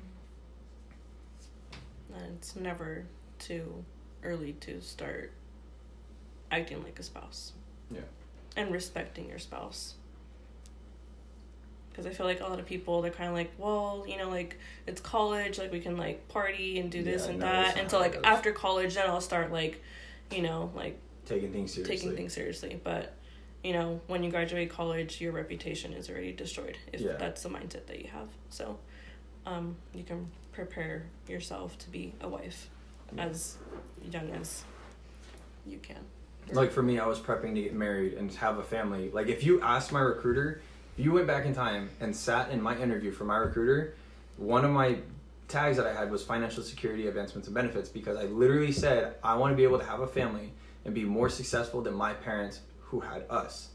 And 2.15 2.37
it's 2.37 2.57
never 2.57 3.07
too 3.39 3.85
early 4.23 4.53
to 4.61 4.81
start 4.81 5.33
acting 6.51 6.83
like 6.83 6.99
a 6.99 7.03
spouse. 7.03 7.53
Yeah. 7.91 8.01
And 8.57 8.73
respecting 8.73 9.29
your 9.29 9.39
spouse. 9.39 9.95
Because 11.91 12.07
I 12.07 12.11
feel 12.11 12.27
like 12.27 12.41
a 12.41 12.45
lot 12.45 12.59
of 12.61 12.67
people, 12.67 13.03
they're 13.03 13.11
kind 13.11 13.29
of 13.29 13.35
like, 13.35 13.53
well, 13.59 14.05
you 14.07 14.17
know, 14.17 14.29
like, 14.29 14.57
it's 14.87 15.01
college, 15.01 15.59
like, 15.59 15.73
we 15.73 15.81
can, 15.81 15.97
like, 15.97 16.29
party 16.29 16.79
and 16.79 16.91
do 16.91 17.03
this 17.03 17.25
Yeah, 17.25 17.31
and 17.31 17.39
no, 17.41 17.47
that. 17.47 17.77
And 17.79 17.91
so, 17.91 17.99
like, 17.99 18.19
after 18.25 18.53
college, 18.53 18.95
then 18.95 19.09
I'll 19.09 19.21
start, 19.21 19.53
like, 19.53 19.83
you 20.31 20.43
know, 20.43 20.71
like, 20.75 20.99
Taking 21.27 21.53
things 21.53 21.73
seriously. 21.75 21.97
taking 21.97 22.17
things 22.17 22.33
seriously. 22.33 22.81
But, 22.83 23.13
you 23.65 23.73
know, 23.73 24.01
when 24.07 24.23
you 24.23 24.31
graduate 24.31 24.71
college, 24.71 25.21
your 25.21 25.33
reputation 25.33 25.93
is 25.93 26.09
already 26.09 26.33
destroyed 26.33 26.79
if 26.93 27.01
Yeah. 27.01 27.17
that's 27.19 27.43
the 27.43 27.49
mindset 27.51 27.87
that 27.87 28.01
you 28.01 28.09
have. 28.09 28.29
So, 28.51 28.79
um, 29.45 29.77
you 29.93 30.05
can 30.05 30.31
prepare 30.53 31.07
yourself 31.29 31.77
to 31.79 31.91
be 31.91 32.15
a 32.21 32.29
wife 32.29 32.71
as 33.19 33.57
young 34.11 34.31
as 34.31 34.65
you 35.67 35.79
can. 35.79 36.05
Like 36.53 36.73
for 36.73 36.83
me, 36.83 36.99
I 36.99 37.07
was 37.07 37.21
prepping 37.21 37.55
to 37.55 37.63
get 37.63 37.75
married 37.75 38.15
and 38.15 38.33
have 38.35 38.59
a 38.59 38.63
family. 38.63 39.11
Like 39.11 39.29
if 39.29 39.45
you 39.45 39.61
asked 39.61 39.93
my 39.93 40.01
recruiter, 40.01 40.63
if 40.97 41.05
you 41.05 41.13
went 41.13 41.27
back 41.27 41.47
in 41.47 41.55
time 41.55 41.91
and 42.01 42.15
sat 42.15 42.51
in 42.51 42.61
my 42.61 42.77
interview 42.77 43.13
for 43.13 43.25
my 43.25 43.37
recruiter, 43.37 43.95
one 44.37 44.65
of 44.65 44.71
my 44.71 44.99
tags 45.49 45.77
that 45.77 45.87
I 45.87 45.93
had 45.93 46.11
was 46.11 46.25
financial 46.25 46.63
security, 46.63 47.07
advancements, 47.07 47.49
and 47.49 47.55
benefits 47.55 47.89
because 47.89 48.17
I 48.17 48.25
literally 48.25 48.73
said 48.73 49.17
I 49.23 49.35
want 49.37 49.53
to 49.53 49.57
be 49.57 49.65
able 49.65 49.79
to 49.79 49.85
have 49.85 50.01
a 50.01 50.07
family 50.07 50.53
and 50.85 50.95
be 50.95 51.05
more 51.05 51.29
successful 51.29 51.83
than 51.83 51.95
my 51.95 52.15
parents 52.15 52.61
who 52.81 53.01
had 53.01 53.25
us. 53.31 53.71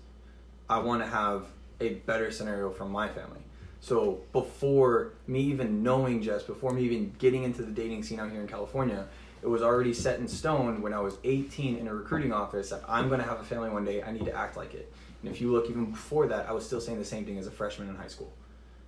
I 0.70 0.80
want 0.80 1.04
to 1.04 1.08
have 1.08 1.46
a 1.80 1.96
better 1.96 2.32
scenario 2.32 2.72
for 2.72 2.86
my 2.86 3.08
family. 3.08 3.40
So 3.80 4.22
before 4.34 5.14
me 5.28 5.42
even 5.42 5.84
knowing 5.84 6.22
Jess, 6.22 6.44
before 6.44 6.72
me 6.72 6.82
even 6.84 7.14
getting 7.20 7.44
into 7.44 7.62
the 7.62 7.72
dating 7.72 8.04
scene 8.04 8.20
out 8.20 8.32
here 8.32 8.42
in 8.42 8.48
California, 8.48 9.08
it 9.46 9.50
was 9.50 9.62
already 9.62 9.94
set 9.94 10.20
in 10.20 10.28
stone 10.28 10.82
when 10.82 10.92
I 10.92 11.00
was 11.00 11.20
18 11.24 11.78
in 11.78 11.88
a 11.88 11.94
recruiting 11.94 12.34
office 12.34 12.72
that 12.72 12.82
I'm 12.88 13.10
going 13.10 13.20
to 13.20 13.28
have 13.28 13.40
a 13.40 13.44
family 13.44 13.70
one 13.70 13.86
day. 13.86 14.02
I 14.02 14.12
need 14.12 14.26
to 14.26 14.36
act 14.36 14.58
like 14.58 14.74
it. 14.74 14.92
And 15.22 15.32
if 15.32 15.40
you 15.40 15.52
look 15.52 15.70
even 15.70 15.92
before 15.92 16.26
that, 16.26 16.50
I 16.50 16.52
was 16.52 16.66
still 16.66 16.82
saying 16.82 16.98
the 16.98 17.06
same 17.06 17.26
thing 17.26 17.38
as 17.38 17.46
a 17.46 17.52
freshman 17.52 17.88
in 17.88 17.96
high 17.96 18.08
school. 18.08 18.34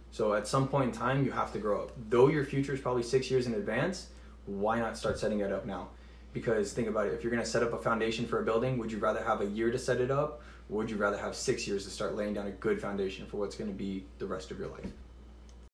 So 0.10 0.34
at 0.34 0.48
some 0.48 0.68
point 0.68 0.86
in 0.86 0.92
time, 1.00 1.24
you 1.24 1.30
have 1.30 1.54
to 1.54 1.60
grow 1.60 1.84
up. 1.84 1.92
Though 2.10 2.28
your 2.30 2.44
future 2.44 2.74
is 2.74 2.82
probably 2.82 3.04
six 3.04 3.30
years 3.30 3.46
in 3.46 3.54
advance, 3.54 4.08
why 4.48 4.80
not 4.80 4.98
start 4.98 5.20
setting 5.20 5.42
it 5.42 5.52
up 5.52 5.68
now? 5.68 5.90
Because 6.34 6.74
think 6.74 6.88
about 6.88 7.06
it, 7.06 7.14
if 7.14 7.24
you're 7.24 7.32
going 7.32 7.44
to 7.44 7.50
set 7.50 7.62
up 7.62 7.74
a 7.74 7.78
foundation 7.78 8.26
for 8.26 8.42
a 8.42 8.44
building, 8.44 8.80
would 8.80 8.92
you 8.92 8.98
rather 8.98 9.24
have 9.24 9.42
a 9.42 9.46
year 9.46 9.70
to 9.70 9.78
set 9.78 10.02
it 10.02 10.10
up? 10.10 10.42
Or 10.72 10.78
would 10.78 10.90
you 10.90 10.98
rather 10.98 11.18
have 11.20 11.36
six 11.36 11.68
years 11.68 11.84
to 11.84 11.92
start 11.92 12.16
laying 12.16 12.34
down 12.34 12.48
a 12.48 12.52
good 12.52 12.82
foundation 12.82 13.28
for 13.28 13.38
what's 13.38 13.56
going 13.56 13.70
to 13.70 13.78
be 13.78 14.06
the 14.18 14.26
rest 14.26 14.50
of 14.50 14.58
your 14.58 14.70
life? 14.70 14.92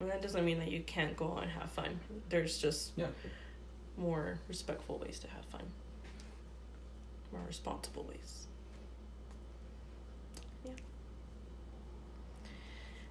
And 0.01 0.11
that 0.11 0.21
doesn't 0.21 0.43
mean 0.43 0.59
that 0.59 0.69
you 0.69 0.83
can't 0.83 1.15
go 1.15 1.37
and 1.37 1.49
have 1.49 1.71
fun. 1.71 2.01
There's 2.27 2.57
just 2.57 2.91
Yeah. 2.97 3.07
More 3.97 4.39
respectful 4.47 4.97
ways 4.99 5.19
to 5.19 5.27
have 5.29 5.45
fun, 5.45 5.61
more 7.31 7.41
responsible 7.47 8.03
ways. 8.03 8.47
Yeah. 10.65 10.71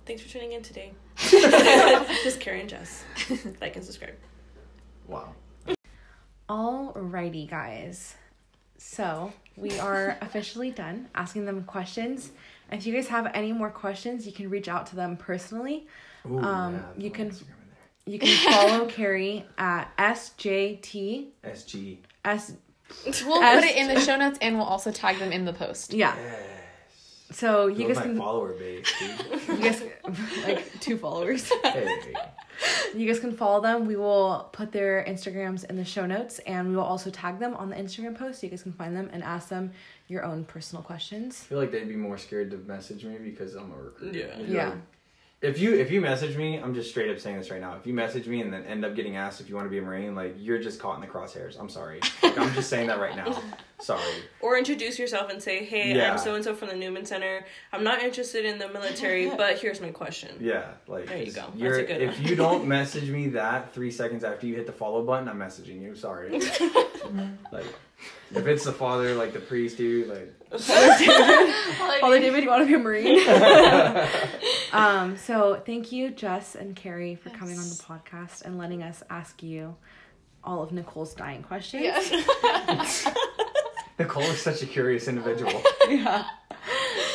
Thanks 0.06 0.22
for 0.22 0.28
tuning 0.28 0.52
in 0.52 0.62
today. 0.62 0.92
just 2.24 2.40
Carrie 2.40 2.60
and 2.60 2.68
Jess. 2.68 3.04
Like 3.60 3.76
and 3.76 3.84
subscribe. 3.84 4.14
Wow. 5.06 5.34
Alrighty, 6.48 7.48
guys. 7.48 8.16
So 8.78 9.32
we 9.56 9.78
are 9.78 10.18
officially 10.20 10.70
done 10.70 11.09
asking 11.14 11.44
them 11.46 11.64
questions. 11.64 12.32
If 12.70 12.86
you 12.86 12.92
guys 12.94 13.09
have 13.09 13.30
any 13.34 13.52
more 13.52 13.70
questions, 13.70 14.26
you 14.26 14.32
can 14.32 14.50
reach 14.50 14.68
out 14.68 14.86
to 14.86 14.96
them 14.96 15.16
personally. 15.16 15.86
Ooh, 16.28 16.38
Um, 16.40 16.74
yeah, 16.74 17.04
you 17.04 17.10
can- 17.10 17.30
Instagram 17.30 17.48
in 17.61 17.61
You 18.06 18.18
can 18.18 18.52
follow 18.52 18.86
Carrie 18.86 19.44
at 19.58 19.96
SJT. 19.96 21.28
SG. 21.44 21.98
S. 22.24 22.52
We'll 23.24 23.40
put 23.40 23.64
it 23.64 23.76
in 23.76 23.88
the 23.88 24.00
show 24.00 24.16
notes 24.16 24.38
and 24.42 24.56
we'll 24.56 24.66
also 24.66 24.90
tag 24.90 25.18
them 25.18 25.32
in 25.32 25.44
the 25.44 25.52
post. 25.52 25.94
Yeah. 25.94 26.14
Yes. 26.16 26.40
So 27.30 27.66
you 27.68 27.82
You 27.82 27.86
guys 27.88 27.96
my 27.96 28.02
can 28.02 28.18
follower 28.18 28.52
base, 28.52 28.92
dude. 28.98 29.40
you 29.48 29.56
guys 29.64 29.82
like 30.44 30.80
two 30.80 30.98
followers. 30.98 31.50
hey. 31.62 32.12
You 32.94 33.06
guys 33.06 33.18
can 33.20 33.34
follow 33.34 33.62
them. 33.62 33.86
We 33.86 33.96
will 33.96 34.50
put 34.52 34.70
their 34.72 35.02
Instagrams 35.08 35.64
in 35.64 35.76
the 35.76 35.84
show 35.84 36.04
notes 36.04 36.38
and 36.40 36.68
we 36.68 36.76
will 36.76 36.82
also 36.84 37.08
tag 37.08 37.38
them 37.38 37.54
on 37.54 37.70
the 37.70 37.76
Instagram 37.76 38.16
post 38.18 38.40
so 38.40 38.46
you 38.46 38.50
guys 38.50 38.62
can 38.62 38.72
find 38.72 38.94
them 38.94 39.08
and 39.12 39.22
ask 39.22 39.48
them 39.48 39.72
your 40.08 40.24
own 40.24 40.44
personal 40.44 40.82
questions. 40.82 41.40
I 41.46 41.48
feel 41.48 41.58
like 41.58 41.70
they'd 41.72 41.88
be 41.88 41.96
more 41.96 42.18
scared 42.18 42.50
to 42.50 42.58
message 42.58 43.04
me 43.04 43.16
because 43.16 43.54
I'm 43.54 43.72
a 43.72 43.76
recruiter. 43.76 44.18
Yeah. 44.18 44.38
You're 44.38 44.46
Yeah. 44.48 44.68
like- 44.70 44.78
If 45.43 45.59
you 45.59 45.74
if 45.74 45.90
you 45.90 46.01
message 46.01 46.36
me, 46.36 46.59
I'm 46.59 46.73
just 46.73 46.90
straight 46.90 47.10
up 47.10 47.19
saying 47.19 47.36
this 47.36 47.51
right 47.51 47.60
now. 47.60 47.74
If 47.77 47.85
you 47.85 47.93
message 47.93 48.28
me 48.28 48.40
and 48.43 48.52
then 48.52 48.64
end 48.64 48.85
up 48.85 48.94
getting 48.94 49.16
asked 49.16 49.40
if 49.40 49.48
you 49.48 49.56
want 49.56 49.66
to 49.66 49.70
be 49.70 49.78
a 49.78 49.82
marine, 49.82 50.14
like 50.14 50.36
you're 50.39 50.60
just 50.60 50.78
caught 50.78 50.94
in 50.94 51.01
the 51.01 51.09
crosshairs. 51.09 51.59
I'm 51.59 51.69
sorry. 51.69 51.98
Like, 52.23 52.39
I'm 52.39 52.55
just 52.55 52.70
saying 52.70 52.86
that 52.86 53.01
right 53.01 53.16
now. 53.16 53.36
Sorry. 53.81 54.01
Or 54.40 54.56
introduce 54.56 54.97
yourself 54.97 55.28
and 55.28 55.43
say, 55.43 55.64
"Hey, 55.64 55.97
Yeah. 55.97 56.12
I'm 56.12 56.19
so 56.19 56.36
and 56.36 56.44
so 56.44 56.55
from 56.55 56.69
the 56.69 56.77
Newman 56.77 57.05
Center. 57.05 57.44
I'm 57.73 57.82
not 57.82 58.01
interested 58.01 58.44
in 58.44 58.56
the 58.60 58.69
military, 58.69 59.28
but 59.36 59.59
here's 59.59 59.81
my 59.81 59.90
question." 59.90 60.36
Yeah, 60.39 60.66
like 60.86 61.06
There 61.06 61.19
you 61.19 61.32
go. 61.32 61.47
That's 61.48 61.56
You're, 61.56 61.78
a 61.81 61.85
good 61.85 62.01
if 62.01 62.16
one. 62.16 62.28
you 62.28 62.36
don't 62.36 62.69
message 62.69 63.10
me 63.10 63.27
that 63.31 63.74
three 63.74 63.90
seconds 63.90 64.23
after 64.23 64.47
you 64.47 64.55
hit 64.55 64.66
the 64.66 64.73
follow 64.73 65.05
button, 65.05 65.28
I'm 65.28 65.36
messaging 65.40 65.82
you. 65.82 65.97
Sorry. 65.97 66.31
like, 67.51 67.66
if 68.34 68.46
it's 68.46 68.64
the 68.64 68.72
father, 68.72 69.14
like 69.14 69.32
the 69.32 69.40
priest, 69.40 69.76
dude, 69.76 70.08
like. 70.08 70.34
Father 72.00 72.20
David, 72.20 72.44
you 72.44 72.50
want 72.50 72.62
to 72.62 72.66
be 72.66 72.74
a 72.74 72.78
Marine? 72.78 73.26
um, 74.72 75.16
so 75.16 75.62
thank 75.64 75.92
you, 75.92 76.10
Jess 76.10 76.54
and 76.54 76.76
Carrie, 76.76 77.14
for 77.14 77.30
coming 77.30 77.58
on 77.58 77.68
the 77.68 77.82
podcast 77.82 78.44
and 78.44 78.58
letting 78.58 78.82
us 78.82 79.02
ask 79.08 79.42
you 79.42 79.76
all 80.44 80.62
of 80.62 80.72
Nicole's 80.72 81.14
dying 81.14 81.42
questions. 81.42 81.84
Yes. 81.84 83.08
Nicole 83.98 84.24
is 84.24 84.42
such 84.42 84.62
a 84.62 84.66
curious 84.66 85.08
individual. 85.08 85.62
yeah. 85.88 86.26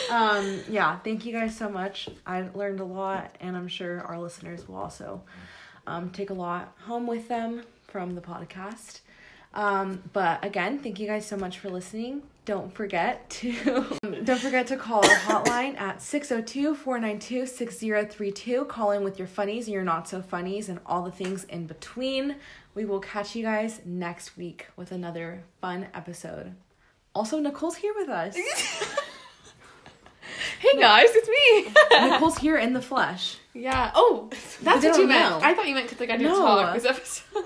Um, 0.09 0.61
yeah, 0.69 0.97
thank 0.99 1.25
you 1.25 1.33
guys 1.33 1.55
so 1.55 1.69
much. 1.69 2.09
I 2.25 2.47
learned 2.53 2.79
a 2.79 2.85
lot, 2.85 3.35
and 3.39 3.55
I'm 3.55 3.67
sure 3.67 4.01
our 4.01 4.19
listeners 4.19 4.67
will 4.67 4.77
also 4.77 5.21
um, 5.85 6.09
take 6.11 6.29
a 6.29 6.33
lot 6.33 6.73
home 6.85 7.07
with 7.07 7.27
them 7.27 7.63
from 7.87 8.15
the 8.15 8.21
podcast. 8.21 9.01
Um, 9.53 10.03
but 10.13 10.43
again, 10.45 10.79
thank 10.79 10.99
you 10.99 11.07
guys 11.07 11.25
so 11.25 11.35
much 11.37 11.59
for 11.59 11.69
listening. 11.69 12.21
Don't 12.45 12.73
forget 12.73 13.29
to 13.31 13.85
don't 14.23 14.39
forget 14.39 14.67
to 14.67 14.77
call 14.77 15.03
our 15.05 15.15
hotline 15.17 15.77
at 15.79 15.99
602-492-6032. 15.99 18.67
Call 18.67 18.91
in 18.91 19.03
with 19.03 19.17
your 19.19 19.27
funnies 19.27 19.65
and 19.67 19.73
your 19.73 19.83
not 19.83 20.07
so 20.07 20.21
funnies 20.21 20.69
and 20.69 20.79
all 20.85 21.03
the 21.03 21.11
things 21.11 21.43
in 21.45 21.65
between. 21.67 22.35
We 22.75 22.85
will 22.85 22.99
catch 22.99 23.35
you 23.35 23.43
guys 23.43 23.81
next 23.85 24.37
week 24.37 24.67
with 24.75 24.91
another 24.91 25.43
fun 25.61 25.87
episode 25.93 26.53
Also, 27.15 27.39
Nicole's 27.39 27.77
here 27.77 27.93
with 27.95 28.09
us. 28.09 28.35
Hey 30.59 30.79
guys, 30.79 31.09
it's 31.11 31.29
me. 31.29 31.71
Nicole's 32.09 32.37
here 32.39 32.57
in 32.57 32.73
the 32.73 32.81
flesh. 32.81 33.37
yeah. 33.53 33.91
Oh, 33.95 34.27
that's 34.61 34.63
what 34.63 34.83
you 34.83 34.91
don't 34.91 35.07
meant. 35.07 35.29
know. 35.29 35.39
I 35.47 35.53
thought 35.53 35.67
you 35.67 35.75
meant 35.75 35.85
because 35.87 35.99
like 35.99 36.09
I 36.09 36.17
didn't 36.17 36.33
No. 36.33 36.39
talk 36.41 36.73
this 36.75 36.85
episode. 36.85 37.43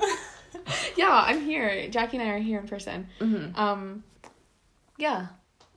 yeah, 0.97 1.23
I'm 1.25 1.41
here. 1.41 1.87
Jackie 1.89 2.17
and 2.17 2.27
I 2.27 2.31
are 2.33 2.39
here 2.39 2.59
in 2.59 2.67
person. 2.67 3.07
Mm-hmm. 3.19 3.59
Um, 3.59 4.03
yeah, 4.97 5.27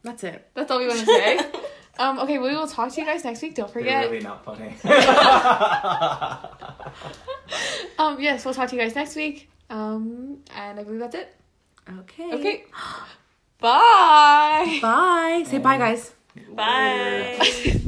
That's 0.03 0.25
it. 0.25 0.49
that's 0.55 0.71
all 0.71 0.79
we 0.79 0.87
want 0.89 1.01
to 1.01 1.07
say. 1.07 1.39
um, 1.99 2.19
okay, 2.21 2.39
we 2.39 2.49
will 2.55 2.67
talk 2.67 2.93
to 2.93 3.01
you 3.01 3.07
guys 3.07 3.25
next 3.25 3.43
week. 3.43 3.55
Don't 3.55 3.73
They're 3.73 3.83
forget. 3.83 4.11
really 4.11 4.23
not 4.23 4.45
funny. 4.45 4.75
Um, 7.99 8.21
yes, 8.21 8.45
we'll 8.45 8.55
talk 8.55 8.69
to 8.71 8.77
you 8.77 8.83
guys 8.83 8.95
next 8.95 9.15
week. 9.17 9.49
Um, 9.71 10.39
and 10.55 10.81
I 10.81 10.83
believe 10.83 11.01
that's 11.01 11.15
it. 11.15 11.35
Okay. 12.01 12.33
Okay. 12.33 12.65
Bye. 13.61 14.79
Bye. 14.83 15.45
Say 15.47 15.59
bye, 15.59 15.79
guys. 15.79 16.13
Bye. 16.53 17.37
Hey 17.41 17.81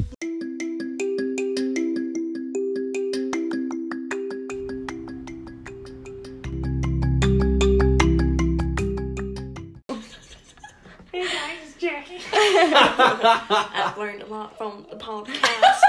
I've 13.23 13.97
learned 13.97 14.21
a 14.23 14.25
lot 14.27 14.57
from 14.57 14.85
the 14.89 14.97
podcast. 14.97 15.81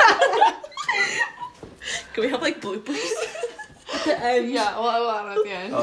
Can 2.13 2.25
we 2.25 2.31
have 2.31 2.43
like 2.43 2.61
bloopers? 2.61 3.09
Um, 4.07 4.49
yeah, 4.51 4.79
well, 4.79 5.07
well, 5.07 5.29
at 5.29 5.43
the 5.45 5.51
end. 5.51 5.73